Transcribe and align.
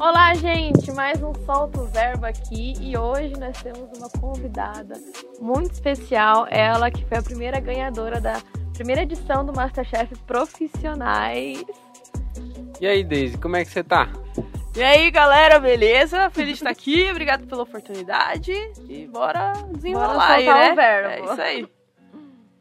Olá, 0.00 0.34
gente! 0.34 0.90
Mais 0.92 1.22
um 1.22 1.34
Solto 1.44 1.84
Verbo 1.86 2.24
aqui 2.24 2.72
e 2.80 2.96
hoje 2.96 3.34
nós 3.38 3.60
temos 3.62 3.90
uma 3.98 4.08
convidada 4.08 4.94
muito 5.38 5.72
especial. 5.72 6.46
Ela 6.50 6.90
que 6.90 7.04
foi 7.04 7.18
a 7.18 7.22
primeira 7.22 7.60
ganhadora 7.60 8.20
da 8.20 8.40
primeira 8.72 9.02
edição 9.02 9.44
do 9.44 9.52
Masterchef 9.52 10.16
Profissionais. 10.26 11.62
E 12.80 12.86
aí, 12.86 13.04
Deise, 13.04 13.36
como 13.36 13.56
é 13.56 13.64
que 13.64 13.70
você 13.70 13.84
tá? 13.84 14.08
E 14.74 14.82
aí, 14.82 15.10
galera, 15.10 15.58
beleza? 15.58 16.30
Feliz 16.30 16.52
de 16.52 16.54
estar 16.60 16.70
aqui, 16.70 17.10
obrigado 17.10 17.46
pela 17.46 17.62
oportunidade 17.62 18.52
e 18.88 19.06
bora 19.06 19.52
desenrolar 19.72 20.14
Bora 20.14 20.32
aí, 20.34 20.44
soltar 20.46 20.60
né? 20.64 20.72
o 20.72 20.76
verbo. 20.76 21.08
É 21.08 21.20
isso 21.32 21.42
aí. 21.42 21.68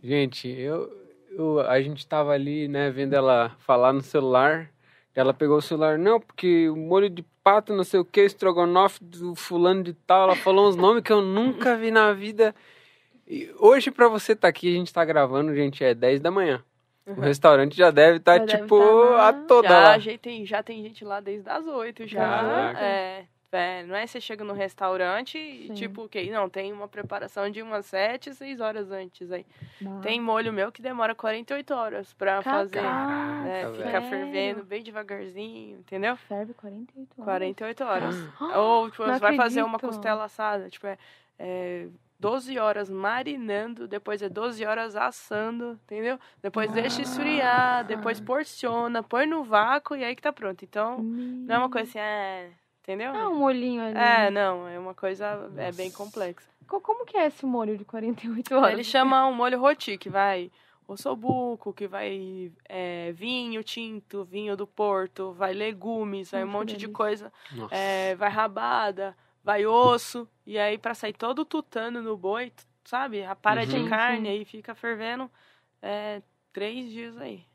Gente, 0.03 0.49
eu, 0.49 0.90
eu- 1.31 1.59
a 1.62 1.81
gente 1.81 2.05
tava 2.05 2.31
ali, 2.31 2.67
né, 2.67 2.90
vendo 2.90 3.13
ela 3.13 3.55
falar 3.59 3.94
no 3.94 4.02
celular. 4.02 4.70
Ela 5.16 5.34
pegou 5.34 5.58
o 5.58 5.62
celular, 5.62 5.98
não, 5.98 6.20
porque 6.20 6.70
o 6.70 6.76
molho 6.76 7.09
de 7.09 7.23
pato, 7.44 7.73
não 7.73 7.84
sei 7.84 8.00
o 8.00 8.05
que, 8.05 8.22
estrogonofe 8.22 9.04
do 9.04 9.36
fulano 9.36 9.84
de 9.84 9.94
tal. 9.94 10.23
Ela 10.23 10.36
falou 10.36 10.67
uns 10.70 10.76
nomes 10.76 11.04
que 11.04 11.12
eu 11.12 11.22
nunca 11.22 11.76
vi 11.76 11.91
na 11.91 12.13
vida. 12.13 12.55
E 13.27 13.53
hoje, 13.59 13.91
pra 13.91 14.08
você 14.08 14.34
estar 14.34 14.48
aqui, 14.48 14.70
a 14.70 14.77
gente 14.77 14.94
tá 14.94 15.03
gravando, 15.03 15.53
gente, 15.55 15.84
é 15.84 15.94
10 15.94 16.20
da 16.22 16.31
manhã. 16.31 16.64
O 17.05 17.22
restaurante 17.22 17.76
já 17.76 17.90
deve 17.90 18.17
estar, 18.17 18.38
deve 18.40 18.55
tipo, 18.55 18.77
tá 18.77 19.17
na- 19.17 19.27
a 19.30 19.34
toda 19.34 19.67
Já, 19.70 19.80
lá. 19.80 20.00
já, 20.00 20.17
tem, 20.17 20.45
já 20.45 20.62
tem 20.64 20.84
gente 20.84 21.03
lá 21.03 21.20
desde 21.20 21.50
as 21.50 21.66
oito 21.66 22.05
já. 22.08 22.20
Caraca. 22.20 22.80
É, 22.80 23.26
é, 23.52 23.84
não 23.84 23.95
é 23.95 24.05
você 24.05 24.21
chega 24.21 24.44
no 24.44 24.53
restaurante 24.53 25.38
e 25.38 25.67
Sim. 25.67 25.73
tipo, 25.73 26.05
ok, 26.05 26.30
não, 26.31 26.49
tem 26.49 26.71
uma 26.71 26.88
preparação 26.88 27.49
de 27.49 27.62
umas 27.62 27.85
sete, 27.85 28.34
seis 28.34 28.59
horas 28.59 28.91
antes 28.91 29.31
aí. 29.31 29.45
Bah. 29.81 29.99
Tem 30.02 30.20
molho 30.20 30.53
meu 30.53 30.72
que 30.72 30.81
demora 30.81 31.16
48 31.16 31.73
horas 31.73 32.13
pra 32.13 32.41
fazer. 32.41 32.81
Caraca, 32.81 33.42
né? 33.42 33.64
velho. 33.64 33.75
Fica 33.75 34.02
fervendo 34.03 34.64
bem 34.64 34.83
devagarzinho, 34.83 35.80
entendeu? 35.80 36.16
Ferve 36.16 36.53
48 36.53 37.09
horas. 37.17 37.25
48 37.25 37.83
horas. 37.83 38.16
Ou, 38.58 38.89
tipo, 38.89 39.03
você 39.03 39.20
vai 39.20 39.36
fazer 39.36 39.64
uma 39.64 39.77
acredito. 39.77 39.95
costela 39.95 40.25
assada, 40.25 40.70
tipo, 40.70 40.88
é, 40.88 40.97
é 41.38 41.88
12 42.20 42.59
horas 42.59 42.89
marinando, 42.89 43.88
depois 43.88 44.22
é 44.22 44.27
12 44.27 44.66
horas 44.66 44.95
assando, 44.95 45.80
entendeu? 45.86 46.20
Depois 46.42 46.70
deixa 46.72 47.02
esfriar, 47.02 47.86
depois 47.86 48.20
porciona, 48.20 49.02
põe 49.02 49.25
no 49.25 49.44
vácuo 49.44 49.95
e 49.95 50.03
aí 50.03 50.16
que 50.16 50.22
tá 50.22 50.33
pronto. 50.33 50.64
Então, 50.66 51.00
não 51.02 51.55
é 51.55 51.58
uma 51.58 51.70
coisa 51.70 51.89
assim, 51.89 52.00
é, 52.00 52.50
entendeu? 52.90 53.14
Ah, 53.16 53.30
um 53.30 53.36
molhinho 53.38 53.84
ali. 53.84 53.98
É, 53.98 54.32
não, 54.32 54.68
é 54.68 54.80
uma 54.80 54.95
coisa, 54.95 55.52
é 55.58 55.72
bem 55.72 55.92
complexa. 55.92 56.50
Co- 56.68 56.82
Como 56.82 57.06
que 57.06 57.18
é 57.18 57.28
esse 57.28 57.45
molho 57.45 57.78
de 57.78 57.86
48 57.86 58.56
horas? 58.56 58.73
Ele 58.73 58.84
chama 58.84 59.28
um 59.28 59.34
molho 59.34 59.59
roti, 59.59 59.95
que 59.98 60.09
vai 60.09 60.52
ossobuco, 60.88 61.72
que 61.72 61.88
vai 61.88 62.52
é, 62.66 63.12
vinho 63.12 63.64
tinto, 63.64 64.23
vinho 64.26 64.58
do 64.58 64.66
Porto, 64.66 65.34
vai 65.34 65.54
legumes, 65.54 66.32
vai 66.32 66.44
um 66.44 66.48
monte 66.48 66.76
de 66.76 66.88
coisa. 66.88 67.32
Nossa. 67.52 67.76
É, 67.76 68.16
vai 68.16 68.30
rabada, 68.32 69.16
vai 69.44 69.67
osso, 69.67 70.28
e 70.48 70.58
aí 70.58 70.80
pra 70.80 70.95
sair 70.95 71.14
todo 71.14 71.40
o 71.40 71.45
tutano 71.45 72.02
no 72.02 72.17
boi, 72.17 72.52
sabe? 72.86 73.23
A 73.23 73.36
para 73.36 73.62
Uhum. 73.62 73.67
de 73.67 73.88
carne, 73.88 74.30
aí 74.30 74.45
fica 74.45 74.73
fervendo 74.73 75.30
é, 75.80 76.23
três 76.52 76.90
dias 76.90 77.16
aí. 77.20 77.45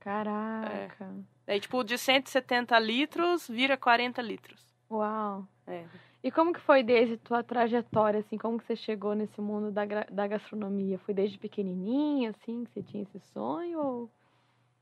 Caraca. 0.00 1.14
Aí, 1.48 1.58
tipo, 1.58 1.82
de 1.82 1.96
170 1.96 2.78
litros, 2.78 3.48
vira 3.48 3.76
40 3.76 4.20
litros. 4.20 4.60
Uau. 4.90 5.44
É. 5.66 5.84
E 6.22 6.30
como 6.30 6.52
que 6.52 6.60
foi 6.60 6.82
desde 6.82 7.16
tua 7.16 7.42
trajetória, 7.42 8.20
assim? 8.20 8.36
Como 8.36 8.58
que 8.58 8.64
você 8.66 8.76
chegou 8.76 9.14
nesse 9.14 9.40
mundo 9.40 9.70
da, 9.70 9.84
da 10.10 10.26
gastronomia? 10.26 10.98
Foi 10.98 11.14
desde 11.14 11.38
pequenininha, 11.38 12.30
assim, 12.30 12.64
que 12.64 12.70
você 12.72 12.82
tinha 12.82 13.02
esse 13.04 13.18
sonho? 13.32 13.78
Ou... 13.80 14.10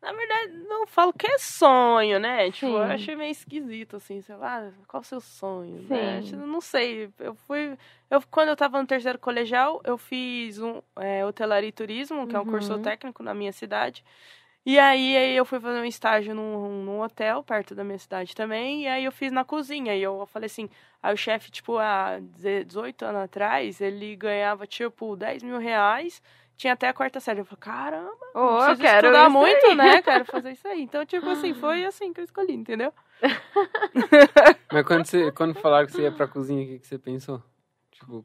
Na 0.03 0.13
verdade, 0.13 0.53
não 0.69 0.87
falo 0.87 1.13
que 1.13 1.27
é 1.27 1.39
sonho, 1.39 2.19
né? 2.19 2.51
Tipo, 2.51 2.73
eu 2.73 2.87
Sim. 2.87 2.93
achei 2.95 3.17
meio 3.17 3.31
esquisito, 3.31 3.97
assim, 3.97 4.21
sei 4.23 4.37
lá, 4.37 4.73
qual 4.89 5.01
o 5.03 5.05
seu 5.05 5.21
sonho, 5.21 5.79
Sim. 5.83 5.89
né? 5.89 6.21
Não 6.33 6.61
sei, 6.61 7.11
eu 7.21 7.35
fui... 7.35 7.79
Eu, 8.11 8.23
quando 8.31 8.49
eu 8.49 8.57
tava 8.57 8.81
no 8.81 8.87
terceiro 8.87 9.19
colegial, 9.19 9.81
eu 9.85 9.97
fiz 9.99 10.59
um 10.59 10.81
é, 10.97 11.25
hotelaria 11.25 11.69
e 11.69 11.73
turismo, 11.73 12.27
que 12.27 12.35
é 12.35 12.41
um 12.41 12.45
curso 12.47 12.73
Uhum. 12.75 12.83
técnico 12.83 13.23
na 13.23 13.35
minha 13.35 13.53
cidade. 13.53 14.05
E 14.67 14.81
aí, 14.81 15.17
aí 15.17 15.37
eu 15.37 15.45
fui 15.45 15.61
fazer 15.61 15.79
um 15.79 15.85
estágio 15.85 16.35
num, 16.35 16.83
num 16.83 17.01
hotel 17.01 17.41
perto 17.45 17.73
da 17.73 17.85
minha 17.85 17.99
cidade 18.01 18.35
também, 18.35 18.83
e 18.83 18.89
aí 18.89 19.05
eu 19.05 19.13
fiz 19.13 19.31
na 19.31 19.45
cozinha, 19.45 19.95
e 19.95 20.03
eu 20.03 20.27
falei 20.27 20.47
assim, 20.47 20.69
aí 21.01 21.15
o 21.15 21.17
chefe, 21.17 21.53
tipo, 21.53 21.79
há 21.79 22.19
18 22.21 23.05
anos 23.05 23.23
atrás, 23.23 23.81
ele 23.81 24.17
ganhava, 24.17 24.67
tipo, 24.67 25.15
10 25.15 25.45
mil 25.45 25.59
reais, 25.59 26.21
tinha 26.57 26.73
até 26.73 26.89
a 26.89 26.93
quarta 26.93 27.21
série. 27.21 27.41
Eu 27.41 27.45
falei, 27.45 27.61
caramba, 27.61 28.17
Oh, 28.35 28.59
eu 28.71 28.77
quero 28.77 29.07
estudar 29.07 29.31
muito, 29.31 29.67
aí. 29.67 29.75
né? 29.77 30.03
Quero 30.03 30.25
fazer 30.25 30.53
isso 30.53 30.67
aí. 30.67 30.83
Então, 30.83 31.07
tipo 31.07 31.29
assim, 31.29 31.55
foi 31.55 31.85
assim 31.85 32.13
que 32.13 32.21
eu 32.21 32.25
escolhi, 32.25 32.55
entendeu? 32.55 32.93
Mas 34.73 34.85
quando, 34.87 35.05
você, 35.07 35.31
quando 35.33 35.55
falaram 35.55 35.87
que 35.87 35.93
você 35.93 36.03
ia 36.03 36.13
pra 36.13 36.27
cozinha, 36.27 36.63
o 36.65 36.67
que, 36.67 36.79
que 36.81 36.87
você 36.87 36.99
pensou? 36.99 37.43
Tipo, 37.91 38.25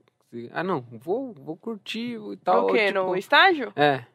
ah, 0.52 0.64
não, 0.64 0.82
vou, 0.92 1.34
vou 1.34 1.56
curtir 1.56 2.18
e 2.20 2.38
tal. 2.38 2.66
o 2.66 2.68
quê? 2.74 2.88
tipo- 2.88 3.00
No 3.00 3.16
estágio? 3.16 3.72
É, 3.76 4.06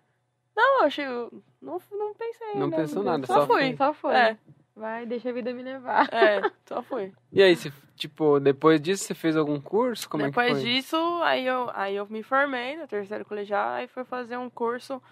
Não, 0.56 0.81
eu 0.81 0.87
achei. 0.87 1.06
Não, 1.06 1.78
não 1.91 2.15
pensei. 2.15 2.55
Não 2.55 2.69
né? 2.69 2.77
pensou 2.77 3.03
nada, 3.03 3.27
Só 3.27 3.41
só 3.41 3.47
fui. 3.47 3.77
Só 3.77 3.93
foi. 3.93 4.15
É, 4.15 4.39
Vai, 4.75 5.06
deixa 5.06 5.31
a 5.31 5.33
vida 5.33 5.53
me 5.55 5.62
levar. 5.62 6.09
é, 6.12 6.50
só 6.67 6.83
fui. 6.83 7.12
E 7.33 7.43
aí, 7.43 7.55
você, 7.56 7.72
tipo, 7.94 8.39
depois 8.41 8.81
disso 8.81 9.05
você 9.05 9.15
fez 9.15 9.37
algum 9.37 9.61
curso? 9.61 10.09
Como 10.09 10.22
Depois 10.25 10.47
é 10.47 10.55
que 10.55 10.61
foi? 10.61 10.71
disso, 10.71 10.97
aí 11.22 11.47
eu, 11.47 11.71
aí 11.75 11.97
eu 11.97 12.06
me 12.09 12.22
formei 12.22 12.77
no 12.77 12.87
terceiro 12.87 13.25
colegial, 13.25 13.71
aí 13.71 13.87
fui 13.89 14.05
fazer 14.05 14.37
um 14.37 14.50
curso 14.50 15.03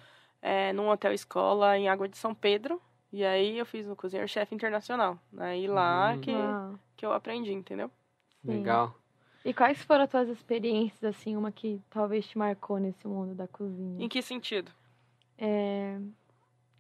é, 0.43 0.73
num 0.75 0.89
hotel 0.89 1.13
escola 1.13 1.79
em 1.79 1.89
Água 1.89 2.09
de 2.09 2.17
São 2.19 2.35
Pedro. 2.35 2.81
E 3.11 3.25
aí 3.25 3.59
eu 3.59 3.65
fiz 3.65 3.87
no 3.87 3.95
cozinheiro-chefe 3.97 4.55
internacional. 4.55 5.19
Aí 5.39 5.67
lá 5.67 6.13
Hum. 6.15 6.21
que, 6.21 6.33
Uau. 6.33 6.75
que 6.97 7.07
eu 7.07 7.13
aprendi, 7.13 7.53
entendeu? 7.53 7.91
Sim. 8.45 8.59
Legal. 8.59 8.95
E 9.45 9.55
quais 9.55 9.83
foram 9.83 10.05
as 10.05 10.11
tuas 10.11 10.29
experiências, 10.29 11.05
assim, 11.05 11.37
uma 11.37 11.53
que 11.53 11.81
talvez 11.91 12.27
te 12.27 12.37
marcou 12.37 12.79
nesse 12.79 13.07
mundo 13.07 13.35
da 13.35 13.47
cozinha? 13.47 14.05
Em 14.05 14.09
que 14.09 14.21
sentido? 14.21 14.71
É, 15.39 15.99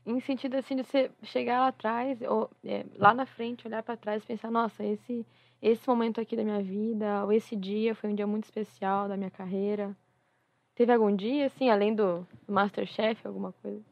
em 0.06 0.20
sentido 0.20 0.56
assim 0.56 0.76
de 0.76 0.82
você 0.82 1.10
chegar 1.22 1.60
lá 1.60 1.68
atrás, 1.68 2.20
ou 2.22 2.50
é, 2.64 2.84
lá 2.96 3.14
na 3.14 3.26
frente, 3.26 3.66
olhar 3.66 3.82
pra 3.82 3.96
trás 3.96 4.22
e 4.22 4.26
pensar, 4.26 4.50
nossa, 4.50 4.84
esse 4.84 5.26
esse 5.62 5.88
momento 5.88 6.20
aqui 6.20 6.36
da 6.36 6.44
minha 6.44 6.62
vida, 6.62 7.24
ou 7.24 7.32
esse 7.32 7.56
dia 7.56 7.94
foi 7.94 8.10
um 8.10 8.14
dia 8.14 8.26
muito 8.26 8.44
especial 8.44 9.08
da 9.08 9.16
minha 9.16 9.30
carreira. 9.30 9.96
Teve 10.74 10.92
algum 10.92 11.14
dia, 11.14 11.46
assim, 11.46 11.70
além 11.70 11.94
do, 11.94 12.26
Masterchef, 12.46 13.26
alguma 13.26 13.50
coisa? 13.62 13.82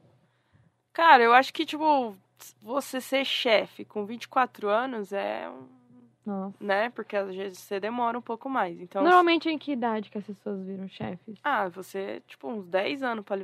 Cara, 0.92 1.22
eu 1.22 1.32
acho 1.32 1.50
que, 1.54 1.64
tipo, 1.64 2.14
você 2.60 3.00
ser 3.00 3.24
chefe 3.24 3.86
com 3.86 4.04
24 4.04 4.68
anos 4.68 5.12
é 5.14 5.48
um 5.48 5.66
Nossa. 6.26 6.62
né? 6.62 6.90
Porque 6.90 7.16
às 7.16 7.34
vezes 7.34 7.58
você 7.58 7.80
demora 7.80 8.18
um 8.18 8.22
pouco 8.22 8.50
mais. 8.50 8.78
Então, 8.78 9.02
Normalmente 9.02 9.48
em 9.48 9.56
que 9.56 9.72
idade 9.72 10.10
que 10.10 10.18
as 10.18 10.26
pessoas 10.26 10.62
viram 10.66 10.86
chefes? 10.88 11.38
ah, 11.42 11.68
você, 11.68 12.20
tipo, 12.26 12.48
uns 12.48 12.66
10 12.66 13.02
anos 13.02 13.24
pra 13.24 13.36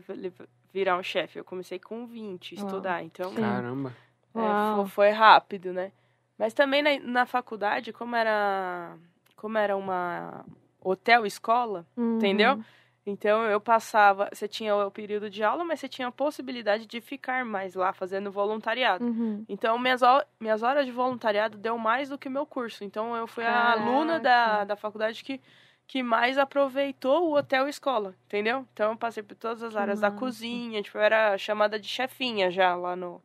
virar 0.72 0.96
um 0.98 1.02
chefe. 1.02 1.38
Eu 1.38 1.44
comecei 1.44 1.78
com 1.78 2.06
20 2.06 2.54
Ah, 2.54 2.58
estudar, 2.58 3.02
então 3.02 3.30
sim. 3.30 3.36
Caramba. 3.36 3.92
é, 4.34 4.38
Uau. 4.38 4.84
fo- 4.86 4.90
foi 4.90 5.10
rápido, 5.10 5.72
né? 5.72 5.92
Mas 6.38 6.54
também 6.54 6.82
na, 6.82 6.98
na 7.00 7.26
faculdade, 7.26 7.92
como 7.92 8.14
era 8.14 8.96
como 9.36 9.56
era 9.58 9.76
uma 9.76 10.44
hotel 10.80 11.24
escola, 11.26 11.86
entendeu? 11.96 12.54
Uhum. 12.54 12.64
Então 13.06 13.42
eu 13.44 13.58
passava, 13.60 14.28
você 14.32 14.46
tinha 14.46 14.76
o 14.76 14.90
período 14.90 15.30
de 15.30 15.42
aula, 15.42 15.64
mas 15.64 15.80
você 15.80 15.88
tinha 15.88 16.08
a 16.08 16.12
possibilidade 16.12 16.84
de 16.86 17.00
ficar 17.00 17.42
mais 17.44 17.74
lá 17.74 17.92
fazendo 17.92 18.30
voluntariado. 18.30 19.04
Uhum. 19.04 19.44
Então, 19.48 19.78
minhas, 19.78 20.02
minhas 20.38 20.62
horas 20.62 20.84
de 20.84 20.92
voluntariado 20.92 21.56
deu 21.56 21.78
mais 21.78 22.10
do 22.10 22.18
que 22.18 22.28
o 22.28 22.30
meu 22.30 22.44
curso. 22.44 22.84
Então, 22.84 23.16
eu 23.16 23.26
fui 23.26 23.44
a 23.44 23.72
aluna 23.72 24.20
da, 24.20 24.28
Caraca. 24.30 24.66
da 24.66 24.76
faculdade 24.76 25.24
que, 25.24 25.40
que 25.88 26.02
mais 26.02 26.36
aproveitou 26.36 27.28
o 27.30 27.34
hotel 27.36 27.66
escola, 27.66 28.14
entendeu? 28.26 28.64
Então, 28.74 28.92
eu 28.92 28.96
passei 28.96 29.22
por 29.22 29.34
todas 29.34 29.62
as 29.62 29.74
áreas 29.74 30.00
da 30.00 30.08
massa. 30.10 30.20
cozinha. 30.20 30.82
Tipo, 30.82 30.98
eu 30.98 31.02
era 31.02 31.36
chamada 31.38 31.80
de 31.80 31.88
chefinha 31.88 32.50
já 32.50 32.74
lá 32.76 32.94
no, 32.94 33.22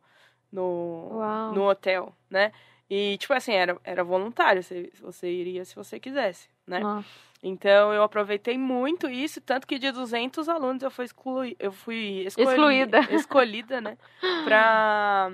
no, 0.50 1.08
Uau. 1.12 1.52
no 1.52 1.68
hotel, 1.68 2.12
né? 2.30 2.50
E, 2.88 3.18
tipo 3.18 3.34
assim, 3.34 3.52
era, 3.52 3.78
era 3.84 4.02
voluntário. 4.02 4.62
Você, 4.62 4.90
você 5.00 5.30
iria 5.30 5.62
se 5.66 5.74
você 5.76 6.00
quisesse, 6.00 6.48
né? 6.66 6.80
Nossa. 6.80 7.06
Então, 7.42 7.92
eu 7.92 8.02
aproveitei 8.02 8.56
muito 8.56 9.10
isso. 9.10 9.42
Tanto 9.42 9.66
que 9.66 9.78
de 9.78 9.92
200 9.92 10.48
alunos 10.48 10.82
eu 10.82 10.90
fui, 10.90 11.04
exclui, 11.04 11.56
eu 11.60 11.70
fui 11.70 12.24
escolhi- 12.26 12.48
Excluída. 12.48 13.00
escolhida, 13.10 13.80
né? 13.82 13.98
Pra 14.42 15.30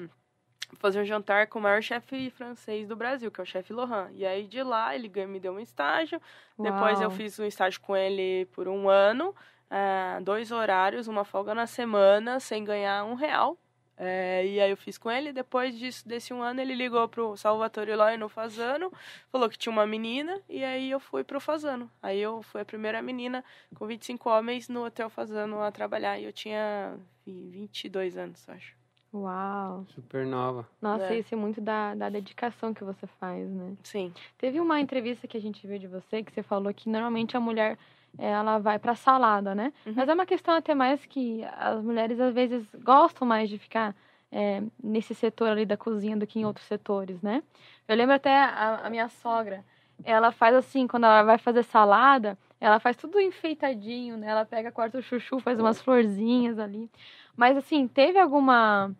fazer 0.76 1.00
um 1.00 1.04
jantar 1.04 1.46
com 1.46 1.58
o 1.58 1.62
maior 1.62 1.82
chefe 1.82 2.30
francês 2.30 2.86
do 2.86 2.96
Brasil, 2.96 3.30
que 3.30 3.40
é 3.40 3.42
o 3.42 3.46
chefe 3.46 3.72
Lohan. 3.72 4.10
E 4.12 4.24
aí 4.24 4.46
de 4.46 4.62
lá 4.62 4.94
ele 4.94 5.08
me 5.26 5.40
deu 5.40 5.52
um 5.52 5.60
estágio. 5.60 6.20
Depois 6.58 7.00
eu 7.00 7.08
Uau. 7.08 7.16
fiz 7.16 7.38
um 7.38 7.44
estágio 7.44 7.80
com 7.80 7.96
ele 7.96 8.46
por 8.52 8.68
um 8.68 8.88
ano, 8.88 9.34
ah, 9.70 10.18
dois 10.22 10.50
horários, 10.52 11.08
uma 11.08 11.24
folga 11.24 11.54
na 11.54 11.66
semana, 11.66 12.40
sem 12.40 12.64
ganhar 12.64 13.04
um 13.04 13.14
real. 13.14 13.56
É, 14.02 14.46
e 14.46 14.58
aí 14.58 14.70
eu 14.70 14.78
fiz 14.78 14.96
com 14.96 15.10
ele. 15.10 15.30
Depois 15.30 15.78
disso, 15.78 16.08
desse 16.08 16.32
um 16.32 16.42
ano, 16.42 16.60
ele 16.60 16.74
ligou 16.74 17.06
pro 17.06 17.36
Salvatore 17.36 17.94
Loy 17.94 18.16
no 18.16 18.30
Fazano, 18.30 18.90
falou 19.30 19.48
que 19.48 19.58
tinha 19.58 19.70
uma 19.70 19.86
menina, 19.86 20.40
e 20.48 20.64
aí 20.64 20.90
eu 20.90 20.98
fui 20.98 21.22
pro 21.22 21.38
Fazano. 21.38 21.90
Aí 22.02 22.18
eu 22.18 22.42
fui 22.42 22.62
a 22.62 22.64
primeira 22.64 23.02
menina 23.02 23.44
com 23.74 23.86
25 23.86 24.30
homens 24.30 24.70
no 24.70 24.86
Hotel 24.86 25.10
Fazano 25.10 25.60
a 25.62 25.70
trabalhar. 25.70 26.18
E 26.18 26.24
eu 26.24 26.32
tinha 26.32 26.98
22 27.26 28.16
anos, 28.16 28.48
acho. 28.48 28.79
Uau. 29.12 29.84
Super 29.94 30.24
nova. 30.24 30.68
Nossa, 30.80 31.12
É. 31.12 31.18
isso 31.18 31.34
é 31.34 31.36
muito 31.36 31.60
da, 31.60 31.94
da 31.94 32.08
dedicação 32.08 32.72
que 32.72 32.84
você 32.84 33.06
faz, 33.18 33.48
né? 33.50 33.74
Sim. 33.82 34.12
Teve 34.38 34.60
uma 34.60 34.80
entrevista 34.80 35.26
que 35.26 35.36
a 35.36 35.40
gente 35.40 35.66
viu 35.66 35.78
de 35.78 35.88
você 35.88 36.22
que 36.22 36.32
você 36.32 36.42
falou 36.42 36.72
que 36.72 36.88
normalmente 36.88 37.36
a 37.36 37.40
mulher 37.40 37.76
ela 38.18 38.58
vai 38.58 38.78
pra 38.78 38.94
salada, 38.94 39.54
né? 39.54 39.72
Uhum. 39.86 39.94
Mas 39.96 40.08
é 40.08 40.14
uma 40.14 40.26
questão 40.26 40.54
até 40.54 40.74
mais 40.74 41.04
que 41.06 41.44
as 41.58 41.82
mulheres 41.82 42.20
às 42.20 42.34
vezes 42.34 42.64
gostam 42.82 43.26
mais 43.26 43.48
de 43.48 43.58
ficar 43.58 43.94
é, 44.32 44.62
nesse 44.82 45.14
setor 45.14 45.48
ali 45.48 45.66
da 45.66 45.76
cozinha 45.76 46.16
do 46.16 46.26
que 46.26 46.38
em 46.38 46.44
outros 46.44 46.66
setores, 46.66 47.20
né? 47.22 47.42
Eu 47.88 47.96
lembro 47.96 48.14
até 48.14 48.36
a, 48.36 48.80
a 48.84 48.90
minha 48.90 49.08
sogra, 49.08 49.64
ela 50.04 50.30
faz 50.32 50.54
assim, 50.54 50.86
quando 50.86 51.04
ela 51.04 51.22
vai 51.22 51.38
fazer 51.38 51.62
salada, 51.64 52.38
ela 52.60 52.78
faz 52.78 52.96
tudo 52.96 53.20
enfeitadinho, 53.20 54.16
né? 54.16 54.28
Ela 54.28 54.44
pega, 54.44 54.70
corta 54.70 54.98
o 54.98 55.02
chuchu, 55.02 55.38
faz 55.40 55.58
umas 55.58 55.80
florzinhas 55.80 56.58
ali. 56.58 56.90
Mas 57.36 57.56
assim, 57.56 57.86
teve 57.88 58.18
alguma. 58.18 58.90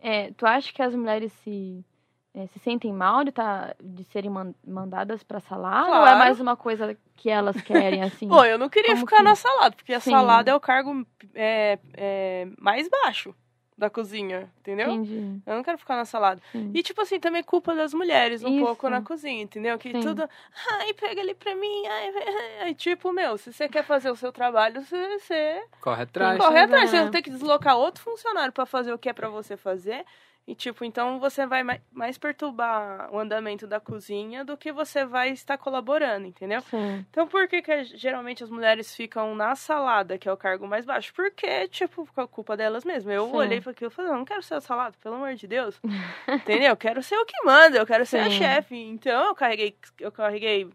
é, 0.00 0.30
tu 0.32 0.46
acha 0.46 0.72
que 0.72 0.82
as 0.82 0.94
mulheres 0.94 1.32
se, 1.44 1.84
é, 2.34 2.46
se 2.48 2.58
sentem 2.60 2.92
mal 2.92 3.24
de, 3.24 3.32
tá, 3.32 3.74
de 3.82 4.04
serem 4.04 4.30
man- 4.30 4.54
mandadas 4.66 5.22
pra 5.22 5.40
salada? 5.40 5.88
Ou 5.88 5.94
é 5.96 6.00
Claro. 6.00 6.18
mais 6.18 6.40
uma 6.40 6.56
coisa 6.56 6.96
que 7.16 7.28
elas 7.28 7.60
querem, 7.60 8.02
assim? 8.02 8.28
Pô, 8.28 8.44
eu 8.44 8.58
não 8.58 8.68
queria 8.68 8.96
ficar 8.96 9.18
que- 9.18 9.22
na 9.24 9.34
salada, 9.34 9.74
porque 9.76 9.92
a 9.92 10.00
Sim. 10.00 10.10
salada 10.10 10.50
é 10.50 10.54
o 10.54 10.60
cargo 10.60 11.06
é, 11.34 11.78
é, 11.94 12.48
mais 12.58 12.88
baixo 12.88 13.34
da 13.80 13.90
cozinha, 13.90 14.48
entendeu? 14.60 14.92
Entendi. 14.92 15.40
Eu 15.46 15.56
não 15.56 15.62
quero 15.62 15.78
ficar 15.78 15.96
na 15.96 16.04
salada. 16.04 16.40
Sim. 16.52 16.70
E, 16.74 16.82
tipo 16.82 17.00
assim, 17.00 17.18
também 17.18 17.42
culpa 17.42 17.74
das 17.74 17.94
mulheres 17.94 18.44
um 18.44 18.54
Isso. 18.54 18.64
pouco 18.64 18.88
na 18.88 19.00
cozinha, 19.00 19.42
entendeu? 19.42 19.78
Que 19.78 19.90
Sim. 19.90 20.00
tudo. 20.00 20.28
Ai, 20.72 20.92
pega 20.92 21.20
ali 21.20 21.34
pra 21.34 21.56
mim. 21.56 21.86
Ai, 21.86 22.12
ai, 22.62 22.74
tipo, 22.74 23.12
meu, 23.12 23.38
se 23.38 23.52
você 23.52 23.68
quer 23.68 23.82
fazer 23.82 24.10
o 24.10 24.16
seu 24.16 24.30
trabalho, 24.30 24.82
você, 24.82 25.18
você 25.18 25.62
Corre 25.80 26.02
atrás. 26.02 26.38
Corre 26.38 26.60
atrás. 26.60 26.90
Você 26.90 26.96
é. 26.96 27.02
vai 27.02 27.10
ter 27.10 27.22
que 27.22 27.30
deslocar 27.30 27.76
outro 27.76 28.02
funcionário 28.02 28.52
pra 28.52 28.66
fazer 28.66 28.92
o 28.92 28.98
que 28.98 29.08
é 29.08 29.12
pra 29.12 29.30
você 29.30 29.56
fazer. 29.56 30.04
E, 30.46 30.54
tipo, 30.54 30.84
então 30.84 31.20
você 31.20 31.46
vai 31.46 31.62
mai- 31.62 31.80
mais 31.92 32.18
perturbar 32.18 33.08
o 33.14 33.18
andamento 33.20 33.66
da 33.68 33.78
cozinha 33.78 34.44
do 34.44 34.56
que 34.56 34.72
você 34.72 35.04
vai 35.04 35.30
estar 35.30 35.56
colaborando, 35.56 36.26
entendeu? 36.26 36.60
Sim. 36.62 37.06
Então, 37.08 37.28
por 37.28 37.46
que, 37.46 37.62
que 37.62 37.84
geralmente 37.84 38.42
as 38.42 38.50
mulheres 38.50 38.94
ficam 38.96 39.34
na 39.36 39.54
salada, 39.54 40.18
que 40.18 40.28
é 40.28 40.32
o 40.32 40.36
cargo 40.36 40.66
mais 40.66 40.84
baixo? 40.84 41.12
Porque, 41.14 41.68
tipo, 41.68 42.04
por 42.14 42.26
culpa 42.26 42.56
delas 42.56 42.84
mesmas. 42.84 43.14
Eu 43.14 43.26
Sim. 43.26 43.36
olhei 43.36 43.60
para 43.60 43.70
aquilo 43.70 43.90
e 43.90 43.94
falei, 43.94 44.10
não, 44.10 44.18
não 44.18 44.24
quero 44.24 44.42
ser 44.42 44.54
a 44.54 44.60
salada, 44.60 44.96
pelo 45.00 45.14
amor 45.16 45.34
de 45.34 45.46
Deus. 45.46 45.80
Entendeu? 46.28 46.70
Eu 46.70 46.76
quero 46.76 47.00
ser 47.02 47.16
o 47.16 47.24
que 47.24 47.44
manda, 47.44 47.78
eu 47.78 47.86
quero 47.86 48.04
ser 48.04 48.18
a 48.18 48.30
chefe. 48.30 48.74
Então, 48.76 49.28
eu 49.28 49.34
carreguei, 49.36 49.76
eu 50.00 50.10
carreguei 50.10 50.68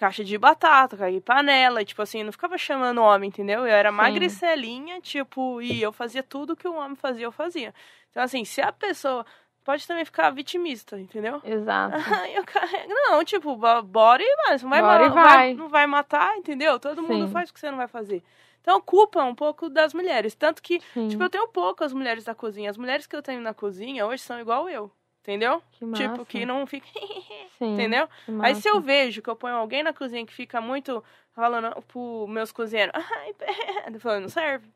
caixa 0.00 0.24
de 0.24 0.36
batata, 0.38 0.96
carreguei 0.96 1.20
panela, 1.20 1.80
e, 1.80 1.84
tipo 1.84 2.00
assim, 2.02 2.24
não 2.24 2.32
ficava 2.32 2.56
chamando 2.58 3.02
homem, 3.02 3.28
entendeu? 3.28 3.60
Eu 3.60 3.66
era 3.66 3.90
Sim. 3.90 3.96
magricelinha, 3.96 5.00
tipo, 5.00 5.60
e 5.60 5.80
eu 5.80 5.92
fazia 5.92 6.22
tudo 6.22 6.56
que 6.56 6.66
o 6.66 6.74
homem 6.74 6.96
fazia, 6.96 7.26
eu 7.26 7.30
fazia. 7.32 7.74
Então, 8.10 8.22
assim, 8.22 8.44
se 8.44 8.60
a 8.60 8.72
pessoa... 8.72 9.24
Pode 9.62 9.86
também 9.86 10.06
ficar 10.06 10.30
vitimista, 10.30 10.98
entendeu? 10.98 11.40
Exato. 11.44 11.94
Eu 12.34 12.42
carrego. 12.46 12.88
Não, 12.88 13.22
tipo, 13.22 13.54
bo- 13.54 13.82
bora 13.82 14.22
e 14.22 14.36
vai. 14.36 14.58
Não 14.58 14.70
vai, 14.70 14.80
Bora 14.80 15.04
e 15.04 15.08
vai. 15.10 15.54
não 15.54 15.68
vai 15.68 15.86
matar, 15.86 16.34
entendeu? 16.38 16.80
Todo 16.80 17.02
mundo 17.02 17.26
Sim. 17.26 17.32
faz 17.32 17.50
o 17.50 17.52
que 17.52 17.60
você 17.60 17.70
não 17.70 17.76
vai 17.76 17.86
fazer. 17.86 18.22
Então, 18.62 18.80
culpa 18.80 19.22
um 19.22 19.34
pouco 19.34 19.68
das 19.68 19.92
mulheres. 19.92 20.34
Tanto 20.34 20.62
que, 20.62 20.80
Sim. 20.94 21.08
tipo, 21.08 21.22
eu 21.22 21.28
tenho 21.28 21.46
poucas 21.48 21.92
mulheres 21.92 22.24
da 22.24 22.34
cozinha. 22.34 22.70
As 22.70 22.78
mulheres 22.78 23.06
que 23.06 23.14
eu 23.14 23.22
tenho 23.22 23.42
na 23.42 23.52
cozinha 23.52 24.06
hoje 24.06 24.22
são 24.22 24.40
igual 24.40 24.66
eu. 24.66 24.90
Entendeu? 25.22 25.62
que 25.72 25.84
massa. 25.84 26.08
Tipo, 26.08 26.24
que 26.24 26.46
não 26.46 26.66
fica. 26.66 26.86
Sim, 27.58 27.74
entendeu? 27.74 28.08
Aí 28.40 28.54
se 28.54 28.68
eu 28.68 28.80
vejo 28.80 29.20
que 29.20 29.28
eu 29.28 29.36
ponho 29.36 29.54
alguém 29.56 29.82
na 29.82 29.92
cozinha 29.92 30.24
que 30.24 30.32
fica 30.32 30.60
muito 30.60 31.04
falando 31.32 31.70
pros 31.82 32.28
meus 32.28 32.50
cozinheiros, 32.52 32.92
ai, 33.12 33.32
pera", 33.38 33.90
eu 33.92 34.00
falo, 34.00 34.20
não 34.20 34.28
serve. 34.28 34.68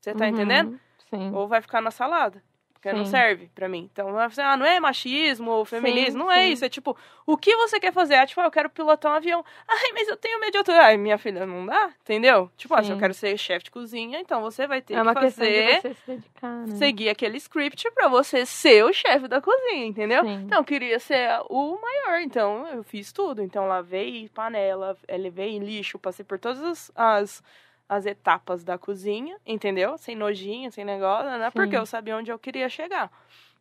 Você 0.00 0.14
tá 0.14 0.24
Uhum, 0.24 0.30
entendendo? 0.30 0.80
Sim. 1.10 1.32
Ou 1.34 1.48
vai 1.48 1.60
ficar 1.60 1.80
na 1.80 1.90
salada. 1.90 2.42
Porque 2.82 2.96
não 2.96 3.04
Sim. 3.04 3.12
serve 3.12 3.48
pra 3.54 3.68
mim. 3.68 3.88
Então, 3.92 4.12
fazer, 4.12 4.42
ah, 4.42 4.56
não 4.56 4.66
é 4.66 4.80
machismo 4.80 5.52
ou 5.52 5.64
feminismo. 5.64 6.10
Sim, 6.10 6.18
não 6.18 6.32
é 6.32 6.46
sim. 6.46 6.52
isso. 6.52 6.64
É 6.64 6.68
tipo, 6.68 6.96
o 7.24 7.36
que 7.36 7.54
você 7.54 7.78
quer 7.78 7.92
fazer? 7.92 8.16
Ah, 8.16 8.26
tipo, 8.26 8.40
ah, 8.40 8.44
eu 8.46 8.50
quero 8.50 8.68
pilotar 8.68 9.12
um 9.12 9.14
avião. 9.14 9.44
Ai, 9.68 9.92
mas 9.94 10.08
eu 10.08 10.16
tenho 10.16 10.40
medo 10.40 10.50
de 10.50 10.58
altura. 10.58 10.86
Ai, 10.86 10.96
minha 10.96 11.16
filha, 11.16 11.46
não 11.46 11.64
dá? 11.64 11.92
Entendeu? 12.02 12.50
Tipo, 12.56 12.74
ah, 12.74 12.82
se 12.82 12.90
eu 12.90 12.98
quero 12.98 13.14
ser 13.14 13.38
chefe 13.38 13.66
de 13.66 13.70
cozinha, 13.70 14.18
então 14.18 14.42
você 14.42 14.66
vai 14.66 14.82
ter 14.82 14.94
É 14.94 14.98
que 15.00 15.14
fazer, 15.14 15.80
você 15.80 15.94
se 15.94 16.06
dedicar, 16.08 16.66
né? 16.66 16.74
seguir 16.74 17.08
aquele 17.08 17.36
script 17.36 17.88
pra 17.92 18.08
você 18.08 18.44
ser 18.44 18.84
o 18.84 18.92
chefe 18.92 19.28
da 19.28 19.40
cozinha, 19.40 19.86
entendeu? 19.86 20.24
Sim. 20.24 20.42
Então, 20.44 20.58
eu 20.58 20.64
queria 20.64 20.98
ser 20.98 21.28
o 21.48 21.78
maior, 21.80 22.20
então 22.20 22.66
eu 22.66 22.82
fiz 22.82 23.12
tudo. 23.12 23.42
Então, 23.42 23.68
lavei 23.68 24.28
panela, 24.34 24.98
eh, 25.06 25.16
levei 25.16 25.56
lixo, 25.60 26.00
passei 26.00 26.24
por 26.24 26.36
todas 26.36 26.90
as, 26.96 27.42
as, 27.88 27.98
as 27.98 28.06
etapas 28.06 28.64
da 28.64 28.76
cozinha, 28.78 29.36
entendeu? 29.46 29.96
Sem 29.98 30.14
nojinho, 30.16 30.70
sem 30.72 30.84
negócio, 30.84 31.30
né? 31.38 31.50
Porque 31.50 31.76
eu 31.76 31.86
sabia 31.86 32.16
onde 32.16 32.30
eu 32.30 32.38
queria 32.38 32.68
chegar, 32.68 33.10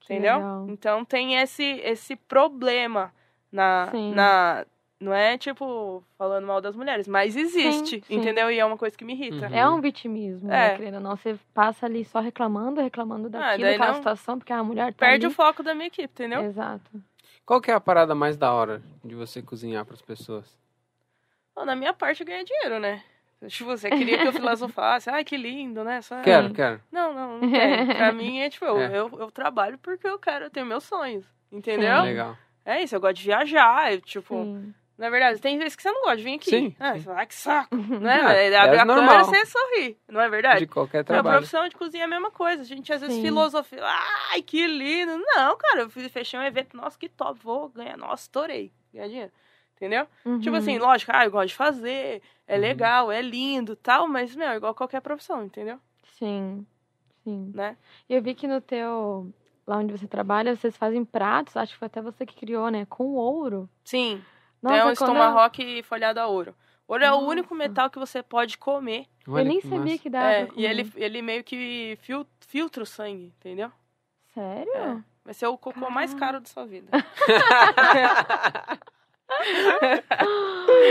entendeu? 0.04 0.36
legal. 0.38 0.66
Então, 0.70 1.06
tem 1.06 1.36
esse, 1.36 1.64
esse 1.84 2.16
problema 2.16 3.14
na, 3.52 3.88
Sim. 3.92 4.14
na... 4.14 4.66
Não 5.00 5.12
é, 5.12 5.36
tipo, 5.36 6.04
falando 6.16 6.46
mal 6.46 6.62
das 6.62 6.76
mulheres, 6.76 7.08
mas 7.08 7.36
existe, 7.36 8.04
sim. 8.06 8.16
entendeu? 8.18 8.52
E 8.52 8.60
é 8.60 8.64
uma 8.64 8.78
coisa 8.78 8.96
que 8.96 9.04
me 9.04 9.14
irrita. 9.14 9.48
Uhum. 9.48 9.56
É 9.56 9.68
um 9.68 9.82
vitimismo, 9.82 10.48
né, 10.48 10.74
É. 10.74 10.76
querendo 10.78 10.94
ou 10.96 11.00
não. 11.02 11.16
Você 11.18 11.40
passa 11.56 11.88
ali 11.88 12.06
só 12.06 12.20
reclamando, 12.20 12.80
reclamando 12.80 13.28
daquilo, 13.28 13.66
Ah, 13.68 13.72
daquela 13.72 13.88
não- 13.88 13.96
situação, 13.96 14.38
porque 14.38 14.54
a 14.54 14.64
mulher 14.64 14.94
tá 14.94 15.08
Perde 15.08 15.26
ali. 15.26 15.34
o 15.34 15.36
foco 15.36 15.64
da 15.64 15.74
minha 15.74 15.88
equipe, 15.88 16.04
entendeu? 16.14 16.44
Exato. 16.44 17.04
Qual 17.44 17.60
que 17.60 17.72
é 17.72 17.74
a 17.74 17.80
parada 17.80 18.14
mais 18.14 18.38
da 18.38 18.54
hora 18.54 18.80
de 19.04 19.16
você 19.16 19.42
cozinhar 19.42 19.84
pras 19.86 20.04
pessoas? 20.04 20.56
Bom, 21.56 21.66
na 21.66 21.76
minha 21.76 21.94
parte, 21.94 22.22
eu 22.22 22.28
ganhei 22.28 22.44
dinheiro, 22.46 22.80
né? 22.80 23.04
Se 23.50 23.64
você 23.64 23.90
queria 23.90 24.20
que 24.20 24.28
eu 24.28 24.34
filosofasse, 24.34 25.10
ai, 25.10 25.24
que 25.24 25.36
lindo, 25.36 25.84
né? 25.84 26.02
Só... 26.02 26.22
Quero, 26.22 26.54
quero. 26.54 26.80
Não, 26.92 27.14
não, 27.14 27.40
não 27.40 27.50
tem. 27.52 27.88
Pra 27.88 28.12
mim 28.14 28.40
é 28.40 28.50
tipo, 28.50 28.66
eu, 28.66 28.80
É. 28.80 28.98
eu, 29.00 29.10
eu 29.20 29.32
trabalho 29.32 29.78
porque 29.80 30.08
eu 30.08 30.20
quero 30.20 30.50
ter 30.50 30.64
meus 30.64 30.84
sonhos. 30.84 31.26
Entendeu? 31.52 32.04
Legal. 32.04 32.38
É 32.64 32.84
isso, 32.84 32.96
eu 32.96 33.02
gosto 33.02 33.16
de 33.18 33.24
viajar. 33.24 33.92
Eu, 33.92 34.00
tipo, 34.02 34.36
Sim. 34.36 34.74
na 34.98 35.10
verdade, 35.10 35.42
tem 35.42 35.58
vezes 35.58 35.76
que 35.76 35.82
você 35.82 35.92
não 35.92 36.02
gosta 36.04 36.18
de 36.18 36.24
vir 36.24 36.36
aqui. 36.36 36.50
Sim, 36.52 36.76
Ah, 36.80 36.94
sim. 36.94 37.00
você 37.00 37.06
fala, 37.06 37.18
ai, 37.20 37.26
que 37.26 37.34
saco. 37.36 37.76
né? 38.00 38.20
Ah, 38.20 38.24
Mas 38.26 38.38
é 38.38 38.58
abre 38.58 38.78
a 38.80 38.86
normal. 38.86 39.08
câmera 39.08 39.24
você 39.26 39.46
sorri. 39.48 39.98
Não 40.08 40.22
é 40.22 40.30
verdade? 40.30 40.60
De 40.60 40.68
qualquer 40.68 41.00
Na 41.00 41.04
trabalho. 41.06 41.38
profissão 41.38 41.68
de 41.68 41.76
cozinha 41.76 42.04
é 42.04 42.06
a 42.06 42.10
mesma 42.10 42.30
coisa. 42.30 42.62
A 42.62 42.66
gente 42.66 42.94
às 42.94 43.02
vezes 43.02 43.16
Sim. 43.16 43.24
filosofia. 43.24 43.80
Ai, 44.32 44.44
que 44.44 44.68
lindo. 44.68 45.18
Não, 45.18 45.58
cara, 45.58 45.82
eu 45.82 45.90
fiz- 45.90 46.12
fechei 46.12 46.40
um 46.40 46.44
evento. 46.44 46.78
Nossa, 46.78 46.98
que 46.98 47.10
top. 47.10 47.40
Vou 47.44 47.70
ganhar. 47.70 47.98
Nossa, 47.98 48.22
estourei. 48.24 48.72
Ganhar 48.94 49.08
dinheiro. 49.08 49.32
Entendeu? 49.82 50.06
Tipo 50.40 50.52
Uhum. 50.52 50.58
assim, 50.58 50.78
lógico, 50.78 51.12
ah, 51.12 51.26
eu 51.26 51.32
gosto 51.32 51.48
de 51.48 51.56
fazer. 51.56 52.22
É 52.48 52.54
Uhum. 52.54 52.62
legal, 52.62 53.12
é 53.12 53.20
lindo 53.20 53.76
tal. 53.76 54.08
Mas, 54.08 54.36
meu, 54.36 54.48
é 54.50 54.56
igual 54.58 54.76
qualquer 54.76 55.02
profissão, 55.02 55.44
entendeu? 55.44 55.80
Sim, 56.20 56.64
sim. 57.24 57.52
Né? 57.52 57.76
E 58.08 58.14
eu 58.14 58.22
vi 58.22 58.36
que 58.36 58.48
no 58.48 58.62
teu... 58.62 59.34
Lá 59.66 59.78
onde 59.78 59.92
você 59.98 60.08
trabalha, 60.08 60.56
vocês 60.56 60.78
fazem 60.78 61.04
pratos, 61.04 61.58
acho 61.58 61.74
que 61.74 61.80
foi 61.80 61.88
até 61.88 62.00
você 62.00 62.28
que 62.28 62.36
criou, 62.36 62.70
né? 62.70 62.86
Com 62.86 63.16
ouro. 63.16 63.68
Sim. 63.84 64.24
Nossa, 64.62 64.76
tem 64.76 64.84
um 64.92 64.96
quando 64.96 65.16
eu- 65.16 65.24
estomaroque 65.24 65.82
folhado 65.84 66.20
a 66.20 66.28
ouro. 66.28 66.54
Ouro 66.88 67.04
é 67.04 67.10
o 67.12 67.16
Nossa. 67.16 67.26
único 67.28 67.56
metal 67.56 67.90
que 67.90 67.98
você 67.98 68.22
pode 68.22 68.60
comer. 68.60 69.08
Olha 69.28 69.42
eu 69.42 69.46
nem 69.48 69.60
que 69.62 69.68
sabia 69.68 69.80
massa. 69.94 69.98
que 69.98 70.10
dava 70.12 70.32
É, 70.32 70.48
e 70.56 70.64
ele, 70.66 70.92
ele 70.96 71.22
meio 71.24 71.44
que 71.44 71.98
fil- 72.02 72.28
filtra 72.42 72.84
o 72.84 72.86
sangue, 72.86 73.34
entendeu? 73.40 73.72
Sério? 74.34 74.72
É. 74.76 74.98
Vai 75.26 75.34
ser 75.34 75.48
o 75.48 75.58
cocô 75.58 75.90
mais 75.90 76.14
Caraca. 76.14 76.34
caro 76.34 76.40
da 76.42 76.48
sua 76.50 76.66
vida. 76.66 76.92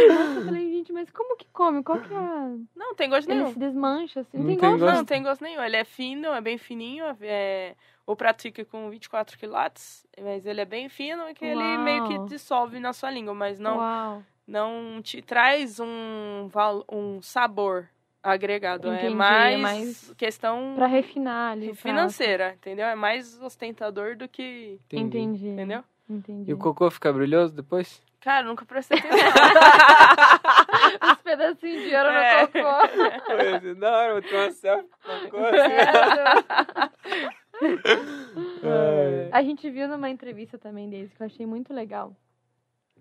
Nossa, 0.09 0.39
eu 0.39 0.45
falei, 0.45 0.71
gente, 0.73 0.93
mas 0.93 1.11
como 1.11 1.37
que 1.37 1.47
come? 1.53 1.83
Qual 1.83 2.01
que 2.01 2.13
é 2.13 2.17
a... 2.17 2.55
Não, 2.75 2.95
tem 2.95 3.09
gosto 3.09 3.29
Ele 3.29 3.39
nenhum. 3.41 3.53
se 3.53 3.59
desmancha, 3.59 4.21
assim. 4.21 4.39
Não 4.39 4.47
tem 4.47 4.57
tem 4.59 4.71
gosto. 4.79 4.85
Não, 4.95 5.05
tem 5.05 5.23
gosto 5.23 5.43
nenhum. 5.43 5.63
Ele 5.63 5.77
é 5.77 5.85
fino, 5.85 6.29
é 6.29 6.41
bem 6.41 6.59
fininho. 6.59 7.05
É... 7.21 7.75
O 8.07 8.17
prato 8.17 8.43
fica 8.43 8.65
com 8.65 8.91
24 8.91 9.39
quilates, 9.39 10.05
mas 10.21 10.45
ele 10.45 10.61
é 10.61 10.65
bem 10.65 10.89
fino 10.89 11.29
e 11.29 11.35
que 11.35 11.45
ele 11.45 11.63
Uau. 11.63 11.79
meio 11.85 12.09
que 12.09 12.19
dissolve 12.29 12.81
na 12.81 12.93
sua 12.93 13.11
língua, 13.11 13.33
mas 13.35 13.61
não, 13.61 13.77
Uau. 13.79 14.23
não 14.49 15.01
te 15.01 15.23
traz 15.23 15.79
um, 15.79 16.49
val- 16.49 16.85
um 16.91 17.23
sabor 17.23 17.89
agregado. 18.21 18.89
Entendi, 18.89 19.07
é 19.07 19.11
é 19.11 19.15
mais, 19.15 19.61
mais 19.61 20.15
questão 20.17 20.73
Pra 20.75 20.87
refinar 20.87 21.53
ali 21.53 21.73
financeira, 21.75 22.55
entendeu? 22.55 22.87
É 22.87 22.97
mais 22.97 23.41
ostentador 23.41 24.17
do 24.17 24.27
que. 24.29 24.81
Entendi. 24.87 25.19
Entendi. 25.19 25.49
Entendeu? 25.49 25.85
Entendi. 26.09 26.51
E 26.51 26.55
o 26.55 26.59
cocô 26.59 26.91
fica 26.91 27.13
brilhoso 27.13 27.55
depois? 27.55 28.03
Cara, 28.21 28.47
nunca 28.47 28.67
prestei 28.67 28.99
atenção. 29.01 29.33
Os 31.13 31.23
pedacinhos 31.23 31.83
de 31.89 31.95
ouro 31.97 32.09
É. 32.09 32.43
no 32.43 32.49
cocô. 32.49 32.59
Oi, 33.33 33.75
da 33.77 33.97
hora, 33.97 34.13
vou 34.13 34.23
tirar 34.23 34.43
uma 34.45 34.53
selfie 34.53 34.89
com 35.03 35.11
o 35.11 35.21
cocô. 35.31 35.39
É. 38.63 39.29
A 39.33 39.43
gente 39.43 39.69
viu 39.71 39.87
numa 39.87 40.09
entrevista 40.09 40.57
também 40.59 40.89
deles 40.89 41.13
que 41.13 41.23
eu 41.23 41.27
achei 41.27 41.45
muito 41.45 41.75
legal. 41.75 42.15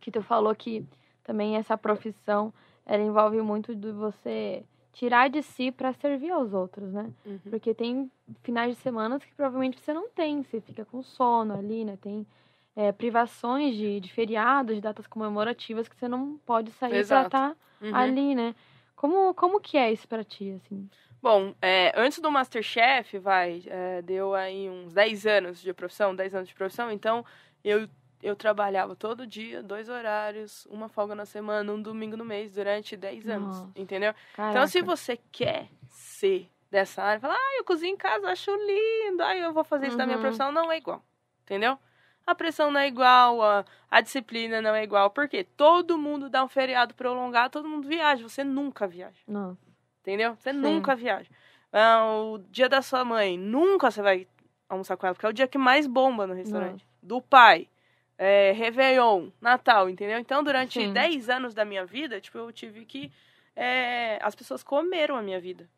Que 0.02 0.12
tu 0.12 0.22
falou 0.22 0.54
que 0.54 0.86
também 1.24 1.56
essa 1.56 1.78
profissão 1.78 2.54
ela 2.86 3.02
envolve 3.02 3.42
muito 3.42 3.74
de 3.76 3.90
você 3.92 4.64
tirar 4.92 5.30
de 5.30 5.42
si 5.42 5.72
pra 5.72 5.94
servir 5.94 6.32
aos 6.32 6.54
outros, 6.54 6.92
né? 6.92 7.10
Uhum. 7.26 7.40
Porque 7.50 7.74
tem 7.74 8.12
finais 8.44 8.76
de 8.76 8.82
semana 8.82 9.18
que 9.20 9.34
provavelmente 9.36 9.80
você 9.80 9.94
não 9.94 10.10
tem, 10.10 10.44
você 10.44 10.60
fica 10.60 10.84
com 10.84 11.02
sono 11.02 11.54
ali, 11.58 11.86
né? 11.86 11.98
Tem 12.02 12.28
é, 12.76 12.92
privações 12.92 13.76
de, 13.76 14.00
de 14.00 14.12
feriados, 14.12 14.76
de 14.76 14.82
datas 14.82 15.08
comemorativas 15.08 15.88
que 15.88 15.96
você 15.96 16.08
não 16.08 16.38
pode 16.46 16.72
sair 16.72 16.92
pra 16.92 16.98
Exato. 16.98 17.28
estar 17.28 17.56
Uhum. 17.82 17.94
ali, 17.94 18.36
né? 18.36 18.56
Como, 18.96 19.34
como 19.34 19.60
que 19.62 19.78
é 19.78 19.92
isso 19.92 20.08
pra 20.08 20.24
ti, 20.24 20.52
assim? 20.52 20.90
Bom, 21.22 21.54
é, 21.62 21.92
antes 22.00 22.20
do 22.20 22.32
Masterchef, 22.32 23.18
vai, 23.20 23.64
é, 23.68 24.02
deu 24.02 24.34
aí 24.34 24.70
uns 24.70 24.94
10 24.94 25.26
anos 25.26 25.62
de 25.62 25.74
profissão, 25.74 26.16
10 26.16 26.34
anos 26.34 26.48
de 26.48 26.56
profissão, 26.56 26.90
então 26.92 27.26
eu, 27.64 27.90
eu 28.24 28.36
trabalhava 28.38 28.96
todo 28.96 29.28
dia, 29.28 29.62
dois 29.62 29.90
horários, 29.90 30.66
uma 30.68 30.88
folga 30.88 31.14
na 31.16 31.26
semana, 31.26 31.74
um 31.74 31.82
domingo 31.82 32.16
no 32.16 32.24
mês, 32.24 32.54
durante 32.54 32.96
10 32.96 33.28
anos, 33.28 33.58
Nossa. 33.58 33.70
entendeu? 33.76 34.14
Caraca. 34.34 34.50
Então, 34.52 34.68
se 34.68 34.82
você 34.82 35.18
quer 35.32 35.70
ser 35.90 36.50
dessa 36.72 37.04
área, 37.04 37.20
fala, 37.20 37.34
ah, 37.36 37.56
eu 37.58 37.66
cozinho 37.66 37.94
em 37.94 37.98
casa, 37.98 38.30
acho 38.30 38.52
lindo, 38.56 39.22
ah, 39.24 39.36
eu 39.36 39.54
vou 39.54 39.64
fazer 39.66 39.88
isso 39.88 39.98
da 39.98 40.06
minha 40.06 40.18
Uhum. 40.18 40.22
profissão, 40.22 40.52
não 40.54 40.72
é 40.72 40.78
igual, 40.78 41.04
entendeu? 41.44 41.78
A 42.30 42.36
pressão 42.36 42.70
não 42.72 42.80
é 42.80 42.88
igual, 42.88 43.42
a, 43.42 43.66
a 43.90 44.02
disciplina 44.02 44.62
não 44.62 44.76
é 44.76 44.84
igual, 44.84 45.10
porque 45.10 45.44
todo 45.44 45.98
mundo 45.98 46.30
dá 46.30 46.44
um 46.44 46.48
feriado 46.48 46.94
prolongado, 46.94 47.52
todo 47.52 47.68
mundo 47.68 47.88
viaja, 47.88 48.22
você 48.22 48.44
nunca 48.44 48.88
viaja, 48.88 49.20
Nossa. 49.28 49.60
entendeu? 50.02 50.36
Você 50.36 50.52
Sim. 50.52 50.60
nunca 50.60 50.96
viaja. 50.96 51.30
Ah, 51.74 52.06
o 52.06 52.38
dia 52.50 52.70
da 52.70 52.82
sua 52.82 53.04
mãe, 53.04 53.38
nunca 53.38 53.90
você 53.90 54.02
vai 54.02 54.28
almoçar 54.68 54.96
com 54.98 55.06
ela, 55.08 55.16
porque 55.16 55.26
é 55.26 55.30
o 55.30 55.34
dia 55.34 55.48
que 55.48 55.58
mais 55.58 55.88
bomba 55.88 56.28
no 56.28 56.34
restaurante. 56.34 56.86
Do 57.02 57.22
pai, 57.22 57.68
é, 58.18 58.52
Réveillon, 58.52 59.30
Natal, 59.42 59.90
entendeu? 59.90 60.20
Então, 60.20 60.44
durante 60.44 60.80
Sim. 60.80 60.94
10 60.94 61.30
anos 61.30 61.54
da 61.54 61.66
minha 61.66 61.86
vida, 61.86 62.22
tipo, 62.22 62.38
eu 62.38 62.52
tive 62.52 62.86
que... 62.86 63.12
é, 63.56 64.20
as 64.22 64.36
pessoas 64.36 64.64
comeram 64.64 65.16
a 65.16 65.22
minha 65.22 65.40
vida. 65.40 65.70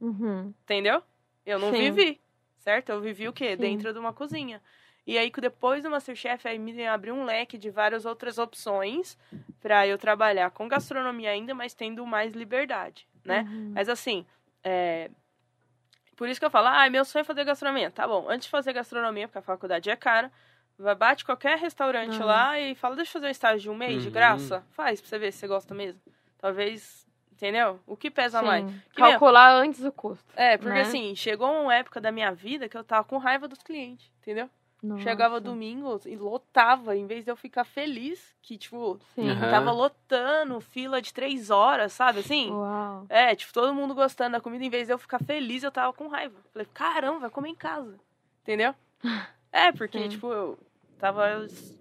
Uhum. 0.00 0.52
Entendeu? 0.62 1.02
Eu 1.46 1.58
não 1.58 1.70
Sim. 1.70 1.78
vivi, 1.78 2.20
certo? 2.58 2.90
Eu 2.90 3.00
vivi 3.00 3.28
o 3.28 3.32
quê? 3.32 3.50
Sim. 3.50 3.56
Dentro 3.56 3.92
de 3.92 3.98
uma 3.98 4.12
cozinha. 4.12 4.60
E 5.06 5.18
aí, 5.18 5.30
que 5.30 5.40
depois 5.40 5.82
do 5.82 5.90
Masterchef, 5.90 6.46
aí 6.46 6.58
me 6.58 6.86
abriu 6.86 7.14
um 7.14 7.24
leque 7.24 7.58
de 7.58 7.70
várias 7.70 8.04
outras 8.04 8.38
opções 8.38 9.18
pra 9.60 9.86
eu 9.86 9.98
trabalhar 9.98 10.50
com 10.50 10.68
gastronomia 10.68 11.30
ainda, 11.30 11.54
mas 11.54 11.74
tendo 11.74 12.06
mais 12.06 12.32
liberdade, 12.32 13.08
né? 13.24 13.42
Uhum. 13.42 13.72
Mas 13.74 13.88
assim, 13.88 14.24
é... 14.62 15.10
por 16.16 16.28
isso 16.28 16.38
que 16.38 16.46
eu 16.46 16.50
falo, 16.50 16.68
ah, 16.68 16.88
meu 16.90 17.04
sonho 17.04 17.22
é 17.22 17.24
fazer 17.24 17.44
gastronomia. 17.44 17.90
Tá 17.90 18.06
bom, 18.06 18.26
antes 18.28 18.44
de 18.46 18.50
fazer 18.50 18.72
gastronomia, 18.72 19.26
porque 19.26 19.38
a 19.38 19.42
faculdade 19.42 19.90
é 19.90 19.96
cara, 19.96 20.30
vai, 20.78 20.94
bate 20.94 21.24
qualquer 21.24 21.58
restaurante 21.58 22.20
Uhum. 22.20 22.26
lá 22.26 22.58
e 22.60 22.74
fala, 22.74 22.96
deixa 22.96 23.10
eu 23.10 23.12
fazer 23.14 23.26
um 23.26 23.30
estágio 23.30 23.60
de 23.60 23.70
um 23.70 23.76
mês 23.76 24.02
de 24.02 24.08
Uhum. 24.08 24.14
graça. 24.14 24.64
Faz 24.70 25.00
pra 25.00 25.08
você 25.08 25.18
ver 25.18 25.32
se 25.32 25.38
você 25.38 25.48
gosta 25.48 25.74
mesmo. 25.74 26.00
Talvez, 26.38 27.06
entendeu? 27.32 27.80
O 27.86 27.96
que 27.96 28.10
pesa 28.10 28.40
Sim. 28.40 28.46
mais? 28.46 28.66
Que 28.92 29.00
Calcular 29.02 29.50
antes 29.54 29.82
o 29.84 29.92
custo. 29.92 30.32
é, 30.36 30.56
porque 30.56 30.74
né? 30.74 30.82
assim, 30.82 31.14
chegou 31.14 31.50
uma 31.62 31.74
época 31.74 32.00
da 32.00 32.12
minha 32.12 32.32
vida 32.32 32.68
que 32.68 32.76
eu 32.76 32.84
tava 32.84 33.04
com 33.04 33.18
raiva 33.18 33.48
dos 33.48 33.62
clientes, 33.62 34.10
entendeu? 34.20 34.48
Nossa. 34.82 35.02
Chegava 35.02 35.40
domingo 35.40 36.00
e 36.06 36.16
lotava, 36.16 36.96
em 36.96 37.06
vez 37.06 37.24
de 37.24 37.30
eu 37.30 37.36
ficar 37.36 37.64
feliz, 37.64 38.34
que, 38.40 38.56
tipo, 38.56 38.98
Sim. 39.14 39.34
Tava 39.50 39.70
lotando, 39.72 40.60
fila 40.60 41.02
de 41.02 41.12
três 41.12 41.50
horas, 41.50 41.92
sabe 41.92 42.20
assim? 42.20 42.50
Uau. 42.50 43.04
É, 43.08 43.34
tipo, 43.34 43.52
todo 43.52 43.74
mundo 43.74 43.94
gostando 43.94 44.32
da 44.32 44.40
comida, 44.40 44.64
em 44.64 44.70
vez 44.70 44.86
de 44.86 44.94
eu 44.94 44.98
ficar 44.98 45.18
feliz, 45.18 45.62
eu 45.62 45.70
tava 45.70 45.92
com 45.92 46.08
raiva. 46.08 46.38
Falei, 46.52 46.66
caramba, 46.72 47.20
vai 47.20 47.30
comer 47.30 47.50
em 47.50 47.54
casa. 47.54 47.98
Entendeu? 48.42 48.74
É, 49.52 49.72
porque, 49.72 50.02
Sim. 50.02 50.08
tipo, 50.10 50.32
eu 50.32 50.56
tava. 50.96 51.24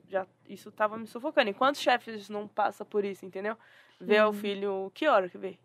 Já, 0.07 0.25
isso 0.47 0.71
tava 0.71 0.97
me 0.97 1.05
sufocando. 1.05 1.51
E 1.51 1.53
quantos 1.53 1.79
chefes 1.79 2.27
não 2.27 2.47
passa 2.47 2.83
por 2.83 3.05
isso, 3.05 3.23
entendeu? 3.27 3.55
Vê 4.01 4.15
Sim. 4.15 4.21
o 4.23 4.33
filho, 4.33 4.91
que 4.91 5.07
hora 5.07 5.29
que 5.29 5.37
vê? 5.37 5.55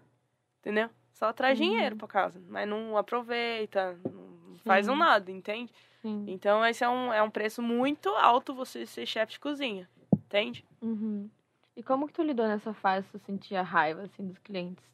Entendeu? 0.61 0.91
Só 1.15 1.33
traz 1.33 1.59
Uhum. 1.59 1.65
dinheiro 1.65 1.97
pra 1.97 2.07
casa, 2.07 2.43
mas 2.47 2.69
não 2.69 2.99
aproveita, 2.99 3.99
não 4.05 4.59
faz 4.67 4.87
um 4.87 4.93
Sim. 4.93 4.99
nada, 4.99 5.31
entende? 5.33 5.73
Sim. 6.05 6.27
Então 6.29 6.63
esse 6.67 6.85
é 6.85 6.89
um, 6.89 7.11
é 7.11 7.23
um 7.23 7.31
preço 7.31 7.63
muito 7.63 8.11
alto 8.11 8.55
você 8.55 8.85
ser 8.85 9.07
chefe 9.07 9.33
de 9.33 9.41
cozinha, 9.41 9.89
entende? 10.13 10.63
Uhum. 10.83 11.31
E 11.75 11.83
como 11.83 12.07
que 12.07 12.13
tu 12.13 12.23
lidou 12.23 12.47
nessa 12.47 12.75
fase, 12.75 13.09
tu 13.11 13.19
sentia 13.21 13.63
raiva, 13.63 14.03
assim, 14.03 14.27
dos 14.29 14.37
clientes? 14.37 14.85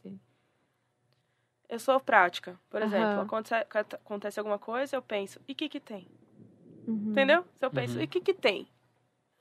Eu 1.68 1.80
sou 1.80 1.98
prática. 1.98 2.56
Por 2.70 2.80
Aham. 2.80 2.86
exemplo, 2.86 3.20
acontece, 3.22 3.66
acontece 3.96 4.38
alguma 4.38 4.56
coisa, 4.58 4.94
eu 4.94 5.02
penso, 5.02 5.40
e 5.48 5.52
o 5.52 5.54
que 5.56 5.68
que 5.68 5.80
tem? 5.80 6.06
Uhum. 6.86 7.10
Entendeu? 7.10 7.44
Se 7.58 7.66
eu 7.66 7.72
penso, 7.72 7.96
Uhum. 7.96 8.02
e 8.02 8.04
o 8.04 8.08
que 8.08 8.20
que 8.20 8.32
tem? 8.32 8.68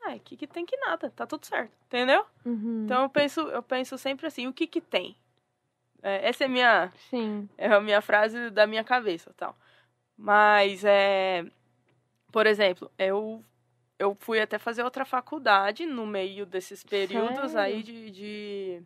Ah, 0.01 0.15
o 0.15 0.19
que 0.19 0.35
que 0.37 0.47
tem 0.47 0.65
que 0.65 0.75
nada, 0.77 1.11
tá 1.11 1.27
tudo 1.27 1.45
certo, 1.45 1.71
entendeu? 1.85 2.25
Uhum. 2.43 2.81
Então 2.85 3.03
eu 3.03 3.09
penso, 3.09 3.41
eu 3.41 3.61
penso 3.61 3.95
sempre 3.95 4.25
assim, 4.25 4.47
o 4.47 4.53
que 4.53 4.65
que 4.65 4.81
tem? 4.81 5.15
É, 6.01 6.29
essa 6.29 6.45
é 6.45 6.47
a 6.47 6.49
minha, 6.49 6.91
Sim. 7.11 7.47
é 7.59 7.67
a 7.67 7.79
minha 7.79 8.01
frase 8.01 8.49
da 8.49 8.65
minha 8.65 8.83
cabeça, 8.83 9.31
tal. 9.37 9.55
Mas 10.17 10.83
é, 10.83 11.45
por 12.31 12.45
exemplo, 12.47 12.91
eu 12.97 13.43
eu 13.99 14.15
fui 14.19 14.39
até 14.39 14.57
fazer 14.57 14.83
outra 14.83 15.05
faculdade 15.05 15.85
no 15.85 16.07
meio 16.07 16.45
desses 16.45 16.83
períodos 16.83 17.51
Sério? 17.51 17.59
aí 17.59 17.83
de, 17.83 18.11
de 18.11 18.81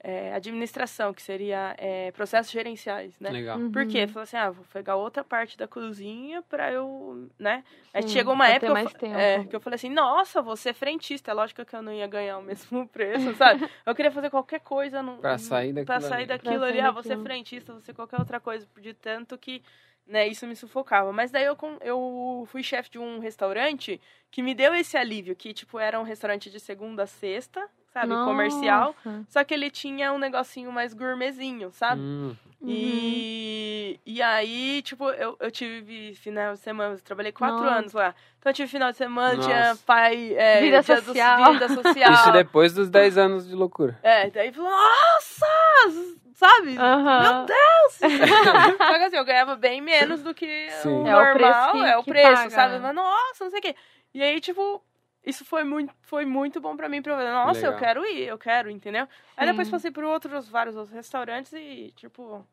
é, 0.00 0.32
administração, 0.32 1.12
que 1.12 1.20
seria 1.20 1.74
é, 1.76 2.12
processos 2.12 2.52
gerenciais, 2.52 3.18
né? 3.20 3.30
Legal. 3.32 3.58
Uhum. 3.58 3.70
Por 3.72 3.84
quê? 3.86 4.06
Falei 4.06 4.22
assim, 4.22 4.36
ah, 4.36 4.50
vou 4.50 4.64
pegar 4.72 4.96
outra 4.96 5.24
parte 5.24 5.58
da 5.58 5.68
cozinha 5.68 6.40
pra 6.42 6.72
eu, 6.72 7.28
né? 7.38 7.64
Aí 7.92 8.02
Sim, 8.02 8.08
chegou 8.08 8.32
uma 8.32 8.48
época 8.48 8.70
eu 8.70 8.74
mais 8.74 8.90
fa- 8.90 8.98
tempo. 8.98 9.18
é, 9.18 9.44
que 9.44 9.56
eu 9.56 9.60
falei 9.60 9.74
assim, 9.74 9.90
nossa, 9.90 10.40
você 10.40 10.70
é 10.70 10.72
frentista. 10.72 11.30
É 11.30 11.34
lógico 11.34 11.64
que 11.64 11.74
eu 11.74 11.82
não 11.82 11.92
ia 11.92 12.06
ganhar 12.06 12.38
o 12.38 12.42
mesmo 12.42 12.86
preço, 12.88 13.34
sabe? 13.34 13.68
Eu 13.84 13.94
queria 13.94 14.12
fazer 14.12 14.30
qualquer 14.30 14.60
coisa 14.60 15.02
no, 15.02 15.16
Pra 15.20 15.36
sair 15.36 15.72
daquilo 15.72 15.86
pra 15.86 16.00
sair 16.00 16.14
ali. 16.22 16.26
daquilo 16.26 16.54
Pra 16.60 16.68
ali. 16.68 16.78
sair 16.78 16.80
Ah, 16.80 16.90
você 16.92 17.12
é 17.12 17.16
frentista, 17.18 17.74
você 17.74 17.92
qualquer 17.92 18.18
outra 18.18 18.38
coisa. 18.40 18.66
De 18.80 18.94
tanto 18.94 19.36
que 19.36 19.62
né, 20.08 20.26
isso 20.26 20.46
me 20.46 20.56
sufocava. 20.56 21.12
Mas 21.12 21.30
daí 21.30 21.44
eu, 21.44 21.56
eu 21.80 22.44
fui 22.50 22.62
chefe 22.62 22.90
de 22.90 22.98
um 22.98 23.18
restaurante 23.18 24.00
que 24.30 24.42
me 24.42 24.54
deu 24.54 24.74
esse 24.74 24.96
alívio, 24.96 25.36
que 25.36 25.52
tipo, 25.52 25.78
era 25.78 26.00
um 26.00 26.04
restaurante 26.04 26.50
de 26.50 26.58
segunda 26.58 27.04
a 27.04 27.06
sexta, 27.06 27.68
sabe? 27.92 28.08
Comercial. 28.24 28.94
Nossa. 29.04 29.26
Só 29.28 29.44
que 29.44 29.54
ele 29.54 29.70
tinha 29.70 30.12
um 30.12 30.18
negocinho 30.18 30.72
mais 30.72 30.94
gourmetzinho, 30.94 31.70
sabe? 31.72 32.00
Hum, 32.00 32.34
Uhum. 32.60 32.68
E, 32.70 34.00
e 34.04 34.20
aí, 34.20 34.82
tipo, 34.82 35.08
eu, 35.10 35.36
eu 35.38 35.50
tive 35.50 36.14
final 36.16 36.54
de 36.54 36.60
semana, 36.60 36.94
eu 36.96 37.00
trabalhei 37.00 37.30
quatro 37.30 37.62
Nossa. 37.62 37.74
anos 37.76 37.92
lá. 37.92 38.14
Então 38.38 38.50
eu 38.50 38.54
tive 38.54 38.68
final 38.68 38.90
de 38.90 38.96
semana, 38.96 39.36
Nossa. 39.36 39.48
tinha 39.48 39.76
pai. 39.86 40.34
É, 40.34 40.60
Vida 40.60 40.82
social. 40.82 41.52
vida 41.52 41.68
social. 41.68 42.12
Isso 42.12 42.32
depois 42.32 42.72
dos 42.72 42.90
10 42.90 43.16
anos 43.16 43.46
de 43.48 43.54
loucura. 43.54 43.96
É, 44.02 44.28
daí 44.30 44.52
falou, 44.52 44.70
nossa! 44.70 46.16
Sabe? 46.38 46.76
Meu 46.78 47.46
Deus! 47.46 47.98
Só 48.78 48.94
que 48.98 49.04
assim, 49.06 49.16
eu 49.16 49.24
ganhava 49.24 49.56
bem 49.56 49.80
menos 49.80 50.22
do 50.22 50.32
que 50.32 50.70
Sim. 50.70 51.00
o 51.02 51.06
É 51.08 51.16
o 51.16 51.32
preço 51.32 51.50
normal, 51.50 51.72
que- 51.72 51.78
é 51.84 51.98
o 51.98 52.02
que 52.04 52.10
preço, 52.12 52.28
paga, 52.44 52.50
sabe? 52.50 52.74
né? 52.74 52.78
Mas, 52.80 52.94
nossa, 52.94 53.44
não 53.44 53.50
sei 53.50 53.58
o 53.58 53.62
quê. 53.62 53.74
E 54.14 54.22
aí, 54.22 54.40
tipo, 54.40 54.80
isso 55.26 55.44
foi 55.44 55.64
muito, 55.64 55.92
foi 56.02 56.24
muito 56.24 56.60
bom 56.60 56.76
pra 56.76 56.88
mim, 56.88 57.02
pra 57.02 57.14
eu 57.20 57.32
nossa, 57.32 57.58
eu 57.58 57.72
Legal. 57.72 57.78
quero 57.80 58.06
ir, 58.06 58.22
eu 58.28 58.38
quero, 58.38 58.70
entendeu? 58.70 59.08
Aí 59.36 59.48
depois 59.48 59.66
Sim. 59.66 59.72
passei 59.72 59.90
por 59.90 60.04
outros, 60.04 60.48
vários 60.48 60.76
outros 60.76 60.94
restaurantes 60.94 61.52
e, 61.54 61.92
tipo, 61.96 62.46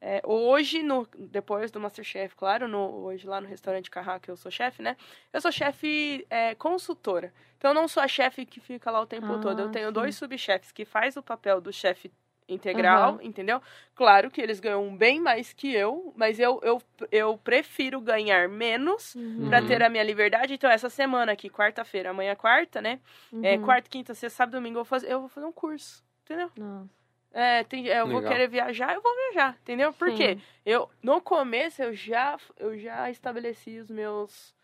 é, 0.00 0.20
hoje, 0.24 0.80
no, 0.80 1.04
depois 1.18 1.72
do 1.72 1.80
Masterchef, 1.80 2.36
claro, 2.36 2.68
no, 2.68 3.02
hoje 3.04 3.26
lá 3.26 3.40
no 3.40 3.48
restaurante 3.48 3.90
Carrá, 3.90 4.20
que 4.20 4.30
eu 4.30 4.36
sou 4.36 4.52
chefe, 4.52 4.82
né? 4.82 4.96
Eu 5.32 5.40
sou 5.40 5.50
chefe 5.50 6.24
é, 6.30 6.54
consultora. 6.54 7.34
Então, 7.58 7.72
eu 7.72 7.74
não 7.74 7.88
sou 7.88 8.00
a 8.00 8.06
chefe 8.06 8.46
que 8.46 8.60
fica 8.60 8.88
lá 8.88 9.00
o 9.00 9.06
tempo 9.06 9.34
Ah, 9.34 9.38
todo. 9.38 9.58
Eu 9.58 9.68
tenho 9.68 9.88
sim. 9.88 9.92
dois 9.92 10.14
subchefes 10.14 10.70
que 10.70 10.84
faz 10.84 11.16
o 11.16 11.22
papel 11.24 11.60
do 11.60 11.72
chefe 11.72 12.08
integral, 12.52 13.18
entendeu? 13.22 13.60
Claro 13.94 14.30
que 14.30 14.40
eles 14.40 14.60
ganham 14.60 14.96
bem 14.96 15.20
mais 15.20 15.52
que 15.52 15.72
eu, 15.74 16.12
mas 16.16 16.38
eu, 16.38 16.60
eu, 16.62 16.82
eu 17.10 17.36
prefiro 17.38 18.00
ganhar 18.00 18.48
menos 18.48 19.14
Uhum. 19.14 19.46
pra 19.48 19.60
Uhum. 19.60 19.66
ter 19.66 19.82
a 19.82 19.88
minha 19.88 20.02
liberdade. 20.04 20.54
Então, 20.54 20.70
essa 20.70 20.88
semana 20.90 21.32
aqui, 21.32 21.48
quarta-feira, 21.50 22.10
amanhã 22.10 22.32
é 22.32 22.34
quarta, 22.36 22.80
né? 22.80 23.00
É, 23.42 23.56
Uhum. 23.56 23.62
quarta, 23.62 23.88
quinta, 23.88 24.14
sexta, 24.14 24.36
sábado, 24.36 24.52
domingo, 24.54 24.74
eu 24.78 24.84
vou 24.84 24.88
fazer, 24.88 25.10
eu 25.10 25.20
vou 25.20 25.28
fazer 25.28 25.46
um 25.46 25.52
curso, 25.52 26.04
entendeu? 26.24 26.50
Nossa. 26.56 26.90
É, 27.34 27.64
tem, 27.64 27.86
eu 27.86 28.06
vou 28.06 28.16
Legal. 28.16 28.32
querer 28.32 28.48
viajar, 28.48 28.94
eu 28.94 29.00
vou 29.00 29.12
viajar, 29.14 29.56
entendeu? 29.62 29.92
Por 29.94 30.10
Sim. 30.10 30.16
quê? 30.16 30.38
Eu, 30.66 30.88
no 31.02 31.20
começo, 31.20 31.82
eu 31.82 31.94
já, 31.94 32.38
eu 32.58 32.78
já 32.78 33.10
estabeleci 33.10 33.78
os 33.78 33.90
meus... 33.90 34.54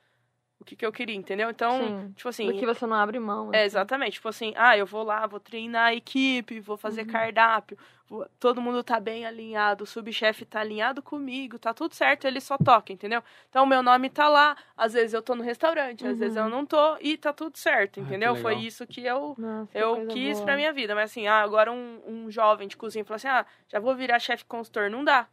O 0.60 0.64
que, 0.64 0.74
que 0.74 0.84
eu 0.84 0.92
queria, 0.92 1.14
entendeu? 1.14 1.48
Então, 1.50 1.78
Sim. 1.78 2.12
tipo 2.16 2.28
assim... 2.28 2.46
Do 2.46 2.54
que 2.58 2.66
você 2.66 2.84
não 2.84 2.96
abre 2.96 3.18
mão. 3.18 3.52
É, 3.54 3.58
assim. 3.58 3.66
exatamente. 3.66 4.14
Tipo 4.14 4.28
assim, 4.28 4.52
ah, 4.56 4.76
eu 4.76 4.84
vou 4.84 5.04
lá, 5.04 5.24
vou 5.26 5.38
treinar 5.38 5.86
a 5.86 5.94
equipe, 5.94 6.58
vou 6.60 6.76
fazer 6.76 7.02
Uhum. 7.02 7.06
cardápio, 7.06 7.78
vou- 8.08 8.26
todo 8.40 8.60
mundo 8.60 8.82
tá 8.82 8.98
bem 8.98 9.24
alinhado, 9.24 9.84
o 9.84 9.86
subchefe 9.86 10.44
tá 10.44 10.60
alinhado 10.60 11.00
comigo, 11.00 11.58
tá 11.60 11.72
tudo 11.72 11.94
certo, 11.94 12.26
ele 12.26 12.40
só 12.40 12.58
toca, 12.58 12.92
entendeu? 12.92 13.22
Então, 13.48 13.64
meu 13.66 13.82
nome 13.84 14.10
tá 14.10 14.28
lá, 14.28 14.56
às 14.76 14.94
vezes 14.94 15.14
eu 15.14 15.22
tô 15.22 15.36
no 15.36 15.44
restaurante, 15.44 16.04
às 16.06 16.18
vezes 16.18 16.36
Uhum. 16.36 16.44
eu 16.44 16.50
não 16.50 16.66
tô, 16.66 16.96
e 17.00 17.16
tá 17.16 17.32
tudo 17.32 17.56
certo, 17.56 17.92
Ah, 17.92 17.92
que 17.94 18.00
entendeu? 18.00 18.34
Foi 18.34 18.56
isso 18.56 18.84
que 18.86 19.04
eu 19.06 19.36
Nossa, 19.38 19.72
que 19.72 19.78
eu 19.78 19.94
coisa 19.94 20.12
quis 20.12 20.32
boa. 20.38 20.44
pra 20.44 20.56
minha 20.56 20.72
vida. 20.72 20.94
Mas 20.96 21.12
assim, 21.12 21.28
ah, 21.28 21.40
agora 21.40 21.70
um, 21.70 22.02
um 22.04 22.30
jovem 22.30 22.66
de 22.66 22.76
cozinha 22.76 23.04
falou 23.04 23.16
assim: 23.16 23.28
ah, 23.28 23.46
já 23.68 23.78
vou 23.78 23.94
virar 23.94 24.18
chefe 24.18 24.44
consultor. 24.44 24.90
Não 24.90 25.04
dá. 25.04 25.28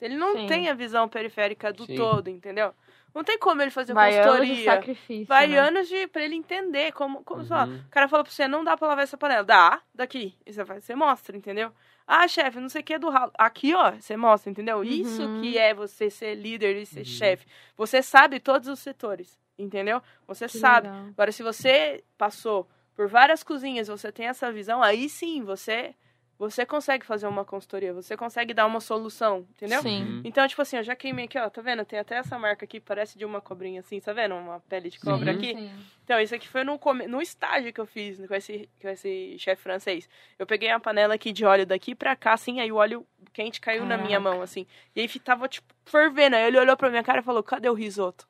Ele 0.00 0.16
não 0.16 0.36
Sim. 0.36 0.46
tem 0.46 0.68
a 0.68 0.74
visão 0.74 1.08
periférica 1.08 1.72
do 1.72 1.84
Sim. 1.84 1.96
todo, 1.96 2.28
entendeu? 2.28 2.72
Não 3.14 3.24
tem 3.24 3.38
como 3.38 3.60
ele 3.62 3.70
fazer 3.70 3.94
Vai 3.94 4.16
anos 4.18 4.24
de 4.24 4.28
consultoria. 4.30 4.64
sacrifício. 4.72 5.26
Vai 5.26 5.46
né? 5.48 5.58
anos 5.58 5.88
de, 5.88 6.06
pra 6.06 6.22
ele 6.22 6.34
entender 6.36 6.92
como. 6.92 7.24
como 7.24 7.40
Uhum. 7.42 7.76
o 7.78 7.88
cara 7.90 8.08
fala 8.08 8.22
pra 8.22 8.32
você, 8.32 8.46
não 8.46 8.62
dá 8.62 8.76
pra 8.76 8.88
lavar 8.88 9.04
essa 9.04 9.16
panela. 9.16 9.42
Dá, 9.44 9.80
daqui. 9.94 10.36
E 10.46 10.52
você, 10.52 10.62
vai, 10.64 10.80
você 10.80 10.94
mostra, 10.94 11.36
entendeu? 11.36 11.72
Ah, 12.06 12.26
chefe, 12.26 12.58
não 12.60 12.68
sei 12.68 12.80
o 12.80 12.84
que 12.84 12.94
é 12.94 12.98
do 12.98 13.10
ralo. 13.10 13.32
Aqui, 13.36 13.74
ó, 13.74 13.92
você 13.92 14.16
mostra, 14.16 14.50
entendeu? 14.50 14.82
Isso 14.84 15.22
Uhum. 15.22 15.40
que 15.40 15.58
é 15.58 15.74
você 15.74 16.08
ser 16.10 16.34
líder 16.34 16.76
e 16.76 16.86
ser 16.86 17.00
Uhum. 17.00 17.04
chefe. 17.04 17.46
Você 17.76 18.02
sabe 18.02 18.40
todos 18.40 18.66
os 18.68 18.78
setores, 18.78 19.38
entendeu? 19.58 20.00
Você 20.26 20.46
Que 20.46 20.56
sabe. 20.58 20.88
legal. 20.88 21.06
Agora, 21.08 21.32
se 21.32 21.42
você 21.42 22.02
passou 22.16 22.68
por 22.94 23.08
várias 23.08 23.42
cozinhas, 23.42 23.88
você 23.88 24.10
tem 24.10 24.26
essa 24.26 24.50
visão, 24.50 24.82
aí 24.82 25.08
sim, 25.08 25.42
você 25.42 25.94
você 26.38 26.64
consegue 26.64 27.04
fazer 27.04 27.26
uma 27.26 27.44
consultoria, 27.44 27.92
você 27.92 28.16
consegue 28.16 28.54
dar 28.54 28.64
uma 28.66 28.80
solução, 28.80 29.44
entendeu? 29.56 29.82
Sim. 29.82 30.02
Uhum. 30.04 30.20
Então, 30.24 30.46
tipo 30.46 30.62
assim, 30.62 30.76
eu 30.76 30.84
já 30.84 30.94
queimei 30.94 31.24
aqui, 31.24 31.36
ó, 31.38 31.50
tá 31.50 31.60
vendo? 31.60 31.84
Tem 31.84 31.98
até 31.98 32.14
essa 32.16 32.38
marca 32.38 32.64
aqui, 32.64 32.78
parece 32.78 33.18
de 33.18 33.24
uma 33.24 33.40
cobrinha 33.40 33.80
assim, 33.80 33.98
tá 34.00 34.12
vendo? 34.12 34.36
Uma 34.36 34.60
pele 34.60 34.88
de 34.88 35.00
cobra 35.00 35.32
Sim. 35.32 35.38
aqui. 35.38 35.54
Sim. 35.54 35.70
Então, 36.04 36.20
isso 36.20 36.34
aqui 36.34 36.48
foi 36.48 36.62
no, 36.62 36.78
come- 36.78 37.08
no 37.08 37.20
estágio 37.20 37.72
que 37.72 37.80
eu 37.80 37.86
fiz 37.86 38.24
com 38.26 38.34
esse, 38.34 38.68
com 38.80 38.88
esse 38.88 39.36
chefe 39.38 39.60
francês. 39.62 40.08
Eu 40.38 40.46
peguei 40.46 40.70
a 40.70 40.78
panela 40.78 41.14
aqui 41.14 41.32
de 41.32 41.44
óleo 41.44 41.66
daqui 41.66 41.94
pra 41.94 42.14
cá, 42.14 42.34
assim, 42.34 42.60
aí 42.60 42.70
o 42.70 42.76
óleo 42.76 43.04
quente 43.32 43.60
caiu 43.60 43.84
na 43.84 43.96
minha 43.96 44.20
Caraca. 44.20 44.36
mão, 44.36 44.40
assim. 44.40 44.64
E 44.94 45.00
aí 45.00 45.08
tava, 45.18 45.48
tipo, 45.48 45.74
fervendo. 45.84 46.36
Aí 46.36 46.44
ele 46.44 46.58
olhou 46.58 46.76
pra 46.76 46.88
minha 46.88 47.02
cara 47.02 47.18
e 47.18 47.24
falou, 47.24 47.42
cadê 47.42 47.68
o 47.68 47.74
risoto? 47.74 48.28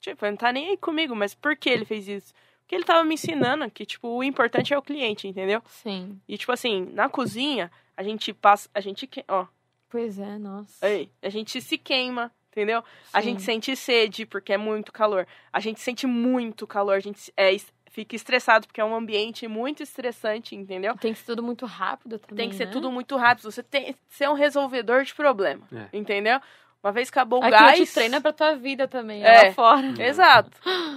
Tipo, 0.00 0.24
ele 0.24 0.30
não 0.30 0.38
tá 0.38 0.50
nem 0.52 0.70
aí 0.70 0.76
comigo, 0.76 1.14
mas 1.14 1.34
por 1.34 1.56
que 1.56 1.68
ele 1.68 1.84
fez 1.84 2.08
isso? 2.08 2.32
Porque 2.68 2.74
ele 2.74 2.84
tava 2.84 3.02
me 3.02 3.14
ensinando 3.14 3.70
que, 3.70 3.86
tipo, 3.86 4.06
o 4.08 4.22
importante 4.22 4.74
é 4.74 4.78
o 4.78 4.82
cliente, 4.82 5.26
entendeu? 5.26 5.62
Sim. 5.64 6.20
E, 6.28 6.36
tipo 6.36 6.52
assim, 6.52 6.86
na 6.92 7.08
cozinha, 7.08 7.70
a 7.96 8.02
gente 8.02 8.30
passa, 8.34 8.68
a 8.74 8.80
gente, 8.82 9.06
que- 9.06 9.24
ó, 9.26 9.46
Pois 9.88 10.18
é, 10.18 10.36
nossa. 10.36 10.84
aí, 10.84 11.08
a 11.22 11.30
gente 11.30 11.62
se 11.62 11.78
queima, 11.78 12.30
entendeu? 12.52 12.84
A 13.10 13.22
Sim. 13.22 13.30
gente 13.30 13.42
sente 13.42 13.74
sede 13.74 14.26
porque 14.26 14.52
é 14.52 14.58
muito 14.58 14.92
calor. 14.92 15.26
A 15.50 15.60
gente 15.60 15.80
sente 15.80 16.06
muito 16.06 16.66
calor, 16.66 16.96
a 16.96 17.00
gente 17.00 17.32
é, 17.38 17.56
fica 17.90 18.14
estressado 18.14 18.66
porque 18.66 18.82
é 18.82 18.84
um 18.84 18.94
ambiente 18.94 19.48
muito 19.48 19.82
estressante, 19.82 20.54
entendeu? 20.54 20.94
Tem 20.98 21.14
que 21.14 21.20
ser 21.20 21.24
tudo 21.24 21.42
muito 21.42 21.64
rápido 21.64 22.18
também. 22.18 22.36
Tem 22.36 22.50
que 22.50 22.56
ser 22.56 22.66
né? 22.66 22.70
tudo 22.70 22.92
muito 22.92 23.16
rápido. 23.16 23.50
Você 23.50 23.62
tem 23.62 23.94
que 23.94 23.98
ser 24.10 24.28
um 24.28 24.34
resolvedor 24.34 25.04
de 25.04 25.14
problema, 25.14 25.66
É. 25.72 25.88
entendeu? 25.96 26.38
Uma 26.82 26.92
vez 26.92 27.08
acabou 27.08 27.40
o 27.40 27.44
Aquilo 27.44 27.60
gás. 27.60 27.78
te 27.88 27.92
treina 27.94 28.20
pra 28.20 28.32
tua 28.32 28.54
vida 28.54 28.86
também, 28.86 29.22
É. 29.24 29.48
lá 29.48 29.52
fora. 29.52 29.84
Exato. 30.00 30.50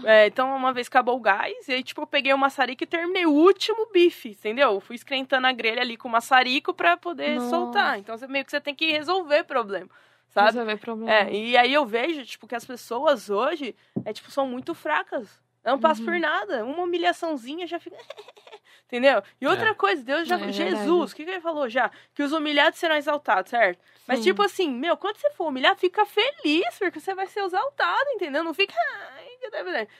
É, 0.06 0.28
então, 0.28 0.56
uma 0.56 0.72
vez 0.72 0.88
acabou 0.88 1.18
o 1.18 1.20
gás, 1.20 1.68
e 1.68 1.74
aí, 1.74 1.84
tipo, 1.84 2.02
eu 2.02 2.08
peguei 2.08 2.32
o 2.34 2.38
maçarico 2.38 2.84
e 2.84 2.88
terminei 2.88 3.26
o 3.26 3.32
último 3.32 3.88
bife, 3.92 4.30
entendeu? 4.30 4.74
Eu 4.74 4.80
fui 4.80 4.96
esquentando 4.96 5.48
a 5.48 5.52
grelha 5.52 5.82
ali 5.82 5.98
com 5.98 6.08
o 6.08 6.12
maçarico 6.12 6.72
pra 6.74 6.98
poder 6.98 7.36
Nossa. 7.36 7.50
soltar. 7.50 7.98
Então, 7.98 8.16
você, 8.16 8.28
meio 8.28 8.46
que 8.46 8.52
você 8.52 8.62
tem 8.62 8.76
que 8.76 8.92
resolver 8.92 9.44
problema, 9.44 9.90
sabe? 10.30 10.48
Resolver 10.52 10.78
problema. 10.78 11.12
É, 11.12 11.34
e 11.34 11.58
aí 11.58 11.74
eu 11.74 11.86
vejo, 11.86 12.24
tipo, 12.26 12.48
que 12.48 12.56
as 12.56 12.64
pessoas 12.66 13.30
hoje, 13.32 13.76
é, 14.06 14.14
tipo, 14.14 14.30
são 14.30 14.46
muito 14.48 14.76
fracas. 14.76 15.28
Não 15.66 15.80
passa 15.80 16.00
Uhum. 16.02 16.06
por 16.08 16.20
nada. 16.20 16.64
Uma 16.66 16.84
humilhaçãozinha 16.84 17.66
já 17.68 17.80
fica... 17.80 17.96
Entendeu? 18.92 19.24
E 19.40 19.48
outra 19.48 19.70
É. 19.70 19.74
coisa, 19.74 20.04
Deus 20.04 20.28
já... 20.28 20.36
É 20.38 20.52
Jesus, 20.52 20.58
verdade. 20.80 20.90
o 20.92 21.16
que, 21.16 21.24
que 21.24 21.32
ele 21.32 21.40
falou 21.40 21.70
já? 21.70 21.90
Que 22.14 22.22
os 22.24 22.34
humilhados 22.34 22.78
serão 22.78 22.98
exaltados, 22.98 23.50
certo? 23.50 23.80
Mas, 24.06 24.20
Sim. 24.20 24.26
tipo 24.26 24.44
assim, 24.44 24.70
meu, 24.70 24.98
quando 24.98 25.16
você 25.16 25.30
for 25.32 25.48
humilhado, 25.48 25.80
fica 25.80 26.06
feliz, 26.06 26.78
porque 26.78 27.00
você 27.00 27.16
vai 27.16 27.26
ser 27.28 27.40
exaltado, 27.42 28.10
entendeu? 28.10 28.44
Não 28.44 28.54
fica... 28.54 28.74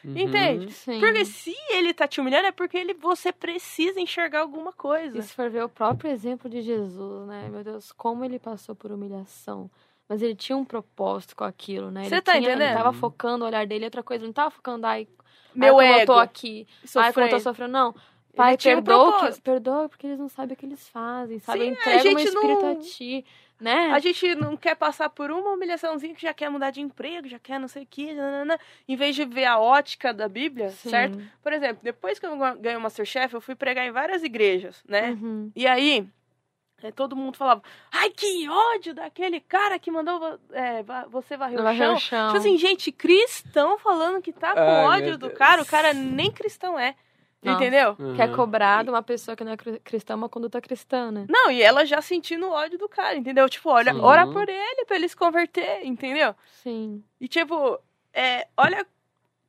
Uhum. 0.04 0.18
Entende? 0.18 0.72
Sim. 0.74 1.00
Porque 1.00 1.26
se 1.26 1.56
ele 1.70 1.94
tá 1.94 2.08
te 2.08 2.20
humilhando, 2.20 2.48
é 2.48 2.52
porque 2.52 2.78
ele, 2.78 2.94
você 2.94 3.32
precisa 3.32 4.00
enxergar 4.00 4.42
alguma 4.42 4.74
coisa. 4.74 5.18
E 5.18 5.22
se 5.22 5.34
for 5.34 5.50
ver 5.50 5.64
o 5.64 5.70
próprio 5.70 6.12
exemplo 6.12 6.50
de 6.50 6.62
Jesus, 6.62 7.28
né? 7.28 7.48
Meu 7.50 7.64
Deus, 7.64 7.92
como 7.92 8.26
ele 8.26 8.40
passou 8.40 8.76
por 8.76 8.92
humilhação. 8.92 9.70
Mas 10.08 10.22
ele 10.22 10.36
tinha 10.36 10.58
um 10.58 10.66
propósito 10.66 11.36
com 11.36 11.44
aquilo, 11.46 11.90
né? 11.90 12.04
Você 12.04 12.16
ele 12.16 12.22
tá 12.22 12.34
tinha, 12.34 12.44
entendendo? 12.44 12.68
Ele 12.70 12.78
tava 12.78 12.94
focando 12.94 13.46
o 13.46 13.48
olhar 13.48 13.66
dele 13.66 13.86
em 13.86 13.88
outra 13.88 14.04
coisa. 14.04 14.26
Não 14.26 14.34
tava 14.34 14.52
focando, 14.52 14.86
ai, 14.86 15.08
Meu 15.56 15.80
ai, 15.80 15.88
ego. 15.88 16.02
eu 16.02 16.06
tô 16.08 16.14
aqui. 16.20 16.68
Ai, 16.96 17.14
como 17.14 17.26
eu 17.26 17.30
tô 17.30 17.40
sofrendo. 17.40 17.42
sofrendo. 17.44 17.72
Não. 17.72 17.96
Pai, 18.36 18.54
um 18.54 18.58
perdoa, 18.58 19.32
que, 19.32 19.42
perdoa 19.42 19.90
porque 19.90 20.08
eles 20.08 20.20
não 20.20 20.30
sabem 20.30 20.54
o 20.54 20.58
que 20.58 20.66
eles 20.66 20.88
fazem, 20.88 21.40
sabe? 21.40 21.60
Sim, 21.60 21.70
a 21.70 21.72
Entrega 21.72 22.02
o 22.02 22.04
meu 22.04 22.18
gente 22.20 22.28
espírito 22.28 22.62
não- 22.62 22.72
a 22.72 22.76
ti, 22.76 23.26
né? 23.60 23.92
A 23.92 24.00
gente 24.00 24.36
não 24.36 24.58
quer 24.58 24.76
passar 24.76 25.10
por 25.10 25.32
uma 25.32 25.52
humilhaçãozinha 25.52 26.16
que 26.16 26.22
já 26.22 26.34
quer 26.34 26.50
mudar 26.50 26.72
de 26.72 26.82
emprego, 26.82 27.28
já 27.28 27.38
quer 27.40 27.60
não 27.60 27.68
sei 27.68 27.84
o 27.84 27.88
que, 27.88 28.14
nanana, 28.14 28.60
em 28.88 28.96
vez 28.96 29.16
de 29.16 29.26
ver 29.26 29.46
a 29.46 29.60
ótica 29.60 30.14
da 30.14 30.28
Bíblia, 30.28 30.70
Sim. 30.72 30.90
certo? 30.90 31.20
Por 31.44 31.54
exemplo, 31.54 31.80
depois 31.84 32.18
que 32.20 32.26
eu 32.26 32.38
ganhei 32.58 32.78
o 32.78 32.82
Masterchef, 32.82 33.34
eu 33.34 33.42
fui 33.42 33.56
pregar 33.56 33.86
em 33.86 33.92
várias 33.92 34.24
igrejas, 34.24 34.84
né? 34.88 35.12
Uhum. 35.12 35.52
E 35.56 35.68
aí, 35.68 36.08
é, 36.84 36.92
todo 36.92 37.16
mundo 37.16 37.38
falava, 37.38 37.62
ai, 37.92 38.10
que 38.10 38.50
ódio 38.50 38.94
daquele 38.94 39.40
cara 39.40 39.78
que 39.78 39.92
mandou 39.92 40.40
é, 40.52 40.84
você 41.10 41.38
varrer 41.38 41.60
o 41.60 41.76
chão. 41.76 41.96
o 41.96 42.00
chão. 42.00 42.28
Tipo 42.28 42.38
assim, 42.40 42.58
gente, 42.58 42.92
cristão 42.92 43.78
falando 43.78 44.22
que 44.22 44.34
tá 44.34 44.54
com 44.54 44.60
Ai, 44.60 44.86
ódio 44.86 45.18
do 45.18 45.30
cara, 45.30 45.62
o 45.62 45.66
cara 45.66 45.94
nem 45.94 46.32
cristão 46.32 46.80
é. 46.80 46.96
Nossa. 47.44 47.58
Entendeu? 47.58 47.96
Que 48.16 48.22
é 48.22 48.26
Uhum. 48.28 48.36
cobrado 48.36 48.92
uma 48.92 49.02
pessoa 49.02 49.36
que 49.36 49.44
não 49.44 49.52
é 49.54 49.58
cri- 49.58 49.80
cristã, 49.80 50.16
uma 50.16 50.30
conduta 50.30 50.62
cristã, 50.62 51.12
né? 51.12 51.26
Não, 51.28 51.50
e 51.50 51.62
ela 51.62 51.84
já 51.86 52.00
sentindo 52.02 52.46
o 52.48 52.52
ódio 52.52 52.78
do 52.78 52.88
cara, 52.88 53.16
entendeu? 53.18 53.50
Tipo, 53.50 53.70
olha, 53.70 53.94
Sim. 53.94 54.00
ora 54.02 54.28
por 54.28 54.48
ele 54.48 54.86
pra 54.86 54.96
ele 54.96 55.10
se 55.10 55.16
converter, 55.16 55.84
entendeu? 55.84 56.36
Sim. 56.62 57.04
E 57.20 57.28
tipo, 57.28 57.80
é, 58.14 58.48
olha 58.56 58.86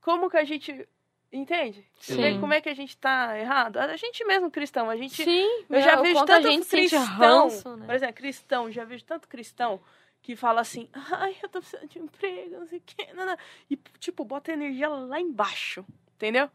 como 0.00 0.30
que 0.30 0.36
a 0.38 0.44
gente. 0.44 0.88
Entende? 1.34 1.82
Sim. 1.98 2.38
como 2.40 2.52
é 2.52 2.60
que 2.60 2.68
a 2.68 2.74
gente 2.74 2.94
tá 2.98 3.38
errado? 3.38 3.78
A 3.78 3.96
gente 3.96 4.22
mesmo 4.26 4.50
cristão, 4.50 4.90
a 4.90 4.96
gente. 4.96 5.22
Sim, 5.24 5.48
eu 5.70 5.80
já 5.80 5.94
meu, 5.94 6.02
vejo 6.02 6.24
tanto 6.26 6.46
a 6.46 6.50
gente 6.50 6.68
cristão. 6.68 7.04
ranço, 7.06 7.76
né? 7.76 7.86
Por 7.86 7.94
exemplo, 7.94 8.14
cristão, 8.14 8.70
já 8.70 8.84
vejo 8.84 9.02
tanto 9.04 9.26
cristão 9.28 9.80
que 10.20 10.36
fala 10.36 10.60
assim, 10.60 10.88
ai, 11.10 11.34
eu 11.42 11.48
tô 11.48 11.58
precisando 11.60 11.88
de 11.88 11.98
emprego, 11.98 12.58
não 12.60 12.66
sei 12.66 12.78
o 12.78 12.82
quê. 12.84 13.08
não, 13.14 13.24
não." 13.26 13.36
E, 13.70 13.76
tipo, 13.98 14.24
bota 14.26 14.50
a 14.50 14.54
energia 14.54 14.88
lá 14.90 15.18
embaixo. 15.20 15.84
Entendeu? 16.16 16.50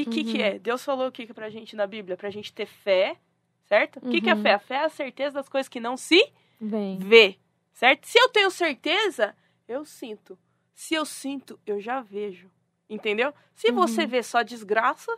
E 0.00 0.02
o 0.02 0.10
que, 0.10 0.24
que 0.24 0.38
Uhum. 0.38 0.44
é? 0.44 0.58
Deus 0.58 0.84
falou 0.84 1.08
o 1.08 1.12
que, 1.12 1.26
que 1.26 1.34
pra 1.34 1.50
gente 1.50 1.74
na 1.74 1.86
Bíblia? 1.86 2.16
Pra 2.16 2.30
gente 2.30 2.52
ter 2.52 2.66
fé, 2.66 3.16
certo? 3.64 3.98
O 3.98 4.08
que, 4.10 4.20
que 4.20 4.30
é 4.30 4.34
Uhum. 4.34 4.42
fé? 4.42 4.52
A 4.54 4.58
fé 4.58 4.74
é 4.76 4.84
a 4.84 4.88
certeza 4.88 5.34
das 5.34 5.48
coisas 5.48 5.68
que 5.68 5.80
não 5.80 5.96
se 5.96 6.32
Vem. 6.60 6.98
vê, 6.98 7.38
certo? 7.72 8.06
Se 8.06 8.18
eu 8.18 8.28
tenho 8.28 8.50
certeza, 8.50 9.34
eu 9.66 9.84
sinto. 9.84 10.38
Se 10.74 10.94
eu 10.94 11.04
sinto, 11.04 11.58
eu 11.66 11.80
já 11.80 12.00
vejo. 12.00 12.50
Entendeu? 12.88 13.34
Se 13.54 13.70
você 13.72 14.02
Uhum. 14.02 14.08
vê 14.08 14.22
só 14.22 14.42
desgraça, 14.42 15.12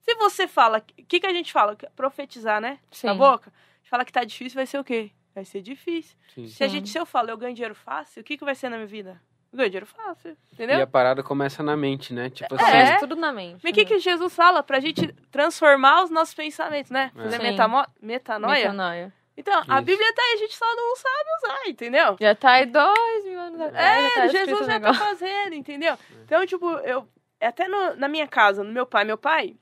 se 0.00 0.14
você 0.16 0.46
fala, 0.46 0.78
o 0.78 1.04
que, 1.04 1.20
que 1.20 1.26
a 1.26 1.32
gente 1.32 1.52
fala? 1.52 1.76
Profetizar, 1.94 2.60
né? 2.60 2.78
Sim. 2.90 3.06
Na 3.08 3.14
boca. 3.14 3.50
A 3.50 3.78
gente 3.78 3.90
fala 3.90 4.04
que 4.04 4.12
tá 4.12 4.24
difícil, 4.24 4.56
vai 4.56 4.66
ser 4.66 4.78
o 4.78 4.84
quê? 4.84 5.10
Vai 5.34 5.44
ser 5.44 5.60
difícil. 5.62 6.16
Sim. 6.34 6.46
Se, 6.48 6.64
a 6.64 6.68
gente, 6.68 6.88
se 6.88 6.98
eu 6.98 7.04
falo, 7.06 7.30
eu 7.30 7.36
ganho 7.38 7.54
dinheiro 7.54 7.74
fácil, 7.74 8.20
o 8.20 8.24
que, 8.24 8.36
que 8.36 8.44
vai 8.44 8.54
ser 8.54 8.68
na 8.68 8.76
minha 8.76 8.86
vida? 8.86 9.20
Eu 9.52 9.58
ganho 9.58 9.70
dinheiro 9.70 9.86
fácil, 9.86 10.30
E 10.50 10.54
entendeu? 10.54 10.82
a 10.82 10.86
parada 10.86 11.22
começa 11.22 11.62
na 11.62 11.76
mente, 11.76 12.12
né? 12.12 12.28
Tipo 12.28 12.54
É. 12.54 12.56
assim. 12.58 12.70
Começa 12.70 12.98
tudo 13.00 13.16
na 13.16 13.32
mente. 13.32 13.60
Mas 13.62 13.70
o 13.70 13.74
que, 13.74 13.82
né? 13.82 13.88
que 13.88 13.98
Jesus 13.98 14.34
fala? 14.34 14.62
Pra 14.62 14.80
gente 14.80 15.12
transformar 15.30 16.02
os 16.04 16.10
nossos 16.10 16.34
pensamentos, 16.34 16.90
né? 16.90 17.10
É. 17.16 17.22
Fazer 17.22 17.38
metamo- 17.42 17.86
metanoia. 18.02 18.54
Metanoia. 18.70 19.12
Então, 19.38 19.54
a 19.68 19.74
Isso. 19.76 19.82
Bíblia 19.82 20.14
tá 20.14 20.22
aí, 20.22 20.32
a 20.32 20.36
gente 20.38 20.54
só 20.56 20.64
não 20.74 20.96
sabe 20.96 21.24
usar, 21.44 21.68
entendeu? 21.68 22.16
Já 22.18 22.34
tá 22.34 22.50
aí 22.52 22.66
dois 22.66 23.24
mil 23.24 23.38
anos 23.38 23.60
atrás. 23.60 24.02
já 24.04 24.10
tá 24.14 24.20
É, 24.22 24.26
escrito 24.26 24.44
Jesus 24.46 24.60
já 24.60 24.66
tá 24.66 24.72
negócio. 24.78 25.04
fazendo, 25.04 25.54
entendeu? 25.54 25.98
Então, 26.24 26.46
tipo, 26.46 26.70
eu. 26.78 27.06
Até 27.40 27.68
no- 27.68 27.94
na 27.96 28.08
minha 28.08 28.26
casa, 28.26 28.64
no 28.64 28.72
meu 28.72 28.86
pai, 28.86 29.04
meu 29.04 29.18
pai, 29.18 29.54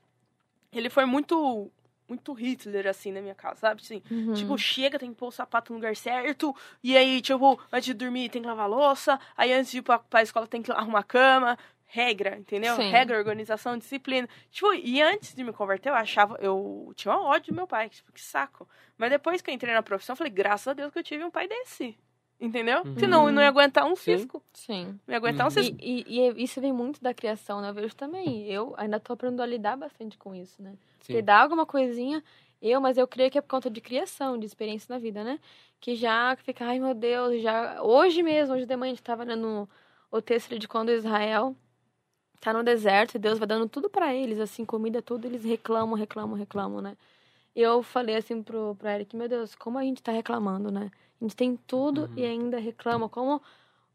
ele 0.71 0.89
foi 0.89 1.03
muito. 1.05 1.69
Muito 2.07 2.33
Hitler, 2.33 2.87
assim, 2.87 3.11
na 3.11 3.21
minha 3.21 3.33
casa, 3.35 3.61
sabe? 3.61 3.81
Assim, 3.81 4.01
Uhum. 4.11 4.33
Tipo, 4.33 4.57
chega, 4.57 4.99
tem 4.99 5.09
que 5.11 5.17
pôr 5.17 5.27
o 5.27 5.31
sapato 5.31 5.71
no 5.73 5.79
lugar 5.79 5.95
certo. 5.95 6.55
E 6.83 6.95
aí, 6.95 7.19
tipo, 7.21 7.59
antes 7.71 7.85
de 7.85 7.93
dormir 7.93 8.29
tem 8.29 8.41
que 8.41 8.47
lavar 8.47 8.65
a 8.65 8.67
louça. 8.67 9.19
Aí 9.35 9.51
antes 9.51 9.71
de 9.71 9.79
ir 9.79 9.81
pra, 9.81 9.97
pra 9.99 10.21
escola 10.21 10.45
tem 10.47 10.61
que 10.61 10.71
arrumar 10.71 11.03
cama. 11.03 11.57
Regra, 11.87 12.37
entendeu? 12.37 12.75
Sim. 12.75 12.89
Regra, 12.89 13.17
organização, 13.17 13.77
disciplina. 13.77 14.27
Tipo, 14.51 14.73
e 14.73 15.01
antes 15.01 15.33
de 15.33 15.43
me 15.43 15.53
converter, 15.53 15.89
eu 15.89 15.95
achava. 15.95 16.37
Eu 16.41 16.91
tinha 16.95 17.13
um 17.15 17.23
ódio 17.23 17.53
do 17.53 17.55
meu 17.55 17.67
pai. 17.67 17.89
Tipo, 17.89 18.11
que 18.11 18.21
saco. 18.21 18.67
Mas 18.97 19.09
depois 19.09 19.41
que 19.41 19.49
eu 19.49 19.53
entrei 19.53 19.73
na 19.73 19.81
profissão, 19.83 20.13
eu 20.13 20.17
falei, 20.17 20.31
graças 20.33 20.67
a 20.67 20.73
Deus 20.73 20.91
que 20.91 20.99
eu 20.99 21.03
tive 21.03 21.23
um 21.23 21.31
pai 21.31 21.47
desse. 21.47 21.97
Entendeu? 22.39 22.83
Uhum. 22.83 22.95
Senão 22.97 23.27
eu 23.27 23.31
não 23.33 23.41
ia 23.41 23.47
aguentar 23.47 23.85
um 23.85 23.95
Sim. 23.95 24.17
cisco. 24.17 24.43
Sim. 24.53 24.99
Não 25.07 25.13
ia 25.13 25.17
aguentar 25.17 25.45
um 25.45 25.49
Uhum. 25.49 25.51
cisco. 25.51 25.75
E, 25.81 26.03
e- 26.05 26.31
e 26.31 26.43
isso 26.43 26.59
vem 26.59 26.73
muito 26.73 27.01
da 27.01 27.13
criação, 27.13 27.61
né? 27.61 27.69
Eu 27.69 27.73
vejo 27.73 27.95
também. 27.95 28.45
Eu 28.47 28.73
ainda 28.77 28.99
tô 28.99 29.13
aprendendo 29.13 29.41
a 29.41 29.45
lidar 29.45 29.77
bastante 29.77 30.17
com 30.17 30.35
isso, 30.35 30.61
né? 30.61 30.71
Sim. 30.71 30.77
Porque 30.99 31.21
dá 31.21 31.41
alguma 31.41 31.65
coisinha, 31.65 32.21
eu, 32.61 32.81
mas 32.81 32.97
eu 32.97 33.07
creio 33.07 33.31
que 33.31 33.37
é 33.37 33.41
por 33.41 33.47
conta 33.49 33.69
de 33.69 33.79
criação, 33.79 34.37
de 34.37 34.45
experiência 34.45 34.93
na 34.93 34.99
vida, 34.99 35.23
né? 35.23 35.39
Que 35.79 35.95
já 35.95 36.35
fica, 36.43 36.65
ai 36.65 36.77
meu 36.79 36.93
Deus, 36.93 37.41
já. 37.41 37.81
Hoje 37.81 38.21
mesmo, 38.21 38.53
hoje 38.55 38.65
de 38.65 38.75
manhã, 38.75 38.91
a 38.91 38.95
gente 38.95 39.03
tava 39.03 39.23
lendo 39.23 39.67
o 40.11 40.21
texto 40.21 40.59
de 40.59 40.67
quando 40.67 40.91
Israel 40.91 41.55
tá 42.41 42.51
no 42.53 42.63
deserto 42.63 43.15
e 43.15 43.19
Deus 43.19 43.39
vai 43.39 43.47
dando 43.47 43.67
tudo 43.69 43.89
pra 43.89 44.13
eles, 44.13 44.39
assim, 44.39 44.65
comida, 44.65 45.01
tudo, 45.01 45.25
eles 45.25 45.43
reclamam, 45.43 45.95
reclamam, 45.95 46.35
reclamam, 46.37 46.81
né? 46.81 46.97
E 47.55 47.61
eu 47.61 47.81
falei 47.81 48.15
assim 48.17 48.43
pro, 48.43 48.75
pro 48.75 48.89
Eric, 48.89 49.15
meu 49.15 49.29
Deus, 49.29 49.55
como 49.55 49.77
a 49.79 49.83
gente 49.83 50.03
tá 50.03 50.11
reclamando, 50.11 50.69
né? 50.69 50.91
A 51.21 51.23
gente 51.23 51.35
tem 51.35 51.57
tudo 51.67 52.01
Uhum. 52.01 52.09
e 52.15 52.25
ainda 52.25 52.59
reclama, 52.59 53.07
como 53.09 53.41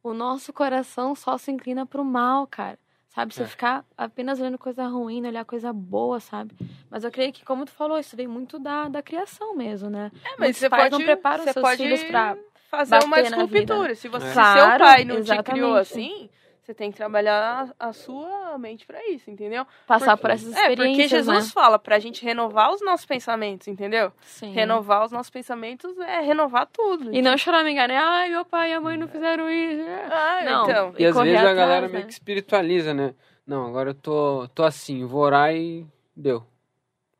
o 0.02 0.14
nosso 0.14 0.52
coração 0.52 1.14
só 1.14 1.36
se 1.36 1.50
inclina 1.50 1.84
pro 1.84 2.04
mal, 2.04 2.46
cara. 2.46 2.78
Sabe? 3.10 3.34
Você 3.34 3.42
É. 3.42 3.46
ficar 3.46 3.84
apenas 3.98 4.40
olhando 4.40 4.56
coisa 4.56 4.86
ruim, 4.86 5.20
não 5.20 5.28
olhar 5.28 5.44
coisa 5.44 5.72
boa, 5.72 6.20
sabe? 6.20 6.54
Mas 6.88 7.02
eu 7.02 7.10
creio 7.10 7.32
que, 7.32 7.44
como 7.44 7.64
tu 7.64 7.72
falou, 7.72 7.98
isso 7.98 8.16
vem 8.16 8.28
muito 8.28 8.58
da, 8.58 8.88
da 8.88 9.02
criação 9.02 9.54
mesmo, 9.56 9.90
né? 9.90 10.12
É, 10.24 10.28
mas 10.30 10.38
Muitos 10.38 10.60
você 10.60 10.70
pode, 10.70 10.90
não 10.92 11.02
preparam 11.02 11.42
você 11.44 11.52
seus 11.52 11.62
pode 11.62 11.82
filhos 11.82 12.04
pra 12.04 12.36
fazer 12.70 13.02
uma 13.04 13.20
escultura. 13.20 13.94
Se, 13.96 14.06
você, 14.08 14.26
É. 14.26 14.30
se 14.30 14.52
seu 14.52 14.78
pai 14.78 15.04
não 15.04 15.22
te 15.22 15.42
criou 15.42 15.74
assim, 15.74 16.30
você 16.70 16.74
tem 16.74 16.90
que 16.92 16.96
trabalhar 16.96 17.72
a, 17.80 17.88
a 17.88 17.92
sua 17.92 18.56
mente 18.58 18.86
pra 18.86 19.04
isso, 19.08 19.28
entendeu? 19.30 19.66
passar 19.86 20.16
Porque- 20.16 20.20
por 20.22 20.30
essas 20.30 20.52
É, 20.52 20.68
porque 20.68 20.70
experiências, 20.70 21.10
Jesus 21.10 21.46
né? 21.46 21.50
fala 21.52 21.78
pra 21.78 21.98
gente 21.98 22.24
renovar 22.24 22.72
os 22.72 22.80
nossos 22.80 23.04
pensamentos, 23.04 23.66
entendeu? 23.66 24.12
Sim. 24.22 24.52
Renovar 24.52 25.04
os 25.04 25.10
nossos 25.12 25.30
pensamentos 25.30 25.98
é 25.98 26.20
renovar 26.20 26.66
tudo. 26.66 27.12
E 27.14 27.20
não 27.20 27.36
chorar, 27.36 27.64
me 27.64 27.72
enganar. 27.72 28.00
Ai, 28.00 28.28
meu 28.30 28.44
pai 28.44 28.70
e 28.70 28.74
a 28.74 28.80
mãe 28.80 28.96
não 28.96 29.08
fizeram 29.08 29.50
isso. 29.50 29.82
Ah, 30.10 30.40
Não. 30.44 30.62
então. 30.70 30.94
E 30.96 31.04
às 31.06 31.12
correr 31.14 31.30
vezes 31.32 31.38
a 31.46 31.50
atrás, 31.50 31.56
galera 31.58 31.86
né? 31.88 31.92
meio 31.94 32.06
que 32.06 32.12
espiritualiza, 32.12 32.94
né? 32.94 33.14
Não, 33.46 33.66
agora 33.66 33.90
eu 33.90 33.94
tô, 33.94 34.46
tô 34.54 34.62
assim, 34.62 35.04
vou 35.04 35.22
orar 35.22 35.52
e 35.52 35.84
deu. 36.14 36.46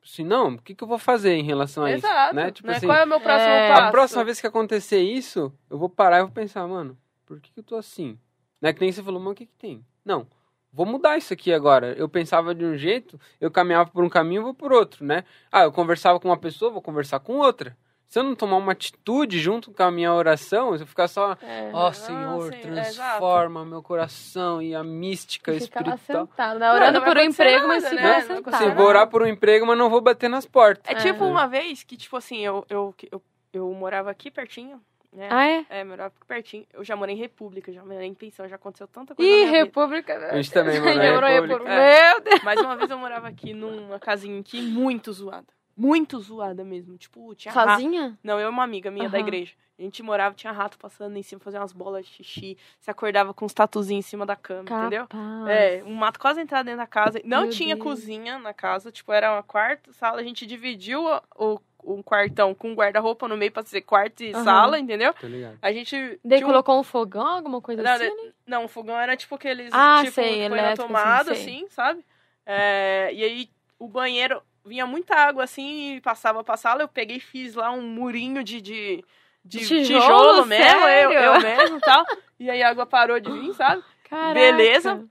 assim, 0.05 0.23
não, 0.25 0.51
o 0.55 0.63
que, 0.63 0.75
que 0.77 0.85
eu 0.85 0.89
vou 0.89 0.99
fazer 0.99 1.33
em 1.33 1.43
relação 1.43 1.85
a 1.85 1.91
Exato. 1.91 2.27
isso? 2.27 2.35
Né? 2.37 2.51
Tipo 2.53 2.69
né? 2.69 2.77
assim, 2.77 2.87
Qual 2.87 2.99
é 2.99 3.05
o 3.05 3.09
meu 3.09 3.21
próximo 3.21 3.51
é, 3.51 3.69
passo? 3.69 3.83
a 3.83 3.91
próxima 3.91 4.25
vez 4.25 4.41
que 4.41 4.47
acontecer 4.47 5.01
isso, 5.01 5.53
eu 5.69 5.77
vou 5.77 5.89
parar 5.89 6.19
e 6.19 6.23
vou 6.23 6.31
pensar, 6.31 6.65
mano, 6.69 6.97
por 7.27 7.41
que, 7.41 7.53
que 7.53 7.59
eu 7.61 7.65
tô 7.65 7.77
assim? 7.77 8.17
Né? 8.61 8.73
Que 8.73 8.81
nem 8.81 8.93
você 8.93 9.03
falou, 9.03 9.21
mas 9.21 9.33
o 9.33 9.35
que, 9.35 9.47
que 9.47 9.55
tem? 9.55 9.85
Não, 10.05 10.27
vou 10.73 10.85
mudar 10.87 11.17
isso 11.17 11.33
aqui 11.33 11.53
agora. 11.53 11.93
Eu 11.97 12.09
pensava 12.09 12.55
de 12.55 12.65
um 12.65 12.77
jeito, 12.77 13.19
eu 13.41 13.51
caminhava 13.51 13.91
por 13.91 14.05
um 14.05 14.09
caminho, 14.09 14.41
eu 14.41 14.45
vou 14.45 14.55
por 14.55 14.73
outro, 14.73 15.05
né? 15.05 15.25
Ah, 15.51 15.63
eu 15.63 15.73
conversava 15.73 16.19
com 16.21 16.29
uma 16.29 16.37
pessoa, 16.37 16.71
vou 16.71 16.83
conversar 16.83 17.21
com 17.21 17.39
outra. 17.39 17.77
Se 18.07 18.19
eu 18.19 18.25
não 18.25 18.35
tomar 18.35 18.57
uma 18.57 18.73
atitude 18.73 19.39
junto 19.39 19.71
com 19.73 19.83
a 19.85 19.91
minha 19.91 20.13
oração, 20.13 20.77
se 20.77 20.83
eu 20.83 20.87
ficar 20.87 21.07
só, 21.07 21.37
É. 21.41 21.71
ó 21.73 21.87
Ah, 21.87 21.93
Senhor, 21.93 22.53
sim, 22.53 22.59
é, 22.59 22.61
transforma 22.63 23.65
meu 23.65 23.81
coração 23.85 24.61
e 24.61 24.75
a 24.75 24.83
mística 24.83 25.53
E 25.55 25.61
ficar 25.61 25.87
lá 25.87 25.95
espiritual. 25.95 26.27
sentado, 26.27 26.59
né? 26.59 26.73
Orando 26.73 26.93
não 26.95 27.01
vai 27.03 27.09
por 27.15 27.21
um 27.21 27.25
emprego, 27.25 27.69
mas 27.69 27.85
nada, 27.85 27.91
fica 27.97 28.03
né? 28.03 28.13
lá 28.13 28.19
Não 28.29 28.37
sentado. 28.37 28.55
Assim, 28.57 28.71
vou 28.75 28.87
orar 28.87 29.07
por 29.09 29.23
um 29.23 29.27
emprego, 29.29 29.65
mas 29.65 29.79
não 29.79 29.89
vou 29.89 30.01
bater 30.01 30.29
nas 30.29 30.45
portas. 30.45 30.93
É 30.93 30.97
tipo 30.99 31.23
É. 31.23 31.27
uma 31.27 31.47
vez 31.47 31.85
que, 31.85 31.97
tipo 31.97 32.17
assim, 32.17 32.39
eu, 32.45 32.67
eu, 32.69 32.93
eu, 33.13 33.23
eu 33.53 33.73
morava 33.75 34.11
aqui 34.11 34.29
pertinho, 34.29 34.81
né? 35.13 35.29
Ah, 35.31 35.47
é? 35.47 35.67
É, 35.69 35.85
morava 35.85 36.13
pertinho. 36.27 36.65
Eu 36.73 36.85
já 36.85 36.95
morei 36.97 37.15
em 37.15 37.19
República, 37.19 37.73
já 37.73 37.85
morei 37.85 38.07
em 38.07 38.15
pensão, 38.15 38.49
já 38.49 38.57
aconteceu 38.57 38.87
tanta 38.87 39.15
coisa 39.15 39.29
Ih, 39.31 39.33
na 39.33 39.37
minha 39.39 39.53
vida. 39.53 39.65
República. 39.65 40.29
A 40.31 40.37
gente 40.37 40.53
também 40.53 40.79
morou 40.81 40.93
em 40.93 41.01
República. 41.01 41.41
República. 41.41 41.65
Meu 41.77 42.21
Deus. 42.21 42.43
Mais 42.43 42.61
uma 42.61 42.77
vez 42.77 42.91
eu 42.91 42.99
morava 42.99 43.29
aqui 43.29 43.53
numa 43.53 43.99
casinha 43.99 44.39
aqui 44.41 44.63
muito 44.63 45.13
zoada. 45.13 45.47
Muito 45.77 46.19
zoada 46.21 46.63
mesmo. 46.65 46.97
Tipo, 46.99 47.35
tinha 47.35 47.53
rato. 47.53 47.71
Sozinha? 47.71 48.19
Não, 48.23 48.39
eu 48.39 48.47
e 48.49 48.51
uma 48.51 48.63
amiga 48.63 48.91
minha 48.91 49.09
da 49.09 49.19
Aham. 49.19 49.27
igreja. 49.27 49.55
A 49.79 49.83
gente 49.83 50.03
morava, 50.03 50.35
tinha 50.35 50.53
rato 50.53 50.77
passando 50.79 51.17
em 51.17 51.23
cima, 51.23 51.41
fazia 51.41 51.59
umas 51.59 51.73
bolas 51.73 52.05
de 52.05 52.13
xixi. 52.13 52.59
Se 52.79 52.91
acordava 52.91 53.33
com 53.33 53.47
uns 53.47 53.55
tatuzinhos 53.55 54.05
em 54.05 54.09
cima 54.11 54.27
da 54.27 54.37
cama, 54.37 54.65
entendeu? 54.71 55.07
Capaz. 55.09 55.49
É, 55.49 55.83
um 55.87 55.95
mato 55.95 56.21
quase 56.21 56.39
entrar 56.39 56.63
dentro 56.63 56.81
da 56.81 56.87
casa. 56.87 57.19
Não 57.25 57.43
Meu 57.45 57.51
tinha 57.51 57.75
Deus. 57.75 57.83
cozinha 57.83 58.39
na 58.39 58.53
casa, 58.53 58.93
tipo, 58.93 59.11
era 59.11 59.33
uma 59.33 59.43
quarto, 59.43 59.91
sala. 59.95 60.21
A 60.21 60.23
gente 60.23 60.45
dividiu 60.45 61.03
o, 61.07 61.55
o- 61.55 61.61
um 61.85 62.03
quartão 62.03 62.55
com 62.55 62.71
um 62.71 62.75
guarda-roupa 62.75 63.27
no 63.29 63.37
meio 63.37 63.53
pra 63.53 63.63
ser 63.63 63.81
quarto 63.83 64.23
e 64.23 64.33
Aham. 64.33 64.45
sala, 64.45 64.79
entendeu? 64.79 65.15
Ligado? 65.23 65.59
A 65.63 65.73
gente. 65.73 65.97
Daí 66.25 66.39
tinha 66.39 66.47
um- 66.47 66.51
colocou 66.51 66.79
um 66.79 66.83
fogão, 66.83 67.27
alguma 67.27 67.61
coisa 67.61 67.83
Não, 67.83 67.93
assim? 67.93 68.05
né? 68.05 68.33
Não, 68.47 68.65
o 68.65 68.69
fogão 68.69 68.99
era 68.99 69.17
tipo 69.17 69.35
aqueles. 69.35 69.71
Ah, 69.73 70.01
tipo, 70.05 70.13
sei, 70.15 70.25
que 70.43 70.49
põe 70.49 70.59
na 70.59 70.65
elétrico, 70.67 70.87
tomada, 70.89 71.33
assim, 71.33 71.43
assim, 71.65 71.69
sabe? 71.71 72.05
É, 72.47 73.11
e 73.13 73.23
aí 73.25 73.51
o 73.79 73.87
banheiro 73.89 74.43
vinha 74.65 74.87
muita 74.87 75.15
água 75.15 75.45
assim 75.45 75.97
e 75.97 76.01
passava 76.01 76.43
pra 76.45 76.57
sala. 76.57 76.83
Eu 76.83 76.89
peguei 76.89 77.17
e 77.17 77.21
fiz 77.21 77.55
lá 77.55 77.71
um 77.71 77.83
murinho 77.83 78.43
de. 78.45 78.61
de 78.61 79.05
de 79.43 79.61
Tijolo, 79.61 79.85
tijolo, 79.87 80.47
mesmo, 80.47 80.87
eu, 80.87 81.13
eu 81.13 81.41
mesmo 81.41 81.79
e 81.79 81.81
tal. 81.81 82.07
E 82.39 82.51
aí 82.51 82.63
a 82.63 82.69
água 82.69 82.85
parou 82.85 83.19
de 83.19 83.31
vir, 83.31 83.55
sabe? 83.55 83.83
Caraca. 84.05 84.35
Beleza. 84.35 85.09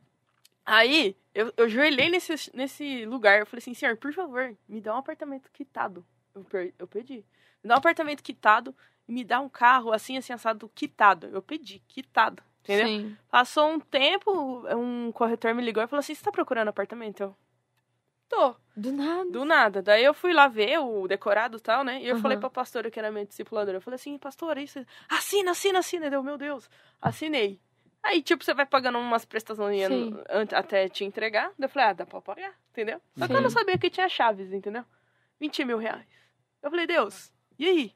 Aí, 0.66 1.16
eu, 1.34 1.52
eu 1.58 1.68
joelhei 1.68 2.10
nesse, 2.10 2.52
nesse 2.54 3.06
lugar. 3.06 3.40
Eu 3.40 3.46
falei 3.48 3.60
assim, 3.60 3.74
senhor, 3.74 3.98
por 3.98 4.14
favor, 4.14 4.56
me 4.68 4.80
dá 4.82 4.94
um 4.94 5.00
apartamento 5.00 5.50
quitado. 5.52 6.06
Eu, 6.36 6.44
per- 6.44 6.74
eu 6.78 6.88
pedi. 6.88 7.26
Me 7.64 7.68
dá 7.68 7.76
um 7.76 7.78
apartamento 7.78 8.24
quitado 8.24 8.76
e 9.08 9.12
me 9.12 9.24
dá 9.24 9.40
um 9.40 9.50
carro 9.50 9.92
assim, 9.92 10.18
assim, 10.18 10.32
assado, 10.34 10.70
quitado. 10.74 11.28
Eu 11.28 11.42
pedi, 11.42 11.80
quitado. 11.88 12.42
Entendeu? 12.64 12.88
Sim. 12.88 13.18
Passou 13.30 13.70
um 13.70 13.80
tempo, 13.80 14.32
um 14.76 15.12
corretor 15.12 15.54
me 15.56 15.64
ligou 15.64 15.82
e 15.82 15.88
falou 15.88 16.00
assim, 16.02 16.14
você 16.14 16.24
tá 16.24 16.32
procurando 16.32 16.68
apartamento? 16.68 17.22
Eu, 17.24 17.36
tô. 18.28 18.56
Do 18.76 18.92
nada. 18.92 19.30
Do 19.32 19.46
nada. 19.46 19.82
Daí 19.82 20.04
eu 20.04 20.14
fui 20.14 20.32
lá 20.34 20.48
ver 20.48 20.78
o 20.80 21.08
decorado 21.08 21.58
e 21.58 21.60
tal, 21.60 21.84
né? 21.84 22.02
E 22.02 22.08
eu 22.08 22.14
Aham. 22.14 22.22
falei 22.22 22.38
pra 22.38 22.50
pastora, 22.50 22.92
que 22.92 23.00
era 23.00 23.12
minha 23.12 23.26
discipuladora. 23.26 23.78
Eu 23.78 23.82
falei 23.82 23.96
assim, 23.96 24.18
pastora, 24.18 24.62
isso... 24.62 24.86
Assina, 25.10 25.52
assina, 25.52 25.80
assina. 25.80 26.10
Deu, 26.10 26.22
meu 26.24 26.38
Deus. 26.38 26.70
Assinei. 27.02 27.60
Aí, 28.04 28.22
tipo, 28.22 28.44
você 28.44 28.54
vai 28.54 28.66
pagando 28.66 28.98
umas 29.00 29.26
prestações 29.26 29.86
Sim. 29.88 30.14
até 30.56 30.88
te 30.88 31.04
entregar. 31.04 31.52
Daí 31.58 31.66
eu 31.66 31.70
falei, 31.70 31.90
ah, 31.90 31.94
dá 31.94 32.06
pra 32.06 32.22
pagar, 32.22 32.54
entendeu? 32.72 33.02
Só 33.18 33.28
que 33.28 33.34
eu 33.34 33.42
não 33.42 33.50
Sim. 33.50 33.58
sabia 33.58 33.78
que 33.78 33.90
tinha 33.90 34.08
chaves, 34.08 34.54
entendeu? 34.54 34.86
20 35.40 35.66
mil 35.66 35.78
reais. 35.78 36.06
Eu 36.62 36.70
falei, 36.70 36.86
Deus, 36.88 37.32
e 37.58 37.66
aí? 37.68 37.94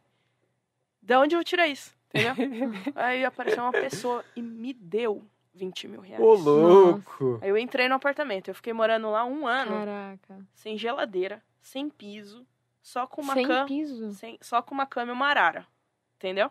De 1.01 1.15
onde 1.17 1.35
eu 1.35 1.39
vou 1.39 1.43
tirar 1.43 1.67
isso? 1.67 1.93
Entendeu? 2.13 2.33
aí 2.95 3.25
apareceu 3.25 3.63
uma 3.63 3.71
pessoa 3.71 4.23
e 4.35 4.41
me 4.41 4.73
deu 4.73 5.23
20 5.53 5.87
mil 5.87 6.01
reais. 6.01 6.21
Ô, 6.23 6.33
louco! 6.33 7.39
Aí 7.41 7.49
eu 7.49 7.57
entrei 7.57 7.87
no 7.89 7.95
apartamento. 7.95 8.47
Eu 8.47 8.55
fiquei 8.55 8.71
morando 8.73 9.09
lá 9.11 9.25
um 9.25 9.45
ano, 9.45 9.71
Caraca. 9.71 10.39
sem 10.53 10.77
geladeira, 10.77 11.43
sem 11.61 11.89
piso, 11.89 12.45
só 12.81 13.05
com 13.05 13.21
uma 13.21 13.33
Sem 13.33 13.45
cama. 13.47 13.65
piso. 13.67 14.13
Sem, 14.13 14.37
só 14.41 14.61
com 14.61 14.73
uma 14.73 14.85
cama 14.85 15.11
e 15.11 15.15
uma 15.15 15.27
arara. 15.27 15.67
Entendeu? 16.15 16.49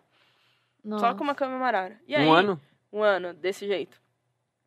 Nossa. 0.84 1.06
Só 1.06 1.14
com 1.14 1.24
uma 1.24 1.34
cama 1.34 1.54
e 1.54 1.56
uma 1.56 1.66
arara. 1.66 2.00
E 2.06 2.14
aí, 2.14 2.26
Um 2.26 2.32
ano? 2.32 2.60
Um 2.92 3.02
ano, 3.02 3.32
desse 3.32 3.66
jeito. 3.66 4.00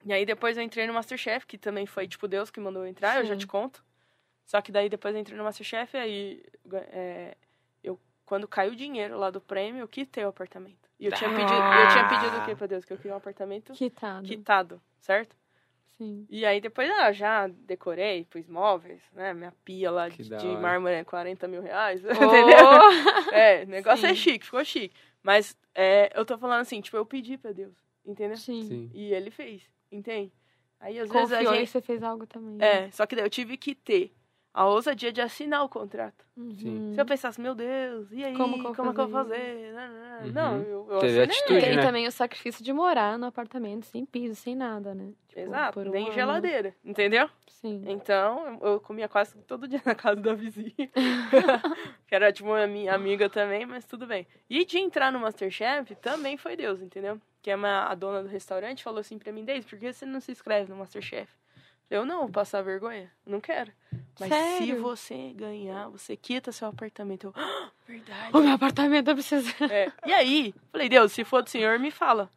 E 0.03 0.11
aí 0.11 0.25
depois 0.25 0.57
eu 0.57 0.63
entrei 0.63 0.87
no 0.87 0.93
Masterchef, 0.93 1.45
que 1.45 1.57
também 1.57 1.85
foi 1.85 2.07
tipo 2.07 2.27
Deus 2.27 2.49
que 2.49 2.59
mandou 2.59 2.83
eu 2.83 2.87
entrar, 2.89 3.17
eu 3.17 3.25
já 3.25 3.33
Sim. 3.33 3.39
te 3.39 3.47
conto. 3.47 3.83
Só 4.45 4.61
que 4.61 4.71
daí 4.71 4.89
depois 4.89 5.13
eu 5.13 5.21
entrei 5.21 5.37
no 5.37 5.43
Masterchef, 5.43 5.97
aí 5.97 6.43
é, 6.91 7.35
eu, 7.83 7.99
quando 8.25 8.47
caiu 8.47 8.73
o 8.73 8.75
dinheiro 8.75 9.17
lá 9.17 9.29
do 9.29 9.41
prêmio, 9.41 9.81
eu 9.81 9.87
quitei 9.87 10.23
o 10.23 10.29
apartamento. 10.29 10.87
E 10.99 11.07
eu 11.07 11.11
tinha 11.11 11.29
pedido, 11.29 11.51
eu 11.51 11.89
tinha 11.89 12.07
pedido 12.07 12.37
o 12.37 12.45
quê 12.45 12.55
pra 12.55 12.67
Deus? 12.67 12.85
Que 12.85 12.93
eu 12.93 12.97
queria 12.97 13.13
um 13.13 13.17
apartamento 13.17 13.73
Quitado. 13.73 14.25
quitado, 14.27 14.81
certo? 14.99 15.35
Sim. 15.97 16.25
E 16.29 16.45
aí 16.45 16.59
depois 16.61 16.89
ah, 16.89 17.11
já 17.11 17.47
decorei, 17.47 18.25
pus 18.25 18.47
móveis, 18.47 19.01
né? 19.13 19.33
Minha 19.33 19.53
pia 19.63 19.89
lá 19.89 20.09
de, 20.09 20.23
de 20.23 20.47
mármore 20.57 20.95
é 20.95 21.03
40 21.03 21.47
mil 21.47 21.61
reais, 21.61 22.01
Oh! 22.03 22.07
entendeu? 22.11 23.31
É, 23.31 23.63
o 23.63 23.67
negócio 23.67 24.05
é 24.05 24.09
Sim. 24.09 24.15
chique, 24.15 24.45
ficou 24.45 24.63
chique. 24.63 24.95
Mas 25.23 25.57
é, 25.73 26.11
eu 26.13 26.25
tô 26.25 26.37
falando 26.37 26.61
assim, 26.61 26.81
tipo, 26.81 26.97
eu 26.97 27.05
pedi 27.05 27.37
pra 27.37 27.51
Deus, 27.51 27.73
entendeu? 28.05 28.37
Sim. 28.37 28.63
Sim. 28.63 28.91
E 28.93 29.13
ele 29.13 29.31
fez, 29.31 29.63
entende? 29.91 30.31
Aí 30.79 30.99
às 30.99 31.09
vezes 31.09 31.29
Confiou 31.31 31.51
a 31.51 31.55
e 31.55 31.59
gente. 31.59 31.69
você 31.69 31.81
fez 31.81 32.03
algo 32.03 32.27
também. 32.27 32.57
É, 32.59 32.91
só 32.91 33.05
que 33.05 33.15
daí 33.15 33.25
eu 33.25 33.29
tive 33.29 33.57
que 33.57 33.73
ter 33.73 34.13
a 34.57 34.65
ousadia 34.67 35.11
de 35.11 35.19
assinar 35.19 35.65
o 35.65 35.69
contrato. 35.69 36.23
Uhum. 36.37 36.93
Se 36.93 37.01
eu 37.01 37.05
pensasse, 37.05 37.41
meu 37.41 37.53
Deus, 37.53 38.09
e 38.11 38.23
aí? 38.23 38.33
Como 38.37 38.57
que 38.57 38.65
eu 38.67 38.73
Como 38.73 38.91
é 38.91 38.93
que 38.93 38.99
eu 39.01 39.07
vou 39.09 39.23
fazer 39.23 39.73
Uhum. 40.23 40.31
não, 40.31 40.57
eu, 40.61 40.87
eu 40.91 40.99
Teve 40.99 41.19
assinei. 41.23 41.37
atitude, 41.39 41.65
E 41.73 41.75
né? 41.75 41.81
também 41.81 42.07
o 42.07 42.11
sacrifício 42.11 42.63
de 42.63 42.71
morar 42.71 43.17
no 43.17 43.25
apartamento 43.25 43.85
sem 43.85 44.05
piso, 44.05 44.33
sem 44.35 44.55
nada, 44.55 44.95
né? 44.95 45.11
Tipo, 45.27 45.41
Exato, 45.41 45.73
por 45.73 45.87
um 45.87 45.91
nem 45.91 46.05
ano. 46.05 46.13
geladeira, 46.13 46.73
entendeu? 46.85 47.29
Sim. 47.47 47.83
Então, 47.85 48.57
eu 48.63 48.69
eu 48.75 48.79
comia 48.79 49.09
quase 49.09 49.37
todo 49.41 49.67
dia 49.67 49.81
na 49.85 49.93
casa 49.93 50.21
da 50.21 50.33
vizinha. 50.33 50.73
que 52.07 52.15
era, 52.15 52.31
tipo, 52.31 52.47
uma 52.49 52.65
minha 52.65 52.93
amiga 52.95 53.29
também, 53.29 53.65
mas 53.65 53.85
tudo 53.85 54.07
bem. 54.07 54.25
E 54.49 54.63
de 54.63 54.77
entrar 54.77 55.11
no 55.11 55.19
Masterchef, 55.19 55.93
também 55.95 56.37
foi 56.37 56.55
Deus, 56.55 56.81
entendeu? 56.81 57.19
Que 57.41 57.51
é 57.51 57.55
uma, 57.57 57.87
a 57.89 57.93
dona 57.95 58.23
do 58.23 58.29
restaurante 58.29 58.83
falou 58.83 58.99
assim 59.01 59.17
pra 59.19 59.33
mim, 59.33 59.43
Deise, 59.43 59.67
por 59.67 59.77
que 59.77 59.91
você 59.91 60.05
não 60.05 60.21
se 60.21 60.31
inscreve 60.31 60.69
no 60.71 60.77
Masterchef? 60.77 61.29
Eu 61.89 62.05
não, 62.05 62.21
vou 62.21 62.29
passar 62.29 62.61
vergonha. 62.63 63.11
Não 63.25 63.39
quero. 63.39 63.71
Mas 64.19 64.29
se 64.33 64.57
Sério? 64.57 64.81
você 64.81 65.33
ganhar, 65.33 65.89
você 65.89 66.15
quita 66.15 66.51
seu 66.51 66.67
apartamento. 66.67 67.27
Eu, 67.27 67.33
"Ah, 67.35 67.71
verdade. 67.87 68.37
O 68.37 68.41
meu 68.41 68.53
apartamento 68.53 69.09
eu 69.09 69.15
preciso. 69.15 69.49
É. 69.69 69.91
E 70.05 70.13
aí, 70.13 70.53
falei, 70.71 70.87
Deus, 70.87 71.11
se 71.11 71.23
for 71.25 71.43
do 71.43 71.49
Senhor, 71.49 71.77
me 71.79 71.91
fala. 71.91 72.29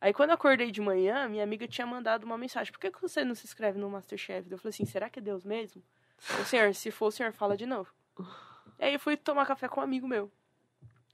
Aí 0.00 0.12
quando 0.12 0.30
eu 0.30 0.34
acordei 0.34 0.70
de 0.70 0.80
manhã, 0.80 1.28
minha 1.28 1.44
amiga 1.44 1.66
tinha 1.66 1.86
mandado 1.86 2.24
uma 2.24 2.36
mensagem. 2.36 2.72
Por 2.72 2.78
que, 2.80 2.90
que 2.90 3.00
você 3.00 3.24
não 3.24 3.34
se 3.34 3.46
inscreve 3.46 3.78
no 3.78 3.88
Masterchef? 3.88 4.50
Eu 4.50 4.58
falei 4.58 4.70
assim, 4.70 4.84
será 4.84 5.08
que 5.08 5.20
é 5.20 5.22
Deus 5.22 5.44
mesmo? 5.44 5.82
O 6.40 6.44
Senhor, 6.44 6.74
se 6.74 6.90
for 6.90 7.06
o 7.06 7.10
Senhor, 7.10 7.32
fala 7.32 7.56
de 7.56 7.66
novo. 7.66 7.88
E 8.78 8.84
aí 8.84 8.94
eu 8.94 9.00
fui 9.00 9.16
tomar 9.16 9.46
café 9.46 9.68
com 9.68 9.80
um 9.80 9.84
amigo 9.84 10.06
meu. 10.08 10.30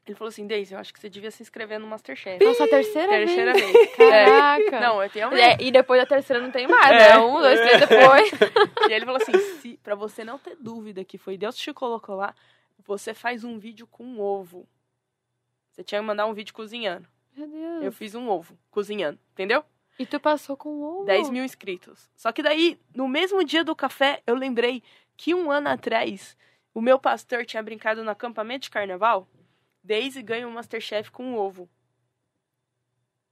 Ele 0.09 0.16
falou 0.16 0.29
assim, 0.31 0.47
Deise, 0.47 0.73
eu 0.73 0.81
acho 0.81 0.92
que 0.92 0.99
você 0.99 1.11
devia 1.11 1.31
se 1.31 1.42
inscrever 1.42 1.79
no 1.79 1.87
Masterchef. 1.87 2.42
Nossa, 2.42 2.64
a 2.64 2.68
terceira, 2.68 3.09
Terceira 3.09 3.53
vez. 3.53 3.73
vez. 3.73 3.92
Caraca. 3.97 4.77
É. 4.77 4.81
Não, 4.81 5.03
eu 5.03 5.11
tenho 5.11 5.35
É, 5.35 5.57
e 5.61 5.71
depois 5.71 6.01
da 6.01 6.07
terceira 6.07 6.42
não 6.42 6.51
tem 6.51 6.66
mais, 6.66 6.90
É. 6.90 7.09
né? 7.11 7.18
Um, 7.18 7.38
dois, 7.40 7.61
três 7.61 7.81
depois. 7.81 8.31
E 8.88 8.92
ele 8.94 9.05
falou 9.05 9.21
assim, 9.21 9.38
se, 9.61 9.77
pra 9.83 9.94
você 9.94 10.25
não 10.25 10.38
ter 10.38 10.57
dúvida 10.59 11.05
que 11.05 11.18
foi 11.18 11.37
Deus 11.37 11.55
que 11.57 11.62
te 11.62 11.73
colocou 11.75 12.14
lá, 12.16 12.35
você 12.87 13.12
faz 13.12 13.44
um 13.44 13.59
vídeo 13.59 13.87
com 13.87 14.03
um 14.03 14.18
ovo. 14.18 14.66
Você 15.73 15.85
tinha 15.85 16.01
que 16.01 16.07
mandar 16.07 16.25
um 16.25 16.33
vídeo 16.33 16.55
cozinhando. 16.55 17.07
Meu 17.37 17.47
Deus. 17.47 17.85
Eu 17.85 17.92
fiz 17.92 18.14
um 18.14 18.31
ovo 18.31 18.59
cozinhando, 18.71 19.18
entendeu? 19.33 19.62
E 19.99 20.07
tu 20.07 20.18
passou 20.18 20.57
com 20.57 20.71
o 20.71 20.83
ovo? 21.01 21.05
10 21.05 21.29
mil 21.29 21.44
inscritos. 21.44 22.09
Só 22.16 22.33
que 22.33 22.42
daí, 22.42 22.79
no 22.94 23.07
mesmo 23.07 23.44
dia 23.44 23.62
do 23.62 23.77
café, 23.77 24.23
eu 24.27 24.35
lembrei 24.35 24.83
que 25.18 25.35
um 25.35 25.51
ano 25.51 25.68
atrás, 25.68 26.35
o 26.73 26.81
meu 26.81 26.99
pastor 26.99 27.44
tinha 27.44 27.62
brincado 27.62 28.03
no 28.03 28.11
acampamento 28.11 28.62
de 28.62 28.71
carnaval. 28.71 29.29
Daisy 29.88 30.22
ganha 30.22 30.46
um 30.46 30.51
Masterchef 30.51 31.11
com 31.11 31.24
um 31.24 31.35
ovo. 31.38 31.66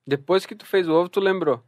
Depois 0.06 0.46
que 0.46 0.54
tu 0.54 0.64
fez 0.64 0.88
o 0.88 0.92
ovo, 0.94 1.06
tu 1.10 1.20
lembrou. 1.20 1.62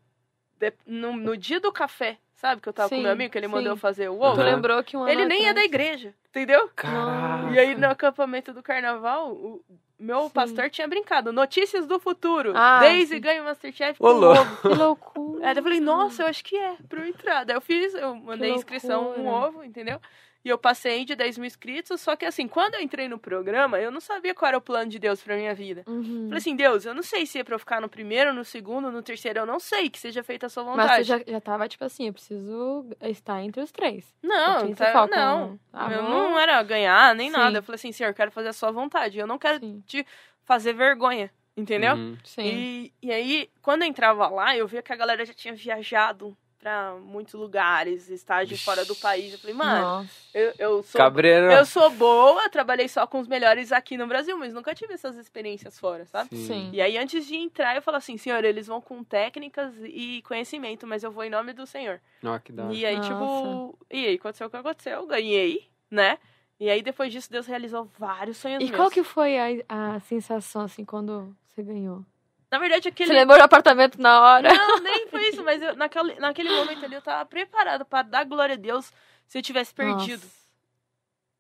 De- 0.57 0.73
no, 0.87 1.15
no 1.15 1.37
dia 1.37 1.61
do 1.61 1.71
café, 1.71 2.19
sabe 2.33 2.63
que 2.63 2.69
eu 2.71 2.73
tava 2.73 2.89
com 2.89 2.95
Sim, 2.97 3.03
meu 3.03 3.13
amigo, 3.13 3.31
que 3.31 3.37
ele 3.39 3.47
sim. 3.49 3.53
mandou 3.53 3.73
eu 3.73 3.77
fazer 3.77 4.09
o 4.09 4.15
Tu 4.17 4.23
ovo? 4.25 4.41
Aham. 4.41 4.45
lembrou 4.45 4.83
que 4.83 4.97
um 4.97 5.01
ano 5.03 5.11
Ele 5.11 5.27
nem 5.27 5.47
é 5.47 5.53
da 5.53 5.63
igreja, 5.63 6.15
entendeu? 6.31 6.71
Caraca. 6.75 7.53
E 7.53 7.59
aí, 7.59 7.75
no 7.75 7.87
acampamento 7.87 8.55
do 8.55 8.63
carnaval, 8.63 9.35
o 9.35 9.63
meu 9.99 10.23
Sim. 10.23 10.31
pastor 10.31 10.71
tinha 10.71 10.89
brincado. 10.89 11.33
Notícias 11.35 11.87
do 11.87 12.01
futuro. 12.01 12.55
Ah, 12.57 12.79
Daisy 12.81 13.17
sim. 13.17 13.21
ganha 13.21 13.43
o 13.43 13.45
Masterchef 13.45 14.03
Ô, 14.03 14.09
com 14.09 14.15
um 14.15 14.19
louco. 14.21 14.41
ovo. 14.41 14.57
Que 14.63 14.75
loucura. 14.75 15.41
Daí 15.43 15.57
eu 15.59 15.63
falei, 15.63 15.81
nossa, 15.81 16.23
eu 16.23 16.27
acho 16.29 16.43
que 16.43 16.57
é, 16.57 16.77
pra 16.89 17.01
eu 17.03 17.07
entrar. 17.09 17.45
Daí 17.45 17.57
eu 17.57 17.61
fiz, 17.61 17.93
eu 17.95 18.15
mandei 18.17 18.53
inscrição, 18.55 19.11
um 19.11 19.27
ovo, 19.27 19.63
entendeu? 19.63 20.01
E 20.49 20.51
eu 20.51 20.57
passei 20.57 21.05
de 21.05 21.15
10 21.15 21.37
mil 21.37 21.47
inscritos, 21.47 22.01
só 22.01 22.17
que 22.17 22.25
assim, 22.25 22.49
quando 22.49 22.77
eu 22.77 22.81
entrei 22.81 23.07
no 23.07 23.19
programa, 23.19 23.79
eu 23.79 23.91
não 23.91 24.01
sabia 24.01 24.35
qual 24.35 24.49
era 24.49 24.57
o 24.57 24.63
plano 24.63 24.91
de 24.91 24.99
Deus 24.99 25.23
pra 25.23 25.37
minha 25.37 25.55
vida. 25.55 25.85
Uhum. 25.87 26.25
Falei 26.25 26.39
assim, 26.39 26.57
Deus, 26.57 26.87
eu 26.87 26.95
não 26.95 27.03
sei 27.03 27.27
se 27.27 27.39
é 27.39 27.45
pra 27.45 27.55
eu 27.55 27.59
ficar 27.59 27.83
no 27.83 27.89
primeiro, 27.89 28.33
no 28.33 28.43
segundo, 28.43 28.91
no 28.91 29.03
terceiro, 29.03 29.41
eu 29.41 29.45
não 29.45 29.61
sei, 29.61 29.91
que 29.91 29.99
seja 29.99 30.23
feita 30.23 30.47
a 30.47 30.49
sua 30.49 30.63
vontade. 30.63 30.89
Mas 30.89 30.97
você 30.97 31.05
já, 31.05 31.33
já 31.33 31.39
tava, 31.39 31.69
tipo 31.69 31.85
assim, 31.85 32.07
eu 32.07 32.15
preciso 32.15 32.87
estar 33.03 33.43
entre 33.43 33.61
os 33.61 33.71
três. 33.71 34.07
Não, 34.23 34.73
tá, 34.75 34.91
foco, 34.91 35.15
não. 35.15 35.61
Ah, 35.71 35.93
eu 35.93 36.03
não 36.03 36.41
era 36.41 36.63
ganhar 36.63 37.15
nem 37.15 37.31
Sim. 37.31 37.37
nada. 37.37 37.59
Eu 37.59 37.63
falei 37.63 37.77
assim, 37.77 37.93
senhor, 37.93 38.09
eu 38.09 38.15
quero 38.15 38.31
fazer 38.31 38.49
a 38.49 38.55
sua 38.55 38.71
vontade. 38.71 39.19
Eu 39.19 39.27
não 39.27 39.39
quero 39.39 39.61
Sim. 39.61 39.83
te 39.87 40.07
fazer 40.47 40.73
vergonha, 40.73 41.31
entendeu? 41.55 41.95
Uhum. 41.95 42.17
Sim. 42.25 42.43
E, 42.43 42.93
e 43.03 43.13
aí, 43.13 43.51
quando 43.61 43.83
eu 43.83 43.89
entrava 43.89 44.27
lá, 44.29 44.57
eu 44.57 44.67
via 44.67 44.81
que 44.81 44.95
a 44.95 44.97
galera 44.97 45.27
já 45.27 45.35
tinha 45.35 45.55
viajado 45.55 46.35
pra 46.59 46.95
muitos 46.97 47.35
lugares, 47.35 48.09
estágio 48.11 48.59
fora 48.59 48.85
do 48.85 48.95
país. 48.97 49.33
Eu 49.33 49.39
falei, 49.39 49.55
mano, 49.55 49.81
Nossa. 49.87 50.11
eu, 50.35 50.55
eu 50.59 50.83
sou. 50.83 50.99
Cabreiro. 50.99 51.51
Eu 51.53 51.65
sou 51.65 51.89
boa, 51.91 52.49
trabalhei 52.49 52.89
só 52.89 53.07
com 53.07 53.21
os 53.21 53.29
melhores 53.29 53.71
aqui 53.73 53.97
no 53.97 54.07
Brasil, 54.07 54.37
mas 54.37 54.53
nunca 54.53 54.75
tive 54.75 54.95
essas 54.95 55.17
experiências 55.17 55.79
fora, 55.79 56.05
sabe? 56.07 56.37
Sim. 56.37 56.71
E 56.73 56.81
aí, 56.81 56.99
antes 56.99 57.27
de 57.27 57.37
entrar, 57.37 57.77
eu 57.77 57.83
falo 57.83 57.97
assim, 57.97 58.17
senhor, 58.17 58.45
eles 58.45 58.67
vão 58.67 58.81
com 58.81 59.03
técnicas 59.05 59.73
e 59.85 60.21
conhecimento, 60.23 60.87
mas 60.87 61.03
eu 61.05 61.11
vou 61.11 61.25
em 61.25 61.31
nome 61.31 61.53
do 61.53 61.67
senhor. 61.67 62.01
Ó, 62.25 62.39
que 62.39 62.53
da 62.53 62.65
hora. 62.65 62.75
E 62.75 62.85
aí, 62.85 62.97
Nossa. 62.97 63.09
tipo, 63.09 63.79
e 63.91 64.07
aí 64.07 64.15
aconteceu 64.17 64.47
o 64.47 64.51
que 64.51 64.57
aconteceu, 64.57 64.93
eu 65.01 65.07
ganhei, 65.07 65.69
né? 65.91 66.19
E 66.61 66.69
aí, 66.69 66.83
depois 66.83 67.13
disso, 67.13 67.31
Deus 67.31 67.47
realizou 67.47 67.89
vários 67.97 68.37
sonhos 68.37 68.61
E 68.61 68.67
meus. 68.67 68.77
qual 68.77 68.91
que 68.91 69.05
foi 69.05 69.39
a, 69.39 69.47
a 69.69 70.01
sensação, 70.01 70.63
assim, 70.63 70.85
quando 70.85 71.33
você 71.55 71.63
ganhou? 71.63 72.05
Na 72.51 72.59
verdade, 72.59 72.89
aquele... 72.89 73.09
Você 73.11 73.15
lembrou 73.19 73.39
do 73.39 73.45
apartamento 73.45 74.01
na 74.01 74.23
hora? 74.23 74.53
Não, 74.53 74.81
nem 74.81 75.07
foi 75.09 75.29
isso, 75.29 75.45
mas 75.45 75.61
eu, 75.61 75.77
naquele, 75.77 76.15
naquele 76.19 76.49
momento 76.51 76.85
ali 76.85 76.95
eu 76.95 77.03
tava 77.03 77.27
preparado 77.27 77.85
pra 77.85 78.03
dar 78.03 78.25
glória 78.25 78.55
a 78.55 78.59
Deus 78.59 78.91
se 79.27 79.39
eu 79.39 79.43
tivesse 79.43 79.75
perdido, 79.75 80.23
Nossa. 80.23 80.47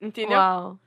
entendeu? 0.00 0.36
Uau. 0.38 0.78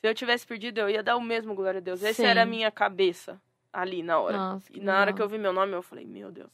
Se 0.00 0.08
eu 0.08 0.14
tivesse 0.14 0.46
perdido, 0.46 0.78
eu 0.78 0.88
ia 0.88 1.02
dar 1.02 1.16
o 1.16 1.20
mesmo 1.20 1.54
glória 1.54 1.78
a 1.78 1.80
Deus. 1.82 2.02
Essa 2.02 2.22
Sim. 2.22 2.28
era 2.28 2.42
a 2.42 2.46
minha 2.46 2.70
cabeça 2.70 3.40
ali 3.72 4.02
na 4.02 4.18
hora. 4.18 4.36
Nossa, 4.36 4.66
E 4.72 4.78
na 4.78 5.00
hora 5.00 5.12
que 5.12 5.20
eu 5.20 5.26
legal. 5.26 5.38
vi 5.38 5.42
meu 5.42 5.52
nome, 5.52 5.72
eu 5.72 5.82
falei, 5.82 6.04
meu 6.04 6.30
Deus, 6.30 6.50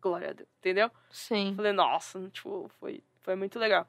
glória 0.00 0.30
a 0.30 0.32
Deus, 0.32 0.48
entendeu? 0.58 0.90
Sim. 1.10 1.52
Falei, 1.54 1.70
nossa, 1.72 2.28
tipo, 2.30 2.68
foi, 2.80 3.04
foi 3.20 3.36
muito 3.36 3.58
legal. 3.58 3.86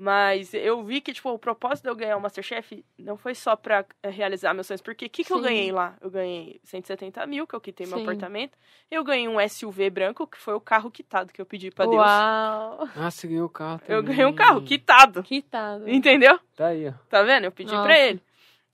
Mas 0.00 0.54
eu 0.54 0.80
vi 0.84 1.00
que, 1.00 1.12
tipo, 1.12 1.28
o 1.28 1.38
propósito 1.38 1.82
de 1.82 1.90
eu 1.90 1.96
ganhar 1.96 2.16
o 2.16 2.20
Masterchef 2.20 2.84
não 2.96 3.16
foi 3.16 3.34
só 3.34 3.56
pra 3.56 3.84
eh, 4.00 4.08
realizar 4.08 4.54
meus 4.54 4.68
sonhos. 4.68 4.80
Porque 4.80 5.06
o 5.06 5.10
que, 5.10 5.24
que 5.24 5.32
eu 5.32 5.40
ganhei 5.40 5.72
lá? 5.72 5.96
Eu 6.00 6.08
ganhei 6.08 6.60
170 6.62 7.26
mil, 7.26 7.48
que 7.48 7.54
eu 7.54 7.60
quitei 7.60 7.84
meu 7.84 7.96
Sim. 7.96 8.04
apartamento. 8.04 8.56
Eu 8.88 9.02
ganhei 9.02 9.26
um 9.26 9.36
SUV 9.48 9.90
branco, 9.90 10.24
que 10.24 10.38
foi 10.38 10.54
o 10.54 10.60
carro 10.60 10.88
quitado 10.88 11.32
que 11.32 11.40
eu 11.40 11.46
pedi 11.46 11.72
pra 11.72 11.84
Deus. 11.84 11.96
Uau. 11.96 12.88
Ah, 12.94 13.10
você 13.10 13.26
ganhou 13.26 13.46
o 13.46 13.50
carro 13.50 13.80
Eu 13.88 14.00
também. 14.00 14.16
ganhei 14.16 14.24
um 14.32 14.34
carro 14.36 14.62
quitado. 14.62 15.20
Quitado. 15.24 15.90
Entendeu? 15.90 16.38
Tá 16.54 16.68
aí, 16.68 16.86
ó. 16.86 16.92
Tá 17.08 17.24
vendo? 17.24 17.46
Eu 17.46 17.52
pedi 17.52 17.72
Nossa. 17.72 17.82
pra 17.84 17.98
ele. 17.98 18.22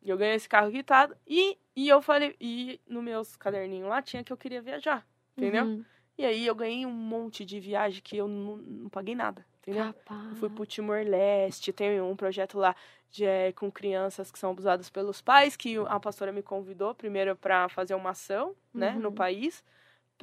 E 0.03 0.11
eu 0.11 0.19
ganhei 0.19 0.35
esse 0.35 0.49
carro 0.49 0.71
quitado. 0.71 1.17
E, 1.27 1.57
e 1.75 1.89
eu 1.89 2.03
falei... 2.03 2.37
E 2.39 2.79
nos 2.87 3.03
meus 3.03 3.35
caderninhos 3.35 3.89
lá 3.89 4.03
tinha 4.03 4.23
que 4.23 4.31
eu 4.31 4.37
queria 4.37 4.61
viajar. 4.61 5.07
Entendeu? 5.39 5.65
Uhum. 5.65 5.85
E 6.19 6.25
aí 6.27 6.47
eu 6.47 6.55
ganhei 6.55 6.85
um 6.85 6.93
monte 6.93 7.47
de 7.47 7.59
viagem 7.59 8.03
que 8.05 8.15
eu 8.15 8.29
não, 8.29 8.57
não 8.59 8.89
paguei 8.91 9.15
nada. 9.15 9.45
Entendeu? 9.67 9.95
Capaz. 9.95 10.31
Eu 10.31 10.37
fui 10.37 10.51
pro 10.51 10.67
Timor-Leste, 10.67 11.73
tem 11.73 12.01
um 12.01 12.15
projeto 12.17 12.59
lá 12.59 12.75
de, 13.11 13.25
é, 13.25 13.53
com 13.53 13.71
crianças 13.71 14.31
que 14.31 14.39
são 14.39 14.51
abusadas 14.51 14.91
pelos 14.91 15.21
pais, 15.23 15.57
que 15.57 15.77
a 15.89 15.99
pastora 15.99 16.33
me 16.33 16.43
convidou 16.43 16.95
primeiro 16.95 17.35
para 17.37 17.69
fazer 17.69 17.95
uma 17.95 18.11
ação, 18.11 18.55
né, 18.73 18.93
no 18.93 19.09
Uhum. 19.09 19.15
país, 19.15 19.65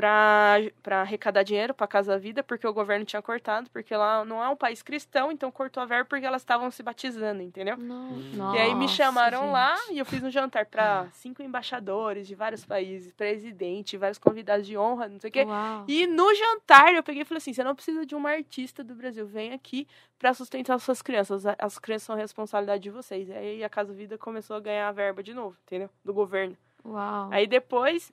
para 0.02 1.02
arrecadar 1.02 1.44
dinheiro 1.44 1.74
para 1.74 1.88
Casa 1.88 2.18
Vida, 2.18 2.44
porque 2.44 2.66
o 2.68 2.74
governo 2.74 3.06
tinha 3.06 3.22
cortado, 3.22 3.70
porque 3.70 3.96
lá 3.96 4.26
não 4.26 4.44
é 4.44 4.50
um 4.50 4.56
país 4.56 4.82
cristão, 4.82 5.32
então 5.32 5.52
cortou 5.52 5.82
a 5.82 5.86
verba 5.86 6.06
porque 6.10 6.26
elas 6.26 6.42
estavam 6.42 6.70
se 6.72 6.82
batizando, 6.84 7.42
entendeu? 7.42 7.78
No- 7.78 8.56
e 8.56 8.58
aí 8.60 8.74
me 8.74 8.82
Nossa, 8.82 8.96
chamaram 8.96 9.42
gente. 9.42 9.52
lá 9.52 9.76
e 9.92 10.00
eu 10.00 10.06
fiz 10.06 10.24
um 10.24 10.30
jantar 10.32 10.66
para 10.66 11.08
cinco 11.14 11.42
embaixadores 11.42 12.28
de 12.28 12.36
vários 12.36 12.66
países, 12.66 13.14
presidente, 13.14 13.98
vários 13.98 14.18
convidados 14.18 14.66
de 14.66 14.78
honra, 14.78 15.08
não 15.08 15.20
sei 15.20 15.30
o 15.30 15.34
quê. 15.34 15.44
Uau. 15.44 15.86
E 15.88 16.08
no 16.08 16.34
jantar 16.36 16.94
eu 16.94 17.04
peguei 17.04 17.22
e 17.22 17.26
falei 17.26 17.38
assim: 17.38 17.54
você 17.54 17.64
não 17.64 17.76
precisa 17.76 18.06
de 18.06 18.16
uma 18.16 18.32
artista 18.32 18.84
do 18.84 18.96
Brasil, 18.96 19.26
vem 19.28 19.54
aqui 19.54 19.88
pra 20.18 20.34
sustentar 20.34 20.76
as 20.76 20.84
suas 20.84 21.02
crianças. 21.02 21.44
As 21.58 21.78
crianças 21.80 22.04
são 22.06 22.16
responsabilidade 22.16 22.84
de 22.84 22.90
vocês. 22.90 23.30
E 23.30 23.34
aí 23.34 23.64
a 23.64 23.70
Casa 23.70 23.94
Vida 23.94 24.18
começou 24.18 24.56
a 24.56 24.60
ganhar 24.60 24.88
a 24.88 24.92
verba 24.92 25.22
de 25.24 25.34
novo, 25.34 25.56
entendeu? 25.66 25.90
Do 26.04 26.14
governo. 26.14 26.56
Uau. 26.86 27.30
Aí 27.32 27.46
depois. 27.48 28.12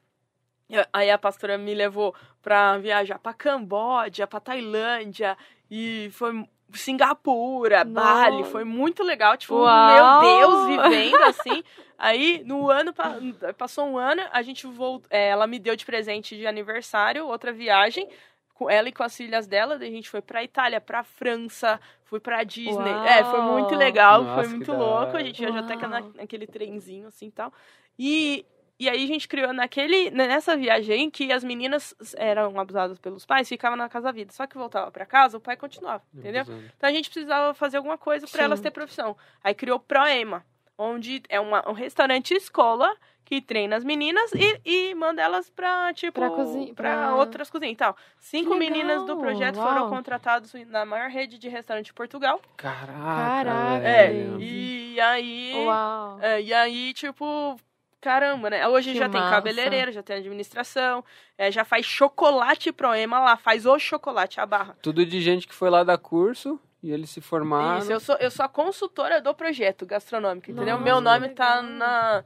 Aí 0.93 1.11
a 1.11 1.17
pastora 1.19 1.57
me 1.57 1.75
levou 1.75 2.15
pra 2.43 2.77
viajar 2.79 3.19
pra 3.19 3.33
Camboja, 3.33 4.27
pra 4.27 4.39
Tailândia, 4.41 5.37
e 5.71 6.11
foi 6.13 6.45
Singapura, 6.75 7.85
Bali, 7.85 8.39
Nossa. 8.39 8.51
foi 8.51 8.65
muito 8.65 9.03
legal. 9.03 9.37
Tipo, 9.37 9.55
Uau! 9.55 10.21
meu 10.23 10.39
Deus, 10.39 10.67
vivendo 10.67 11.23
assim. 11.25 11.63
Aí, 11.97 12.43
no 12.45 12.71
ano, 12.71 12.93
pa- 12.93 13.17
passou 13.57 13.87
um 13.87 13.97
ano, 13.99 14.23
a 14.31 14.43
gente 14.43 14.67
voltou. 14.67 15.07
ela 15.11 15.47
me 15.47 15.59
deu 15.59 15.75
de 15.75 15.85
presente 15.87 16.37
de 16.37 16.47
aniversário 16.47 17.27
outra 17.27 17.53
viagem. 17.53 18.09
Com 18.55 18.69
ela 18.69 18.89
e 18.89 18.93
com 18.93 19.05
as 19.05 19.17
filhas 19.17 19.47
dela, 19.47 19.79
daí 19.79 19.89
a 19.89 19.93
gente 19.93 20.11
foi 20.11 20.21
pra 20.21 20.43
Itália, 20.43 20.81
pra 20.81 21.05
França, 21.05 21.81
fui 22.05 22.19
pra 22.19 22.43
Disney. 22.43 22.91
Uau! 22.93 23.05
É, 23.05 23.23
foi 23.25 23.41
muito 23.43 23.75
legal, 23.77 24.25
Nossa, 24.25 24.43
foi 24.43 24.49
muito 24.57 24.73
louco. 24.73 25.17
A 25.17 25.23
gente 25.23 25.39
viajou 25.41 25.61
até 25.61 25.77
naquele 26.17 26.47
trenzinho 26.47 27.07
assim 27.07 27.29
e 27.29 27.31
tal. 27.31 27.53
E, 27.97 28.45
e 28.79 28.89
aí 28.89 29.05
a 29.05 29.07
gente 29.07 29.27
criou 29.27 29.53
naquele, 29.53 30.11
nessa 30.11 30.57
viagem 30.57 31.11
que 31.11 31.33
as 31.33 31.43
meninas 31.43 31.95
eram 32.17 32.59
abusadas 32.59 32.99
pelos 32.99 33.27
pais, 33.27 33.49
ficavam 33.49 33.77
na 33.77 33.89
casa 33.89 34.13
vida. 34.13 34.33
Só 34.33 34.47
que 34.47 34.57
voltava 34.57 34.91
pra 34.91 35.05
casa, 35.07 35.37
o 35.37 35.41
pai 35.41 35.57
continuava, 35.57 36.03
entendeu? 36.15 36.43
Abusando. 36.43 36.71
Então 36.77 36.89
a 36.89 36.93
gente 36.93 37.11
precisava 37.11 37.55
fazer 37.55 37.77
alguma 37.79 37.99
coisa 37.99 38.27
pra 38.27 38.39
Sim. 38.41 38.45
elas 38.45 38.61
ter 38.61 38.71
profissão. 38.71 39.17
Aí 39.43 39.55
criou 39.55 39.79
Proema, 39.81 40.45
onde 40.77 41.23
é 41.29 41.41
uma, 41.41 41.69
um 41.69 41.73
restaurante 41.73 42.33
escola 42.35 42.95
que 43.25 43.43
treina 43.43 43.77
as 43.77 43.85
meninas 43.85 44.31
e, 44.33 44.61
e 44.65 44.95
manda 44.95 45.21
elas 45.21 45.51
pra, 45.51 45.93
tipo, 45.93 46.13
Pra 46.19 46.31
cozinha- 46.31 46.73
pra 46.73 46.93
pra- 46.95 47.15
outras 47.17 47.51
cozinhas 47.51 47.75
e 47.75 47.77
tal. 47.77 47.95
Cinco 48.19 48.55
meninas 48.55 49.05
do 49.05 49.19
projeto 49.19 49.57
uau. 49.57 49.69
foram 49.69 49.91
contratadas 49.91 50.51
na 50.69 50.87
maior 50.87 51.11
rede 51.11 51.37
de 51.37 51.47
restaurante 51.47 51.87
de 51.87 51.93
Portugal. 51.93 52.41
Caraca, 52.57 52.87
Caraca, 52.95 53.87
É, 53.87 54.13
e 54.39 54.99
aí... 54.99 55.53
Uau. 55.67 56.19
É, 56.23 56.41
e 56.41 56.55
aí, 56.55 56.95
tipo, 56.95 57.57
caramba, 58.01 58.51
né? 58.51 58.67
Hoje 58.69 58.93
Que 58.93 58.99
já 58.99 59.09
tem 59.09 59.21
massa. 59.21 59.35
cabeleireiro, 59.35 59.93
já 59.93 60.03
tem 60.03 60.17
administração, 60.17 61.05
é, 61.37 61.51
já 61.51 61.65
faz 61.65 61.85
chocolate 61.87 62.73
Proema 62.73 63.19
lá, 63.21 63.37
faz 63.37 63.67
o 63.67 63.79
chocolate, 63.79 64.41
a 64.41 64.47
barra. 64.47 64.77
Tudo 64.83 65.05
de 65.05 65.21
gente 65.21 65.47
que 65.47 65.55
foi 65.55 65.71
lá 65.71 65.83
dar 65.85 65.99
curso 65.99 66.61
e 66.83 66.91
eles 66.93 67.11
se 67.11 67.21
formaram. 67.21 67.79
Isso, 67.81 67.93
eu 67.93 68.01
sou, 68.01 68.17
eu 68.17 68.31
sou 68.31 68.45
a 68.45 68.49
consultora 68.49 69.21
do 69.21 69.35
projeto 69.35 69.85
gastronômico, 69.85 70.51
entendeu? 70.51 70.75
Nossa, 70.75 70.85
Meu 70.85 71.01
nome 71.01 71.29
tá 71.31 71.61
na. 71.63 72.25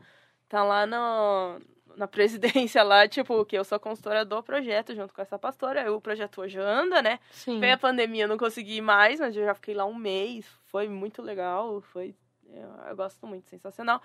tá 0.48 0.62
lá 0.62 0.86
no, 0.86 1.58
na 1.96 2.06
presidência 2.06 2.82
lá, 2.82 3.08
tipo, 3.08 3.44
que 3.46 3.56
eu 3.56 3.64
sou 3.64 3.76
a 3.76 3.80
consultora 3.80 4.24
do 4.24 4.42
projeto, 4.42 4.94
junto 4.94 5.14
com 5.14 5.22
essa 5.22 5.38
pastora. 5.38 5.90
O 5.92 6.00
projeto 6.00 6.42
hoje 6.42 6.58
anda, 6.58 7.00
né? 7.00 7.18
Sim. 7.30 7.60
Veio 7.60 7.74
a 7.74 7.78
pandemia, 7.78 8.24
eu 8.24 8.28
não 8.28 8.36
consegui 8.38 8.76
ir 8.76 8.80
mais, 8.82 9.20
mas 9.20 9.34
eu 9.36 9.44
já 9.44 9.54
fiquei 9.54 9.74
lá 9.74 9.84
um 9.86 9.94
mês. 9.94 10.46
Foi 10.66 10.88
muito 10.88 11.22
legal, 11.22 11.80
foi. 11.80 12.14
Eu, 12.50 12.68
eu 12.90 12.96
gosto 12.96 13.26
muito, 13.26 13.48
sensacional. 13.48 14.02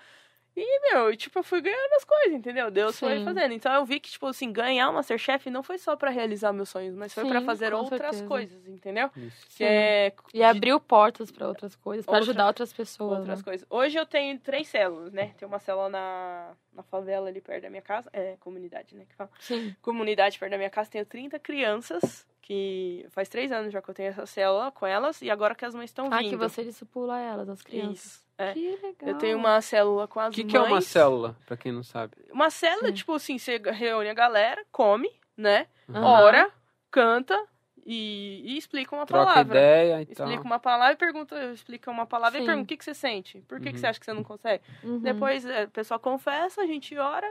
E, 0.60 0.80
meu, 0.92 1.16
tipo, 1.16 1.38
eu 1.38 1.42
fui 1.44 1.60
ganhando 1.60 1.92
as 1.94 2.04
coisas, 2.04 2.32
entendeu? 2.32 2.70
Deus 2.70 2.98
foi 2.98 3.18
Sim. 3.18 3.24
fazendo. 3.24 3.52
Então 3.54 3.72
eu 3.72 3.84
vi 3.84 4.00
que, 4.00 4.10
tipo 4.10 4.26
assim, 4.26 4.50
ganhar 4.52 4.90
o 4.90 4.94
Masterchef 4.94 5.48
não 5.50 5.62
foi 5.62 5.78
só 5.78 5.94
pra 5.94 6.10
realizar 6.10 6.52
meus 6.52 6.68
sonhos, 6.68 6.94
mas 6.96 7.14
foi 7.14 7.24
pra 7.28 7.38
Sim, 7.40 7.46
fazer 7.46 7.72
outras 7.74 8.00
certeza. 8.00 8.26
coisas, 8.26 8.66
entendeu? 8.66 9.08
Que 9.56 9.64
é 9.64 10.12
E 10.34 10.42
abriu 10.42 10.80
portas 10.80 11.30
pra 11.30 11.46
outras 11.46 11.76
coisas, 11.76 12.04
pra 12.04 12.14
Outra- 12.14 12.24
ajudar 12.24 12.46
outras 12.48 12.72
pessoas. 12.72 13.18
outras 13.20 13.38
né? 13.38 13.44
coisas. 13.44 13.66
Hoje 13.70 13.96
eu 13.98 14.04
tenho 14.06 14.38
três 14.40 14.66
células, 14.68 15.12
né? 15.12 15.32
Tem 15.38 15.46
uma 15.46 15.58
célula 15.60 15.88
na, 15.88 16.52
na 16.72 16.82
favela 16.82 17.28
ali 17.28 17.40
perto 17.40 17.62
da 17.62 17.70
minha 17.70 17.82
casa. 17.82 18.10
É, 18.12 18.36
comunidade, 18.40 18.94
né? 18.96 19.04
Que 19.08 19.14
fala. 19.14 19.30
Sim. 19.38 19.76
Comunidade 19.80 20.38
perto 20.38 20.50
da 20.50 20.58
minha 20.58 20.70
casa. 20.70 20.90
Tenho 20.90 21.06
30 21.06 21.38
crianças, 21.38 22.26
que 22.48 23.04
faz 23.10 23.28
três 23.28 23.52
anos 23.52 23.70
já 23.70 23.82
que 23.82 23.90
eu 23.90 23.94
tenho 23.94 24.08
essa 24.08 24.24
célula 24.24 24.72
com 24.72 24.86
elas. 24.86 25.20
E 25.20 25.30
agora 25.30 25.54
que 25.54 25.66
as 25.66 25.74
mães 25.74 25.90
estão 25.90 26.08
Ah, 26.10 26.16
vindo. 26.18 26.30
que 26.30 26.36
você 26.36 26.64
discipula 26.64 27.20
elas, 27.20 27.46
as 27.46 27.60
crianças. 27.60 28.04
Isso. 28.06 28.24
É. 28.38 28.54
Que 28.54 28.70
legal. 28.82 28.94
Eu 29.10 29.18
tenho 29.18 29.36
uma 29.36 29.60
célula 29.60 30.08
com 30.08 30.18
as 30.18 30.28
O 30.28 30.30
que, 30.32 30.42
mães. 30.44 30.50
que 30.50 30.56
é 30.56 30.60
uma 30.62 30.80
célula, 30.80 31.36
pra 31.44 31.56
quem 31.58 31.70
não 31.72 31.82
sabe? 31.82 32.14
Uma 32.32 32.48
célula, 32.48 32.88
Sim. 32.88 32.94
tipo 32.94 33.12
assim, 33.12 33.36
você 33.38 33.58
reúne 33.58 34.08
a 34.08 34.14
galera, 34.14 34.64
come, 34.72 35.10
né? 35.36 35.66
Aham. 35.90 36.06
Ora, 36.22 36.50
canta 36.90 37.38
e, 37.84 38.42
e 38.46 38.56
explica 38.56 38.96
uma 38.96 39.04
Troca 39.04 39.26
palavra. 39.26 39.58
ideia 39.58 40.00
e 40.02 40.06
tal. 40.06 40.26
Explica 40.26 40.44
uma 40.46 40.58
palavra 40.58 40.94
e 40.94 40.96
pergunta, 40.96 41.52
explica 41.52 41.90
uma 41.90 42.06
palavra 42.06 42.38
Sim. 42.38 42.44
e 42.44 42.46
pergunta 42.46 42.64
o 42.64 42.68
que, 42.68 42.76
que 42.78 42.84
você 42.84 42.94
sente? 42.94 43.40
Por 43.48 43.58
que, 43.60 43.66
que 43.66 43.72
Uhum. 43.74 43.78
você 43.78 43.86
acha 43.88 43.98
que 44.00 44.06
você 44.06 44.12
não 44.14 44.24
consegue? 44.24 44.62
Uhum. 44.84 45.00
Depois 45.00 45.44
é, 45.44 45.64
o 45.64 45.70
pessoal 45.70 46.00
confessa, 46.00 46.62
a 46.62 46.66
gente 46.66 46.96
ora. 46.96 47.30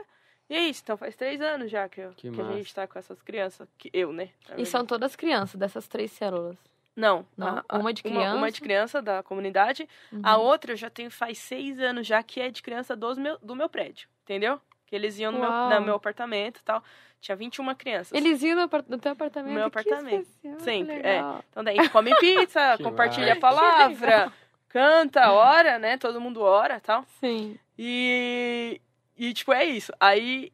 E 0.50 0.54
é 0.56 0.60
isso. 0.68 0.80
Então 0.82 0.96
faz 0.96 1.14
três 1.14 1.40
anos 1.40 1.70
já 1.70 1.88
que, 1.88 2.00
eu- 2.00 2.12
Que 2.16 2.30
que 2.30 2.40
a 2.40 2.44
gente 2.52 2.74
tá 2.74 2.86
com 2.86 2.98
essas 2.98 3.20
crianças. 3.22 3.68
Que 3.76 3.90
eu, 3.92 4.12
né? 4.12 4.30
E 4.56 4.64
são 4.64 4.84
todas 4.86 5.14
crianças, 5.14 5.56
dessas 5.56 5.86
três 5.86 6.10
células. 6.12 6.56
Não. 6.96 7.24
Não? 7.36 7.46
a- 7.58 7.64
a- 7.68 7.78
Uma 7.78 7.92
de 7.92 8.02
Uma, 8.04 8.20
uma 8.20 8.30
criança? 8.32 8.50
de 8.52 8.60
criança 8.60 9.02
da 9.02 9.22
comunidade. 9.22 9.88
Uhum. 10.12 10.20
A 10.24 10.36
outra 10.36 10.72
eu 10.72 10.76
já 10.76 10.90
tenho 10.90 11.10
faz 11.10 11.38
seis 11.38 11.78
anos 11.78 12.06
já, 12.06 12.22
que 12.22 12.40
é 12.40 12.50
de 12.50 12.60
criança 12.62 12.96
dos 12.96 13.16
meu, 13.18 13.38
do 13.40 13.54
meu 13.54 13.68
prédio. 13.68 14.08
Entendeu? 14.24 14.60
Que 14.86 14.96
eles 14.96 15.18
iam 15.18 15.30
no 15.30 15.38
meu, 15.38 15.50
no 15.50 15.80
meu 15.86 15.94
apartamento 15.94 16.58
e 16.58 16.62
tal. 16.64 16.82
Tinha 17.20 17.36
21 17.36 17.74
crianças. 17.74 18.12
Eles 18.12 18.42
iam 18.42 18.56
no, 18.56 18.70
no 18.88 18.98
teu 18.98 19.12
apartamento? 19.12 19.52
No 19.52 19.58
meu 19.60 19.70
Que 19.70 19.78
apartamento. 19.78 20.22
especial, 20.22 20.56
que 20.56 20.62
Sempre, 20.62 20.94
é. 20.94 21.02
legal. 21.02 21.44
Então 21.50 21.62
daí 21.64 21.78
a 21.78 21.82
gente 21.82 21.92
come 21.92 22.14
pizza, 22.18 22.78
compartilha 22.82 23.32
a 23.34 23.36
palavra, 23.36 24.32
canta, 24.68 25.30
ora, 25.32 25.78
né? 25.78 25.98
Todo 25.98 26.20
mundo 26.20 26.40
ora 26.40 26.80
tal. 26.80 27.04
Sim. 27.20 27.58
E, 27.78 28.80
e, 29.18 29.32
tipo, 29.34 29.52
é 29.52 29.64
isso. 29.64 29.92
Aí, 29.98 30.52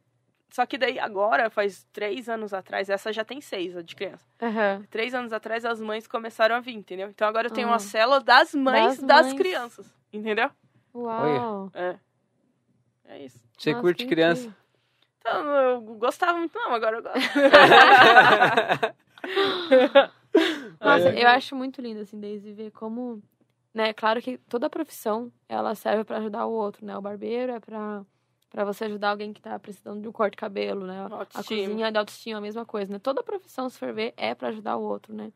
só 0.51 0.65
que 0.67 0.79
daí 0.79 0.99
agora, 0.99 1.51
faz 1.51 1.87
três 1.93 2.29
anos 2.29 2.55
atrás, 2.55 2.89
essa 2.89 3.13
já 3.13 3.25
tem 3.25 3.41
seis, 3.41 3.77
a 3.77 3.83
de 3.83 3.95
criança. 3.95 4.25
Aham. 4.43 4.85
Três 4.91 5.15
anos 5.15 5.33
atrás, 5.33 5.65
as 5.65 5.81
mães 5.81 6.07
começaram 6.07 6.57
a 6.57 6.61
vir, 6.61 6.75
entendeu? 6.75 7.09
Então 7.09 7.27
agora 7.29 7.49
eu 7.49 7.53
tenho 7.53 7.69
Ah. 7.69 7.73
uma 7.73 7.79
célula 7.79 8.21
das 8.21 8.55
mães 8.55 8.99
Das 8.99 9.03
das, 9.03 9.27
mães. 9.27 9.39
crianças, 9.39 9.95
entendeu? 10.13 10.51
Uau. 10.95 11.71
É. 11.75 11.97
É 13.07 13.25
isso. 13.25 13.39
Você 13.59 13.71
Nossa, 13.73 13.83
curte 13.83 14.07
criança? 14.07 14.43
incrível. 14.43 14.65
Então, 15.19 15.47
eu 15.47 15.81
gostava 15.97 16.39
muito, 16.39 16.55
não, 16.55 16.73
agora 16.75 16.99
eu 16.99 17.03
gosto. 17.03 17.19
Nossa, 20.81 21.11
eu 21.11 21.29
acho 21.29 21.57
muito 21.57 21.81
lindo, 21.81 22.01
assim, 22.01 22.19
desde 22.19 22.53
ver 22.53 22.71
como... 22.73 23.23
Né, 23.73 23.93
claro 23.93 24.23
que 24.23 24.39
toda 24.39 24.71
profissão, 24.71 25.33
ela 25.49 25.75
serve 25.75 26.05
pra 26.05 26.19
ajudar 26.19 26.47
o 26.47 26.53
outro, 26.53 26.87
né? 26.87 26.97
O 26.97 27.01
barbeiro 27.03 27.51
é 27.53 27.59
pra, 27.59 28.05
pra 28.55 28.65
você 28.65 28.85
ajudar 28.85 29.11
alguém 29.11 29.33
que 29.33 29.41
tá 29.43 29.59
precisando 29.59 30.01
de 30.01 30.07
um 30.09 30.13
corte 30.13 30.35
de 30.35 30.37
cabelo, 30.37 30.87
né? 30.87 31.01
A 31.07 31.09
Autoestima. 31.11 31.43
cozinha 31.43 31.91
de 31.91 31.99
autoestima, 31.99 32.39
a 32.39 32.41
mesma 32.41 32.65
coisa, 32.65 32.93
né? 32.93 33.01
Toda 33.01 33.21
profissão, 33.21 33.69
se 33.69 33.77
for 33.77 33.93
ver, 33.93 34.15
é 34.17 34.33
pra 34.33 34.49
ajudar 34.49 34.77
o 34.77 34.83
outro, 34.83 35.13
né? 35.13 35.33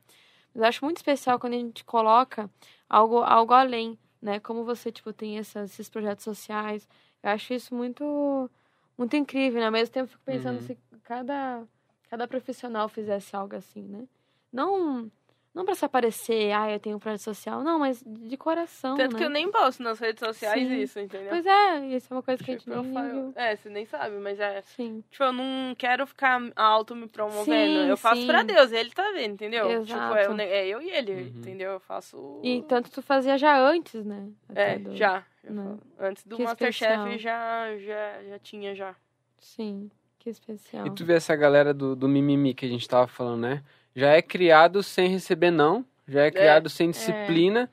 Mas 0.55 0.63
eu 0.63 0.69
acho 0.69 0.85
muito 0.85 0.99
especial 0.99 1.37
quando 1.41 1.55
a 1.55 1.57
gente 1.59 1.85
coloca 1.85 2.49
algo, 2.89 3.19
algo 3.19 3.53
além, 3.53 3.99
né? 4.23 4.39
Como 4.39 4.65
você, 4.65 4.93
tipo, 4.93 5.13
tem 5.13 5.37
essas, 5.37 5.73
esses 5.73 5.89
projetos 5.89 6.23
sociais. 6.23 6.89
Eu 7.21 7.31
acho 7.31 7.53
isso 7.53 7.75
muito, 7.75 8.49
muito 8.97 9.17
incrível, 9.17 9.59
né? 9.61 9.67
Ao 9.67 9.73
mesmo 9.73 9.93
tempo, 9.93 10.05
eu 10.07 10.11
fico 10.13 10.23
pensando 10.25 10.61
Uhum. 10.61 10.67
se 10.67 10.79
cada, 11.03 11.67
cada 12.09 12.29
profissional 12.29 12.89
fizesse 12.89 13.35
algo 13.35 13.57
assim, 13.57 13.83
né? 13.83 14.07
Não, 14.53 15.11
não 15.59 15.65
pra 15.65 15.75
se 15.75 15.85
aparecer, 15.85 16.53
ah, 16.53 16.71
eu 16.71 16.79
tenho 16.81 16.97
um 16.97 16.99
projeto 17.01 17.21
social. 17.23 17.63
Não, 17.63 17.79
mas 17.81 18.03
de 18.07 18.37
coração, 18.37 18.97
Tanto 18.97 19.13
né? 19.15 19.19
que 19.19 19.25
eu 19.25 19.29
nem 19.29 19.51
posto 19.51 19.83
nas 19.83 19.99
redes 19.99 20.21
sociais 20.21 20.67
Sim. 20.67 20.81
isso, 20.81 20.99
entendeu? 21.01 21.29
Pois 21.29 21.45
é, 21.45 21.87
isso 21.89 22.07
é 22.11 22.17
uma 22.17 22.23
coisa 22.23 22.43
que 22.43 22.51
a 22.51 22.55
gente 22.55 22.65
Tipo, 22.65 22.81
nem 22.81 22.93
falo- 22.95 23.09
viu. 23.11 23.33
É, 23.35 23.57
você 23.57 23.69
nem 23.69 23.85
sabe, 23.85 24.17
mas 24.19 24.39
é. 24.41 24.63
Sim, 24.63 25.03
Tipo, 25.11 25.25
eu 25.25 25.33
não 25.33 25.75
quero 25.77 26.07
ficar 26.07 26.41
alto 26.57 26.95
me 26.95 27.09
promovendo. 27.09 27.45
Sim, 27.83 27.89
eu 27.89 27.97
faço 27.97 28.21
sim. 28.21 28.27
pra 28.27 28.43
Deus, 28.43 28.71
ele 28.73 28.91
tá 28.91 29.11
vendo, 29.13 29.33
entendeu? 29.33 29.69
Exato. 29.71 30.17
Tipo, 30.29 30.41
é, 30.41 30.45
é 30.45 30.67
eu 30.69 30.81
e 30.81 30.89
ele, 30.91 31.13
Uhum. 31.13 31.21
entendeu? 31.41 31.73
Eu 31.73 31.81
faço. 31.81 32.41
e 32.43 32.63
tanto 32.63 32.91
tu 32.91 33.03
fazia 33.03 33.37
já 33.37 33.59
antes, 33.61 34.05
né? 34.05 34.29
É, 34.55 34.63
Até 34.75 34.79
do- 34.79 34.97
já. 34.97 35.25
Né? 35.43 35.77
Antes 35.99 36.25
do 36.25 36.39
Masterchef 36.41 37.19
já, 37.19 37.77
já, 37.79 38.23
já 38.29 38.39
tinha 38.39 38.75
já. 38.75 38.95
Sim, 39.39 39.91
que 40.19 40.29
especial. 40.29 40.87
E 40.87 40.91
tu 40.91 41.05
vê 41.05 41.15
essa 41.15 41.35
galera 41.35 41.73
do, 41.73 41.97
do 41.97 42.07
mimimi 42.09 42.53
que 42.55 42.67
a 42.67 42.69
gente 42.69 42.87
tava 42.89 43.07
falando, 43.07 43.41
né? 43.43 43.65
Já 43.99 44.11
é 44.13 44.23
criado 44.23 44.81
sem 44.81 45.09
receber 45.09 45.51
não, 45.51 45.85
já 46.07 46.23
é 46.23 46.31
criado 46.31 46.69
sem 46.69 46.89
disciplina, 46.89 47.69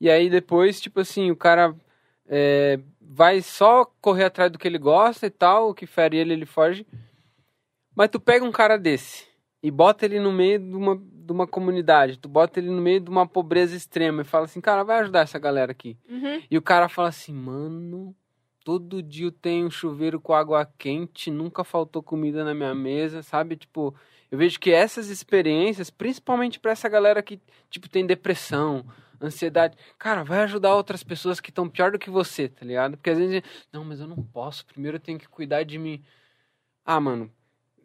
e 0.00 0.08
aí 0.08 0.30
depois, 0.30 0.80
tipo 0.80 1.00
assim, 1.00 1.32
o 1.32 1.36
cara 1.36 1.74
é, 2.28 2.78
vai 3.00 3.42
só 3.42 3.84
correr 4.00 4.22
atrás 4.22 4.52
do 4.52 4.58
que 4.58 4.68
ele 4.68 4.78
gosta 4.78 5.26
e 5.26 5.30
tal, 5.30 5.70
o 5.70 5.74
que 5.74 5.84
fere 5.84 6.16
ele, 6.16 6.32
ele 6.32 6.46
foge. 6.46 6.86
Mas 7.92 8.08
tu 8.08 8.20
pega 8.20 8.44
um 8.44 8.52
cara 8.52 8.76
desse 8.76 9.26
e 9.60 9.68
bota 9.68 10.04
ele 10.04 10.20
no 10.20 10.30
meio 10.30 10.60
de 10.60 10.76
uma, 10.76 10.96
de 10.96 11.32
uma 11.32 11.46
comunidade, 11.46 12.20
tu 12.20 12.28
bota 12.28 12.60
ele 12.60 12.70
no 12.70 12.80
meio 12.80 13.00
de 13.00 13.10
uma 13.10 13.26
pobreza 13.26 13.74
extrema 13.74 14.22
e 14.22 14.24
fala 14.24 14.44
assim, 14.44 14.60
cara, 14.60 14.84
vai 14.84 15.00
ajudar 15.00 15.22
essa 15.22 15.40
galera 15.40 15.72
aqui. 15.72 15.98
Uhum. 16.08 16.40
E 16.48 16.56
o 16.56 16.62
cara 16.62 16.88
fala 16.88 17.08
assim, 17.08 17.34
mano, 17.34 18.14
todo 18.64 19.02
dia 19.02 19.26
eu 19.26 19.32
tenho 19.32 19.66
um 19.66 19.70
chuveiro 19.70 20.20
com 20.20 20.34
água 20.34 20.70
quente, 20.78 21.32
nunca 21.32 21.64
faltou 21.64 22.00
comida 22.00 22.44
na 22.44 22.54
minha 22.54 22.76
mesa, 22.76 23.24
sabe? 23.24 23.56
Tipo, 23.56 23.92
eu 24.30 24.38
vejo 24.38 24.58
que 24.58 24.70
essas 24.72 25.08
experiências, 25.08 25.90
principalmente 25.90 26.58
pra 26.58 26.72
essa 26.72 26.88
galera 26.88 27.22
que, 27.22 27.40
tipo, 27.70 27.88
tem 27.88 28.06
depressão, 28.06 28.84
ansiedade, 29.20 29.76
cara, 29.98 30.22
vai 30.24 30.40
ajudar 30.40 30.74
outras 30.74 31.02
pessoas 31.02 31.40
que 31.40 31.50
estão 31.50 31.68
pior 31.68 31.92
do 31.92 31.98
que 31.98 32.10
você, 32.10 32.48
tá 32.48 32.64
ligado? 32.64 32.96
Porque 32.96 33.10
às 33.10 33.18
vezes, 33.18 33.42
não, 33.72 33.84
mas 33.84 34.00
eu 34.00 34.06
não 34.06 34.22
posso, 34.22 34.66
primeiro 34.66 34.96
eu 34.96 35.00
tenho 35.00 35.18
que 35.18 35.28
cuidar 35.28 35.62
de 35.64 35.78
mim. 35.78 36.02
Ah, 36.84 37.00
mano, 37.00 37.30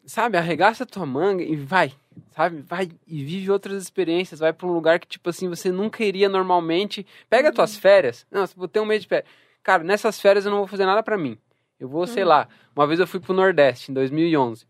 sabe, 0.04 0.36
arregaça 0.36 0.84
tua 0.84 1.06
manga 1.06 1.42
e 1.42 1.56
vai, 1.56 1.92
sabe? 2.30 2.60
Vai 2.62 2.90
e 3.06 3.24
vive 3.24 3.50
outras 3.50 3.82
experiências, 3.82 4.40
vai 4.40 4.52
pra 4.52 4.66
um 4.66 4.72
lugar 4.72 4.98
que, 4.98 5.06
tipo 5.06 5.30
assim, 5.30 5.48
você 5.48 5.70
nunca 5.70 6.04
iria 6.04 6.28
normalmente. 6.28 7.06
Pega 7.28 7.52
tuas 7.52 7.76
férias. 7.76 8.26
Não, 8.30 8.46
se 8.46 8.54
vou 8.56 8.68
ter 8.68 8.80
um 8.80 8.84
mês 8.86 9.02
de 9.02 9.08
férias. 9.08 9.30
Cara, 9.62 9.82
nessas 9.84 10.20
férias 10.20 10.44
eu 10.44 10.50
não 10.50 10.58
vou 10.58 10.66
fazer 10.66 10.84
nada 10.84 11.02
pra 11.02 11.16
mim. 11.16 11.38
Eu 11.78 11.88
vou, 11.88 12.06
sei 12.06 12.22
Uhum. 12.24 12.28
lá, 12.28 12.48
uma 12.76 12.86
vez 12.86 13.00
eu 13.00 13.06
fui 13.06 13.20
pro 13.20 13.32
Nordeste, 13.32 13.90
em 13.90 13.94
2011. 13.94 14.66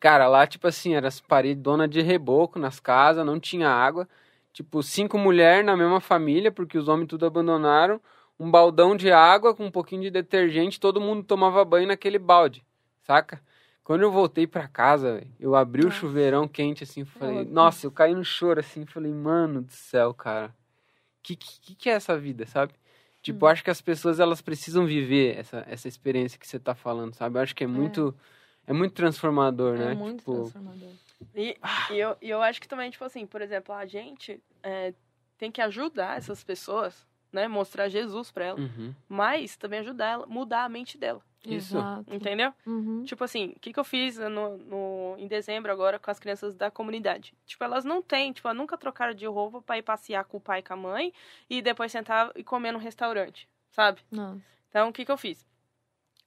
Cara, 0.00 0.28
lá, 0.28 0.46
tipo 0.46 0.66
assim, 0.66 0.94
era 0.94 1.08
as 1.08 1.20
paredes 1.20 1.62
dona 1.62 1.88
de 1.88 2.00
reboco 2.00 2.58
nas 2.58 2.78
casas, 2.78 3.24
não 3.24 3.38
tinha 3.40 3.68
água. 3.68 4.08
Tipo, 4.52 4.82
cinco 4.82 5.18
mulheres 5.18 5.64
na 5.64 5.76
mesma 5.76 6.00
família, 6.00 6.50
porque 6.50 6.78
os 6.78 6.88
homens 6.88 7.08
tudo 7.08 7.26
abandonaram. 7.26 8.00
Um 8.38 8.50
baldão 8.50 8.96
de 8.96 9.10
água 9.10 9.54
com 9.54 9.66
um 9.66 9.70
pouquinho 9.70 10.02
de 10.02 10.10
detergente, 10.10 10.78
todo 10.78 11.00
mundo 11.00 11.24
tomava 11.24 11.64
banho 11.64 11.88
naquele 11.88 12.18
balde, 12.18 12.64
saca? 13.02 13.40
Quando 13.82 14.02
eu 14.02 14.12
voltei 14.12 14.46
pra 14.46 14.68
casa, 14.68 15.24
eu 15.40 15.54
abri 15.56 15.82
o 15.82 15.86
Nossa. 15.86 15.96
chuveirão 15.96 16.46
quente 16.46 16.84
assim, 16.84 17.04
falei, 17.04 17.44
nossa, 17.46 17.86
eu 17.86 17.90
caí 17.90 18.14
no 18.14 18.24
choro 18.24 18.60
assim, 18.60 18.84
falei, 18.84 19.12
mano 19.12 19.62
do 19.62 19.72
céu, 19.72 20.12
cara. 20.12 20.54
Que 21.22 21.34
que, 21.34 21.74
que 21.74 21.90
é 21.90 21.94
essa 21.94 22.16
vida, 22.16 22.46
sabe? 22.46 22.74
Tipo, 23.22 23.46
Hum. 23.46 23.48
acho 23.48 23.64
que 23.64 23.70
as 23.70 23.80
pessoas 23.80 24.20
elas 24.20 24.40
precisam 24.40 24.86
viver 24.86 25.38
essa, 25.38 25.64
essa 25.68 25.88
experiência 25.88 26.38
que 26.38 26.46
você 26.46 26.58
tá 26.58 26.74
falando, 26.74 27.14
sabe? 27.14 27.38
Eu 27.38 27.42
acho 27.42 27.54
que 27.56 27.64
é 27.64 27.66
muito 27.66 28.14
é, 28.14 28.37
muito 28.72 28.94
transformador, 28.94 29.74
É 29.76 29.78
né? 29.86 29.94
muito 29.94 30.18
tipo, 30.18 30.34
transformador. 30.34 30.90
E, 31.34 31.56
e 31.90 31.98
eu, 31.98 32.16
e 32.20 32.30
eu 32.30 32.42
acho 32.42 32.60
que 32.60 32.68
também, 32.68 32.90
tipo 32.90 33.04
assim, 33.04 33.26
por 33.26 33.40
exemplo, 33.42 33.74
a 33.74 33.84
gente 33.86 34.40
é, 34.62 34.94
tem 35.36 35.50
que 35.50 35.60
ajudar 35.60 36.16
essas 36.18 36.42
pessoas, 36.44 37.06
né? 37.32 37.48
Mostrar 37.48 37.88
Jesus 37.88 38.30
pra 38.30 38.44
elas. 38.46 38.60
uhum. 38.60 38.94
Mas 39.08 39.56
também 39.56 39.80
ajudar 39.80 40.06
ela, 40.06 40.26
mudar 40.26 40.64
a 40.64 40.68
mente 40.68 40.96
dela. 40.98 41.20
Isso. 41.44 41.76
Exato. 41.76 42.12
Entendeu? 42.14 42.52
Uhum. 42.66 43.04
Tipo 43.04 43.22
assim, 43.24 43.52
o 43.56 43.60
que, 43.60 43.72
que 43.72 43.78
eu 43.78 43.84
fiz 43.84 44.18
no, 44.18 44.56
no, 44.58 45.14
em 45.18 45.28
dezembro 45.28 45.70
agora 45.70 45.98
com 45.98 46.10
as 46.10 46.18
crianças 46.18 46.54
da 46.54 46.70
comunidade? 46.70 47.32
Tipo, 47.46 47.62
elas 47.64 47.84
não 47.84 48.02
têm, 48.02 48.32
tipo, 48.32 48.48
elas 48.48 48.58
nunca 48.58 48.76
trocaram 48.76 49.14
de 49.14 49.24
roupa 49.26 49.62
pra 49.62 49.78
ir 49.78 49.82
passear 49.82 50.24
com 50.24 50.36
o 50.38 50.40
pai 50.40 50.58
e 50.60 50.62
com 50.62 50.74
a 50.74 50.76
mãe 50.76 51.12
e 51.48 51.62
depois 51.62 51.92
sentar 51.92 52.32
e 52.34 52.42
comer 52.42 52.72
no 52.72 52.78
restaurante, 52.78 53.48
sabe? 53.70 54.00
Nossa. 54.10 54.40
Então, 54.68 54.88
o 54.88 54.92
que, 54.92 55.04
que 55.04 55.10
eu 55.12 55.16
fiz? 55.16 55.46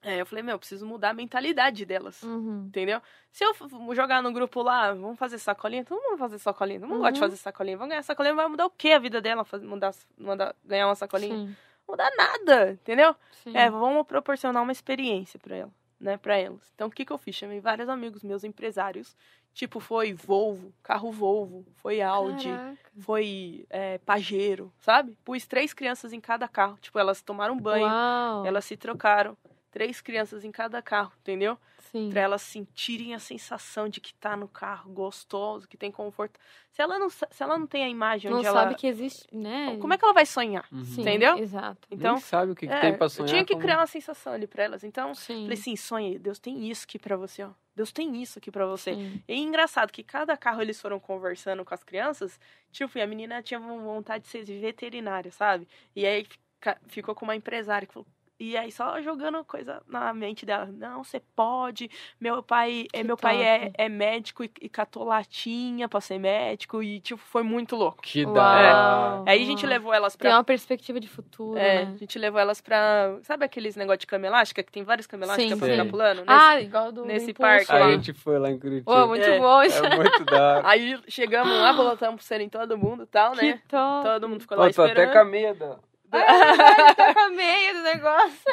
É, 0.04 0.20
eu 0.20 0.26
falei, 0.26 0.44
meu, 0.44 0.56
eu 0.56 0.60
preciso 0.60 0.86
mudar 0.86 1.10
a 1.10 1.14
mentalidade 1.14 1.86
delas. 1.86 2.24
Uhum. 2.24 2.66
Entendeu? 2.68 3.00
Se 3.32 3.44
eu 3.46 3.54
jogar 3.94 4.24
no 4.24 4.32
grupo 4.34 4.62
lá, 4.64 4.92
vamos 4.94 5.18
fazer 5.20 5.38
sacolinha, 5.38 5.86
todo 5.86 5.98
mundo 6.02 6.10
vai 6.18 6.18
fazer 6.18 6.40
sacolinha. 6.40 6.80
Todo 6.80 6.90
mundo 6.90 7.00
gosta 7.00 7.12
de 7.14 7.20
Uhum. 7.20 7.26
fazer 7.28 7.38
sacolinha. 7.38 7.78
Vamos 7.78 7.90
ganhar 7.92 8.02
sacolinha, 8.04 8.34
vai 8.34 8.48
mudar 8.48 8.66
o 8.66 8.70
que 8.72 8.92
a 8.92 9.00
vida 9.00 9.22
dela? 9.22 9.46
Mudar, 9.62 9.94
mudar, 10.18 10.56
ganhar 10.66 10.88
uma 10.88 10.96
sacolinha? 10.96 11.36
Sim. 11.36 11.56
Mudar 11.88 12.10
nada, 12.18 12.72
entendeu? 12.72 13.16
Sim. 13.44 13.56
É, 13.56 13.70
vamos 13.70 14.08
proporcionar 14.08 14.64
uma 14.64 14.72
experiência 14.72 15.40
pra 15.40 15.56
ela, 15.56 15.72
né, 16.00 16.18
para 16.18 16.38
elas. 16.38 16.72
Então, 16.74 16.88
o 16.88 16.92
que 16.92 17.04
que 17.06 17.12
eu 17.12 17.18
fiz? 17.18 17.36
Chamei 17.36 17.60
vários 17.60 17.90
amigos 17.90 18.24
meus 18.24 18.44
empresários, 18.44 19.16
tipo, 19.54 19.80
foi 19.80 20.14
Volvo, 20.14 20.74
carro 20.82 21.12
Volvo, 21.12 21.66
foi 21.76 22.02
Audi, 22.02 22.50
Caraca. 22.50 22.78
foi 23.02 23.66
é, 23.70 23.98
Pajero, 24.00 24.72
sabe? 24.80 25.18
Pus 25.26 25.46
três 25.46 25.74
crianças 25.74 26.14
em 26.14 26.22
cada 26.22 26.48
carro, 26.48 26.78
tipo, 26.82 26.98
elas 26.98 27.22
tomaram 27.22 27.58
banho, 27.60 27.86
Uau. 27.86 28.46
elas 28.46 28.64
se 28.64 28.78
trocaram, 28.78 29.36
três 29.72 30.02
crianças 30.02 30.44
em 30.44 30.52
cada 30.52 30.82
carro, 30.82 31.12
entendeu? 31.22 31.58
Sim. 31.92 32.10
Pra 32.10 32.22
elas 32.22 32.42
sentirem 32.42 33.14
a 33.14 33.20
sensação 33.20 33.90
de 33.90 34.00
que 34.00 34.14
tá 34.14 34.38
no 34.38 34.48
carro 34.48 34.92
gostoso, 34.94 35.68
que 35.68 35.76
tem 35.76 35.92
conforto. 35.92 36.40
Se 36.72 36.82
ela 36.82 36.98
não, 36.98 37.10
se 37.10 37.26
ela 37.40 37.58
não 37.58 37.68
tem 37.68 37.84
a 37.84 37.90
imagem 37.90 38.32
Não 38.32 38.38
onde 38.38 38.48
sabe 38.48 38.58
ela... 38.68 38.74
que 38.76 38.88
existe, 38.88 39.28
né? 39.36 39.76
Como 39.82 39.92
é 39.94 39.98
que 39.98 40.06
ela 40.06 40.14
vai 40.14 40.26
sonhar? 40.26 40.66
Uhum. 40.72 40.86
Sim, 40.86 41.02
entendeu? 41.02 41.38
Exato. 41.38 41.86
Então, 41.92 42.14
Nem 42.14 42.22
sabe 42.22 42.52
o 42.52 42.56
que, 42.56 42.66
que 42.68 42.72
é, 42.74 42.80
tem 42.80 42.96
pra 42.96 43.06
eu 43.06 43.10
sonhar. 43.10 43.30
tinha 43.30 43.44
que 43.46 43.54
como- 43.54 43.62
criar 43.64 43.78
uma 43.80 43.88
sensação 43.88 44.32
ali 44.34 44.48
pra 44.48 44.64
elas. 44.64 44.84
Então, 44.86 45.14
Sim. 45.16 45.42
Falei 45.44 45.58
assim, 45.58 45.76
sonhe, 45.76 46.18
Deus 46.18 46.40
tem 46.40 46.70
isso 46.70 46.86
aqui 46.86 46.98
pra 47.00 47.18
você, 47.18 47.44
ó. 47.44 47.50
Deus 47.76 47.92
tem 47.92 48.22
isso 48.22 48.38
aqui 48.40 48.52
pra 48.52 48.66
você. 48.66 48.94
Sim. 48.94 49.22
E 49.28 49.34
é 49.34 49.36
engraçado 49.38 49.92
que 49.92 50.04
cada 50.04 50.38
carro 50.38 50.62
eles 50.62 50.80
foram 50.80 51.00
conversando 51.00 51.66
com 51.66 51.74
as 51.74 51.84
crianças, 51.84 52.40
tipo, 52.72 52.98
e 52.98 53.02
a 53.02 53.08
menina 53.08 53.42
tinha 53.42 53.60
vontade 53.60 54.24
de 54.26 54.30
ser 54.30 54.44
veterinária, 54.46 55.32
sabe? 55.32 55.68
E 55.94 56.06
aí 56.06 56.26
fica- 56.26 56.78
ficou 56.88 57.14
com 57.16 57.26
uma 57.26 57.36
empresária 57.36 57.86
que 57.86 57.94
falou, 57.94 58.08
e 58.42 58.58
aí 58.58 58.72
só 58.72 59.00
jogando 59.02 59.44
coisa 59.46 59.82
na 59.88 60.14
mente 60.14 60.46
dela. 60.46 60.66
Não, 60.72 61.04
você 61.04 61.22
pode. 61.36 61.90
Meu 62.20 62.42
pai, 62.42 62.88
é, 62.94 62.98
Que 63.00 63.04
meu 63.04 63.16
pai 63.18 63.42
é, 63.44 63.60
top. 63.60 63.74
é 63.78 63.90
médico 63.90 64.44
e, 64.44 64.52
e 64.62 64.70
catou 64.70 65.04
latinha 65.04 65.88
pra 65.88 66.02
ser 66.02 66.18
médico 66.20 66.82
e 66.82 67.00
tipo 67.00 67.22
foi 67.22 67.44
muito 67.44 67.76
louco. 67.76 68.02
Que 68.02 68.26
da 68.26 69.24
É. 69.28 69.32
Aí 69.32 69.44
a 69.44 69.46
gente 69.46 69.66
levou 69.66 69.94
elas 69.94 70.16
Tem 70.16 70.28
pra 70.30 70.38
uma 70.38 70.44
perspectiva 70.44 71.00
de 71.00 71.08
futuro, 71.08 71.58
é, 71.58 71.84
a 71.84 71.86
né? 71.86 71.98
gente 71.98 72.18
levou 72.18 72.40
elas 72.40 72.60
pra. 72.62 73.18
Sabe 73.24 73.46
aqueles 73.46 73.76
negócio 73.76 74.00
de 74.00 74.08
cama 74.08 74.26
elástica? 74.28 74.64
Que 74.64 74.72
tem 74.72 74.84
vários 74.84 75.06
cama 75.08 75.26
elástica 75.26 75.54
Sim, 75.54 75.58
pra 75.60 75.68
sim. 75.68 75.74
ficar 75.78 75.90
pulando? 75.90 76.24
Ah, 76.28 76.60
igual 76.60 76.92
do 76.92 77.06
nesse 77.06 77.34
do 77.34 77.38
parque 77.40 77.64
Impulso 77.66 77.84
A 77.84 77.86
lá. 77.88 77.92
gente 77.92 78.14
foi 78.14 78.40
lá 78.40 78.50
em 78.50 78.60
Curitiba. 78.60 78.92
Pô, 78.92 79.08
muito 79.08 79.24
É. 79.26 79.40
bom 79.40 79.64
isso. 79.64 79.86
É 79.86 79.96
muito 79.96 80.26
da. 80.26 80.62
Aí 80.68 81.00
chegamos 81.08 81.54
lá, 81.54 81.74
bolotamos 81.74 82.16
pulseira 82.16 82.44
em 82.44 82.50
todo 82.50 82.78
mundo 82.78 83.04
e 83.04 83.08
tal, 83.08 83.34
Que 83.34 83.46
né? 83.46 83.62
top. 83.68 84.04
Todo 84.06 84.30
mundo 84.30 84.42
ficou 84.42 84.58
lá 84.58 84.68
Pô, 84.68 84.74
tô 84.74 84.82
até 84.84 84.92
esperando. 84.92 85.14
com 85.14 85.20
a 85.20 85.26
meia 85.26 85.54
da... 85.54 85.78
Ai, 86.12 86.96
tá 86.96 87.14
com 87.14 87.20
a 87.20 87.30
meia 87.30 87.74
do 87.74 87.82
negócio. 87.84 88.52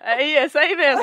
É 0.00 0.44
isso 0.44 0.58
aí 0.58 0.76
mesmo. 0.76 1.02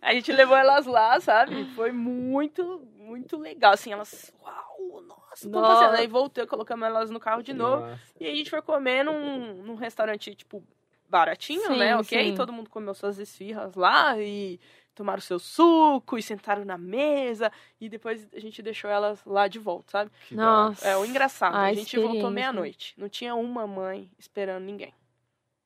a 0.00 0.12
gente 0.14 0.32
levou 0.32 0.56
elas 0.56 0.86
lá, 0.86 1.20
sabe? 1.20 1.64
Foi 1.74 1.92
muito, 1.92 2.86
muito 2.96 3.36
legal. 3.36 3.72
Assim, 3.72 3.92
elas. 3.92 4.32
Uau, 4.42 5.02
nossa, 5.02 5.48
passeando. 5.48 5.96
Aí 5.96 6.06
voltei, 6.06 6.46
colocamos 6.46 6.86
elas 6.86 7.10
no 7.10 7.20
carro 7.20 7.42
de 7.42 7.52
novo. 7.52 7.86
Nossa. 7.86 8.00
E 8.20 8.26
a 8.26 8.34
gente 8.34 8.50
foi 8.50 8.62
comer 8.62 9.04
num, 9.04 9.54
num 9.62 9.74
restaurante, 9.74 10.34
tipo, 10.34 10.62
baratinho, 11.08 11.68
Sim, 11.68 11.78
né? 11.78 11.96
Ok? 11.96 12.30
sim. 12.30 12.34
Todo 12.34 12.52
mundo 12.52 12.70
comeu 12.70 12.94
suas 12.94 13.18
esfirras 13.18 13.74
lá 13.74 14.18
e 14.18 14.58
tomaram 14.94 15.20
seu 15.20 15.38
suco 15.38 16.16
e 16.16 16.22
sentaram 16.22 16.64
na 16.64 16.78
mesa. 16.78 17.50
E 17.80 17.88
depois 17.88 18.26
a 18.32 18.38
gente 18.38 18.62
deixou 18.62 18.90
elas 18.90 19.24
lá 19.24 19.48
de 19.48 19.58
volta, 19.58 19.90
sabe? 19.90 20.10
Que. 20.28 20.34
Nossa. 20.34 20.86
É, 20.86 20.96
o 20.96 21.04
engraçado, 21.04 21.54
A 21.54 21.62
a 21.62 21.72
gente 21.74 21.98
voltou 21.98 22.30
meia-noite. 22.30 22.94
Não 22.96 23.08
tinha 23.08 23.34
uma 23.34 23.66
mãe 23.66 24.10
esperando 24.18 24.64
ninguém. 24.64 24.94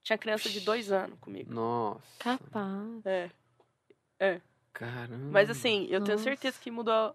Tinha 0.02 0.16
criança 0.16 0.48
de 0.48 0.60
dois 0.60 0.90
anos 0.90 1.18
comigo. 1.20 1.52
Nossa. 1.52 2.00
Capaz. 2.18 3.06
É. 4.18 4.40
Caramba. 4.72 5.30
Mas 5.30 5.50
assim, 5.50 5.84
eu 5.90 6.02
tenho 6.02 6.16
Nossa. 6.16 6.24
certeza 6.24 6.58
que 6.60 6.70
mudou 6.70 7.14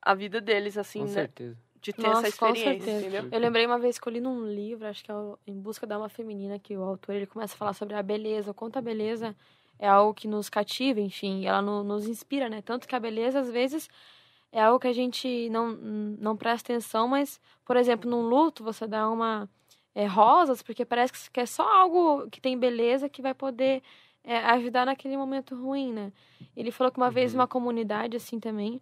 a 0.00 0.14
vida 0.14 0.40
deles, 0.40 0.78
assim, 0.78 1.00
Com 1.00 1.06
né? 1.06 1.12
certeza. 1.12 1.56
De 1.80 1.92
ter 1.92 2.02
Nossa, 2.02 2.28
essa 2.28 2.36
com 2.38 2.46
experiência, 2.46 2.92
certeza. 2.92 3.18
entendeu? 3.18 3.28
Eu 3.32 3.40
lembrei 3.40 3.66
uma 3.66 3.78
vez 3.78 3.98
que 3.98 4.06
eu 4.06 4.12
li 4.12 4.20
num 4.20 4.46
livro, 4.46 4.86
acho 4.86 5.04
que 5.04 5.10
é 5.10 5.14
o 5.14 5.36
Em 5.44 5.58
Busca 5.60 5.84
da 5.84 5.96
Alma 5.96 6.08
Feminina, 6.08 6.58
que 6.58 6.76
o 6.76 6.82
autor 6.82 7.16
ele 7.16 7.26
começa 7.26 7.54
a 7.54 7.56
falar 7.56 7.72
sobre 7.72 7.96
a 7.96 8.02
beleza, 8.02 8.52
o 8.52 8.54
quanto 8.54 8.78
a 8.78 8.80
beleza 8.80 9.34
é 9.82 9.88
algo 9.88 10.14
que 10.14 10.28
nos 10.28 10.48
cativa, 10.48 11.00
enfim, 11.00 11.44
ela 11.44 11.60
no- 11.60 11.82
nos 11.82 12.06
inspira, 12.06 12.48
né? 12.48 12.62
Tanto 12.62 12.86
que 12.86 12.94
a 12.94 13.00
beleza, 13.00 13.40
às 13.40 13.50
vezes, 13.50 13.88
é 14.52 14.62
algo 14.62 14.78
que 14.78 14.86
a 14.86 14.92
gente 14.92 15.50
não, 15.50 15.72
não 15.72 16.36
presta 16.36 16.72
atenção, 16.72 17.08
mas, 17.08 17.40
por 17.64 17.76
exemplo, 17.76 18.08
num 18.08 18.22
luto, 18.22 18.62
você 18.62 18.86
dá 18.86 19.10
uma 19.10 19.48
é, 19.92 20.06
rosas, 20.06 20.62
porque 20.62 20.84
parece 20.84 21.28
que 21.28 21.40
é 21.40 21.46
só 21.46 21.64
algo 21.68 22.30
que 22.30 22.40
tem 22.40 22.56
beleza 22.56 23.08
que 23.08 23.20
vai 23.20 23.34
poder 23.34 23.82
é, 24.22 24.36
ajudar 24.52 24.86
naquele 24.86 25.16
momento 25.16 25.56
ruim, 25.56 25.92
né? 25.92 26.12
Ele 26.56 26.70
falou 26.70 26.92
que 26.92 26.98
uma 26.98 27.10
vez 27.10 27.32
Uhum. 27.34 27.40
uma 27.40 27.48
comunidade, 27.48 28.16
assim, 28.16 28.38
também, 28.38 28.80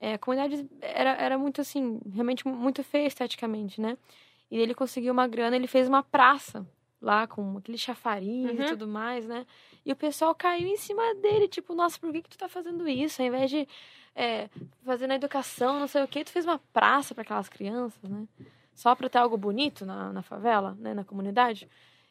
é, 0.00 0.14
a 0.14 0.18
comunidade 0.18 0.66
era, 0.80 1.10
era 1.10 1.36
muito 1.38 1.60
assim, 1.60 2.00
realmente 2.14 2.48
muito 2.48 2.82
feia 2.82 3.06
esteticamente, 3.06 3.78
né? 3.78 3.98
E 4.50 4.58
ele 4.58 4.74
conseguiu 4.74 5.12
uma 5.12 5.28
grana, 5.28 5.54
ele 5.54 5.66
fez 5.66 5.86
uma 5.86 6.02
praça 6.02 6.66
lá 7.00 7.26
com 7.26 7.56
aquele 7.56 7.78
chafariz 7.78 8.50
e 8.50 8.62
Uhum. 8.62 8.66
tudo 8.68 8.86
mais, 8.86 9.26
né? 9.26 9.46
E 9.84 9.92
o 9.92 9.96
pessoal 9.96 10.34
caiu 10.34 10.68
em 10.68 10.76
cima 10.76 11.14
dele, 11.14 11.48
tipo, 11.48 11.74
nossa, 11.74 11.98
por 11.98 12.12
que, 12.12 12.22
que 12.22 12.28
tu 12.28 12.36
tá 12.38 12.48
fazendo 12.48 12.86
isso? 12.88 13.22
Ao 13.22 13.28
invés 13.28 13.50
de 13.50 13.66
é, 14.14 14.48
fazer 14.84 15.06
na 15.06 15.14
educação, 15.14 15.78
não 15.80 15.86
sei 15.86 16.02
o 16.02 16.08
que, 16.08 16.24
tu 16.24 16.30
fez 16.30 16.44
uma 16.44 16.58
praça 16.72 17.14
para 17.14 17.22
aquelas 17.22 17.48
crianças, 17.48 18.02
né? 18.10 18.26
Só 18.74 18.94
para 18.94 19.08
ter 19.08 19.18
algo 19.18 19.36
bonito 19.36 19.86
na, 19.86 20.12
na 20.12 20.22
favela, 20.22 20.76
né? 20.78 20.92
Na 20.94 21.04
comunidade. 21.04 21.68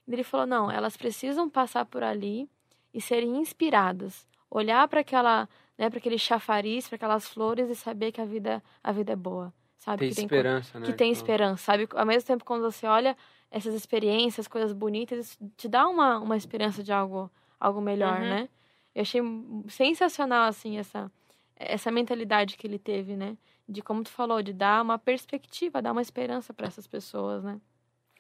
E 0.08 0.14
ele 0.14 0.24
falou, 0.24 0.48
não, 0.48 0.72
elas 0.72 0.98
precisam 0.98 1.50
passar 1.50 1.86
por 1.86 2.04
ali 2.04 2.50
e 2.94 3.00
serem 3.00 3.38
inspiradas. 3.38 4.28
Olhar 4.50 4.88
para 4.88 5.02
aquela, 5.02 5.48
né, 5.78 5.90
para 5.90 6.00
aquele 6.00 6.18
chafariz, 6.18 6.88
para 6.88 6.96
aquelas 6.96 7.28
flores 7.28 7.70
e 7.70 7.76
saber 7.76 8.12
que 8.12 8.20
a 8.20 8.26
vida, 8.26 8.64
a 8.84 8.92
vida 8.92 9.14
é 9.14 9.16
boa, 9.16 9.54
sabe? 9.78 10.00
Tem 10.00 10.10
que 10.10 10.16
tem 10.16 10.26
esperança, 10.26 10.80
né? 10.80 10.86
que 10.88 10.94
tem 10.94 11.12
Tipo, 11.14 11.22
esperança, 11.22 11.64
sabe? 11.64 11.88
Ao 11.94 12.06
mesmo 12.06 12.26
tempo 12.26 12.44
quando 12.44 12.64
você 12.64 12.88
olha 12.88 13.16
essas 13.52 13.74
experiências, 13.74 14.48
coisas 14.48 14.74
bonitas, 14.74 15.38
te 15.58 15.68
dá 15.68 15.88
uma, 15.88 16.20
uma 16.20 16.38
esperança 16.38 16.84
de 16.84 16.92
algo, 16.92 17.30
algo 17.60 17.82
melhor, 17.82 18.22
Uhum. 18.22 18.30
né? 18.30 18.50
Eu 18.94 19.02
achei 19.04 19.22
sensacional, 19.70 20.46
assim, 20.48 20.78
essa, 20.78 21.12
essa 21.56 21.92
mentalidade 21.92 22.58
que 22.58 22.66
ele 22.68 22.80
teve, 22.80 23.16
né? 23.16 23.38
De 23.68 23.82
como 23.82 24.04
tu 24.04 24.10
falou, 24.10 24.42
de 24.42 24.52
dar 24.54 24.82
uma 24.82 24.98
perspectiva, 24.98 25.82
dar 25.82 25.92
uma 25.92 26.02
esperança 26.02 26.54
para 26.54 26.68
essas 26.68 26.88
pessoas, 26.88 27.44
né? 27.44 27.60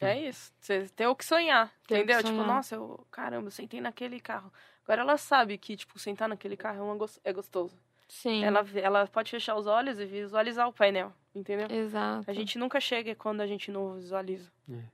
É 0.02 0.18
isso. 0.30 0.54
Você 0.60 0.88
tem 0.96 1.08
o 1.08 1.16
que 1.16 1.26
sonhar, 1.26 1.68
Tem 1.86 1.98
o 2.02 2.06
que 2.06 2.12
entendeu? 2.14 2.18
Tipo, 2.24 2.30
sonhar. 2.38 2.48
nossa, 2.48 2.76
eu, 2.76 3.06
caramba, 3.12 3.48
eu 3.48 3.52
sentei 3.52 3.82
naquele 3.82 4.20
carro. 4.22 4.52
Agora 4.86 5.02
ela 5.02 5.18
sabe 5.18 5.58
que, 5.58 5.76
tipo, 5.76 6.00
sentar 6.00 6.30
naquele 6.30 6.56
carro 6.56 6.78
é, 6.80 6.82
uma 6.82 7.06
é 7.24 7.34
gostoso. 7.34 7.78
Sim. 8.08 8.44
Ela, 8.44 8.66
ela 8.76 9.08
pode 9.08 9.30
fechar 9.30 9.56
os 9.56 9.68
olhos 9.68 10.00
e 10.00 10.06
visualizar 10.06 10.68
o 10.70 10.74
painel, 10.74 11.12
entendeu? 11.40 11.68
Exato. 11.70 12.30
A 12.30 12.34
gente 12.34 12.58
nunca 12.58 12.80
chega 12.80 13.16
quando 13.16 13.42
a 13.42 13.48
gente 13.48 13.72
não 13.72 13.94
visualiza. 13.96 14.50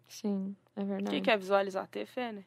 Sim, 0.07 0.55
é 0.75 0.81
O 0.81 0.85
verdade. 0.85 1.15
que, 1.15 1.21
que 1.21 1.31
é 1.31 1.37
visualizar? 1.37 1.87
Ter 1.87 2.05
fé, 2.05 2.31
né? 2.31 2.43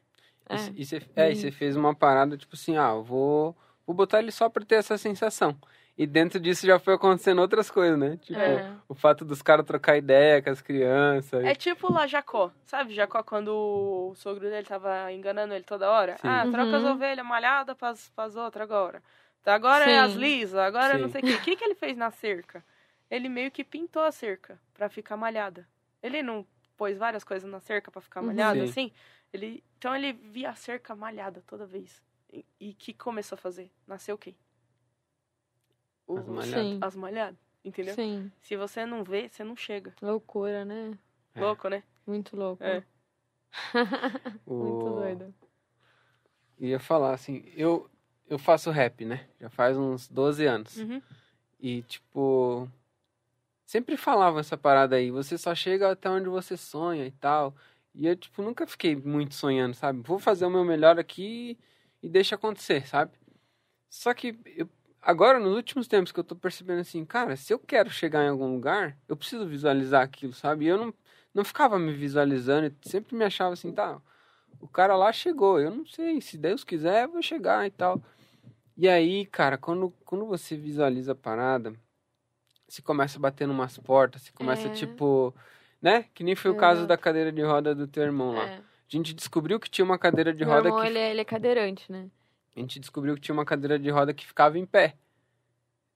É. 0.49 0.55
E, 0.75 0.83
você, 0.85 1.01
é, 1.15 1.33
você 1.35 1.51
fez 1.51 1.75
uma 1.75 1.93
parada, 1.93 2.35
tipo 2.37 2.55
assim, 2.55 2.75
ah, 2.77 2.91
eu 2.95 3.03
vou, 3.03 3.55
vou 3.85 3.95
botar 3.95 4.19
ele 4.19 4.31
só 4.31 4.49
pra 4.49 4.65
ter 4.65 4.75
essa 4.75 4.97
sensação. 4.97 5.55
E 5.95 6.07
dentro 6.07 6.39
disso 6.39 6.65
já 6.65 6.79
foi 6.79 6.93
acontecendo 6.93 7.39
outras 7.41 7.69
coisas, 7.69 7.99
né? 7.99 8.17
Tipo, 8.21 8.39
É. 8.39 8.73
o 8.87 8.95
fato 8.95 9.25
dos 9.25 9.41
caras 9.41 9.65
trocar 9.65 9.97
ideia 9.97 10.41
com 10.41 10.49
as 10.49 10.61
crianças. 10.61 11.43
É 11.43 11.53
tipo 11.53 11.91
lá 11.91 12.07
Jacó. 12.07 12.51
Sabe 12.65 12.93
Jacó 12.95 13.21
quando 13.21 13.49
o 13.49 14.15
sogro 14.15 14.49
dele 14.49 14.65
tava 14.65 15.11
enganando 15.11 15.53
ele 15.53 15.65
toda 15.65 15.91
hora? 15.91 16.15
Sim. 16.17 16.27
Ah, 16.27 16.47
troca 16.49 16.77
as 16.77 16.83
Uhum. 16.83 16.91
ovelhas 16.93 17.25
malhadas 17.25 17.75
pras, 17.75 18.09
pras 18.15 18.35
outras 18.37 18.63
agora. 18.63 19.03
Tá, 19.43 19.53
Agora 19.55 19.83
é 19.85 19.89
Sim. 19.89 19.97
as 19.97 20.13
lisas, 20.13 20.59
agora 20.59 20.95
é 20.95 20.97
não 20.97 21.07
Sim. 21.09 21.11
sei 21.13 21.21
o 21.21 21.23
quê. 21.25 21.33
O 21.33 21.41
que, 21.41 21.55
que 21.57 21.63
ele 21.65 21.75
fez 21.75 21.97
na 21.97 22.11
cerca? 22.11 22.63
Ele 23.09 23.27
meio 23.29 23.51
que 23.51 23.63
pintou 23.63 24.03
a 24.03 24.11
cerca 24.11 24.59
pra 24.73 24.89
ficar 24.89 25.17
malhada. 25.17 25.67
Ele 26.01 26.21
não 26.21 26.45
pôs 26.77 26.97
várias 26.97 27.23
coisas 27.23 27.49
na 27.49 27.59
cerca 27.59 27.91
pra 27.91 28.01
ficar 28.01 28.21
Uhum. 28.21 28.27
malhada, 28.27 28.59
Sim. 28.65 28.69
assim? 28.69 28.91
Ele, 29.33 29.63
então 29.77 29.95
ele 29.95 30.13
via 30.13 30.49
a 30.51 30.55
cerca 30.55 30.95
malhada 30.95 31.43
toda 31.47 31.65
vez. 31.65 32.01
E- 32.31 32.45
E 32.59 32.73
que 32.73 32.93
começou 32.93 33.35
a 33.35 33.39
fazer? 33.39 33.71
Nasceu 33.87 34.15
o 34.15 34.17
quê? 34.17 34.35
O- 36.07 36.17
As 36.17 36.27
malhadas. 36.27 36.77
As 36.81 36.95
malhadas, 36.95 37.39
entendeu? 37.65 37.95
Sim. 37.95 38.31
Se 38.41 38.55
você 38.55 38.85
não 38.85 39.03
vê, 39.03 39.27
você 39.29 39.43
não 39.43 39.55
chega. 39.55 39.93
Loucura, 40.01 40.63
né? 40.65 40.97
É. 41.35 41.41
Louco, 41.41 41.67
né? 41.69 41.83
Muito 42.05 42.35
louco. 42.35 42.63
É. 42.63 42.83
O- 44.45 44.53
Muito 44.63 44.89
doido. 44.95 45.33
Ia 46.59 46.79
falar 46.79 47.13
assim, 47.13 47.43
eu, 47.55 47.89
eu 48.27 48.37
faço 48.37 48.69
rap, 48.69 49.05
né? 49.05 49.27
Já 49.39 49.49
faz 49.49 49.77
uns 49.77 50.07
12 50.07 50.45
anos. 50.45 50.77
Uhum. 50.77 51.01
E, 51.59 51.81
tipo, 51.83 52.69
sempre 53.69 53.95
falavam 53.97 54.39
essa 54.39 54.57
parada 54.57 54.95
aí, 54.95 55.11
você 55.11 55.37
só 55.37 55.53
chega 55.53 55.91
até 55.91 56.09
onde 56.09 56.27
você 56.27 56.57
sonha 56.57 57.05
e 57.05 57.11
tal. 57.11 57.55
E 57.93 58.07
eu, 58.07 58.15
tipo, 58.15 58.41
nunca 58.41 58.65
fiquei 58.65 58.95
muito 58.95 59.35
sonhando, 59.35 59.75
sabe? 59.75 60.01
Vou 60.01 60.17
fazer 60.17 60.45
o 60.47 60.49
meu 60.49 60.65
melhor 60.65 60.97
aqui 60.99 61.55
e 62.01 62.09
deixa 62.09 62.33
acontecer, 62.33 62.87
sabe? 62.87 63.11
Só 63.87 64.11
que 64.11 64.39
eu, 64.57 64.67
agora, 64.99 65.39
nos 65.39 65.55
últimos 65.55 65.87
tempos 65.87 66.11
que 66.11 66.19
eu 66.19 66.23
tô 66.23 66.35
percebendo 66.35 66.81
assim, 66.81 67.05
cara, 67.05 67.35
se 67.35 67.53
eu 67.53 67.59
quero 67.59 67.91
chegar 67.91 68.25
em 68.25 68.29
algum 68.29 68.51
lugar, 68.51 68.97
eu 69.07 69.15
preciso 69.15 69.47
visualizar 69.47 70.01
aquilo, 70.03 70.33
sabe? 70.33 70.65
E 70.65 70.69
eu 70.69 70.77
não, 70.77 70.93
não 71.31 71.45
ficava 71.45 71.77
me 71.77 71.93
visualizando, 71.93 72.75
sempre 72.81 73.15
me 73.15 73.23
achava 73.23 73.53
assim, 73.53 73.71
tá, 73.71 74.01
o 74.59 74.67
cara 74.67 74.95
lá 74.95 75.13
chegou, 75.13 75.59
eu 75.59 75.69
não 75.69 75.85
sei, 75.85 76.19
se 76.21 76.39
Deus 76.39 76.63
quiser, 76.63 77.03
eu 77.03 77.11
vou 77.11 77.21
chegar 77.21 77.67
e 77.67 77.71
tal. 77.71 78.01
E 78.77 78.89
aí, 78.89 79.27
cara, 79.27 79.59
quando, 79.59 79.91
quando 80.05 80.25
você 80.25 80.57
visualiza 80.57 81.11
a 81.11 81.15
parada, 81.15 81.73
você 82.69 82.81
começa 82.81 83.17
a 83.17 83.21
bater 83.21 83.47
numas 83.47 83.77
portas, 83.77 84.21
você 84.21 84.31
começa, 84.31 84.67
É. 84.67 84.71
tipo, 84.71 85.33
né? 85.81 86.05
Que 86.13 86.23
nem 86.23 86.35
foi 86.35 86.51
o 86.51 86.55
caso 86.55 86.85
da 86.87 86.97
cadeira 86.97 87.31
de 87.31 87.41
roda 87.41 87.73
do 87.75 87.87
teu 87.87 88.03
irmão 88.03 88.33
lá. 88.33 88.45
É. 88.47 88.55
A 88.57 88.61
gente 88.87 89.13
descobriu 89.13 89.59
que 89.59 89.69
tinha 89.69 89.83
uma 89.85 89.97
cadeira 89.99 90.33
de 90.33 90.43
Meu 90.45 90.53
roda 90.53 90.67
irmão, 90.69 90.81
que. 90.81 90.87
ele, 90.87 90.97
é, 90.99 91.11
ele 91.11 91.21
é 91.21 91.25
cadeirante, 91.25 91.91
né? 91.91 92.07
A 92.55 92.59
gente 92.59 92.79
descobriu 92.79 93.15
que 93.15 93.21
tinha 93.21 93.33
uma 93.33 93.45
cadeira 93.45 93.77
de 93.79 93.89
roda 93.89 94.13
que 94.13 94.25
ficava 94.25 94.57
em 94.57 94.65
pé. 94.65 94.95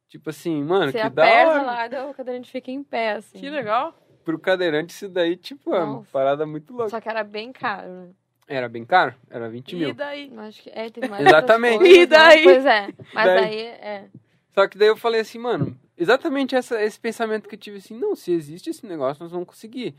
Tipo 0.07 0.29
assim, 0.29 0.63
mano, 0.63 0.91
Você 0.91 1.01
que 1.01 1.09
da 1.09 1.23
hora. 1.25 1.61
lá, 1.63 1.87
daí 1.87 2.09
o 2.09 2.13
cadeirante 2.13 2.51
fica 2.51 2.69
em 2.69 2.83
pé, 2.83 3.13
assim. 3.13 3.39
Que 3.39 3.49
legal. 3.49 3.97
Pro 4.23 4.37
cadeirante, 4.39 4.93
isso 4.93 5.09
daí, 5.09 5.35
tipo, 5.35 5.73
é 5.73 5.79
uma 5.79 5.93
Nossa. 5.97 6.07
parada 6.11 6.45
muito 6.45 6.71
louca. 6.71 6.89
Só 6.89 7.01
que 7.01 7.09
era 7.09 7.23
bem 7.23 7.51
caro, 7.51 7.87
né? 7.89 8.09
Era 8.47 8.69
bem 8.69 8.85
caro? 8.85 9.15
Era 9.29 9.49
20 9.49 9.71
E 9.71 9.75
mil. 9.75 9.93
daí? 9.95 10.29
Eu 10.31 10.39
Acho 10.41 10.61
que 10.63 10.69
é, 10.69 10.89
tem 10.89 11.09
mais 11.09 11.25
Exatamente. 11.25 11.79
coisas, 11.79 11.97
E 11.97 12.05
daí? 12.05 12.45
né? 12.45 12.53
Pois 12.53 12.65
é. 12.65 12.87
Mas 13.13 13.25
Daí? 13.25 13.41
daí, 13.41 13.59
é. 13.61 14.05
Só 14.53 14.67
que 14.67 14.77
daí 14.77 14.87
eu 14.89 14.95
falei 14.97 15.21
assim, 15.21 15.39
mano, 15.39 15.77
exatamente 15.97 16.55
essa, 16.55 16.81
esse 16.81 16.99
pensamento 16.99 17.47
que 17.47 17.55
eu 17.55 17.59
tive 17.59 17.77
assim, 17.77 17.97
não, 17.97 18.15
se 18.15 18.31
existe 18.31 18.69
esse 18.69 18.85
negócio, 18.85 19.23
nós 19.23 19.31
vamos 19.31 19.47
conseguir. 19.47 19.95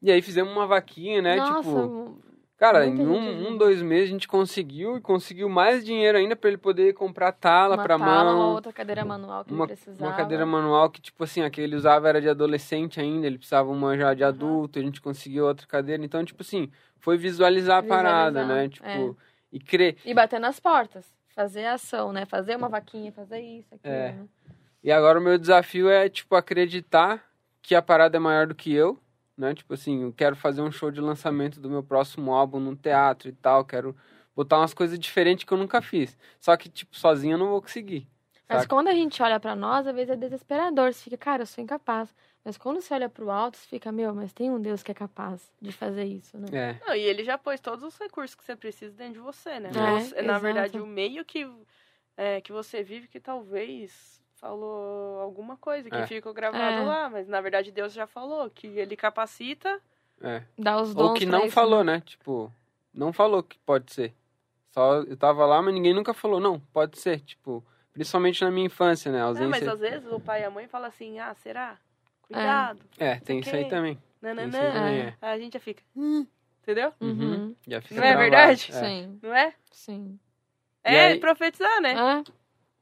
E 0.00 0.10
aí 0.10 0.20
fizemos 0.20 0.52
uma 0.52 0.66
vaquinha, 0.66 1.22
né? 1.22 1.36
Nossa, 1.36 1.62
tipo, 1.62 2.18
cara, 2.56 2.84
em 2.86 2.98
um, 3.06 3.48
um, 3.50 3.56
dois 3.56 3.80
meses 3.80 4.08
a 4.08 4.12
gente 4.12 4.26
conseguiu 4.26 4.96
e 4.96 5.00
conseguiu 5.00 5.48
mais 5.48 5.84
dinheiro 5.84 6.18
ainda 6.18 6.34
pra 6.34 6.48
ele 6.48 6.58
poder 6.58 6.92
comprar 6.94 7.30
tala 7.32 7.76
pra 7.76 7.96
tala, 7.98 8.32
uma 8.32 8.34
mão. 8.34 8.52
outra 8.54 8.72
cadeira 8.72 9.04
manual 9.04 9.44
que 9.44 9.52
Uma, 9.52 9.64
ele 9.64 9.74
precisava. 9.74 10.10
uma 10.10 10.16
cadeira 10.16 10.44
manual 10.44 10.90
que, 10.90 11.00
tipo 11.00 11.22
assim, 11.22 11.42
a 11.42 11.50
que 11.50 11.60
ele 11.60 11.76
usava 11.76 12.08
era 12.08 12.20
de 12.20 12.28
adolescente 12.28 13.00
ainda, 13.00 13.26
ele 13.26 13.38
precisava 13.38 13.70
uma 13.70 13.96
já 13.96 14.12
de 14.12 14.22
Uhum. 14.24 14.28
adulto, 14.28 14.78
a 14.78 14.82
gente 14.82 15.00
conseguiu 15.00 15.46
outra 15.46 15.66
cadeira. 15.68 16.04
Então, 16.04 16.24
tipo 16.24 16.42
assim, 16.42 16.70
foi 16.98 17.16
visualizar 17.16 17.78
a 17.78 17.82
parada, 17.82 18.40
Visualizar, 18.40 18.56
né? 18.56 18.68
Tipo, 18.68 19.16
e 19.52 19.60
crer. 19.60 19.96
E 20.04 20.12
bater 20.14 20.40
nas 20.40 20.58
portas. 20.58 21.12
Fazer 21.34 21.64
ação, 21.66 22.12
né? 22.12 22.26
Fazer 22.26 22.56
uma 22.56 22.68
vaquinha, 22.68 23.10
fazer 23.12 23.40
isso, 23.40 23.74
aquilo, 23.74 23.94
É. 23.94 24.12
né? 24.12 24.24
E 24.82 24.90
agora 24.90 25.18
o 25.18 25.22
meu 25.22 25.38
desafio 25.38 25.88
é, 25.88 26.08
tipo, 26.08 26.34
acreditar 26.34 27.24
que 27.60 27.74
a 27.74 27.82
parada 27.82 28.16
é 28.16 28.20
maior 28.20 28.46
do 28.46 28.54
que 28.54 28.72
eu, 28.72 28.98
né? 29.36 29.54
Tipo 29.54 29.74
assim, 29.74 30.02
eu 30.02 30.12
quero 30.12 30.34
fazer 30.34 30.60
um 30.62 30.72
show 30.72 30.90
de 30.90 31.00
lançamento 31.00 31.60
do 31.60 31.70
meu 31.70 31.82
próximo 31.82 32.32
álbum 32.32 32.58
num 32.58 32.74
teatro 32.74 33.28
e 33.28 33.32
tal, 33.32 33.64
quero 33.64 33.96
botar 34.34 34.58
umas 34.58 34.74
coisas 34.74 34.98
diferentes 34.98 35.44
que 35.44 35.52
eu 35.52 35.58
nunca 35.58 35.80
fiz. 35.80 36.18
Só 36.40 36.56
que, 36.56 36.68
tipo, 36.68 36.96
sozinho 36.96 37.34
eu 37.34 37.38
não 37.38 37.48
vou 37.50 37.62
conseguir. 37.62 38.08
Mas 38.48 38.62
saca? 38.62 38.74
quando 38.74 38.88
a 38.88 38.94
gente 38.94 39.22
olha 39.22 39.38
pra 39.38 39.54
nós, 39.54 39.86
às 39.86 39.94
vezes 39.94 40.10
é 40.10 40.16
desesperador. 40.16 40.92
Você 40.92 41.04
fica, 41.04 41.16
cara, 41.16 41.42
eu 41.42 41.46
sou 41.46 41.62
incapaz. 41.62 42.14
Mas 42.44 42.58
quando 42.58 42.80
você 42.80 42.92
olha 42.92 43.08
pro 43.08 43.30
alto, 43.30 43.56
você 43.56 43.66
fica, 43.66 43.92
meu, 43.92 44.12
mas 44.14 44.32
tem 44.32 44.50
um 44.50 44.60
Deus 44.60 44.82
que 44.82 44.90
é 44.90 44.94
capaz 44.94 45.50
de 45.60 45.70
fazer 45.72 46.04
isso, 46.04 46.36
né? 46.38 46.48
É, 46.52 46.86
Não, 46.86 46.94
e 46.94 47.00
ele 47.00 47.22
já 47.24 47.38
pôs 47.38 47.60
todos 47.60 47.84
os 47.84 47.96
recursos 47.96 48.34
que 48.34 48.44
você 48.44 48.56
precisa 48.56 48.92
dentro 48.94 49.14
de 49.14 49.20
você, 49.20 49.60
né? 49.60 49.70
É, 49.70 50.00
Você- 50.00 50.14
na 50.16 50.22
exato. 50.22 50.42
verdade, 50.42 50.80
o 50.80 50.86
meio 50.86 51.24
que, 51.24 51.48
é, 52.16 52.40
que 52.40 52.52
você 52.52 52.82
vive 52.82 53.06
que 53.08 53.20
talvez 53.20 54.21
falou 54.42 55.20
alguma 55.20 55.56
coisa 55.56 55.88
que 55.88 55.96
É. 55.96 56.06
ficou 56.06 56.34
gravado 56.34 56.82
É. 56.82 56.84
lá, 56.84 57.08
mas 57.08 57.28
na 57.28 57.40
verdade 57.40 57.70
Deus 57.70 57.92
já 57.92 58.06
falou 58.08 58.50
que 58.50 58.66
ele 58.66 58.96
capacita. 58.96 59.80
É. 60.20 60.42
Dá 60.58 60.80
os 60.82 60.92
dons 60.94 61.08
Ou 61.10 61.14
que 61.14 61.24
não 61.24 61.44
isso, 61.44 61.54
falou, 61.54 61.84
né? 61.84 61.94
né? 61.94 62.02
Tipo, 62.04 62.52
não 62.92 63.12
falou 63.12 63.42
que 63.42 63.56
pode 63.60 63.92
ser. 63.92 64.12
Só 64.72 64.96
eu 65.02 65.16
tava 65.16 65.46
lá, 65.46 65.62
mas 65.62 65.72
ninguém 65.72 65.94
nunca 65.94 66.12
falou, 66.12 66.40
não, 66.40 66.58
pode 66.72 66.98
ser. 66.98 67.20
Tipo, 67.20 67.64
principalmente 67.92 68.42
na 68.42 68.50
minha 68.50 68.66
infância, 68.66 69.12
né? 69.12 69.18
A 69.22 69.26
Não, 69.32 69.48
mas 69.48 69.66
ausência. 69.66 69.72
às 69.72 69.80
vezes 69.80 70.12
o 70.12 70.18
pai 70.18 70.42
e 70.42 70.44
a 70.44 70.50
mãe 70.50 70.66
falam 70.66 70.88
assim, 70.88 71.18
ah, 71.20 71.34
será? 71.34 71.78
Cuidado. 72.22 72.80
É, 72.98 73.16
tem 73.20 73.38
isso 73.38 73.54
aí 73.54 73.68
também. 73.68 73.96
Nananã. 74.20 74.50
Tem 74.50 74.60
isso 74.60 74.66
aí 74.68 74.72
também, 74.72 74.98
É. 74.98 75.02
é. 75.06 75.14
Aí 75.22 75.32
a 75.32 75.38
gente 75.38 75.52
já 75.54 75.60
fica. 75.60 75.82
"Hum", 75.96 76.26
entendeu? 76.62 76.92
Uhum. 77.00 77.54
Já 77.68 77.80
fica 77.80 77.94
Não 78.00 78.02
é 78.02 78.10
gravado. 78.12 78.30
verdade? 78.30 78.70
É. 78.72 78.74
Sim, 78.74 79.18
Não 79.22 79.34
é? 79.34 79.54
sim. 79.70 80.18
É, 80.82 81.06
aí- 81.08 81.20
profetizar, 81.20 81.80
né? 81.80 81.94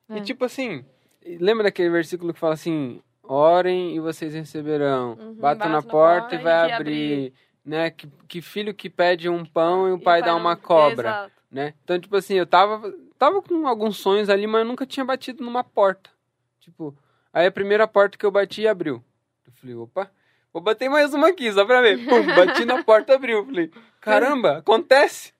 É. 0.08 0.16
E 0.16 0.20
tipo 0.22 0.44
assim, 0.44 0.84
lembra 1.24 1.64
daquele 1.64 1.90
versículo 1.90 2.32
que 2.34 2.40
fala 2.40 2.54
assim: 2.54 3.00
orem 3.22 3.94
e 3.96 4.00
vocês 4.00 4.34
receberão, 4.34 5.16
Uhum, 5.20 5.34
batam 5.34 5.68
na 5.68 5.82
porta 5.82 6.34
e 6.34 6.38
vai 6.38 6.68
e 6.68 6.72
abrir. 6.72 7.32
Né? 7.64 7.90
Que, 7.90 8.08
que 8.26 8.40
filho 8.42 8.72
que 8.74 8.88
pede 8.88 9.28
um 9.28 9.44
pão 9.44 9.86
e 9.88 9.92
o 9.92 9.96
E 9.98 10.02
pai 10.02 10.22
dá 10.22 10.34
uma 10.34 10.54
não- 10.54 10.60
cobra. 10.60 11.08
Exato. 11.08 11.32
né? 11.50 11.74
Então, 11.84 12.00
tipo 12.00 12.16
assim, 12.16 12.34
eu 12.34 12.46
tava, 12.46 12.92
tava 13.18 13.42
com 13.42 13.66
alguns 13.68 13.98
sonhos 13.98 14.30
ali, 14.30 14.46
mas 14.46 14.60
eu 14.62 14.64
nunca 14.66 14.86
tinha 14.86 15.04
batido 15.04 15.44
numa 15.44 15.62
porta. 15.62 16.10
Tipo, 16.58 16.96
aí 17.32 17.46
a 17.46 17.50
primeira 17.52 17.86
porta 17.86 18.16
que 18.16 18.24
eu 18.24 18.30
bati 18.30 18.66
abriu. 18.66 19.04
Eu 19.46 19.52
falei, 19.52 19.76
opa, 19.76 20.10
vou 20.52 20.62
bater 20.62 20.88
mais 20.88 21.12
uma 21.12 21.28
aqui, 21.28 21.52
só 21.52 21.64
pra 21.66 21.82
ver. 21.82 21.98
Pum, 22.08 22.26
bati 22.34 22.64
na 22.64 22.82
porta, 22.82 23.14
abriu. 23.14 23.44
Falei, 23.44 23.70
caramba, 24.00 24.58
acontece. 24.58 25.32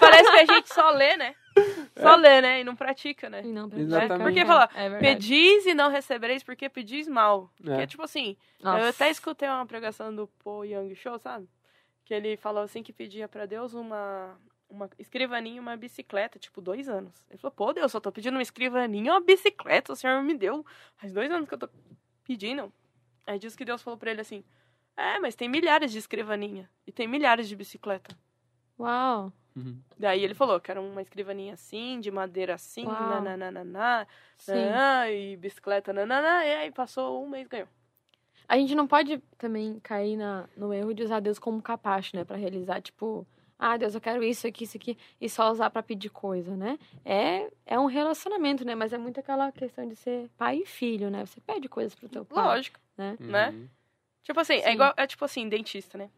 Parece 0.00 0.30
que 0.30 0.38
a 0.38 0.54
gente 0.54 0.72
só 0.72 0.90
lê, 0.92 1.16
né? 1.16 1.34
Só 1.96 2.16
lê, 2.16 2.40
né? 2.40 2.60
E 2.60 2.64
não 2.64 2.74
pratica, 2.74 3.28
né? 3.28 3.42
E 3.44 3.52
não 3.52 3.68
pra 3.68 3.78
Exatamente. 3.78 4.08
praticar. 4.08 4.26
Porque 4.26 4.46
fala, 4.46 4.96
é. 4.96 4.98
Pedis 4.98 5.66
e 5.66 5.74
não 5.74 5.90
recebereis 5.90 6.42
porque 6.42 6.68
pedis 6.68 7.06
mal. 7.06 7.50
É. 7.64 7.76
Que 7.76 7.82
é 7.82 7.86
tipo 7.86 8.02
assim, 8.02 8.36
Nossa. 8.60 8.78
eu 8.80 8.88
até 8.88 9.10
escutei 9.10 9.48
uma 9.48 9.66
pregação 9.66 10.14
do 10.14 10.26
Paul 10.42 10.64
Young 10.64 10.94
Show, 10.94 11.18
sabe? 11.18 11.48
Que 12.04 12.14
ele 12.14 12.36
falou 12.36 12.62
assim 12.62 12.82
que 12.82 12.92
pedia 12.92 13.28
pra 13.28 13.46
Deus 13.46 13.74
uma, 13.74 14.36
uma 14.68 14.88
escrivaninha 14.98 15.56
e 15.56 15.60
uma 15.60 15.76
bicicleta, 15.76 16.38
tipo, 16.38 16.60
dois 16.60 16.88
anos. 16.88 17.12
Ele 17.30 17.38
falou, 17.38 17.52
pô, 17.54 17.72
Deus, 17.72 17.92
eu 17.92 18.00
tô 18.00 18.10
pedindo 18.10 18.34
uma 18.34 18.42
escrivaninha 18.42 19.08
e 19.08 19.10
uma 19.10 19.20
bicicleta, 19.20 19.92
o 19.92 19.96
Senhor 19.96 20.22
me 20.22 20.34
deu. 20.34 20.64
Faz 20.96 21.12
dois 21.12 21.30
anos 21.30 21.48
que 21.48 21.54
eu 21.54 21.58
tô 21.58 21.68
pedindo. 22.24 22.72
Aí 23.26 23.38
diz 23.38 23.54
que 23.54 23.64
Deus 23.64 23.82
falou 23.82 23.98
pra 23.98 24.10
ele 24.10 24.20
assim, 24.20 24.42
é, 24.96 25.18
mas 25.20 25.34
tem 25.34 25.48
milhares 25.48 25.92
de 25.92 25.98
escrivaninha 25.98 26.68
e 26.86 26.90
tem 26.92 27.06
milhares 27.06 27.48
de 27.48 27.54
bicicleta. 27.54 28.16
Uau. 28.78 29.32
Uhum. 29.54 29.78
Daí 29.98 30.24
ele 30.24 30.34
falou, 30.34 30.60
quero 30.60 30.82
uma 30.82 31.02
escrivaninha 31.02 31.54
assim, 31.54 32.00
de 32.00 32.10
madeira 32.10 32.54
assim, 32.54 32.86
nananana, 32.86 34.06
Sim. 34.38 34.52
nananã, 34.52 35.10
e 35.10 35.36
bicicleta, 35.36 35.92
nananã, 35.92 36.44
e 36.44 36.54
aí 36.54 36.70
passou 36.72 37.24
um 37.24 37.28
mês 37.28 37.46
ganhou. 37.46 37.68
A 38.48 38.56
gente 38.56 38.74
não 38.74 38.86
pode 38.86 39.18
também 39.38 39.78
cair 39.80 40.16
na, 40.16 40.48
no 40.56 40.72
erro 40.72 40.92
de 40.92 41.02
usar 41.02 41.20
Deus 41.20 41.38
como 41.38 41.62
capacho, 41.62 42.16
né? 42.16 42.24
Pra 42.24 42.36
realizar, 42.36 42.80
tipo, 42.82 43.26
ah, 43.58 43.76
Deus, 43.76 43.94
eu 43.94 44.00
quero 44.00 44.22
isso 44.24 44.46
aqui, 44.46 44.64
isso 44.64 44.76
aqui, 44.76 44.98
e 45.20 45.28
só 45.28 45.50
usar 45.50 45.70
pra 45.70 45.82
pedir 45.82 46.10
coisa, 46.10 46.56
né? 46.56 46.78
É, 47.04 47.48
é 47.64 47.78
um 47.78 47.86
relacionamento, 47.86 48.64
né? 48.64 48.74
Mas 48.74 48.92
é 48.92 48.98
muito 48.98 49.20
aquela 49.20 49.52
questão 49.52 49.88
de 49.88 49.94
ser 49.94 50.28
pai 50.36 50.58
e 50.58 50.66
filho, 50.66 51.10
né? 51.10 51.24
Você 51.24 51.40
pede 51.40 51.68
coisas 51.68 51.94
pro 51.94 52.08
teu 52.08 52.24
pai. 52.24 52.44
Lógico. 52.44 52.80
Né? 52.96 53.16
Né? 53.20 53.50
Uhum. 53.50 53.68
Tipo 54.22 54.40
assim, 54.40 54.58
Sim. 54.58 54.64
é 54.64 54.72
igual, 54.72 54.92
é 54.96 55.06
tipo 55.06 55.24
assim, 55.24 55.48
dentista, 55.48 55.96
né? 55.96 56.10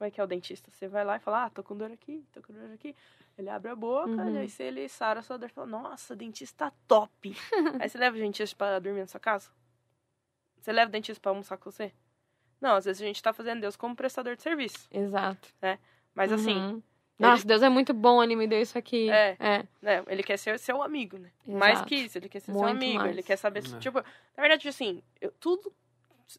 Como 0.00 0.08
é 0.08 0.10
que 0.10 0.18
é 0.18 0.24
o 0.24 0.26
dentista? 0.26 0.70
Você 0.70 0.88
vai 0.88 1.04
lá 1.04 1.16
e 1.16 1.20
fala, 1.20 1.44
ah, 1.44 1.50
tô 1.50 1.62
com 1.62 1.76
dor 1.76 1.92
aqui, 1.92 2.24
tô 2.32 2.40
com 2.42 2.54
dor 2.54 2.70
aqui. 2.72 2.96
Ele 3.36 3.50
abre 3.50 3.70
a 3.70 3.76
boca, 3.76 4.08
Uhum. 4.08 4.30
e 4.34 4.38
aí 4.38 4.48
se 4.48 4.62
ele 4.62 4.88
sara 4.88 5.20
a 5.20 5.22
sua 5.22 5.36
dor, 5.36 5.50
fala, 5.50 5.66
nossa, 5.66 6.16
dentista 6.16 6.72
top. 6.88 7.36
aí 7.84 7.86
você 7.86 7.98
leva 7.98 8.16
o 8.16 8.18
dentista 8.18 8.56
pra 8.56 8.78
dormir 8.78 9.00
na 9.00 9.06
sua 9.06 9.20
casa? 9.20 9.50
Você 10.58 10.72
leva 10.72 10.88
o 10.88 10.92
dentista 10.92 11.20
pra 11.20 11.32
almoçar 11.32 11.58
com 11.58 11.70
você? 11.70 11.92
Não, 12.62 12.76
às 12.76 12.86
vezes 12.86 13.02
a 13.02 13.04
gente 13.04 13.22
tá 13.22 13.30
fazendo 13.34 13.60
Deus 13.60 13.76
como 13.76 13.94
prestador 13.94 14.36
de 14.36 14.42
serviço. 14.42 14.88
Exato. 14.90 15.50
Mas 16.14 16.32
assim, 16.32 16.56
Uhum. 16.56 16.82
Nossa, 17.18 17.46
Deus 17.46 17.60
é 17.62 17.68
muito 17.68 17.92
bom, 17.92 18.22
ele 18.24 18.34
me 18.34 18.46
deu 18.46 18.62
isso 18.62 18.78
aqui. 18.78 19.10
É. 19.10 19.36
É. 19.38 19.58
né, 19.82 20.02
ele 20.06 20.22
quer 20.22 20.38
ser 20.38 20.58
seu 20.58 20.82
amigo, 20.82 21.18
né? 21.18 21.30
Mais 21.46 21.74
Exato. 21.74 21.88
que 21.88 21.94
isso, 21.96 22.16
ele 22.16 22.30
quer 22.30 22.40
ser 22.40 22.52
seu 22.52 22.62
Muito 22.62 22.74
amigo, 22.74 22.98
mais. 23.00 23.10
ele 23.10 23.22
quer 23.22 23.36
saber, 23.36 23.62
se- 23.62 23.76
É. 23.76 23.78
tipo, 23.78 23.98
na 23.98 24.40
verdade, 24.40 24.66
assim, 24.66 25.02
eu, 25.20 25.30
tudo, 25.32 25.70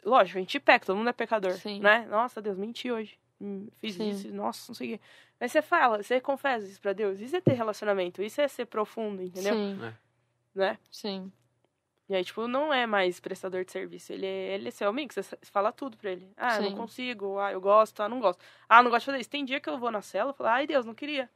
lógico, 0.03 0.39
a 0.39 0.41
gente 0.41 0.59
peca, 0.59 0.84
todo 0.88 0.97
mundo 0.97 1.09
é 1.12 1.14
pecador, 1.14 1.51
Sim. 1.53 1.80
né? 1.82 2.07
Nossa, 2.09 2.41
Deus, 2.41 2.57
menti 2.57 2.91
hoje, 2.91 3.20
Hum, 3.42 3.68
fiz 3.80 3.96
Sim. 3.96 4.10
isso, 4.10 4.32
nossa, 4.32 4.66
não 4.70 4.76
sei 4.76 4.94
o 4.94 4.98
quê. 4.98 5.04
Mas 5.39 5.52
você 5.52 5.64
fala, 5.64 6.04
você 6.04 6.22
confessa 6.22 6.68
isso 6.68 6.80
pra 6.80 6.94
Deus, 6.94 7.20
isso 7.20 7.36
é 7.36 7.42
ter 7.42 7.54
relacionamento, 7.54 8.22
isso 8.22 8.39
é 8.39 8.48
ser 8.48 8.68
profundo, 8.68 9.24
entendeu? 9.24 9.56
Sim, 9.56 9.80
Né? 10.54 10.78
sim. 10.92 11.32
E 12.08 12.14
aí, 12.14 12.24
tipo, 12.24 12.48
não 12.48 12.72
é 12.72 12.86
mais 12.86 13.20
prestador 13.20 13.66
de 13.66 13.72
serviço, 13.72 14.14
ele 14.14 14.26
é, 14.26 14.54
ele 14.54 14.68
é 14.68 14.72
seu 14.72 14.89
amigo, 14.89 15.12
você 15.14 15.24
fala 15.44 15.72
tudo 15.72 15.98
pra 15.98 16.12
ele. 16.12 16.30
Ah, 16.38 16.58
eu 16.58 16.64
não 16.64 16.72
consigo, 16.72 17.39
ah, 17.39 17.52
eu 17.52 17.62
gosto, 17.62 18.04
ah, 18.04 18.10
não 18.10 18.20
gosto. 18.20 18.44
Ah, 18.70 18.84
não 18.84 18.92
gosto 18.92 19.04
de 19.04 19.06
fazer 19.08 19.22
isso. 19.22 19.30
Tem 19.30 19.46
dia 19.46 19.60
que 19.60 19.70
eu 19.70 19.80
vou 19.80 19.89
na 19.89 20.02
cela, 20.02 20.30
eu 20.30 20.34
falo, 20.34 20.50
ai, 20.50 20.68
Deus, 20.68 20.86
não 20.86 20.94
queria. 20.94 21.30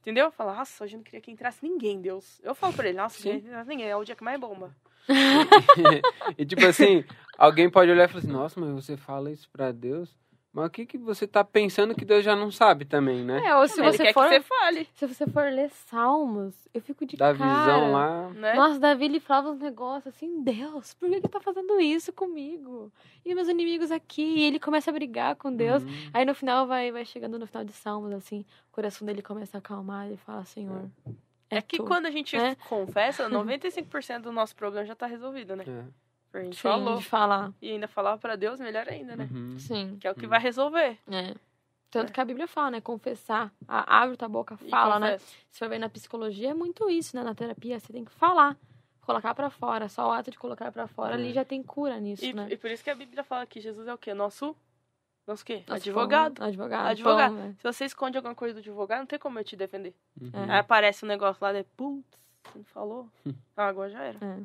Entendeu? 0.00 0.32
Fala, 0.32 0.54
nossa, 0.54 0.82
hoje 0.82 0.94
eu 0.94 0.98
não 0.98 1.04
queria 1.04 1.20
que 1.20 1.30
entrasse 1.30 1.62
ninguém, 1.62 2.00
Deus. 2.00 2.40
Eu 2.42 2.54
falo 2.54 2.72
pra 2.72 2.88
ele, 2.88 2.96
nossa, 2.96 3.20
Sim. 3.20 3.28
não 3.28 3.36
entrasse 3.36 3.68
ninguém, 3.68 3.88
é 3.88 3.96
o 3.96 4.04
dia 4.04 4.16
que 4.16 4.24
mais 4.24 4.40
bomba. 4.40 4.74
e 6.38 6.44
tipo 6.46 6.64
assim, 6.64 7.04
alguém 7.36 7.70
pode 7.70 7.90
olhar 7.90 8.04
e 8.04 8.08
falar 8.08 8.20
assim, 8.20 8.32
nossa, 8.32 8.58
mas 8.58 8.70
você 8.70 8.96
fala 8.96 9.30
isso 9.30 9.48
pra 9.50 9.70
Deus? 9.70 10.16
Mas 10.56 10.66
o 10.68 10.70
que, 10.70 10.86
que 10.86 10.96
você 10.96 11.26
tá 11.26 11.44
pensando 11.44 11.94
que 11.94 12.02
Deus 12.02 12.24
já 12.24 12.34
não 12.34 12.50
sabe 12.50 12.86
também, 12.86 13.22
né? 13.22 13.44
É, 13.44 13.54
ou 13.56 13.68
se 13.68 13.78
ele 13.78 13.92
você 13.92 14.04
quer 14.04 14.14
for. 14.14 14.22
que 14.26 14.36
você 14.36 14.40
fale, 14.40 14.88
Se 14.94 15.06
você 15.06 15.26
for 15.26 15.52
ler 15.52 15.68
Salmos, 15.68 16.54
eu 16.72 16.80
fico 16.80 17.04
de 17.04 17.14
Da 17.14 17.34
cara. 17.34 17.60
visão 17.60 17.92
lá. 17.92 18.30
né? 18.30 18.54
Nossa, 18.54 18.78
Davi 18.80 19.04
ele 19.04 19.20
falava 19.20 19.50
uns 19.50 19.58
negócios 19.58 20.14
assim, 20.14 20.42
Deus, 20.42 20.94
por 20.94 21.10
que 21.10 21.20
que 21.20 21.28
tá 21.28 21.40
fazendo 21.40 21.78
isso 21.78 22.10
comigo? 22.10 22.90
E 23.22 23.34
meus 23.34 23.48
inimigos 23.48 23.90
aqui, 23.90 24.22
e 24.22 24.42
ele 24.44 24.58
começa 24.58 24.90
a 24.90 24.94
brigar 24.94 25.36
com 25.36 25.54
Deus. 25.54 25.82
Uhum. 25.82 25.90
Aí 26.14 26.24
no 26.24 26.34
final 26.34 26.66
vai, 26.66 26.90
vai 26.90 27.04
chegando 27.04 27.38
no 27.38 27.46
final 27.46 27.62
de 27.62 27.72
Salmos, 27.74 28.12
assim, 28.14 28.40
o 28.70 28.74
coração 28.74 29.06
dele 29.06 29.20
começa 29.20 29.56
a 29.56 29.60
acalmar 29.60 30.10
e 30.10 30.16
fala, 30.16 30.42
Senhor. 30.46 30.88
É, 31.50 31.58
É 31.58 31.60
que 31.60 31.76
tu. 31.76 31.84
quando 31.84 32.06
a 32.06 32.10
gente 32.10 32.34
É. 32.34 32.54
confessa, 32.68 33.28
95% 33.28 34.22
do 34.22 34.32
nosso 34.32 34.56
problema 34.56 34.86
já 34.86 34.94
tá 34.94 35.04
resolvido, 35.06 35.54
né? 35.54 35.64
É. 35.68 36.05
A 36.36 36.42
gente 36.44 36.56
Sim, 36.56 36.62
falou. 36.62 36.96
de 36.98 37.04
falar. 37.04 37.52
E 37.62 37.70
ainda 37.70 37.88
falar 37.88 38.16
pra 38.18 38.36
Deus, 38.36 38.58
melhor 38.60 38.88
ainda, 38.88 39.16
né? 39.16 39.28
Uhum. 39.30 39.58
Sim. 39.58 39.96
Que 40.00 40.06
é 40.06 40.10
o 40.10 40.14
que 40.14 40.26
Hum. 40.26 40.28
vai 40.28 40.40
resolver. 40.40 40.98
É. 41.10 41.34
Tanto 41.90 42.10
É. 42.10 42.12
que 42.12 42.20
a 42.20 42.24
Bíblia 42.24 42.46
fala, 42.48 42.72
né? 42.72 42.80
Confessar. 42.80 43.52
A, 43.66 44.02
abre 44.02 44.16
tua 44.16 44.28
boca, 44.28 44.56
fala, 44.56 44.98
né? 44.98 45.18
Se 45.18 45.58
for 45.58 45.68
ver 45.68 45.78
na 45.78 45.88
psicologia, 45.88 46.50
é 46.50 46.54
muito 46.54 46.90
isso, 46.90 47.16
né? 47.16 47.22
Na 47.22 47.34
terapia, 47.34 47.78
você 47.80 47.92
tem 47.92 48.04
que 48.04 48.10
falar. 48.12 48.56
Colocar 49.02 49.34
pra 49.34 49.48
fora. 49.50 49.88
Só 49.88 50.08
o 50.08 50.12
ato 50.12 50.30
de 50.32 50.36
colocar 50.38 50.70
pra 50.72 50.88
fora 50.88 51.12
É. 51.12 51.14
ali 51.14 51.32
já 51.32 51.44
tem 51.44 51.62
cura 51.62 51.98
nisso, 52.00 52.24
E, 52.24 52.32
né? 52.32 52.48
e 52.50 52.56
por 52.56 52.70
isso 52.70 52.82
que 52.82 52.90
a 52.90 52.94
Bíblia 52.94 53.22
fala 53.22 53.46
que 53.46 53.60
Jesus 53.60 53.86
é 53.86 53.94
o 53.94 53.98
quê? 53.98 54.12
Nosso. 54.12 54.54
Nosso 55.26 55.44
quê? 55.44 55.62
Nosso 55.66 55.80
advogado. 55.80 56.34
pão, 56.34 56.46
Advogado. 56.48 56.86
Advogado. 56.88 57.34
pão, 57.34 57.42
né? 57.46 57.54
Se 57.58 57.62
você 57.62 57.84
esconde 57.84 58.16
alguma 58.16 58.34
coisa 58.34 58.54
do 58.54 58.58
advogado, 58.60 58.98
não 59.00 59.06
tem 59.06 59.18
como 59.18 59.38
eu 59.38 59.44
te 59.44 59.56
defender. 59.56 59.94
Uhum. 60.20 60.30
É. 60.32 60.52
Aí 60.54 60.58
aparece 60.58 61.04
um 61.04 61.08
negócio 61.08 61.42
lá, 61.42 61.52
de 61.52 61.62
putz, 61.76 62.04
você 62.44 62.58
não 62.58 62.64
falou? 62.64 63.08
ah, 63.56 63.66
agora 63.68 63.90
já 63.90 64.02
era. 64.02 64.18
É. 64.24 64.38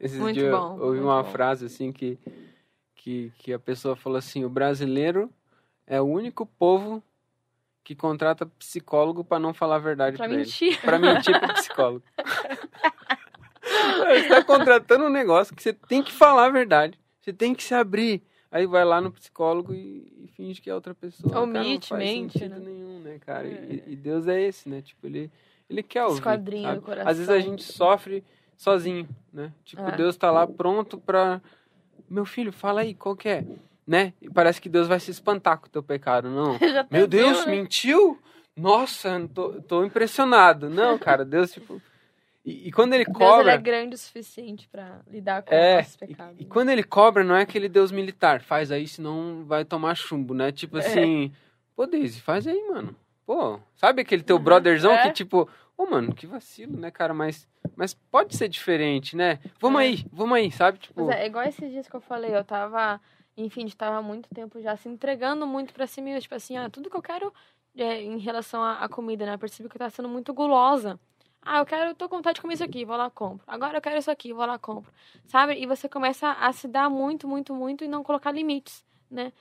Esses 0.00 0.18
Muito 0.18 0.34
dias 0.38 0.50
bom, 0.50 0.78
eu 0.78 0.86
ouvi 0.86 1.00
uma 1.00 1.22
bom. 1.22 1.30
frase 1.30 1.66
assim 1.66 1.92
que, 1.92 2.18
que, 2.94 3.32
que 3.38 3.52
a 3.52 3.58
pessoa 3.58 3.94
falou 3.94 4.18
assim: 4.18 4.44
o 4.44 4.48
brasileiro 4.48 5.30
é 5.86 6.00
o 6.00 6.04
único 6.04 6.46
povo 6.46 7.02
que 7.84 7.94
contrata 7.94 8.46
psicólogo 8.46 9.24
pra 9.24 9.38
não 9.38 9.52
falar 9.52 9.76
a 9.76 9.80
verdade 9.80 10.22
ele. 10.22 10.36
mentir. 10.38 10.80
Pra 10.80 10.98
mentir 10.98 11.38
pro 11.38 11.52
psicólogo. 11.54 12.04
Você 13.62 14.28
tá 14.28 14.44
contratando 14.44 15.04
um 15.04 15.10
negócio 15.10 15.54
que 15.54 15.62
você 15.62 15.72
tem 15.72 16.02
que 16.02 16.12
falar 16.12 16.46
a 16.46 16.50
verdade. 16.50 16.98
Você 17.20 17.32
tem 17.32 17.54
que 17.54 17.62
se 17.62 17.74
abrir. 17.74 18.22
Aí 18.50 18.66
vai 18.66 18.84
lá 18.84 19.00
no 19.00 19.10
psicólogo 19.10 19.72
e, 19.72 20.12
e 20.24 20.28
finge 20.28 20.60
que 20.60 20.68
é 20.68 20.74
outra 20.74 20.94
pessoa. 20.94 21.32
Cara, 21.32 21.46
não 21.46 21.60
Omite, 21.60 21.88
faz 21.88 22.02
mente, 22.02 22.32
sentido 22.38 22.58
né? 22.58 22.66
nenhum, 22.66 22.98
né, 23.00 23.18
cara? 23.24 23.48
É. 23.48 23.82
E, 23.86 23.92
e 23.92 23.96
Deus 23.96 24.28
é 24.28 24.40
esse, 24.42 24.68
né? 24.68 24.82
Tipo, 24.82 25.06
ele, 25.06 25.30
ele 25.70 25.82
quer 25.82 26.04
ouvir. 26.04 26.16
Esquadrinha 26.16 26.68
sabe? 26.68 26.80
do 26.80 26.84
coração. 26.84 27.10
Às 27.10 27.16
vezes 27.18 27.30
a 27.30 27.40
gente 27.40 27.62
sofre 27.62 28.22
sozinho, 28.62 29.08
né? 29.32 29.52
Tipo, 29.64 29.82
É. 29.82 29.96
Deus 29.96 30.16
tá 30.16 30.30
lá 30.30 30.46
pronto 30.46 30.96
pra... 30.98 31.40
Meu 32.08 32.24
filho, 32.24 32.52
fala 32.52 32.82
aí, 32.82 32.94
qual 32.94 33.16
que 33.16 33.28
é? 33.28 33.44
Né? 33.86 34.12
E 34.22 34.30
parece 34.30 34.60
que 34.60 34.68
Deus 34.68 34.86
vai 34.86 35.00
se 35.00 35.10
espantar 35.10 35.58
com 35.58 35.66
o 35.66 35.70
teu 35.70 35.82
pecado, 35.82 36.28
não. 36.30 36.58
Meu 36.90 37.06
Deus, 37.08 37.44
né? 37.44 37.52
mentiu? 37.52 38.18
Nossa, 38.56 39.28
tô, 39.34 39.60
tô 39.62 39.84
impressionado. 39.84 40.70
Não, 40.70 40.96
cara, 40.98 41.24
Deus, 41.24 41.50
tipo... 41.52 41.82
E, 42.44 42.68
e 42.68 42.72
quando 42.72 42.92
ele 42.94 43.04
Deus 43.04 43.16
cobra... 43.16 43.42
ele 43.42 43.50
é 43.50 43.58
grande 43.58 43.94
o 43.94 43.98
suficiente 43.98 44.68
pra 44.70 45.00
lidar 45.10 45.42
com 45.42 45.54
É, 45.54 45.72
os 45.72 45.76
nossos 45.78 45.94
e, 45.94 45.98
pecados. 45.98 46.36
e 46.40 46.44
quando 46.44 46.68
ele 46.70 46.82
cobra, 46.82 47.22
não 47.24 47.34
é 47.36 47.42
aquele 47.42 47.68
Deus 47.68 47.90
militar. 47.92 48.42
Faz 48.42 48.70
aí, 48.70 48.86
senão 48.86 49.44
vai 49.46 49.64
tomar 49.64 49.94
chumbo, 49.96 50.34
né? 50.34 50.50
Tipo 50.52 50.78
assim, 50.78 51.32
pô, 51.74 51.86
Daisy, 51.86 52.20
faz 52.20 52.46
aí, 52.46 52.68
mano. 52.68 52.94
Pô, 53.24 53.60
sabe 53.76 54.02
aquele 54.02 54.22
teu 54.24 54.36
Uhum, 54.36 54.42
brotherzão 54.42 54.92
é. 54.92 55.04
que 55.06 55.12
tipo, 55.12 55.48
ô, 55.82 55.90
mano, 55.90 56.14
que 56.14 56.26
vacilo, 56.26 56.78
né, 56.78 56.90
cara? 56.90 57.12
Mas, 57.12 57.48
mas 57.76 57.94
pode 57.94 58.36
ser 58.36 58.48
diferente, 58.48 59.16
né? 59.16 59.38
Vamos 59.60 59.80
É. 59.80 59.84
aí, 59.84 60.06
vamos 60.12 60.36
aí, 60.36 60.50
sabe? 60.50 60.78
Tipo, 60.78 61.04
Mas 61.04 61.16
é, 61.16 61.22
é 61.22 61.26
igual 61.26 61.44
esses 61.44 61.70
dias 61.70 61.88
que 61.88 61.94
eu 61.94 62.00
falei, 62.00 62.34
eu 62.34 62.44
tava, 62.44 63.00
enfim, 63.36 63.64
estava 63.66 63.96
há 63.96 64.02
muito 64.02 64.28
tempo 64.34 64.60
já 64.60 64.76
se 64.76 64.88
entregando 64.88 65.46
muito 65.46 65.72
pra 65.74 65.86
si 65.86 66.00
mesmo, 66.00 66.20
tipo 66.20 66.34
assim, 66.34 66.56
ah, 66.56 66.70
tudo 66.70 66.90
que 66.90 66.96
eu 66.96 67.02
quero 67.02 67.32
é, 67.76 68.02
em 68.02 68.18
relação 68.18 68.62
à, 68.62 68.84
à 68.84 68.88
comida, 68.88 69.26
né? 69.26 69.34
Eu 69.34 69.38
percebi 69.38 69.68
que 69.68 69.76
eu 69.76 69.78
tava 69.78 69.90
sendo 69.90 70.08
muito 70.08 70.32
gulosa. 70.32 70.98
Ah, 71.44 71.58
eu 71.58 71.66
quero, 71.66 71.90
eu 71.90 71.94
tô 71.94 72.08
com 72.08 72.16
vontade 72.16 72.36
de 72.36 72.40
comer 72.40 72.54
isso 72.54 72.62
aqui, 72.62 72.84
vou 72.84 72.96
lá 72.96 73.10
compro. 73.10 73.42
Agora 73.48 73.76
eu 73.76 73.82
quero 73.82 73.98
isso 73.98 74.10
aqui, 74.10 74.32
vou 74.32 74.46
lá 74.46 74.58
compro. 74.58 74.92
Sabe? 75.26 75.54
E 75.60 75.66
você 75.66 75.88
começa 75.88 76.30
a 76.30 76.52
se 76.52 76.68
dar 76.68 76.88
muito, 76.88 77.26
muito, 77.26 77.52
muito 77.52 77.82
e 77.82 77.88
não 77.88 78.04
colocar 78.04 78.30
limites, 78.30 78.84
né? 79.10 79.32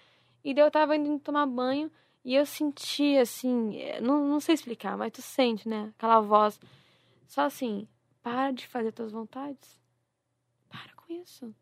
E 0.44 0.52
daí 0.54 0.66
eu 0.66 0.72
tava 0.72 0.96
indo 0.96 1.20
tomar 1.20 1.46
banho 1.46 1.92
e 2.24 2.36
eu 2.36 2.46
senti 2.46 3.18
assim, 3.18 3.78
eh, 3.78 4.00
não, 4.02 4.28
não 4.28 4.40
sei 4.40 4.56
explicar, 4.56 4.98
mas 4.98 5.12
tu 5.12 5.22
sente, 5.22 5.68
né? 5.68 5.92
Aquela 5.98 6.20
voz. 6.22 6.60
Só 7.28 7.42
assim, 7.42 7.88
para 8.22 8.52
de 8.52 8.68
fazer 8.68 8.92
tuas 8.92 9.12
vontades. 9.12 9.80
Para 10.70 10.94
com 10.96 11.12
isso. 11.14 11.54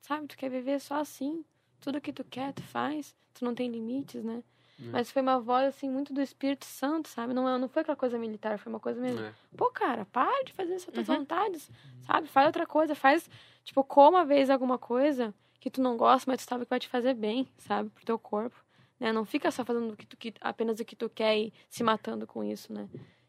Sabe? 0.00 0.26
Tu 0.28 0.36
quer 0.36 0.50
viver 0.50 0.80
só 0.80 0.96
assim. 1.00 1.44
Tudo 1.80 2.00
que 2.00 2.12
tu 2.12 2.24
quer, 2.24 2.52
tu 2.52 2.62
faz. 2.62 3.14
Tu 3.34 3.44
não 3.44 3.54
tem 3.54 3.68
limites, 3.70 4.24
né? 4.24 4.42
É. 4.78 4.82
Mas 4.92 5.10
foi 5.10 5.22
uma 5.22 5.40
voz, 5.40 5.66
assim, 5.68 5.88
muito 5.90 6.12
do 6.12 6.20
Espírito 6.20 6.64
Santo, 6.64 7.08
sabe? 7.08 7.32
Não, 7.34 7.48
é- 7.48 7.58
não 7.58 7.68
foi 7.68 7.82
aquela 7.82 7.96
coisa 7.96 8.18
militar, 8.18 8.58
foi 8.58 8.70
uma 8.72 8.80
coisa 8.80 9.00
mesmo. 9.00 9.20
É. 9.24 9.34
Pô, 9.56 9.70
cara, 9.70 10.04
para 10.06 10.44
de 10.44 10.52
fazer 10.52 10.74
essas 10.74 10.92
tuas 10.92 11.08
Uhum. 11.08 11.16
vontades, 11.18 11.70
sabe? 12.02 12.28
Faz 12.28 12.46
outra 12.46 12.66
coisa, 12.66 12.94
faz, 12.94 13.28
tipo, 13.64 13.82
coma 13.84 14.18
uma 14.18 14.24
vez 14.24 14.48
alguma 14.50 14.78
coisa 14.78 15.34
que 15.60 15.70
tu 15.70 15.80
não 15.82 15.96
gosta, 15.96 16.30
mas 16.30 16.44
tu 16.44 16.48
sabe 16.48 16.64
que 16.64 16.70
vai 16.70 16.78
te 16.78 16.88
fazer 16.88 17.14
bem, 17.14 17.48
sabe? 17.58 17.88
Pro 17.90 18.04
teu 18.04 18.18
corpo, 18.18 18.56
né? 18.98 19.12
Não 19.12 19.24
fica 19.24 19.50
só 19.50 19.64
fazendo 19.64 19.92
o 19.92 19.96
que 19.96 20.06
tu, 20.06 20.16
que, 20.16 20.34
apenas 20.40 20.80
o 20.80 20.84
que 20.84 20.96
tu 20.96 21.08
quer 21.08 21.36
e 21.36 21.52
se 21.68 21.82
matando 21.82 22.26
com 22.26 22.42
isso, 22.44 22.72
né? 22.72 22.88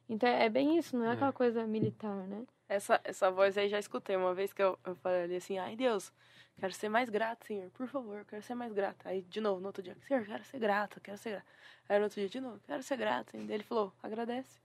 Então 0.09 0.28
é 0.30 0.47
bem 0.49 0.78
isso, 0.78 0.97
não 0.97 1.05
é 1.05 1.09
É. 1.09 1.11
aquela 1.13 1.34
coisa 1.34 1.65
militar, 1.65 2.15
né? 2.28 2.43
Essa, 2.70 2.99
essa 3.03 3.30
voz 3.32 3.57
aí 3.57 3.70
já 3.70 3.80
escutei 3.80 4.15
uma 4.15 4.34
vez 4.34 4.51
que 4.53 4.61
eu, 4.61 4.78
eu 4.86 4.95
falei 4.95 5.36
assim, 5.36 5.57
ai 5.57 5.76
Deus, 5.76 6.11
quero 6.59 6.74
ser 6.74 6.89
mais 6.89 7.09
grato, 7.09 7.45
Senhor, 7.45 7.70
por 7.72 7.88
favor, 7.88 8.26
quero 8.26 8.41
ser 8.43 8.55
mais 8.55 8.74
grato. 8.74 9.05
Aí 9.07 9.22
de 9.22 9.39
novo, 9.41 9.59
no 9.61 9.68
outro 9.68 9.82
dia, 9.84 9.95
Senhor, 10.07 10.26
quero 10.26 10.43
ser 10.43 10.59
grato, 10.59 10.99
quero 11.01 11.18
ser 11.18 11.30
grato. 11.32 11.45
Aí 11.89 11.97
no 11.97 12.03
outro 12.05 12.20
dia, 12.20 12.30
de 12.30 12.39
novo, 12.41 12.59
quero 12.65 12.84
ser. 12.84 12.97
Senhor. 12.97 13.45
Daí 13.45 13.55
ele 13.55 13.63
falou, 13.63 13.93
agradece. 14.03 14.59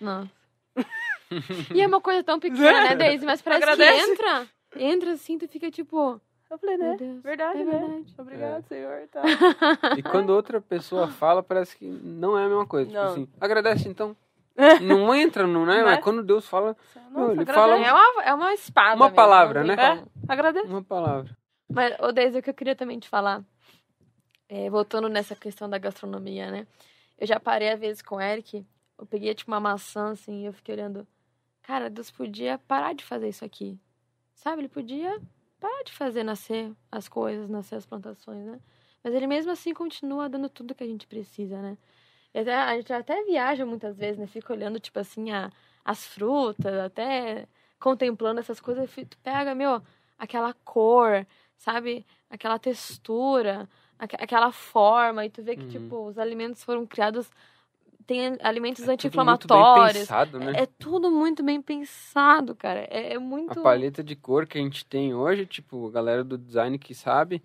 Nossa. 0.00 0.30
e 1.74 1.80
é 1.80 1.86
uma 1.86 2.00
coisa 2.00 2.22
tão 2.24 2.40
pequena, 2.40 2.82
né, 2.84 2.94
Daisy? 2.96 3.24
Mas 3.24 3.40
parece 3.42 3.62
Agradece. 3.62 4.04
que 4.06 4.12
entra. 4.12 4.48
Entra 4.76 5.12
assim, 5.12 5.38
tu 5.38 5.46
fica 5.48 5.70
tipo, 5.70 6.20
Eu 6.54 6.58
falei, 6.58 6.76
né? 6.76 6.88
meu 6.90 6.96
Deus. 6.96 7.22
Verdade, 7.22 7.60
é 7.60 7.64
né? 7.64 7.70
verdade. 7.72 8.14
Obrigado, 8.16 8.64
Senhor. 8.68 9.08
Tá. 9.08 9.22
E 9.98 10.02
quando 10.02 10.30
outra 10.30 10.60
pessoa 10.60 11.08
fala, 11.08 11.42
parece 11.42 11.76
que 11.76 11.84
não 11.84 12.38
é 12.38 12.44
a 12.44 12.48
mesma 12.48 12.64
coisa. 12.66 12.88
Tipo 12.88 13.02
Não. 13.02 13.10
assim, 13.10 13.28
agradece 13.40 13.88
então. 13.88 14.16
Não 14.80 15.12
entra, 15.12 15.48
não 15.48 15.62
é? 15.64 15.78
Né? 15.78 15.82
Mas 15.82 16.04
quando 16.04 16.22
Deus 16.22 16.46
fala 16.46 16.76
Nossa, 17.10 17.32
ele 17.32 17.44
fala 17.44 17.76
É 17.76 17.92
uma, 17.92 18.22
é 18.22 18.34
uma 18.34 18.54
espada. 18.54 18.94
Uma 18.94 19.06
mesmo, 19.06 19.16
palavra, 19.16 19.64
não 19.64 19.74
né? 19.74 19.96
como. 19.96 20.12
Agradece. 20.28 20.68
uma 20.68 20.82
palavra. 20.82 21.36
Mas, 21.68 21.96
ô 21.98 22.12
Deise, 22.12 22.38
o 22.38 22.42
que 22.42 22.50
eu 22.50 22.54
queria 22.54 22.76
também 22.76 23.00
te 23.00 23.08
falar, 23.08 23.42
é, 24.48 24.70
voltando 24.70 25.08
nessa 25.08 25.34
questão 25.34 25.68
da 25.68 25.76
gastronomia, 25.76 26.52
né? 26.52 26.68
Eu 27.18 27.26
já 27.26 27.40
parei 27.40 27.70
às 27.70 27.80
vezes 27.80 28.00
com 28.00 28.16
o 28.16 28.20
Eric, 28.20 28.64
eu 28.96 29.06
peguei 29.06 29.34
tipo 29.34 29.50
uma 29.50 29.58
maçã 29.58 30.12
assim 30.12 30.42
e 30.42 30.46
eu 30.46 30.52
fiquei 30.52 30.76
olhando. 30.76 31.04
Cara, 31.62 31.90
Deus 31.90 32.12
podia 32.12 32.56
parar 32.58 32.94
de 32.94 33.02
fazer 33.02 33.28
isso 33.28 33.44
aqui. 33.44 33.76
Sabe? 34.34 34.60
Ele 34.62 34.68
podia 34.68 35.20
parar 35.64 35.82
de 35.84 35.92
fazer 35.92 36.22
nascer 36.22 36.72
as 36.92 37.08
coisas, 37.08 37.48
nascer 37.48 37.76
as 37.76 37.86
plantações, 37.86 38.44
né? 38.44 38.60
Mas 39.02 39.14
ele 39.14 39.26
mesmo 39.26 39.50
assim 39.50 39.72
continua 39.72 40.28
dando 40.28 40.48
tudo 40.48 40.74
que 40.74 40.84
a 40.84 40.86
gente 40.86 41.06
precisa, 41.06 41.60
né? 41.60 41.78
Até- 42.34 42.54
a 42.54 42.76
gente 42.76 42.92
até 42.92 43.22
viaja 43.24 43.64
muitas 43.64 43.96
vezes, 43.96 44.18
né? 44.18 44.26
Fica 44.26 44.52
olhando, 44.52 44.78
tipo 44.80 44.98
assim, 44.98 45.30
a, 45.30 45.50
as 45.84 46.06
frutas, 46.06 46.74
até 46.84 47.46
contemplando 47.78 48.40
essas 48.40 48.60
coisas. 48.60 48.90
Tu 48.92 49.16
pega, 49.22 49.54
meu, 49.54 49.80
aquela 50.18 50.52
cor, 50.64 51.26
sabe? 51.56 52.04
Aquela 52.28 52.58
textura, 52.58 53.68
aque- 53.98 54.16
aquela 54.18 54.52
forma. 54.52 55.24
E 55.24 55.30
tu 55.30 55.42
vê 55.42 55.56
que, 55.56 55.62
Uhum. 55.64 55.68
tipo, 55.70 56.06
os 56.08 56.18
alimentos 56.18 56.62
foram 56.62 56.86
criados... 56.86 57.30
Tem 58.06 58.36
alimentos 58.42 58.82
Tudo 58.82 58.86
muito 58.86 58.86
bem 58.86 58.94
anti-inflamatórios. 58.94 59.98
pensado, 59.98 60.38
né? 60.38 60.52
É 60.56 60.66
tudo 60.66 61.10
muito 61.10 61.42
bem 61.42 61.60
pensado, 61.62 62.54
cara. 62.54 62.86
É, 62.90 63.14
é 63.14 63.18
muito... 63.18 63.58
A 63.58 63.62
paleta 63.62 64.02
de 64.02 64.14
cor 64.14 64.46
que 64.46 64.58
a 64.58 64.60
gente 64.60 64.84
tem 64.84 65.14
hoje, 65.14 65.46
tipo, 65.46 65.88
a 65.88 65.90
galera 65.90 66.22
do 66.22 66.36
design 66.36 66.78
que 66.78 66.94
sabe, 66.94 67.42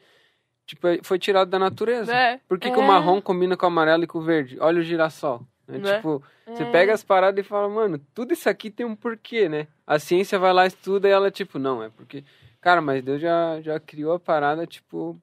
tipo, 0.66 0.88
é- 0.88 1.00
foi 1.04 1.18
tirado 1.18 1.50
da 1.50 1.58
natureza. 1.60 2.14
É. 2.14 2.40
Por 2.48 2.60
que, 2.60 2.70
que 2.70 2.80
É. 2.80 2.84
o 2.84 2.86
marrom 2.88 3.22
combina 3.22 3.56
com 3.56 3.66
o 3.66 3.68
amarelo 3.68 4.04
e 4.04 4.08
com 4.08 4.20
o 4.20 4.22
verde? 4.22 4.58
Olha 4.60 4.80
o 4.80 4.84
girassol. 4.84 5.42
É, 5.68 5.78
Né? 5.78 5.96
Tipo, 5.98 6.24
você 6.48 6.64
É. 6.64 6.72
pega 6.72 6.94
as 6.94 7.04
paradas 7.04 7.46
e 7.46 7.48
fala, 7.48 7.70
mano, 7.70 8.00
tudo 8.14 8.34
isso 8.34 8.50
aqui 8.50 8.70
tem 8.72 8.86
um 8.86 8.96
porquê, 8.96 9.48
né? 9.48 9.68
A 9.86 10.00
ciência 10.00 10.40
vai 10.40 10.52
lá, 10.52 10.66
estuda 10.66 11.08
e 11.08 11.12
ela, 11.12 11.30
tipo, 11.32 11.60
não, 11.60 11.84
é 11.84 11.90
porque. 11.90 12.24
Cara, 12.60 12.82
mas 12.82 13.02
Deus 13.04 13.22
já, 13.22 13.62
já 13.62 13.80
criou 13.80 14.14
a 14.14 14.20
parada, 14.20 14.66
tipo, 14.68 15.16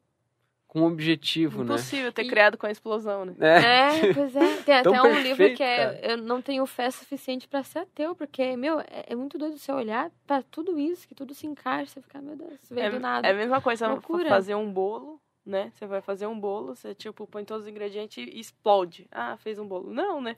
com 0.76 0.82
um 0.82 0.86
objetivo, 0.92 1.60
né? 1.64 1.64
Impossível 1.64 2.12
ter 2.12 2.24
E- 2.24 2.28
criado 2.28 2.58
com 2.58 2.66
a 2.66 2.70
explosão, 2.70 3.24
né? 3.24 3.34
É, 3.40 4.12
pois 4.12 4.36
é. 4.36 4.40
Tem 4.62 4.74
até 4.74 5.02
um 5.02 5.20
livro 5.22 5.54
que 5.54 5.62
é. 5.62 6.00
Eu 6.12 6.18
não 6.18 6.42
tenho 6.42 6.66
fé 6.66 6.90
suficiente 6.90 7.48
pra 7.48 7.62
ser 7.62 7.78
ateu, 7.78 8.14
porque, 8.14 8.54
meu, 8.58 8.80
é, 8.80 9.06
é 9.08 9.14
muito 9.14 9.38
doido 9.38 9.56
você 9.56 9.72
olhar 9.72 10.10
pra 10.26 10.42
tudo 10.42 10.78
isso, 10.78 11.08
que 11.08 11.14
tudo 11.14 11.32
se 11.32 11.46
encaixa, 11.46 11.92
você 11.92 12.02
fica, 12.02 12.20
meu 12.20 12.36
Deus, 12.36 12.60
veio 12.70 12.90
do 12.90 13.00
nada. 13.00 13.26
É 13.26 13.30
a 13.30 13.34
mesma 13.34 13.58
coisa 13.58 13.88
Loucura. 13.88 14.28
fazer 14.28 14.54
um 14.54 14.70
bolo, 14.70 15.18
né? 15.46 15.72
Você 15.74 15.86
vai 15.86 16.02
fazer 16.02 16.26
um 16.26 16.38
bolo, 16.38 16.76
você, 16.76 16.94
tipo, 16.94 17.26
põe 17.26 17.42
todos 17.42 17.62
os 17.64 17.70
ingredientes 17.70 18.18
e 18.18 18.38
explode. 18.38 19.06
Ah, 19.10 19.38
fez 19.38 19.58
um 19.58 19.66
bolo. 19.66 19.90
Não, 19.90 20.20
né? 20.20 20.36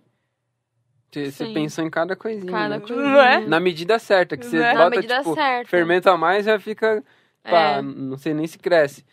Você, 1.11 1.47
pensou 1.53 1.85
em 1.85 1.91
cada 1.91 2.15
coisinha. 2.15 2.53
Cada 2.53 2.79
né? 2.79 2.81
coisa. 2.81 2.95
Não 3.03 3.21
é? 3.21 3.41
Na 3.45 3.59
medida 3.59 3.99
certa, 3.99 4.37
que 4.37 4.47
você? 4.47 4.59
Na 4.61 4.85
bota, 4.85 4.91
medida 4.91 5.19
tipo, 5.19 5.35
certa. 5.35 5.69
fermenta 5.69 6.17
mais 6.17 6.45
já 6.45 6.61
fica. 6.61 7.03
Pá, 7.43 7.79
É. 7.79 7.83
não 7.83 8.17
sei 8.17 8.35
nem 8.35 8.47
se 8.47 8.59
cresce. 8.59 9.05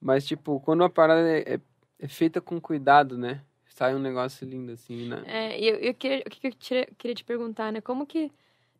Mas, 0.00 0.26
tipo, 0.26 0.60
quando 0.60 0.84
a 0.84 0.88
parada 0.90 1.28
é, 1.28 1.54
é- 1.54 1.60
é 1.98 2.08
feita 2.08 2.40
com 2.40 2.60
cuidado, 2.60 3.18
né? 3.18 3.42
Sai 3.68 3.94
um 3.94 3.98
negócio 3.98 4.46
lindo, 4.48 4.72
assim, 4.72 5.08
né? 5.08 5.22
É, 5.26 5.60
e 5.60 5.68
eu, 5.68 5.76
eu 5.76 5.94
queria, 5.94 6.24
o 6.26 6.30
que 6.30 6.48
eu 6.48 6.52
queria 6.96 7.14
te 7.14 7.24
perguntar, 7.24 7.72
né? 7.72 7.80
Como 7.80 8.06
que 8.06 8.30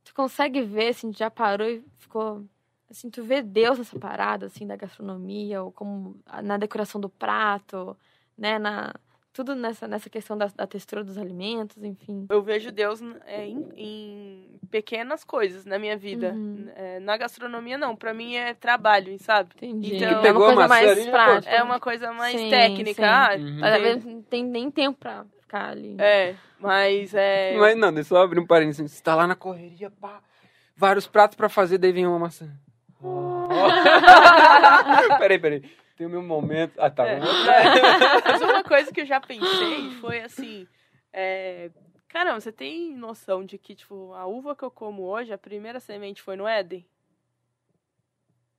tu 0.05 0.15
consegue 0.15 0.63
ver, 0.63 0.89
assim, 0.89 1.13
já 1.13 1.31
parou 1.31 1.69
e 1.69 1.83
ficou... 1.99 2.45
Assim, 2.91 3.11
tu 3.11 3.23
vê 3.23 3.43
Deus 3.43 3.79
nessa 3.79 3.99
parada, 3.99 4.47
assim, 4.47 4.67
da 4.67 4.75
gastronomia, 4.75 5.63
ou 5.63 5.71
como 5.71 6.17
na 6.43 6.57
decoração 6.57 7.01
do 7.01 7.09
prato, 7.09 7.97
né? 8.37 8.59
Na, 8.59 8.95
tudo 9.39 9.55
nessa, 9.55 9.87
nessa 9.87 10.11
questão 10.11 10.37
da, 10.37 10.47
da 10.47 10.67
textura 10.67 11.05
dos 11.05 11.17
alimentos, 11.17 11.77
enfim. 11.81 12.27
Eu 12.29 12.43
vejo 12.43 12.73
Deus 12.73 13.01
é, 13.25 13.47
em, 13.47 13.69
em 13.77 14.59
pequenas 14.69 15.23
coisas 15.23 15.65
na 15.65 15.79
minha 15.79 15.97
vida. 15.97 16.33
Uhum. 16.33 16.67
É, 16.75 16.99
na 16.99 17.17
gastronomia, 17.17 17.79
não. 17.79 17.95
Pra 17.95 18.13
mim 18.13 18.35
é 18.35 18.53
trabalho, 18.55 19.17
sabe? 19.21 19.51
Entendi. 19.63 19.95
Então- 19.95 20.25
é 20.25 20.33
uma 20.33 20.41
coisa 20.41 20.67
mais 20.67 21.07
né, 21.07 21.11
prática. 21.13 21.55
É 21.55 21.63
uma 21.63 21.79
coisa 21.79 22.13
mais 22.13 22.37
Sim, 22.37 22.51
técnica. 22.51 22.95
sim. 22.95 23.05
Ah, 23.05 23.37
Uhum. 23.39 23.65
Às 23.65 23.81
vezes 23.81 24.05
não 24.05 24.23
tem 24.23 24.45
nem 24.45 24.73
tempo 24.73 24.99
pra 24.99 25.25
ficar 25.41 25.69
ali. 25.69 25.95
É, 26.01 26.35
mas 26.59 27.15
é. 27.15 27.57
Mas 27.57 27.79
não, 27.79 27.95
deixa 27.95 28.13
eu 28.13 28.19
só 28.19 28.25
abrir 28.25 28.41
um 28.41 28.47
parênteses. 28.47 28.91
Você 28.91 29.01
tá 29.01 29.15
lá 29.15 29.25
na 29.25 29.37
correria, 29.37 29.89
pá, 30.01 30.19
vários 30.77 31.07
pratos 31.07 31.37
pra 31.37 31.49
fazer, 31.49 31.79
daí 31.79 31.93
vem 31.93 32.09
uma 32.09 32.19
maçã. 32.19 32.51
peraí, 35.21 35.39
peraí. 35.39 35.63
Tem 35.99 36.07
o 36.07 36.11
meu 36.11 36.23
momento. 36.23 36.75
Ah, 36.79 36.89
tá. 36.89 37.05
É. 37.09 37.19
Mas 38.25 38.41
uma 38.41 38.63
coisa 38.63 38.93
que 38.93 39.01
eu 39.01 39.05
já 39.05 39.21
pensei 39.21 39.91
foi 40.01 40.21
assim. 40.21 40.65
É... 41.13 41.73
Caramba, 42.07 42.41
você 42.41 42.53
tem 42.53 42.95
noção 42.97 43.45
de 43.45 43.59
que, 43.59 43.75
tipo, 43.75 44.15
a 44.15 44.25
uva 44.25 44.55
que 44.55 44.63
eu 44.63 44.71
como 44.71 45.03
hoje, 45.03 45.33
a 45.33 45.37
primeira 45.37 45.81
semente 45.81 46.23
foi 46.23 46.37
no 46.37 46.47
Éden? 46.47 46.87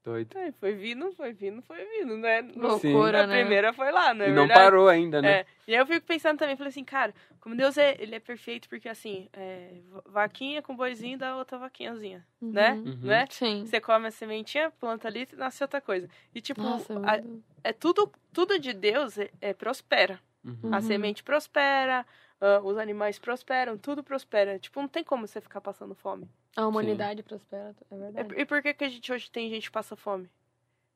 Doido. 0.04 0.38
É, 0.38 0.52
foi 0.54 0.74
vindo, 0.76 1.12
foi 1.12 1.34
vindo, 1.34 1.62
foi 1.62 1.84
vindo, 1.86 2.18
né? 2.18 2.41
Loucura, 2.56 3.24
a 3.26 3.28
né? 3.28 3.41
primeira 3.41 3.74
foi 3.74 3.91
lá, 3.91 4.14
não 4.14 4.26
é 4.26 4.30
E 4.30 4.32
não 4.32 4.43
verdade? 4.47 4.60
parou 4.62 4.88
ainda, 4.88 5.22
né? 5.22 5.39
É, 5.39 5.45
e 5.68 5.74
aí 5.76 5.82
eu 5.82 5.86
fico 5.86 6.06
pensando 6.06 6.39
também, 6.39 6.56
falei 6.56 6.70
assim, 6.70 6.86
cara, 6.86 7.14
como 7.41 7.54
Deus 7.56 7.78
é, 7.78 7.95
ele 8.00 8.16
é 8.16 8.20
perfeito, 8.20 8.70
porque 8.70 8.88
assim, 8.88 9.28
é, 9.34 9.82
va- 9.89 10.04
vaquinha 10.06 10.62
com 10.62 10.74
boizinho 10.76 11.18
dá 11.18 11.36
outra 11.36 11.58
vaquinhazinha, 11.58 12.26
Uhum. 12.41 12.52
né? 12.54 12.72
Uhum. 12.86 12.97
né? 13.02 13.26
Sim. 13.30 13.66
Você 13.66 13.82
come 13.82 14.08
a 14.08 14.12
sementinha, 14.12 14.72
planta 14.72 15.08
ali 15.10 15.28
e 15.32 15.36
nasce 15.36 15.62
outra 15.64 15.82
coisa. 15.82 16.08
E 16.34 16.39
tipo, 16.39 16.62
Nossa, 16.62 16.93
a- 17.04 17.22
é 17.64 17.74
tudo, 17.74 18.10
tudo 18.32 18.58
de 18.58 18.72
Deus 18.72 19.18
é, 19.18 19.30
é 19.41 19.54
prospera. 19.54 20.20
Uhum. 20.45 20.58
A 20.72 20.78
Uhum. 20.78 20.82
semente 20.82 21.22
prospera, 21.24 22.06
ah, 22.41 22.61
os 22.63 22.77
animais 22.77 23.19
prosperam, 23.19 23.77
tudo 23.77 24.03
prospera. 24.03 24.59
Tipo, 24.59 24.79
não 24.81 24.87
tem 24.87 25.03
como 25.03 25.27
você 25.27 25.41
ficar 25.41 25.61
passando 25.61 25.95
fome. 25.95 26.29
a 26.55 26.67
humanidade 26.67 27.23
prospera, 27.23 27.75
é 27.91 27.97
verdade. 27.97 28.35
E, 28.35 28.41
e 28.41 28.45
por 28.45 28.61
que, 28.61 28.73
que 28.73 28.83
a 28.83 28.89
gente 28.89 29.11
hoje 29.11 29.29
tem 29.29 29.49
gente 29.49 29.65
que 29.67 29.71
passa 29.71 29.95
fome? 29.95 30.29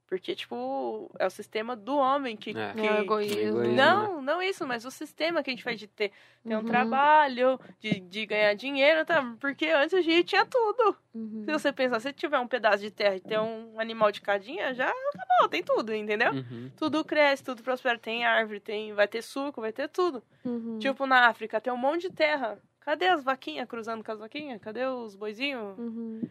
Porque, 0.07 0.35
tipo, 0.35 1.09
é 1.17 1.25
o 1.25 1.29
sistema 1.29 1.75
do 1.75 1.97
homem 1.97 2.37
que. 2.37 2.51
É. 2.51 2.73
que- 2.73 2.85
É 2.85 2.91
o 2.93 3.01
egoísmo. 3.01 3.63
Não, 3.73 4.21
não 4.21 4.41
isso, 4.43 4.67
mas 4.67 4.85
o 4.85 4.91
sistema 4.91 5.41
que 5.41 5.49
a 5.49 5.53
gente 5.53 5.63
faz 5.63 5.79
de 5.79 5.87
ter, 5.87 6.11
ter 6.45 6.55
um 6.55 6.59
Uhum. 6.59 6.65
trabalho, 6.65 7.59
de, 7.79 7.99
de 7.99 8.25
ganhar 8.25 8.53
dinheiro, 8.53 9.05
tá? 9.05 9.23
Porque 9.39 9.65
antes 9.67 9.93
a 9.95 10.01
gente 10.01 10.25
tinha 10.25 10.45
tudo. 10.45 10.95
Uhum. 11.15 11.43
Se 11.45 11.51
você 11.51 11.71
pensar, 11.73 11.99
se 11.99 12.13
tiver 12.13 12.37
um 12.37 12.47
pedaço 12.47 12.79
de 12.79 12.91
terra 12.91 13.15
e 13.15 13.21
ter 13.21 13.39
um 13.39 13.79
animal 13.79 14.11
de 14.11 14.21
cadinha, 14.21 14.73
já 14.73 14.87
acabou, 14.87 15.49
tem 15.49 15.63
tudo, 15.63 15.93
entendeu? 15.95 16.31
Uhum. 16.31 16.69
Tudo 16.77 17.03
cresce, 17.03 17.43
tudo 17.43 17.63
prospera, 17.63 17.97
tem 17.97 18.23
árvore, 18.23 18.59
tem, 18.59 18.93
vai 18.93 19.07
ter 19.07 19.23
suco, 19.23 19.61
vai 19.61 19.71
ter 19.71 19.87
tudo. 19.89 20.21
Uhum. 20.45 20.77
Tipo, 20.79 21.07
na 21.07 21.27
África 21.27 21.59
tem 21.59 21.73
um 21.73 21.77
monte 21.77 22.03
de 22.09 22.11
terra. 22.13 22.59
Cadê 22.81 23.07
as 23.07 23.23
vaquinhas 23.23 23.67
cruzando 23.67 24.03
com 24.03 24.11
as 24.11 24.19
vaquinhas? 24.19 24.61
Cadê 24.61 24.85
os 24.85 25.15
boizinhos? 25.15 25.75
Uhum. 25.79 26.21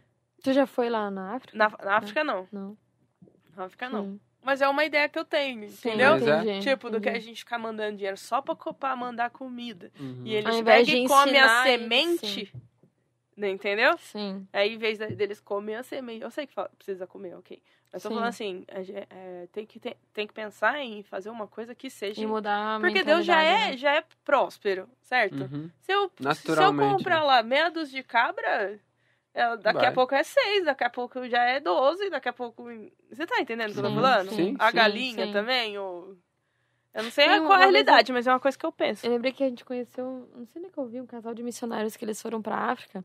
Tu 0.45 0.53
já 0.53 0.67
foi 0.67 0.89
lá 0.91 1.11
na 1.11 1.35
África? 1.35 1.57
Na, 1.57 1.69
na 1.83 1.97
África, 1.97 2.23
não. 2.23 2.47
Não. 2.53 2.77
Na 3.57 3.65
África, 3.65 3.89
não. 3.89 4.05
Sim. 4.05 4.21
Mas 4.45 4.61
é 4.61 4.69
uma 4.69 4.85
ideia 4.85 5.09
que 5.09 5.17
eu 5.19 5.25
tenho, 5.25 5.69
Sim, 5.71 5.91
entendeu? 5.91 6.15
É. 6.15 6.19
entendi, 6.43 6.69
Tipo, 6.69 6.91
do 6.91 7.01
que 7.01 7.09
a 7.09 7.19
gente 7.19 7.39
ficar 7.39 7.59
mandando 7.59 7.97
dinheiro 7.97 8.17
só 8.17 8.41
pra, 8.43 8.57
co- 8.57 8.75
pra 8.75 8.97
mandar 8.97 9.31
comida. 9.31 9.93
Uhum. 10.01 10.23
E 10.25 10.35
eles 10.35 10.61
pegam 10.63 10.95
e 10.97 11.07
comem 11.07 11.39
a 11.41 11.63
semente, 11.63 12.53
né, 13.37 13.51
entendeu? 13.51 13.97
Sim. 13.99 14.45
Aí, 14.53 14.75
em 14.75 14.79
vez 14.79 14.99
de- 14.99 15.15
deles 15.15 15.39
comer 15.41 15.77
a 15.77 15.83
semente, 15.85 16.23
eu 16.25 16.31
sei 16.31 16.47
que 16.49 16.53
fala- 16.55 16.71
precisa 16.77 17.07
comer, 17.07 17.37
ok. 17.37 17.63
Mas 17.93 18.03
tô 18.03 18.09
Sim. 18.09 18.15
falando 18.17 18.29
assim, 18.31 18.65
é, 18.69 19.47
tem, 19.53 19.65
que 19.65 19.79
ter- 19.79 19.97
tem 20.13 20.27
que 20.27 20.33
pensar 20.35 20.81
em 20.81 21.03
fazer 21.05 21.31
uma 21.31 21.47
coisa 21.47 21.73
que 21.75 21.89
seja. 21.89 22.21
E 22.21 22.27
mudar 22.27 22.77
a 22.77 22.81
Porque 22.81 23.05
Deus 23.05 23.25
já 23.25 23.43
é, 23.43 23.71
né? 23.71 23.77
já 23.77 23.95
é 23.95 24.03
próspero, 24.25 24.89
certo? 25.03 25.43
Uhum. 25.45 25.71
Se, 25.83 25.93
eu, 25.93 26.11
se 26.35 26.49
eu 26.51 26.75
comprar 26.75 27.21
né? 27.21 27.27
lá 27.27 27.43
meia 27.45 27.71
dúzia 27.71 28.01
de 28.01 28.09
cabra, 28.09 28.81
é, 29.35 29.57
daqui 29.57 29.79
a 29.79 29.83
Vai. 29.83 29.93
pouco 29.93 30.15
é 30.15 30.23
seis, 30.23 30.65
daqui 30.65 30.85
a 30.85 30.91
pouco 30.91 31.27
já 31.29 31.43
é 31.43 31.61
doze, 31.61 32.11
daqui 32.11 32.29
a 32.29 32.33
pouco. 32.33 32.65
Você 33.11 33.27
tá 33.27 33.41
entendendo 33.41 33.71
o 33.71 33.73
que 33.75 33.81
eu 33.81 33.85
tô 33.85 33.95
falando? 33.95 34.31
sim, 34.31 34.55
a 34.59 34.71
sim, 34.71 34.77
galinha 34.77 35.27
sim. 35.27 35.33
também, 35.33 35.79
ou. 35.79 36.17
Eu 36.95 37.05
não 37.05 37.11
sei 37.11 37.27
Sim, 37.27 37.39
qual 37.47 37.55
é 37.55 37.57
a 37.57 37.59
realidade, 37.61 38.13
mas 38.13 38.27
é 38.27 38.31
uma 38.31 38.39
coisa 38.39 38.59
que 38.59 38.67
eu 38.67 38.73
penso. 38.73 39.07
Eu 39.07 39.13
lembrei 39.13 39.33
que 39.33 39.43
a 39.43 39.49
gente 39.49 39.65
conheceu, 39.65 40.29
não 40.37 40.45
sei 40.45 40.61
nem 40.61 40.71
que 40.71 40.77
eu 40.77 40.87
vi, 40.87 41.01
um 41.01 41.07
casal 41.07 41.33
de 41.33 41.43
missionários 41.43 41.97
que 41.97 42.05
eles 42.05 42.21
foram 42.21 42.43
pra 42.43 42.55
África. 42.55 43.03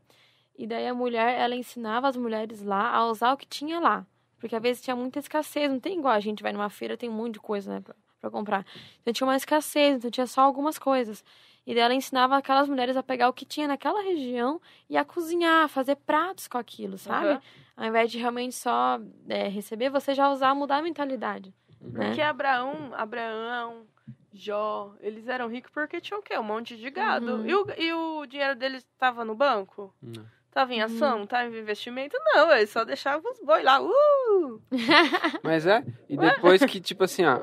E 0.58 0.66
daí 0.66 0.86
a 0.86 0.92
mulher, 0.92 1.38
ela 1.40 1.54
ensinava 1.54 2.06
as 2.06 2.16
mulheres 2.16 2.62
lá 2.62 2.90
a 2.94 3.06
usar 3.06 3.32
o 3.32 3.36
que 3.36 3.46
tinha 3.46 3.80
lá. 3.80 4.06
Porque 4.38 4.54
às 4.54 4.60
vezes 4.60 4.82
tinha 4.82 4.94
muita 4.94 5.18
escassez, 5.18 5.70
não 5.70 5.80
tem 5.80 5.98
igual 5.98 6.12
a 6.12 6.20
gente 6.20 6.42
vai 6.42 6.52
numa 6.52 6.68
feira, 6.68 6.98
tem 6.98 7.08
um 7.08 7.12
monte 7.14 7.34
de 7.34 7.40
coisa, 7.40 7.72
né, 7.72 7.80
pra, 7.80 7.94
pra 8.20 8.30
comprar. 8.30 8.66
Então 9.00 9.12
tinha 9.14 9.26
uma 9.26 9.36
escassez, 9.36 9.96
então 9.96 10.10
tinha 10.10 10.26
só 10.26 10.42
algumas 10.42 10.78
coisas. 10.78 11.24
E 11.68 11.74
daí 11.74 11.82
ela 11.82 11.94
ensinava 11.94 12.34
aquelas 12.34 12.66
mulheres 12.66 12.96
a 12.96 13.02
pegar 13.02 13.28
o 13.28 13.32
que 13.34 13.44
tinha 13.44 13.68
naquela 13.68 14.02
região 14.02 14.58
e 14.88 14.96
a 14.96 15.04
cozinhar, 15.04 15.64
a 15.64 15.68
fazer 15.68 15.96
pratos 15.96 16.48
com 16.48 16.56
aquilo, 16.56 16.96
sabe? 16.96 17.26
Aham. 17.26 17.42
Ao 17.76 17.84
invés 17.84 18.10
de 18.10 18.16
realmente 18.16 18.54
só 18.54 18.98
é, 19.28 19.48
receber, 19.48 19.90
você 19.90 20.14
já 20.14 20.30
usar, 20.30 20.54
mudar 20.54 20.78
a 20.78 20.82
mentalidade. 20.82 21.54
Né? 21.78 22.06
Porque 22.06 22.22
Abraão, 22.22 22.90
Abraão, 22.94 23.86
Jó, 24.32 24.94
eles 25.00 25.28
eram 25.28 25.46
ricos 25.46 25.70
porque 25.70 26.00
tinham 26.00 26.20
o 26.20 26.22
quê? 26.22 26.38
Um 26.38 26.42
monte 26.42 26.74
de 26.74 26.88
gado. 26.90 27.34
Uhum. 27.36 27.46
E, 27.46 27.54
o, 27.54 27.66
e 27.76 27.92
o 27.92 28.26
dinheiro 28.26 28.56
deles 28.56 28.88
tava 28.98 29.22
no 29.22 29.34
banco? 29.34 29.94
Não. 30.00 30.24
Tava 30.58 30.74
em 30.74 30.80
Uhum. 30.80 30.86
ação? 30.86 31.24
Tava 31.24 31.44
em 31.56 31.60
investimento? 31.60 32.16
Não, 32.34 32.52
eles 32.52 32.70
só 32.70 32.84
deixavam 32.84 33.30
os 33.30 33.38
boi 33.46 33.62
lá. 33.62 33.80
Uh! 33.80 34.60
Mas 35.40 35.64
é, 35.64 35.84
e 36.08 36.16
depois 36.16 36.64
que, 36.64 36.80
tipo 36.80 37.04
assim, 37.04 37.24
ó. 37.24 37.42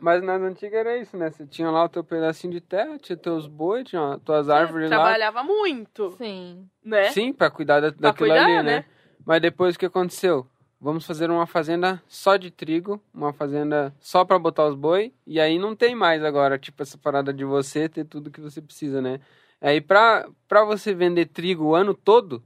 Mas 0.00 0.20
nas 0.20 0.42
antigas 0.42 0.80
era 0.80 0.98
isso, 0.98 1.16
né? 1.16 1.30
Você 1.30 1.46
tinha 1.46 1.70
lá 1.70 1.84
o 1.84 1.88
teu 1.88 2.02
pedacinho 2.02 2.52
de 2.52 2.60
terra, 2.60 2.98
tinha 2.98 3.16
teus 3.16 3.46
bois, 3.46 3.88
tinha 3.88 4.18
tuas 4.24 4.48
árvores 4.50 4.90
lá. 4.90 4.96
Trabalhava 4.96 5.44
muito, 5.44 6.10
Sim. 6.18 6.68
né? 6.84 7.10
Sim, 7.10 7.32
pra 7.32 7.50
cuidar 7.50 7.78
da, 7.78 7.90
daquilo 7.90 8.30
cuidar, 8.30 8.44
ali, 8.44 8.56
né? 8.56 8.62
né? 8.62 8.84
Mas 9.24 9.40
depois 9.40 9.76
o 9.76 9.78
que 9.78 9.86
aconteceu? 9.86 10.44
Vamos 10.80 11.06
fazer 11.06 11.30
uma 11.30 11.46
fazenda 11.46 12.02
só 12.08 12.36
de 12.36 12.50
trigo, 12.50 13.00
uma 13.14 13.32
fazenda 13.32 13.94
só 14.00 14.24
pra 14.24 14.40
botar 14.40 14.66
os 14.66 14.74
boi, 14.74 15.12
e 15.24 15.38
aí 15.38 15.56
não 15.56 15.76
tem 15.76 15.94
mais 15.94 16.24
agora, 16.24 16.58
tipo, 16.58 16.82
essa 16.82 16.98
parada 16.98 17.32
de 17.32 17.44
você 17.44 17.88
ter 17.88 18.04
tudo 18.04 18.28
que 18.28 18.40
você 18.40 18.60
precisa, 18.60 19.00
né? 19.00 19.20
Aí 19.60 19.80
pra, 19.80 20.28
pra 20.48 20.64
você 20.64 20.92
vender 20.92 21.26
trigo 21.26 21.66
o 21.66 21.74
ano 21.76 21.94
todo, 21.94 22.42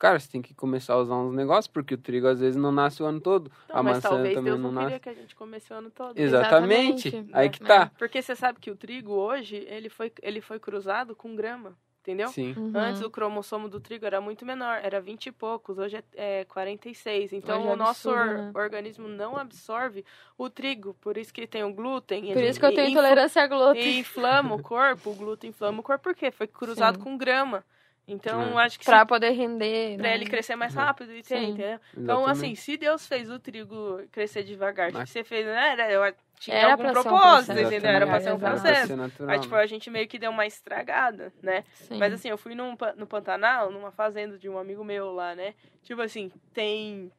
cara, 0.00 0.18
você 0.18 0.28
tem 0.28 0.42
que 0.42 0.52
começar 0.54 0.94
a 0.94 0.98
usar 0.98 1.14
uns 1.14 1.32
negócios, 1.34 1.68
porque 1.68 1.94
o 1.94 1.98
trigo 1.98 2.26
às 2.26 2.40
vezes 2.40 2.56
não 2.56 2.72
nasce 2.72 3.00
o 3.02 3.06
ano 3.06 3.20
todo. 3.20 3.52
Então, 3.66 3.76
a 3.78 3.82
mas 3.84 3.96
maçã 3.98 4.08
talvez 4.08 4.34
também 4.34 4.52
Deus 4.52 4.58
não 4.60 4.72
não, 4.72 4.82
nasce. 4.82 4.86
queria 4.86 5.00
que 5.00 5.08
a 5.10 5.14
gente 5.22 5.36
comece 5.36 5.72
o 5.72 5.76
ano 5.76 5.90
todo. 5.90 6.18
Exatamente. 6.18 7.08
Exatamente. 7.08 7.30
Aí 7.36 7.48
que 7.50 7.62
É. 7.62 7.66
tá. 7.66 7.92
Porque 7.98 8.20
você 8.20 8.34
sabe 8.34 8.58
que 8.58 8.70
o 8.70 8.74
trigo 8.76 9.12
hoje, 9.12 9.56
ele 9.68 9.88
foi, 9.88 10.10
ele 10.22 10.40
foi 10.40 10.58
cruzado 10.58 11.14
com 11.14 11.36
grama, 11.36 11.76
entendeu? 12.00 12.28
Sim. 12.28 12.54
Uhum. 12.56 12.72
Antes 12.74 13.02
o 13.02 13.10
cromossomo 13.10 13.68
do 13.68 13.78
trigo 13.78 14.06
era 14.06 14.20
muito 14.22 14.44
menor, 14.46 14.80
era 14.82 15.00
20 15.00 15.26
e 15.26 15.32
poucos, 15.32 15.78
hoje 15.78 15.96
é, 16.16 16.40
é 16.40 16.44
46. 16.46 17.32
Então 17.34 17.58
Hoje 17.60 17.68
é 17.68 17.72
o 17.72 17.76
nosso 17.76 18.10
or- 18.10 18.18
absurdo, 18.18 18.42
né? 18.42 18.52
organismo 18.54 19.06
não 19.06 19.36
absorve 19.36 20.02
o 20.38 20.48
trigo, 20.48 20.94
por 21.00 21.18
isso 21.18 21.32
que 21.32 21.46
tem 21.46 21.62
o 21.62 21.72
glúten. 21.74 22.32
Por 22.32 22.42
e- 22.42 22.48
isso 22.48 22.58
que 22.58 22.64
eu 22.66 22.74
tenho 22.74 22.88
e- 22.88 22.92
intolerância 22.92 23.42
a 23.42 23.44
E 23.44 23.48
glúten. 23.48 23.98
inflama 23.98 24.54
o 24.54 24.62
corpo, 24.62 25.10
o 25.10 25.14
glúten 25.14 25.50
inflama 25.50 25.80
o 25.80 25.82
corpo, 25.82 26.04
por 26.04 26.14
quê? 26.14 26.30
Foi 26.30 26.46
cruzado 26.46 26.96
Sim. 26.96 27.04
com 27.04 27.18
grama. 27.18 27.62
Então, 28.08 28.58
É. 28.58 28.64
acho 28.64 28.78
que 28.78 28.84
Pra 28.84 29.00
se, 29.00 29.06
poder 29.06 29.30
render. 29.30 29.94
pra 29.96 30.02
né? 30.08 30.14
ele 30.14 30.26
crescer 30.26 30.56
mais 30.56 30.74
Uhum. 30.74 30.80
rápido, 30.82 31.12
e 31.12 31.22
ter, 31.22 31.38
Sim. 31.38 31.50
entendeu? 31.50 31.78
Então, 31.96 32.26
assim, 32.26 32.54
se 32.56 32.76
Deus 32.76 33.06
fez 33.06 33.30
o 33.30 33.38
trigo 33.38 34.00
crescer 34.10 34.42
devagar, 34.42 34.90
Mas- 34.92 35.04
que 35.04 35.10
você 35.10 35.22
fez, 35.24 35.46
né? 35.46 35.72
Era, 35.72 35.92
eu 35.92 36.14
tinha 36.40 36.56
Era 36.56 36.72
algum 36.72 36.82
pra 36.84 36.92
ser 36.92 36.98
um 36.98 37.02
propósito, 37.02 37.46
processo, 37.46 37.68
entendeu? 37.68 37.90
Era 37.90 38.06
pra 38.06 38.20
ser 38.20 38.32
um 38.32 38.38
processo. 38.38 38.92
Aí, 39.28 39.38
tipo, 39.38 39.54
né? 39.54 39.62
a 39.62 39.66
gente 39.66 39.90
meio 39.90 40.08
que 40.08 40.18
deu 40.18 40.30
uma 40.30 40.44
estragada, 40.46 41.32
né? 41.42 41.62
Sim. 41.74 41.98
Mas 41.98 42.12
assim, 42.14 42.28
eu 42.28 42.38
fui 42.38 42.54
num, 42.54 42.76
no 42.96 43.06
Pantanal, 43.06 43.70
numa 43.70 43.92
fazenda 43.92 44.36
de 44.36 44.48
um 44.48 44.58
amigo 44.58 44.82
meu 44.84 45.12
lá, 45.12 45.34
né? 45.36 45.54
Tipo 45.82 46.00
assim, 46.02 46.32
tem. 46.52 47.12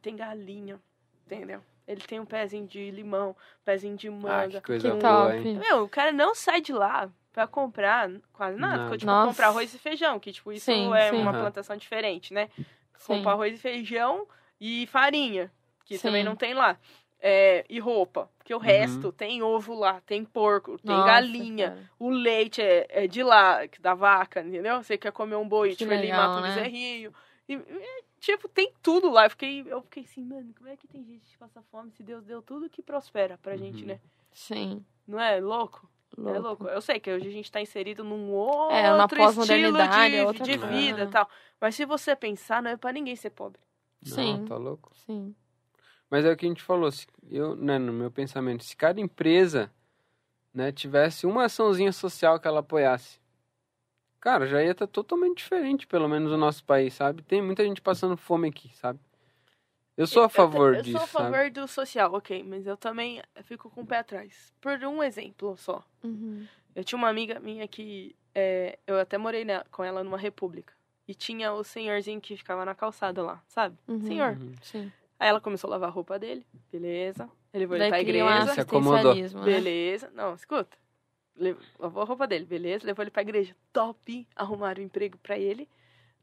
Tem 0.00 0.16
galinha, 0.16 0.78
entendeu? 1.26 1.60
Ele 1.86 2.00
tem 2.02 2.20
um 2.20 2.24
pezinho 2.24 2.66
de 2.66 2.90
limão, 2.90 3.34
pezinho 3.64 3.96
de 3.96 4.08
Ah, 4.08 4.12
manga. 4.12 4.60
que 4.60 4.66
coisa 4.66 4.90
que 4.90 4.96
boa, 4.96 5.32
top. 5.32 5.36
hein? 5.48 5.58
Meu, 5.58 5.82
o 5.84 5.88
cara 5.88 6.12
não 6.12 6.34
sai 6.34 6.60
de 6.60 6.72
lá 6.72 7.10
pra 7.38 7.46
comprar 7.46 8.10
quase 8.32 8.58
nada. 8.58 8.78
Nada. 8.78 8.98
Tipo, 8.98 9.06
Nossa. 9.12 9.28
comprar 9.30 9.46
arroz 9.48 9.72
e 9.72 9.78
feijão, 9.78 10.18
que 10.18 10.32
tipo, 10.32 10.50
isso 10.50 10.64
Sim, 10.64 10.92
é 10.92 11.10
sim. 11.10 11.20
uma 11.20 11.30
Aham. 11.30 11.38
plantação 11.42 11.76
diferente, 11.76 12.34
né? 12.34 12.50
Sim. 12.96 13.14
Comprar 13.14 13.32
arroz 13.34 13.54
e 13.54 13.58
feijão 13.58 14.26
e 14.60 14.88
farinha, 14.88 15.48
que 15.84 15.96
Sim. 15.96 16.02
também 16.08 16.24
não 16.24 16.34
tem 16.34 16.52
lá. 16.52 16.76
É, 17.20 17.64
e 17.68 17.78
roupa, 17.78 18.28
porque 18.38 18.52
o 18.52 18.56
Uhum. 18.56 18.62
resto 18.64 19.12
tem 19.12 19.40
ovo 19.40 19.72
lá, 19.74 20.00
tem 20.00 20.24
porco, 20.24 20.78
tem 20.78 20.96
Nossa, 20.96 21.06
galinha, 21.06 21.68
cara. 21.70 21.90
o 22.00 22.10
leite 22.10 22.60
é, 22.60 22.86
é 22.90 23.06
de 23.06 23.22
lá, 23.22 23.68
que- 23.68 23.80
da 23.80 23.94
vaca, 23.94 24.40
entendeu? 24.40 24.82
Você 24.82 24.98
quer 24.98 25.12
comer 25.12 25.36
um 25.36 25.48
boi, 25.48 25.70
Que 25.70 25.76
tipo, 25.76 25.92
ele 25.92 26.12
mata 26.12 26.38
um 26.40 26.42
né? 26.42 26.48
bezerrinho. 26.48 27.12
E, 27.48 27.54
e, 27.54 28.04
tipo, 28.20 28.48
tem 28.48 28.72
tudo 28.82 29.10
lá. 29.10 29.26
Eu 29.26 29.30
fiquei, 29.30 29.64
eu 29.66 29.80
fiquei 29.82 30.02
assim, 30.02 30.24
mano, 30.24 30.52
como 30.56 30.68
é 30.68 30.76
que 30.76 30.88
tem 30.88 31.04
gente 31.04 31.24
que 31.30 31.38
passa 31.38 31.62
fome 31.70 31.92
se 31.92 32.02
Deus 32.02 32.24
deu 32.24 32.42
tudo 32.42 32.68
que 32.68 32.82
prospera 32.82 33.38
pra 33.38 33.56
gente, 33.56 33.82
Uhum. 33.82 33.88
né? 33.88 34.00
Sim. 34.32 34.84
Não 35.06 35.20
é 35.20 35.40
louco? 35.40 35.88
Louco. 36.16 36.36
É 36.36 36.40
louco. 36.40 36.66
Eu 36.68 36.80
sei 36.80 36.98
que 36.98 37.10
hoje 37.12 37.28
a 37.28 37.30
gente 37.30 37.50
tá 37.50 37.60
inserido 37.60 38.02
num 38.02 38.30
outro 38.30 38.76
É, 38.76 38.92
uma 38.92 39.04
estilo 39.04 39.78
de, 39.88 40.16
é 40.16 40.24
outra 40.24 40.44
de 40.44 40.56
vida 40.56 41.04
e 41.04 41.08
tal. 41.08 41.28
Mas 41.60 41.74
se 41.74 41.84
você 41.84 42.16
pensar, 42.16 42.62
não 42.62 42.70
é 42.70 42.76
pra 42.76 42.92
ninguém 42.92 43.14
ser 43.14 43.30
pobre. 43.30 43.60
Sim. 44.02 44.38
Não, 44.38 44.44
tá 44.44 44.56
louco. 44.56 44.92
Sim. 45.06 45.34
Mas 46.10 46.24
é 46.24 46.32
o 46.32 46.36
que 46.36 46.46
a 46.46 46.48
gente 46.48 46.62
falou, 46.62 46.90
se 46.90 47.06
eu, 47.30 47.54
né, 47.54 47.78
no 47.78 47.92
meu 47.92 48.10
pensamento, 48.10 48.64
se 48.64 48.74
cada 48.74 49.00
empresa, 49.00 49.70
né, 50.54 50.72
tivesse 50.72 51.26
uma 51.26 51.44
açãozinha 51.44 51.92
social 51.92 52.40
que 52.40 52.48
ela 52.48 52.60
apoiasse, 52.60 53.20
cara, 54.18 54.46
já 54.46 54.62
ia 54.62 54.70
estar 54.70 54.86
totalmente 54.86 55.38
diferente, 55.38 55.86
pelo 55.86 56.08
menos 56.08 56.32
no 56.32 56.38
nosso 56.38 56.64
país, 56.64 56.94
sabe? 56.94 57.22
Tem 57.22 57.42
muita 57.42 57.62
gente 57.62 57.82
passando 57.82 58.16
fome 58.16 58.48
aqui, 58.48 58.74
sabe? 58.74 58.98
Eu 59.98 60.06
sou 60.06 60.22
a 60.22 60.28
favor 60.28 60.72
eu, 60.72 60.76
eu 60.78 60.82
disso, 60.82 60.96
sou 60.98 61.04
a 61.04 61.08
favor 61.08 61.36
sabe? 61.38 61.50
do 61.50 61.66
social, 61.68 62.14
ok, 62.14 62.42
mas 62.44 62.66
eu 62.66 62.76
também 62.76 63.20
fico 63.42 63.68
com 63.68 63.80
o 63.82 63.86
pé 63.86 63.98
atrás. 63.98 64.54
Por 64.60 64.82
um 64.84 65.02
exemplo 65.02 65.56
só. 65.56 65.84
Uhum. 66.04 66.46
Eu 66.74 66.84
tinha 66.84 66.96
uma 66.96 67.08
amiga 67.08 67.40
minha 67.40 67.66
que 67.66 68.14
é, 68.34 68.78
eu 68.86 68.98
até 69.00 69.18
morei 69.18 69.44
ne- 69.44 69.64
com 69.72 69.82
ela 69.82 70.04
numa 70.04 70.16
república. 70.16 70.72
E 71.08 71.14
tinha 71.14 71.52
o 71.52 71.64
senhorzinho 71.64 72.20
que 72.20 72.36
ficava 72.36 72.64
na 72.64 72.74
calçada 72.74 73.22
lá, 73.22 73.42
sabe? 73.48 73.76
Uhum. 73.88 74.00
Senhor. 74.02 74.36
Uhum. 74.38 74.54
Sim. 74.62 74.92
Aí 75.18 75.28
ela 75.28 75.40
começou 75.40 75.66
a 75.68 75.72
lavar 75.72 75.88
a 75.88 75.92
roupa 75.92 76.16
dele, 76.18 76.46
beleza. 76.70 77.28
Ele 77.52 77.62
levou 77.64 77.76
ele 77.76 77.80
Daí 77.80 77.90
pra 77.90 77.98
um 77.98 78.02
igreja, 78.02 78.54
Se 78.54 78.60
acomodou. 78.60 79.14
né? 79.16 79.28
beleza. 79.44 80.10
Não, 80.14 80.34
escuta. 80.34 80.76
Le- 81.34 81.56
Lavou 81.78 82.02
a 82.02 82.06
roupa 82.06 82.26
dele, 82.26 82.44
beleza. 82.44 82.86
Levou 82.86 83.02
ele 83.02 83.10
pra 83.10 83.22
igreja, 83.22 83.56
top. 83.72 84.28
Arrumaram 84.36 84.80
um 84.82 84.86
emprego 84.86 85.18
pra 85.18 85.36
ele, 85.38 85.68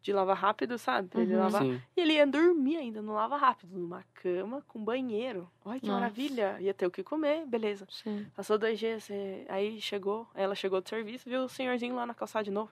de 0.05 0.13
lavar 0.13 0.37
rápido, 0.37 0.77
sabe? 0.77 1.07
Pra 1.09 1.21
ele 1.21 1.33
Uhum. 1.33 1.39
lavar. 1.41 1.63
Sim. 1.63 1.81
E 1.97 2.01
ele 2.01 2.13
ia 2.13 2.27
dormir 2.27 2.77
ainda, 2.77 3.01
não 3.01 3.13
lava 3.15 3.35
rápido, 3.37 3.75
numa 3.77 4.03
cama 4.13 4.61
com 4.67 4.83
banheiro. 4.83 5.49
Olha 5.65 5.79
que 5.79 5.87
Nossa. 5.87 5.99
maravilha. 5.99 6.57
Ia 6.59 6.73
ter 6.75 6.85
o 6.85 6.91
que 6.91 7.01
comer, 7.03 7.45
beleza. 7.47 7.87
Sim. 7.89 8.27
Passou 8.35 8.57
dois 8.57 8.77
dias, 8.77 9.09
é, 9.09 9.45
aí 9.49 9.81
chegou, 9.81 10.27
ela 10.35 10.53
chegou 10.53 10.79
do 10.79 10.87
serviço, 10.87 11.27
viu 11.27 11.41
o 11.45 11.49
senhorzinho 11.49 11.95
lá 11.95 12.05
na 12.05 12.13
calçada 12.13 12.43
de 12.45 12.51
novo. 12.51 12.71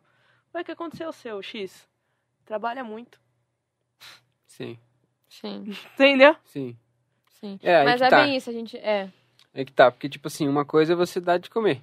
Ué, 0.54 0.62
o 0.62 0.64
que 0.66 0.72
aconteceu, 0.72 1.12
seu 1.12 1.42
X? 1.42 1.90
Trabalha 2.46 2.84
muito. 2.84 3.20
Sim, 4.46 4.78
Sim. 5.28 5.64
Entendeu? 5.96 6.36
sim. 6.46 6.78
Sim. 7.40 7.60
É, 7.64 7.84
Mas 7.84 8.00
é 8.02 8.10
tá. 8.10 8.24
bem 8.24 8.38
isso, 8.38 8.50
a 8.50 8.54
gente. 8.54 8.78
É. 8.78 9.12
É 9.54 9.66
que 9.66 9.72
tá, 9.74 9.92
porque, 9.92 10.08
tipo 10.08 10.28
assim, 10.28 10.48
uma 10.48 10.64
coisa 10.64 10.94
é 10.94 10.96
você 10.96 11.20
dar 11.20 11.38
de 11.40 11.50
comer. 11.50 11.82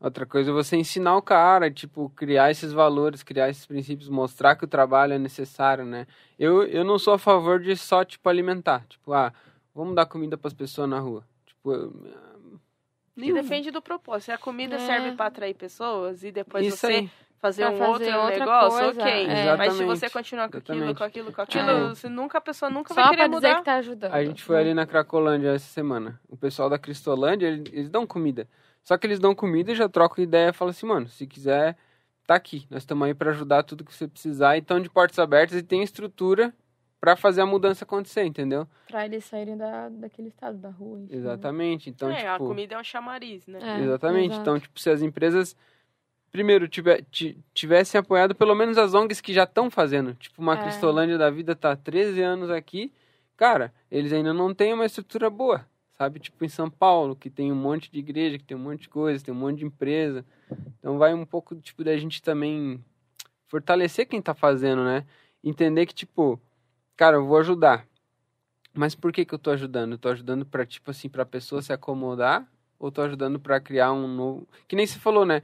Outra 0.00 0.24
coisa 0.24 0.50
é 0.50 0.54
você 0.54 0.76
ensinar 0.76 1.16
o 1.16 1.22
cara, 1.22 1.70
tipo, 1.70 2.08
criar 2.10 2.50
esses 2.52 2.72
valores, 2.72 3.22
criar 3.24 3.48
esses 3.50 3.66
princípios, 3.66 4.08
mostrar 4.08 4.54
que 4.54 4.64
o 4.64 4.68
trabalho 4.68 5.12
é 5.14 5.18
necessário, 5.18 5.84
né? 5.84 6.06
Eu, 6.38 6.62
eu 6.62 6.84
não 6.84 6.98
sou 7.00 7.14
a 7.14 7.18
favor 7.18 7.58
de 7.58 7.74
só, 7.76 8.04
tipo, 8.04 8.28
alimentar. 8.28 8.84
Tipo, 8.88 9.12
ah, 9.12 9.32
vamos 9.74 9.96
dar 9.96 10.06
comida 10.06 10.38
pras 10.38 10.54
pessoas 10.54 10.88
na 10.88 11.00
rua. 11.00 11.24
Tipo, 11.46 11.72
eu, 11.72 11.92
E 13.16 13.32
depende 13.32 13.72
do 13.72 13.82
propósito. 13.82 14.26
Se 14.26 14.32
a 14.32 14.38
comida 14.38 14.76
É. 14.76 14.78
serve 14.78 15.12
pra 15.16 15.26
atrair 15.26 15.54
pessoas 15.54 16.22
e 16.22 16.30
depois 16.30 16.64
isso 16.64 16.76
você 16.76 16.86
aí. 16.86 17.10
fazer 17.40 17.64
Pra 17.64 17.72
um 17.74 17.78
fazer 17.78 18.04
outro 18.14 18.20
outra 18.20 18.38
negócio, 18.38 18.78
coisa, 18.84 19.02
ok. 19.02 19.26
é. 19.26 19.56
Mas 19.56 19.72
se 19.72 19.84
você 19.84 20.08
continuar 20.08 20.48
com 20.48 20.58
aquilo, 20.58 20.76
Exatamente. 20.76 20.98
com 20.98 21.04
aquilo, 21.04 21.32
com 21.32 21.42
aquilo, 21.42 21.70
É. 21.70 21.88
você 21.88 22.08
nunca, 22.08 22.38
a 22.38 22.40
pessoa 22.40 22.70
nunca 22.70 22.94
Só 22.94 23.00
vai 23.00 23.10
querer 23.10 23.16
pra 23.16 23.26
dizer 23.34 23.48
mudar. 23.48 23.58
que 23.58 23.64
tá 23.64 23.74
ajudando. 23.74 24.14
A 24.14 24.24
gente 24.24 24.44
foi 24.44 24.56
ali 24.58 24.72
na 24.74 24.86
Cracolândia 24.86 25.48
essa 25.48 25.66
semana. 25.66 26.20
O 26.28 26.36
pessoal 26.36 26.70
da 26.70 26.78
Cristolândia, 26.78 27.48
eles, 27.48 27.72
eles 27.72 27.90
dão 27.90 28.06
comida. 28.06 28.46
Só 28.82 28.96
que 28.96 29.06
eles 29.06 29.18
dão 29.20 29.34
comida 29.34 29.72
e 29.72 29.74
já 29.74 29.88
trocam 29.88 30.22
ideia 30.24 30.50
e 30.50 30.52
falam 30.52 30.70
assim, 30.70 30.86
mano, 30.86 31.08
se 31.08 31.26
quiser, 31.26 31.76
tá 32.26 32.34
aqui. 32.34 32.66
Nós 32.70 32.82
estamos 32.82 33.06
aí 33.06 33.14
pra 33.14 33.30
ajudar 33.30 33.62
tudo 33.62 33.84
que 33.84 33.94
você 33.94 34.08
precisar. 34.08 34.56
E 34.56 34.60
estão 34.60 34.80
de 34.80 34.88
portas 34.88 35.18
abertas 35.18 35.56
e 35.58 35.62
tem 35.62 35.82
estrutura 35.82 36.54
pra 37.00 37.14
fazer 37.16 37.42
a 37.42 37.46
mudança 37.46 37.84
acontecer, 37.84 38.24
entendeu? 38.24 38.66
Pra 38.88 39.04
eles 39.04 39.24
saírem 39.24 39.56
da, 39.56 39.88
daquele 39.88 40.28
estado 40.28 40.58
da 40.58 40.70
rua. 40.70 41.00
enfim, 41.00 41.12
né? 41.12 41.18
Exatamente. 41.18 41.90
Então, 41.90 42.10
é, 42.10 42.26
a 42.26 42.32
tipo, 42.34 42.46
comida 42.46 42.74
é 42.74 42.78
um 42.78 42.82
chamariz, 42.84 43.46
né? 43.46 43.58
É, 43.62 43.84
exatamente. 43.84 44.32
exato. 44.32 44.40
Então, 44.40 44.58
tipo, 44.58 44.80
se 44.80 44.90
as 44.90 45.00
empresas 45.02 45.54
primeiro, 46.30 46.68
tiver, 46.68 47.02
ti- 47.10 47.38
tivessem 47.54 47.98
apoiado 47.98 48.34
pelo 48.34 48.54
menos 48.54 48.76
as 48.78 48.94
ONGs 48.94 49.20
que 49.20 49.32
já 49.32 49.44
estão 49.44 49.70
fazendo. 49.70 50.14
Tipo, 50.14 50.42
uma 50.42 50.54
É. 50.58 50.62
Cristolândia 50.62 51.16
da 51.16 51.30
vida 51.30 51.54
tá 51.56 51.72
há 51.72 51.76
13 51.76 52.20
anos 52.22 52.50
aqui. 52.50 52.92
Cara, 53.36 53.72
eles 53.90 54.12
ainda 54.12 54.34
não 54.34 54.52
têm 54.52 54.74
uma 54.74 54.84
estrutura 54.84 55.30
boa. 55.30 55.64
Sabe? 55.98 56.20
Tipo, 56.20 56.44
em 56.44 56.48
São 56.48 56.70
Paulo, 56.70 57.16
que 57.16 57.28
tem 57.28 57.50
um 57.50 57.56
monte 57.56 57.90
de 57.90 57.98
igreja, 57.98 58.38
que 58.38 58.44
tem 58.44 58.56
um 58.56 58.60
monte 58.60 58.82
de 58.82 58.88
coisa, 58.88 59.24
tem 59.24 59.34
um 59.34 59.36
monte 59.36 59.58
de 59.58 59.64
empresa. 59.64 60.24
Então 60.78 60.96
vai 60.96 61.12
um 61.12 61.26
pouco, 61.26 61.56
tipo, 61.56 61.82
da 61.82 61.96
gente 61.96 62.22
também 62.22 62.82
fortalecer 63.48 64.06
quem 64.06 64.22
tá 64.22 64.32
fazendo, 64.32 64.84
né? 64.84 65.04
Entender 65.42 65.86
que, 65.86 65.94
tipo, 65.94 66.40
cara, 66.96 67.16
eu 67.16 67.26
vou 67.26 67.38
ajudar. 67.38 67.84
Mas 68.72 68.94
por 68.94 69.12
que 69.12 69.24
que 69.24 69.34
eu 69.34 69.38
tô 69.40 69.50
ajudando? 69.50 69.92
Eu 69.92 69.98
tô 69.98 70.08
ajudando 70.08 70.46
pra, 70.46 70.64
tipo 70.64 70.88
assim, 70.88 71.08
pra 71.08 71.26
pessoa 71.26 71.60
se 71.60 71.72
acomodar? 71.72 72.46
Ou 72.78 72.92
tô 72.92 73.02
ajudando 73.02 73.40
pra 73.40 73.60
criar 73.60 73.92
um 73.92 74.06
novo... 74.06 74.48
Que 74.68 74.76
nem 74.76 74.86
se 74.86 75.00
falou, 75.00 75.26
né? 75.26 75.42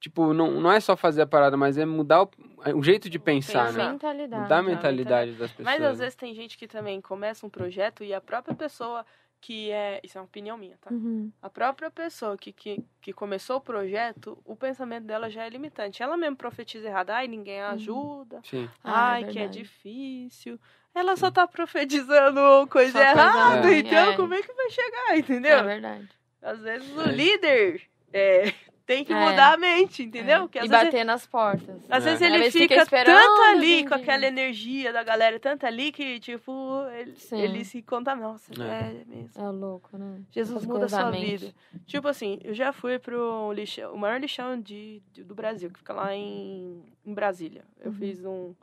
Tipo, 0.00 0.34
não, 0.34 0.60
não 0.60 0.72
é 0.72 0.80
só 0.80 0.96
fazer 0.96 1.22
a 1.22 1.26
parada, 1.28 1.56
mas 1.56 1.78
é 1.78 1.86
mudar 1.86 2.24
o, 2.24 2.30
o 2.74 2.82
jeito 2.82 3.08
de 3.08 3.20
pensar, 3.20 3.66
Pensar. 3.66 3.84
né? 3.84 3.92
Mentalidade. 3.92 4.42
Mudar 4.42 4.58
a 4.58 4.62
né? 4.62 4.68
mentalidade 4.74 5.32
das 5.34 5.52
pessoas. 5.52 5.64
Mas 5.64 5.80
às 5.80 5.98
né? 5.98 6.04
vezes 6.04 6.16
tem 6.16 6.34
gente 6.34 6.58
que 6.58 6.66
também 6.66 7.00
começa 7.00 7.46
um 7.46 7.48
projeto 7.48 8.02
e 8.02 8.12
a 8.12 8.20
própria 8.20 8.52
pessoa 8.52 9.06
que 9.42 9.70
é. 9.70 10.00
Isso 10.02 10.16
é 10.16 10.20
uma 10.20 10.24
opinião 10.26 10.56
minha, 10.56 10.78
tá? 10.80 10.90
Uhum. 10.90 11.30
A 11.42 11.50
própria 11.50 11.90
pessoa 11.90 12.38
que, 12.38 12.52
que, 12.52 12.82
que 13.00 13.12
começou 13.12 13.56
o 13.56 13.60
projeto, 13.60 14.38
o 14.44 14.56
pensamento 14.56 15.04
dela 15.04 15.28
já 15.28 15.44
é 15.44 15.50
limitante. 15.50 16.02
Ela 16.02 16.16
mesmo 16.16 16.36
profetiza 16.36 16.86
errado. 16.88 17.10
Ai, 17.10 17.26
ninguém 17.28 17.60
a 17.60 17.70
ajuda. 17.72 18.40
Sim. 18.44 18.70
Ah, 18.82 19.20
é 19.20 19.24
Ai, 19.24 19.30
que 19.32 19.38
é 19.38 19.48
difícil. 19.48 20.58
Ela 20.94 21.16
só 21.16 21.30
tá 21.30 21.46
profetizando 21.46 22.40
coisa 22.68 22.92
Só 22.92 22.98
coisa 22.98 23.00
errada. 23.20 23.62
ruim, 23.62 23.78
então, 23.78 24.12
é. 24.12 24.16
como 24.16 24.32
é 24.34 24.42
que 24.42 24.52
vai 24.52 24.70
chegar, 24.70 25.18
entendeu? 25.18 25.58
É 25.58 25.62
verdade. 25.62 26.08
Às 26.40 26.60
vezes 26.60 26.96
o 26.96 27.00
É. 27.02 27.12
líder 27.12 27.82
é, 28.12 28.54
tem 28.84 29.04
que 29.04 29.12
É. 29.12 29.16
mudar 29.30 29.54
a 29.54 29.56
mente, 29.56 30.02
entendeu? 30.02 30.44
É. 30.44 30.48
Que 30.48 30.58
às 30.58 30.64
e 30.66 30.68
vezes 30.68 30.84
bater 30.86 31.04
nas 31.04 31.26
portas. 31.26 31.84
às 31.90 32.04
É. 32.06 32.10
vezes 32.10 32.20
ele 32.22 32.50
fica 32.50 32.84
fica 32.84 33.04
tanto 33.04 33.42
ali 33.42 33.78
gente. 33.78 33.88
com 33.88 33.94
aquela 33.94 34.26
energia 34.26 34.92
da 34.92 35.02
galera, 35.02 35.38
tanto 35.38 35.64
ali 35.66 35.92
que, 35.92 36.18
tipo, 36.20 36.52
ele, 36.98 37.14
ele 37.32 37.64
se 37.64 37.80
conta, 37.82 38.14
nossa, 38.14 38.52
É. 38.54 38.90
é, 39.00 39.04
mesmo. 39.06 39.30
É 39.42 39.48
louco, 39.50 39.96
né? 39.96 40.20
Jesus 40.30 40.64
muda 40.66 40.86
a 40.86 40.88
sua 40.88 41.10
vida. 41.10 41.54
Tipo 41.86 42.08
assim, 42.08 42.38
eu 42.42 42.54
já 42.54 42.72
fui 42.72 42.98
pro 42.98 43.52
lixão, 43.52 43.94
o 43.94 43.98
maior 43.98 44.20
lixão 44.20 44.60
de, 44.60 45.00
de- 45.12 45.24
do 45.24 45.34
Brasil, 45.34 45.70
que 45.70 45.78
fica 45.78 45.92
lá 45.92 46.14
em, 46.14 46.82
em 47.04 47.14
Brasília. 47.14 47.64
Eu 47.80 47.90
Uhum. 47.90 47.96
fiz 47.98 48.24
um. 48.24 48.54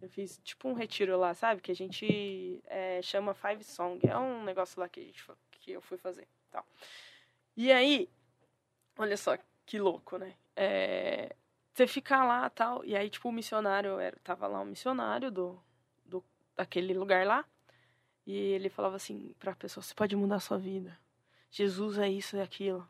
Eu 0.00 0.08
fiz 0.08 0.40
tipo 0.44 0.68
um 0.68 0.74
retiro 0.74 1.18
lá, 1.18 1.34
sabe? 1.34 1.60
Que 1.60 1.72
a 1.72 1.74
gente 1.74 2.60
é, 2.68 3.02
chama 3.02 3.34
Five 3.34 3.64
Song. 3.64 3.98
É 4.06 4.16
um 4.16 4.44
negócio 4.44 4.78
lá 4.80 4.88
que, 4.88 5.00
a 5.00 5.02
gente, 5.02 5.24
que 5.60 5.72
eu 5.72 5.80
fui 5.82 5.98
fazer. 5.98 6.26
Tal. 6.52 6.64
E 7.56 7.72
aí, 7.72 8.08
olha 8.96 9.16
só 9.16 9.36
que 9.68 9.78
louco, 9.78 10.16
né? 10.16 10.34
É, 10.56 11.36
você 11.74 11.86
ficar 11.86 12.24
lá 12.24 12.48
tal. 12.48 12.82
E 12.86 12.96
aí, 12.96 13.10
tipo, 13.10 13.28
o 13.28 13.32
missionário, 13.32 14.00
era, 14.00 14.16
tava 14.24 14.46
lá 14.46 14.62
um 14.62 14.64
missionário 14.64 15.30
do, 15.30 15.62
do, 16.06 16.24
daquele 16.56 16.94
lugar 16.94 17.26
lá. 17.26 17.44
E 18.26 18.34
ele 18.34 18.70
falava 18.70 18.96
assim 18.96 19.34
pra 19.38 19.54
pessoa: 19.54 19.84
você 19.84 19.94
pode 19.94 20.16
mudar 20.16 20.36
a 20.36 20.40
sua 20.40 20.56
vida. 20.56 20.98
Jesus 21.50 21.98
é 21.98 22.08
isso 22.08 22.34
e 22.36 22.40
aquilo. 22.40 22.88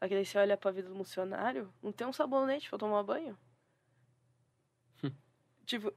Só 0.00 0.08
que 0.08 0.14
daí 0.14 0.26
você 0.26 0.36
olha 0.36 0.56
pra 0.56 0.72
vida 0.72 0.88
do 0.88 0.96
missionário, 0.96 1.72
não 1.80 1.92
tem 1.92 2.04
um 2.04 2.12
sabonete 2.12 2.68
pra 2.68 2.78
tomar 2.78 3.04
banho. 3.04 3.38
tipo, 5.64 5.92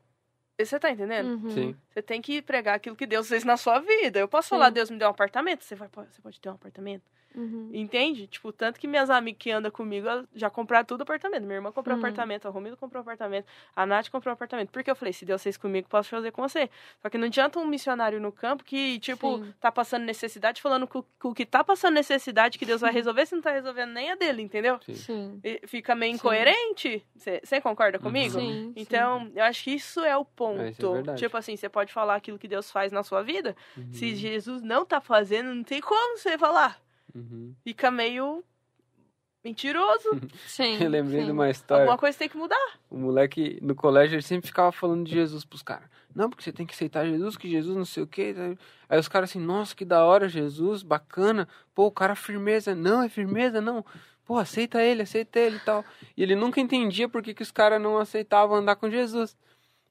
você 0.60 0.80
tá 0.80 0.92
entendendo? 0.92 1.44
Uhum. 1.44 1.50
Sim. 1.50 1.76
Você 1.90 2.04
tem 2.04 2.22
que 2.22 2.40
pregar 2.40 2.76
aquilo 2.76 2.96
que 2.96 3.08
Deus 3.08 3.28
fez 3.28 3.44
na 3.44 3.58
sua 3.58 3.80
vida. 3.80 4.20
Eu 4.20 4.28
posso 4.28 4.50
falar, 4.50 4.68
Sim. 4.68 4.74
Deus 4.74 4.92
me 4.92 5.00
deu 5.00 5.08
um 5.08 5.12
apartamento? 5.12 5.64
Você, 5.64 5.74
vai, 5.74 5.90
você 5.90 6.22
pode 6.22 6.40
ter 6.40 6.50
um 6.50 6.54
apartamento? 6.54 7.10
Uhum. 7.36 7.70
Entende? 7.74 8.26
Tipo, 8.28 8.52
tanto 8.52 8.80
que 8.80 8.88
minhas 8.88 9.10
amigas 9.10 9.40
que 9.40 9.52
andam 9.52 9.72
comigo 9.72 10.08
já 10.34 10.50
compraram 10.50 10.86
tudo 10.86 11.02
apartamento. 11.04 11.44
Minha 11.44 11.56
irmã 11.58 11.72
comprou 11.72 11.96
Hum. 11.96 12.00
apartamento, 12.00 12.48
a 12.48 12.52
Romilda 12.52 12.76
comprou 12.76 13.02
apartamento, 13.02 13.46
a 13.76 13.86
Nath 13.86 14.10
comprou 14.10 14.34
apartamento. 14.34 14.70
Porque 14.72 14.90
eu 14.90 14.96
falei, 14.96 15.14
se 15.14 15.26
Deus 15.26 15.42
fez 15.44 15.56
comigo, 15.58 15.88
posso 15.88 16.10
fazer 16.10 16.32
com 16.32 16.42
você. 16.42 16.70
Só 17.02 17.10
que 17.10 17.18
não 17.18 17.28
adianta 17.28 17.60
um 17.60 17.66
missionário 17.68 18.20
no 18.20 18.32
campo 18.32 18.64
que, 18.64 19.00
tipo, 19.00 19.38
Sim. 19.38 19.54
tá 19.60 19.72
passando 19.72 20.04
necessidade, 20.06 20.62
falando 20.62 20.88
que 20.88 20.98
o- 20.98 21.04
que 21.04 21.28
o 21.28 21.34
que 21.34 21.46
tá 21.46 21.64
passando 21.64 21.94
necessidade 21.96 22.58
que 22.58 22.66
Deus 22.66 22.82
vai 22.82 22.92
resolver, 22.92 23.26
se 23.26 23.36
não 23.36 23.42
tá 23.42 23.52
resolvendo 23.52 23.92
nem 23.92 24.12
a 24.12 24.16
dele, 24.16 24.42
entendeu? 24.42 24.80
Sim. 24.86 24.96
Sim. 24.96 25.40
E 25.44 25.62
fica 25.68 25.94
meio 25.96 26.14
Sim. 26.14 26.16
incoerente. 26.18 27.06
Você 27.16 27.62
concorda 27.62 27.98
Uhum. 27.98 28.04
comigo? 28.04 28.40
Sim. 28.40 28.74
Então, 28.76 29.32
eu 29.36 29.44
acho 29.44 29.64
que 29.64 29.72
isso 29.72 30.00
é 30.02 30.18
o 30.18 30.26
ponto. 30.26 30.62
É, 30.62 30.70
isso 30.72 30.86
é 30.86 30.94
verdade. 30.94 31.20
tipo 31.20 31.38
assim, 31.38 31.56
você 31.56 31.70
pode 31.70 31.94
falar 31.94 32.16
aquilo 32.16 32.40
que 32.40 32.48
Deus 32.48 32.72
faz 32.72 32.92
na 32.92 33.04
sua 33.04 33.22
vida. 33.22 33.56
Uhum. 33.78 33.94
Se 33.94 34.16
Jesus 34.16 34.62
não 34.62 34.86
tá 34.86 35.00
fazendo, 35.00 35.54
não 35.54 35.64
tem 35.64 35.80
como 35.82 36.18
você 36.18 36.38
falar. 36.38 36.80
Uhum. 37.14 37.54
Fica 37.64 37.90
meio 37.92 38.44
mentiroso. 39.44 40.10
Sim. 40.48 40.82
Eu 40.82 40.90
lembrei 40.90 41.22
sim. 41.22 41.26
de 41.28 41.32
uma 41.32 41.50
história. 41.50 41.84
Alguma 41.84 41.98
coisa 41.98 42.18
tem 42.18 42.30
que 42.30 42.38
mudar. 42.38 42.74
O 42.90 42.98
moleque 42.98 43.60
no 43.62 43.76
colégio 43.76 44.16
ele 44.16 44.22
sempre 44.22 44.48
ficava 44.48 44.72
falando 44.72 45.06
de 45.06 45.14
Jesus 45.14 45.46
pros 45.46 45.62
caras. 45.62 45.90
Não, 46.14 46.30
porque 46.30 46.44
você 46.44 46.52
tem 46.52 46.66
que 46.66 46.74
aceitar 46.74 47.06
Jesus, 47.06 47.38
que 47.38 47.50
Jesus 47.50 47.76
não 47.76 47.86
sei 47.86 48.04
o 48.04 48.08
quê. 48.08 48.36
Aí 48.90 49.00
os 49.00 49.08
caras 49.08 49.30
assim, 49.30 49.40
nossa, 49.40 49.76
que 49.76 49.86
da 49.86 50.04
hora, 50.04 50.28
Jesus, 50.28 50.84
bacana. 50.84 51.48
Pô, 51.74 51.86
o 51.86 51.92
cara 51.92 52.16
firmeza. 52.16 52.74
Não, 52.74 53.02
é 53.02 53.10
firmeza, 53.10 53.62
não. 53.62 53.86
Pô, 54.26 54.38
aceita 54.38 54.82
ele, 54.82 55.04
aceita 55.04 55.40
ele 55.40 55.58
e 55.58 55.60
tal. 55.60 55.86
E 56.16 56.24
ele 56.24 56.36
nunca 56.36 56.60
entendia 56.60 57.08
por 57.08 57.22
que, 57.22 57.34
que 57.34 57.42
os 57.42 57.52
caras 57.52 57.82
não 57.82 57.98
aceitavam 57.98 58.58
andar 58.58 58.76
com 58.76 58.90
Jesus. 58.90 59.36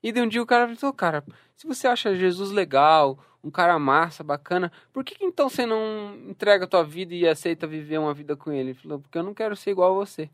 E 0.02 0.12
de 0.12 0.20
um 0.20 0.28
dia 0.28 0.42
o 0.42 0.46
cara 0.46 0.74
falou, 0.76 0.94
cara, 0.94 1.24
se 1.56 1.66
você 1.66 1.88
acha 1.88 2.14
Jesus 2.14 2.50
legal, 2.50 3.18
um 3.42 3.50
cara 3.50 3.78
massa, 3.78 4.22
bacana, 4.24 4.70
por 4.92 5.04
que, 5.04 5.14
que 5.14 5.24
então 5.24 5.48
você 5.48 5.64
não 5.64 6.14
entrega 6.28 6.64
a 6.64 6.68
tua 6.68 6.84
vida 6.84 7.14
e 7.14 7.26
aceita 7.26 7.66
viver 7.66 7.98
uma 7.98 8.12
vida 8.14 8.36
com 8.36 8.50
ele? 8.52 8.70
Ele 8.70 8.74
falou, 8.74 8.98
porque 9.00 9.16
eu 9.18 9.22
não 9.22 9.34
quero 9.34 9.56
ser 9.56 9.70
igual 9.70 9.90
a 9.92 10.04
você. 10.04 10.28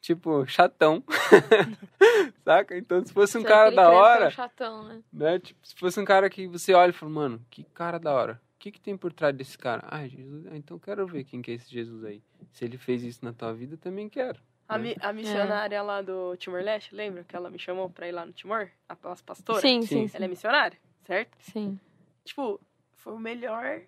Tipo, 0.00 0.44
chatão. 0.46 1.02
Saca? 2.44 2.76
Então, 2.76 3.04
se 3.04 3.12
fosse 3.12 3.38
um 3.38 3.40
é 3.40 3.44
cara 3.44 3.70
da 3.70 3.90
hora, 3.90 4.30
chatão, 4.30 4.84
né? 4.84 5.02
né? 5.12 5.38
Tipo, 5.38 5.66
se 5.66 5.74
fosse 5.74 5.98
um 5.98 6.04
cara 6.04 6.28
que 6.28 6.46
você 6.46 6.74
olha 6.74 6.90
e 6.90 6.92
fala, 6.92 7.10
mano, 7.10 7.46
que 7.50 7.64
cara 7.64 7.98
da 7.98 8.12
hora. 8.12 8.40
O 8.56 8.58
que, 8.64 8.70
que 8.70 8.80
tem 8.80 8.96
por 8.96 9.12
trás 9.12 9.34
desse 9.34 9.56
cara? 9.58 9.82
Ah, 9.86 10.06
Jesus. 10.06 10.46
Então 10.52 10.78
quero 10.78 11.06
ver 11.06 11.24
quem 11.24 11.40
que 11.42 11.50
é 11.50 11.54
esse 11.54 11.70
Jesus 11.70 12.04
aí. 12.04 12.22
Se 12.52 12.64
ele 12.64 12.76
fez 12.78 13.02
isso 13.02 13.24
na 13.24 13.32
tua 13.32 13.52
vida, 13.54 13.74
eu 13.74 13.78
também 13.78 14.08
quero. 14.08 14.38
A, 14.68 14.76
É. 14.76 14.78
mi- 14.78 14.96
a 15.00 15.12
missionária 15.12 15.82
lá 15.82 16.00
do 16.00 16.36
Timor-Leste, 16.36 16.94
lembra 16.94 17.24
que 17.24 17.36
ela 17.36 17.50
me 17.50 17.58
chamou 17.58 17.88
pra 17.90 18.08
ir 18.08 18.12
lá 18.12 18.24
no 18.24 18.32
Timor? 18.32 18.68
A, 18.88 18.96
as 19.10 19.20
pastoras? 19.20 19.60
Sim, 19.62 19.82
Sim. 19.82 19.86
sim, 19.86 20.08
sim. 20.08 20.16
Ela 20.16 20.24
é 20.24 20.28
missionária, 20.28 20.78
certo? 21.04 21.36
Sim. 21.40 21.78
Tipo, 22.24 22.60
foi 22.94 23.12
o 23.12 23.18
melhor 23.18 23.82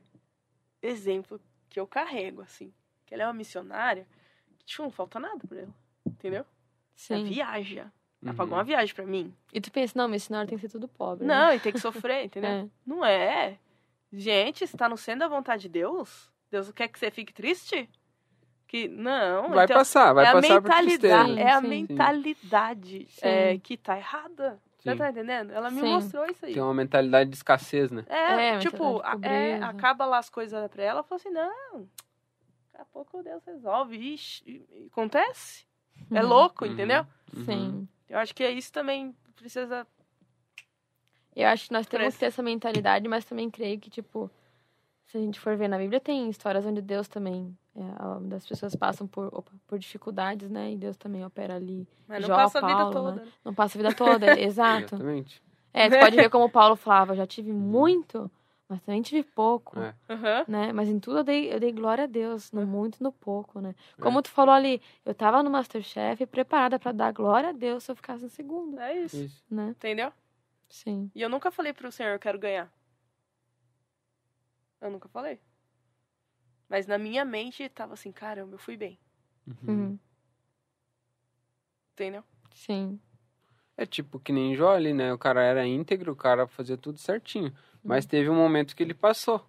exemplo 0.82 1.40
que 1.68 1.78
eu 1.80 1.86
carrego, 1.86 2.42
assim. 2.42 2.72
Que 3.04 3.14
ela 3.14 3.24
é 3.24 3.26
uma 3.26 3.32
missionária 3.32 4.06
que, 4.58 4.64
tipo, 4.66 4.82
não 4.82 4.90
falta 4.90 5.18
nada 5.18 5.38
pra 5.46 5.60
ela. 5.60 5.74
Entendeu? 6.06 6.44
Ela 7.10 7.18
Sim. 7.20 7.24
viaja. 7.24 7.92
Ela 8.22 8.30
Uhum. 8.32 8.36
pagou 8.36 8.56
uma 8.56 8.64
viagem 8.64 8.94
pra 8.94 9.06
mim. 9.06 9.34
E 9.52 9.60
tu 9.60 9.70
pensa, 9.70 9.92
não, 9.96 10.08
missionário 10.08 10.48
tem 10.48 10.58
que 10.58 10.62
ser 10.62 10.70
tudo 10.72 10.88
pobre. 10.88 11.24
né? 11.26 11.34
Não, 11.34 11.52
e 11.54 11.60
tem 11.60 11.72
que 11.72 11.78
sofrer, 11.80 12.24
entendeu? 12.26 12.50
É. 12.50 12.66
Não 12.84 13.04
é. 13.04 13.58
Gente, 14.12 14.66
você 14.66 14.76
tá 14.76 14.88
no 14.88 14.96
centro 14.96 15.20
da 15.20 15.28
vontade 15.28 15.62
de 15.62 15.68
Deus? 15.68 16.30
Deus 16.50 16.70
quer 16.72 16.88
que 16.88 16.98
você 16.98 17.10
fique 17.10 17.32
triste? 17.32 17.88
Que 18.66 18.88
não. 18.88 19.50
Vai 19.50 19.64
então, 19.64 19.76
passar, 19.76 20.12
vai 20.12 20.24
é 20.24 20.28
a 20.28 20.32
passar 20.32 20.48
por 20.62 20.62
mentalidade, 20.62 21.24
tristeza. 21.34 21.40
é 21.40 21.50
a 21.52 21.60
Sim, 21.60 21.62
sim. 21.62 21.68
mentalidade 21.68 23.06
Sim. 23.10 23.20
é, 23.26 23.58
que 23.58 23.76
tá 23.76 23.96
errada. 23.96 24.60
Você 24.92 24.96
tá 24.96 25.10
entendendo? 25.10 25.50
Ela 25.52 25.70
me 25.70 25.80
Sim. 25.80 25.88
mostrou 25.92 26.26
isso 26.26 26.44
aí. 26.46 26.54
Tem 26.54 26.62
uma 26.62 26.74
mentalidade 26.74 27.30
de 27.30 27.36
escassez, 27.36 27.90
né? 27.90 28.04
É, 28.08 28.48
É, 28.50 28.58
tipo, 28.58 29.00
a- 29.02 29.18
é, 29.22 29.54
acaba 29.62 30.04
lá 30.06 30.18
as 30.18 30.28
coisas 30.30 30.68
pra 30.70 30.82
ela, 30.82 31.02
fala 31.02 31.20
assim, 31.20 31.30
não, 31.30 31.80
daqui 32.72 32.78
a 32.78 32.84
pouco 32.84 33.22
Deus 33.22 33.44
resolve. 33.44 33.96
Ixi, 33.96 34.64
acontece. 34.92 35.66
É 36.12 36.22
Uhum. 36.22 36.28
louco, 36.28 36.64
Uhum. 36.64 36.72
entendeu? 36.72 37.06
Uhum. 37.36 37.44
Sim. 37.44 37.88
Eu 38.08 38.18
acho 38.18 38.34
que 38.34 38.44
é 38.44 38.50
isso 38.50 38.72
também 38.72 39.14
precisa... 39.34 39.86
Eu 41.34 41.48
acho 41.48 41.66
que 41.66 41.72
nós 41.72 41.86
temos 41.86 42.02
Parece- 42.04 42.16
que 42.16 42.20
ter 42.20 42.26
essa 42.26 42.42
mentalidade, 42.42 43.06
mas 43.08 43.24
também 43.24 43.50
creio 43.50 43.78
que, 43.78 43.90
tipo, 43.90 44.30
se 45.06 45.18
a 45.18 45.20
gente 45.20 45.38
for 45.38 45.56
ver 45.56 45.68
na 45.68 45.76
Bíblia, 45.76 46.00
tem 46.00 46.30
histórias 46.30 46.64
onde 46.64 46.80
Deus 46.80 47.08
também, 47.08 47.56
é, 47.76 48.04
onde 48.06 48.34
as 48.34 48.46
pessoas 48.46 48.74
passam 48.74 49.06
por, 49.06 49.26
opa, 49.32 49.52
por 49.66 49.78
dificuldades, 49.78 50.48
né? 50.50 50.72
E 50.72 50.76
Deus 50.76 50.96
também 50.96 51.24
opera 51.24 51.56
ali. 51.56 51.86
Mas 52.08 52.20
não 52.22 52.28
Jó, 52.28 52.36
passa 52.36 52.58
a 52.58 52.66
vida 52.66 52.76
Paulo, 52.78 52.92
toda. 52.92 53.16
né? 53.16 53.22
né? 53.26 53.32
Não 53.44 53.54
passa 53.54 53.76
a 53.78 53.82
vida 53.82 53.94
toda, 53.94 54.26
exato. 54.40 54.94
Exatamente. 54.94 55.42
É, 55.74 55.90
você 55.90 55.98
pode 55.98 56.16
ver 56.16 56.30
como 56.30 56.48
Paulo 56.48 56.74
falava, 56.74 57.14
já 57.14 57.26
tive 57.26 57.52
muito, 57.52 58.30
mas 58.66 58.80
também 58.80 59.02
tive 59.02 59.22
pouco. 59.22 59.78
É. 59.78 59.94
Né? 60.48 60.72
Mas 60.72 60.88
em 60.88 60.98
tudo 60.98 61.18
eu 61.18 61.24
dei, 61.24 61.52
eu 61.52 61.60
dei 61.60 61.70
glória 61.70 62.04
a 62.04 62.06
Deus, 62.06 62.50
no 62.50 62.62
É. 62.62 62.64
muito 62.64 62.96
e 62.98 63.02
no 63.02 63.12
pouco, 63.12 63.60
né? 63.60 63.74
É. 63.98 64.00
Como 64.02 64.22
tu 64.22 64.30
falou 64.30 64.54
ali, 64.54 64.80
eu 65.04 65.14
tava 65.14 65.42
no 65.42 65.50
Masterchef 65.50 66.24
preparada 66.26 66.78
pra 66.78 66.92
dar 66.92 67.12
glória 67.12 67.50
a 67.50 67.52
Deus 67.52 67.84
se 67.84 67.90
eu 67.90 67.96
ficasse 67.96 68.24
em 68.24 68.28
segundo, 68.30 68.80
É 68.80 68.96
isso, 69.02 69.16
Isso. 69.16 69.44
né? 69.50 69.68
entendeu? 69.76 70.10
Sim. 70.68 71.10
E 71.14 71.20
eu 71.20 71.28
nunca 71.28 71.50
falei 71.50 71.74
pro 71.74 71.92
senhor, 71.92 72.12
eu 72.14 72.18
quero 72.18 72.38
ganhar. 72.38 72.72
Eu 74.80 74.90
nunca 74.90 75.08
falei. 75.08 75.38
Mas 76.68 76.86
na 76.86 76.98
minha 76.98 77.24
mente 77.24 77.68
tava 77.68 77.94
assim, 77.94 78.10
caramba, 78.12 78.54
eu 78.54 78.58
fui 78.58 78.76
bem. 78.76 78.98
Uhum. 79.46 79.74
Uhum. 79.74 79.98
Entendeu? 81.94 82.22
Sim. 82.54 83.00
É 83.76 83.84
tipo 83.86 84.18
que 84.18 84.32
nem 84.32 84.54
Jó 84.54 84.72
ali, 84.74 84.92
né? 84.92 85.12
O 85.12 85.18
cara 85.18 85.42
era 85.42 85.66
íntegro, 85.66 86.12
o 86.12 86.16
cara 86.16 86.46
fazia 86.46 86.76
tudo 86.76 86.98
certinho. 86.98 87.52
Mas 87.84 88.04
Uhum. 88.04 88.10
teve 88.10 88.28
um 88.30 88.34
momento 88.34 88.74
que 88.74 88.82
ele 88.82 88.94
passou. 88.94 89.44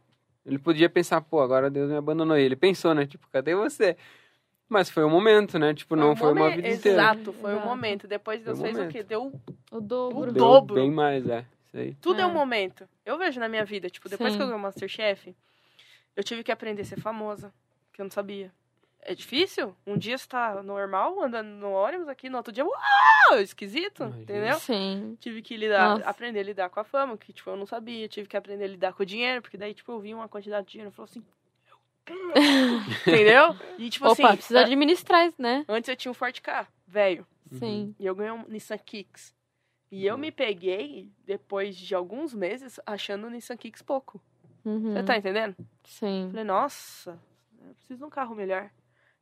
Ele 0.46 0.60
podia 0.60 0.90
pensar, 0.90 1.22
pô, 1.22 1.42
agora 1.42 1.70
Deus 1.70 1.90
me 1.90 1.98
abandonou. 1.98 2.38
E 2.38 2.42
ele 2.44 2.56
pensou, 2.56 2.94
né? 2.94 3.06
Tipo, 3.06 3.28
cadê 3.30 3.56
você? 3.56 3.98
Mas 4.70 4.90
foi 4.90 5.04
um 5.04 5.10
momento, 5.10 5.58
né? 5.58 5.74
Tipo, 5.74 5.96
não 5.96 6.12
um 6.12 6.16
foi 6.16 6.32
uma 6.34 6.50
vida 6.50 6.68
inteira. 6.70 7.02
Exato, 7.02 7.34
foi 7.34 7.52
um 7.52 7.54
Exato. 7.56 7.68
momento. 7.68 8.08
Depois 8.08 8.44
Deus 8.44 8.60
Foi 8.60 8.70
um 8.70 8.74
fez 8.74 8.76
o 8.76 8.80
momento. 8.80 8.94
quê? 8.94 9.04
Deu 9.04 9.42
O 9.72 9.82
dobro. 9.82 10.30
O 10.30 10.34
Deu 10.34 10.44
dobro. 10.44 10.76
bem 10.76 10.92
mais, 10.92 11.28
é. 11.28 11.46
Isso 11.66 11.78
aí. 11.78 11.96
Tudo 11.96 12.22
é. 12.22 12.26
um 12.26 12.32
É. 12.32 12.34
momento. 12.34 12.88
Eu 13.06 13.18
vejo 13.18 13.40
na 13.40 13.48
minha 13.50 13.66
vida, 13.66 13.90
tipo, 13.90 14.08
depois 14.10 14.32
Sim. 14.34 14.38
que 14.38 14.44
eu 14.44 14.48
ganhei 14.48 14.60
o 14.60 14.62
Masterchef, 14.64 15.36
eu 16.18 16.24
tive 16.24 16.44
que 16.44 16.52
aprender 16.52 16.82
a 16.82 16.86
ser 16.86 17.00
famosa, 17.00 17.54
que 17.94 18.02
eu 18.02 18.04
não 18.04 18.12
sabia. 18.12 18.52
É 19.02 19.16
difícil? 19.16 19.74
Um 19.86 19.98
dia 19.98 20.18
você 20.18 20.28
tá 20.28 20.62
normal, 20.62 21.24
andando 21.24 21.48
no 21.48 21.72
ônibus 21.72 22.10
aqui, 22.10 22.30
no 22.30 22.36
outro 22.38 22.52
dia, 22.52 22.66
uau, 22.66 23.40
esquisito, 23.40 24.04
Imagina. 24.04 24.22
entendeu? 24.24 24.60
Sim. 24.60 25.18
Tive 25.22 25.42
que 25.42 25.56
lidar, 25.56 26.00
Nossa. 26.00 26.10
aprender 26.10 26.40
a 26.40 26.44
lidar 26.44 26.70
com 26.70 26.80
a 26.82 26.84
fama, 26.84 27.18
que, 27.18 27.32
tipo, 27.32 27.50
eu 27.50 27.56
não 27.56 27.66
sabia. 27.66 28.10
Tive 28.10 28.28
que 28.28 28.36
aprender 28.36 28.66
a 28.66 28.68
lidar 28.68 28.92
com 28.94 29.04
o 29.04 29.06
dinheiro, 29.06 29.42
porque 29.42 29.56
daí, 29.56 29.74
tipo, 29.74 29.90
eu 29.94 30.00
vi 30.02 30.14
uma 30.14 30.28
quantidade 30.28 30.66
de 30.68 30.72
dinheiro 30.74 30.92
e 30.92 30.94
falou 30.96 31.08
assim... 31.10 31.24
entendeu? 33.08 33.56
E, 33.78 33.90
tipo 33.90 34.06
Opa, 34.06 34.14
assim, 34.30 34.36
precisa 34.38 34.60
a- 34.60 34.64
administrar 34.64 35.28
isso, 35.28 35.42
né? 35.42 35.66
antes 35.68 35.88
eu 35.90 35.96
tinha 35.96 36.12
um 36.12 36.16
Ford 36.16 36.40
K, 36.42 36.68
velho. 36.88 37.26
Sim. 37.52 37.96
E 38.00 38.06
eu 38.06 38.16
ganhei 38.16 38.32
um 38.32 38.44
Nissan 38.48 38.78
Kicks. 38.78 39.34
E 39.90 40.06
eu 40.06 40.18
me 40.18 40.32
peguei, 40.32 41.10
depois 41.26 41.78
de 41.78 41.96
alguns 41.96 42.34
meses, 42.34 42.78
achando 42.86 43.28
o 43.28 43.30
Nissan 43.30 43.56
Kicks 43.56 43.82
pouco. 43.82 44.22
Uhum. 44.66 44.94
Você 44.94 45.04
tá 45.04 45.18
entendendo? 45.18 45.56
Sim. 45.84 46.28
Falei, 46.30 46.44
nossa, 46.46 47.20
eu 47.62 47.74
preciso 47.76 47.98
de 48.00 48.04
um 48.04 48.10
carro 48.10 48.36
melhor. 48.36 48.70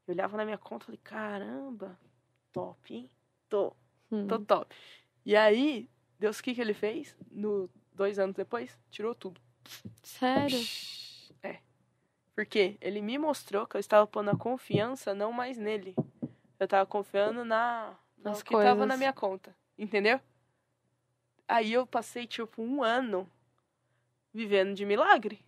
Eu 0.08 0.14
olhava 0.14 0.38
na 0.38 0.46
minha 0.46 0.58
conta 0.58 0.84
e 0.84 0.86
falei, 0.88 1.02
caramba, 1.04 2.00
top, 2.52 2.94
hein? 2.94 3.10
Tô, 3.50 3.74
Hum. 4.12 4.28
tô 4.28 4.40
top. 4.40 4.76
E 5.26 5.36
aí, 5.36 5.90
Deus, 6.20 6.40
o 6.40 6.44
que 6.44 6.54
que 6.54 6.62
ele 6.62 6.74
fez? 6.74 7.16
No, 7.32 7.70
dois 7.94 8.20
anos 8.20 8.36
depois, 8.36 8.78
tirou 8.90 9.16
tudo. 9.16 9.42
Sério? 10.04 10.60
É. 11.42 11.60
Porque 12.36 12.78
ele 12.82 13.02
me 13.02 13.18
mostrou 13.18 13.66
que 13.66 13.76
eu 13.76 13.80
estava 13.80 14.06
pondo 14.06 14.30
a 14.30 14.36
confiança 14.36 15.14
não 15.16 15.32
mais 15.32 15.58
nele. 15.58 15.96
Eu 16.60 16.68
tava 16.68 16.86
confiando 16.86 17.44
na, 17.44 17.96
Nas 18.18 18.34
nas 18.36 18.44
que 18.44 18.54
tava 18.54 18.66
coisas. 18.76 18.88
na 18.88 18.98
minha 18.98 19.14
conta. 19.14 19.56
Entendeu? 19.78 20.20
Aí 21.48 21.74
eu 21.74 21.86
passei, 21.86 22.26
tipo, 22.26 22.62
um 22.62 22.84
ano 22.84 23.30
vivendo 24.36 24.76
de 24.76 24.86
milagre. 24.86 25.40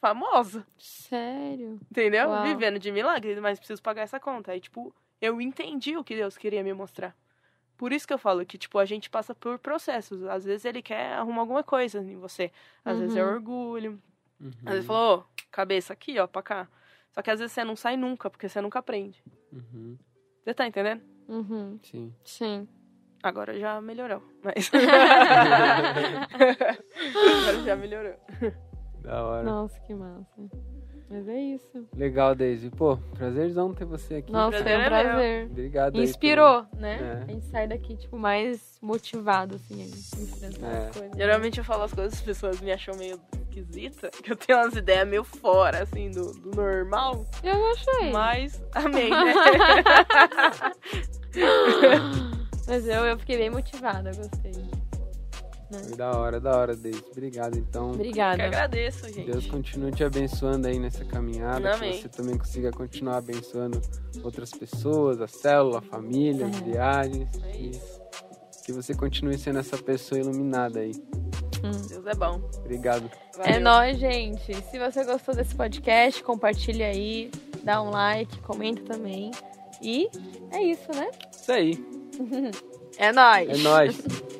Famosa. 0.00 0.66
Sério? 0.76 1.80
Entendeu? 1.90 2.28
Uau. 2.28 2.42
Vivendo 2.42 2.78
de 2.78 2.90
milagre, 2.92 3.40
mas 3.40 3.58
preciso 3.58 3.80
pagar 3.82 4.02
essa 4.02 4.18
conta. 4.20 4.52
Aí, 4.52 4.60
tipo, 4.60 4.94
eu 5.20 5.40
entendi 5.40 5.96
o 5.96 6.04
que 6.04 6.14
Deus 6.16 6.36
queria 6.36 6.62
me 6.62 6.72
mostrar. 6.74 7.16
Por 7.76 7.92
isso 7.92 8.06
que 8.06 8.12
eu 8.12 8.18
falo 8.18 8.44
que, 8.44 8.58
tipo, 8.58 8.78
a 8.78 8.84
gente 8.84 9.08
passa 9.08 9.34
por 9.34 9.58
processos. 9.58 10.24
Às 10.24 10.44
vezes 10.44 10.64
ele 10.64 10.82
quer 10.82 11.12
arrumar 11.12 11.42
alguma 11.42 11.62
coisa 11.62 12.00
em 12.00 12.16
você. 12.16 12.50
Às 12.84 12.98
vezes 12.98 13.16
é 13.16 13.22
Uhum. 13.24 13.32
orgulho. 13.34 14.02
Uhum. 14.40 14.50
Às 14.66 14.72
vezes 14.74 14.86
falou, 14.86 15.20
ô, 15.20 15.24
cabeça 15.50 15.92
aqui, 15.92 16.18
ó, 16.18 16.26
pra 16.26 16.42
cá. 16.42 16.68
Só 17.12 17.22
que 17.22 17.30
às 17.30 17.38
vezes 17.38 17.52
você 17.52 17.64
não 17.64 17.76
sai 17.76 17.96
nunca, 17.96 18.28
porque 18.28 18.48
você 18.48 18.60
nunca 18.60 18.78
aprende. 18.78 19.22
Uhum. 19.52 19.96
Você 20.44 20.52
tá 20.54 20.66
entendendo? 20.66 21.02
Uhum. 21.28 21.78
Sim. 21.82 22.14
Sim. 22.24 22.68
Agora 23.26 23.58
já 23.58 23.80
melhorou. 23.80 24.22
Mas. 24.44 24.70
Agora 26.32 27.62
já 27.64 27.74
melhorou. 27.74 28.14
Da 29.00 29.24
hora. 29.24 29.42
Nossa, 29.42 29.80
que 29.80 29.92
massa. 29.92 30.24
Mas 31.10 31.28
é 31.28 31.40
isso. 31.40 31.88
Legal, 31.96 32.36
Daisy. 32.36 32.70
Pô, 32.70 32.96
prazerzão 33.16 33.74
ter 33.74 33.84
você 33.84 34.16
aqui. 34.16 34.32
Nossa, 34.32 34.62
prazer 34.62 34.72
foi 34.74 34.76
um 34.76 34.80
é 34.80 34.88
prazer. 34.88 35.46
Obrigado 35.46 35.96
aí 35.96 36.04
Inspirou, 36.04 36.66
né? 36.76 36.98
É. 37.00 37.22
A 37.22 37.26
gente 37.32 37.46
sai 37.46 37.66
daqui, 37.66 37.96
tipo, 37.96 38.16
mais 38.16 38.78
motivado, 38.80 39.56
assim, 39.56 39.82
a 39.82 39.86
enfrentar 40.22 40.66
É. 40.66 40.86
as 40.86 40.96
coisas. 40.96 41.16
Geralmente 41.16 41.58
eu 41.58 41.64
falo 41.64 41.82
as 41.82 41.92
coisas, 41.92 42.14
as 42.14 42.20
pessoas 42.20 42.60
me 42.60 42.70
acham 42.72 42.94
meio 42.96 43.20
esquisita, 43.34 44.10
que 44.10 44.30
eu 44.32 44.36
tenho 44.36 44.58
umas 44.58 44.74
ideias 44.76 45.08
meio 45.08 45.24
fora, 45.24 45.82
assim, 45.82 46.10
do, 46.10 46.32
do 46.32 46.50
normal. 46.56 47.24
Eu 47.42 47.56
gostei. 47.56 48.12
Mas, 48.12 48.62
amém, 48.74 49.10
né? 49.10 49.34
Mas 52.66 52.86
eu, 52.86 53.04
eu 53.04 53.18
fiquei 53.18 53.36
bem 53.36 53.50
motivada, 53.50 54.10
gostei. 54.14 54.52
Foi 55.68 55.96
da 55.96 56.12
hora, 56.16 56.38
da 56.40 56.56
hora, 56.56 56.76
Daisy. 56.76 57.02
Obrigado, 57.10 57.58
então. 57.58 57.90
que 57.90 57.96
Obrigada. 57.96 58.44
agradeço, 58.44 59.08
gente. 59.12 59.30
Deus 59.30 59.46
continue 59.46 59.90
te 59.90 60.04
abençoando 60.04 60.68
aí 60.68 60.78
nessa 60.78 61.04
caminhada. 61.04 61.74
Amém. 61.74 61.92
Que 61.92 62.02
você 62.02 62.08
também 62.08 62.38
consiga 62.38 62.70
continuar 62.70 63.16
abençoando 63.16 63.80
outras 64.22 64.50
pessoas, 64.52 65.20
a 65.20 65.26
célula, 65.26 65.78
a 65.78 65.82
família, 65.82 66.46
as 66.46 66.56
É. 66.56 66.60
viagens. 66.60 67.28
É 67.42 67.50
Que, 67.50 67.66
isso. 67.70 68.00
que 68.64 68.72
você 68.72 68.94
continue 68.94 69.36
sendo 69.38 69.58
essa 69.58 69.76
pessoa 69.76 70.20
iluminada 70.20 70.78
aí. 70.80 70.92
Hum. 71.64 71.70
Deus 71.88 72.06
é 72.06 72.14
bom. 72.14 72.40
Obrigado. 72.58 73.10
É 73.38 73.38
Valeu. 73.38 73.60
nóis, 73.62 73.98
gente. 73.98 74.54
Se 74.70 74.78
você 74.78 75.04
gostou 75.04 75.34
desse 75.34 75.54
podcast, 75.56 76.22
compartilha 76.22 76.86
aí, 76.86 77.28
dá 77.64 77.82
um 77.82 77.90
like, 77.90 78.38
comenta 78.42 78.82
também. 78.84 79.32
E 79.82 80.08
é 80.52 80.62
isso, 80.62 80.88
né? 80.94 81.10
Isso 81.32 81.50
aí. 81.50 81.95
É 82.98 83.12
nóis. 83.12 83.48
É 83.50 83.56
nóis. 83.62 83.96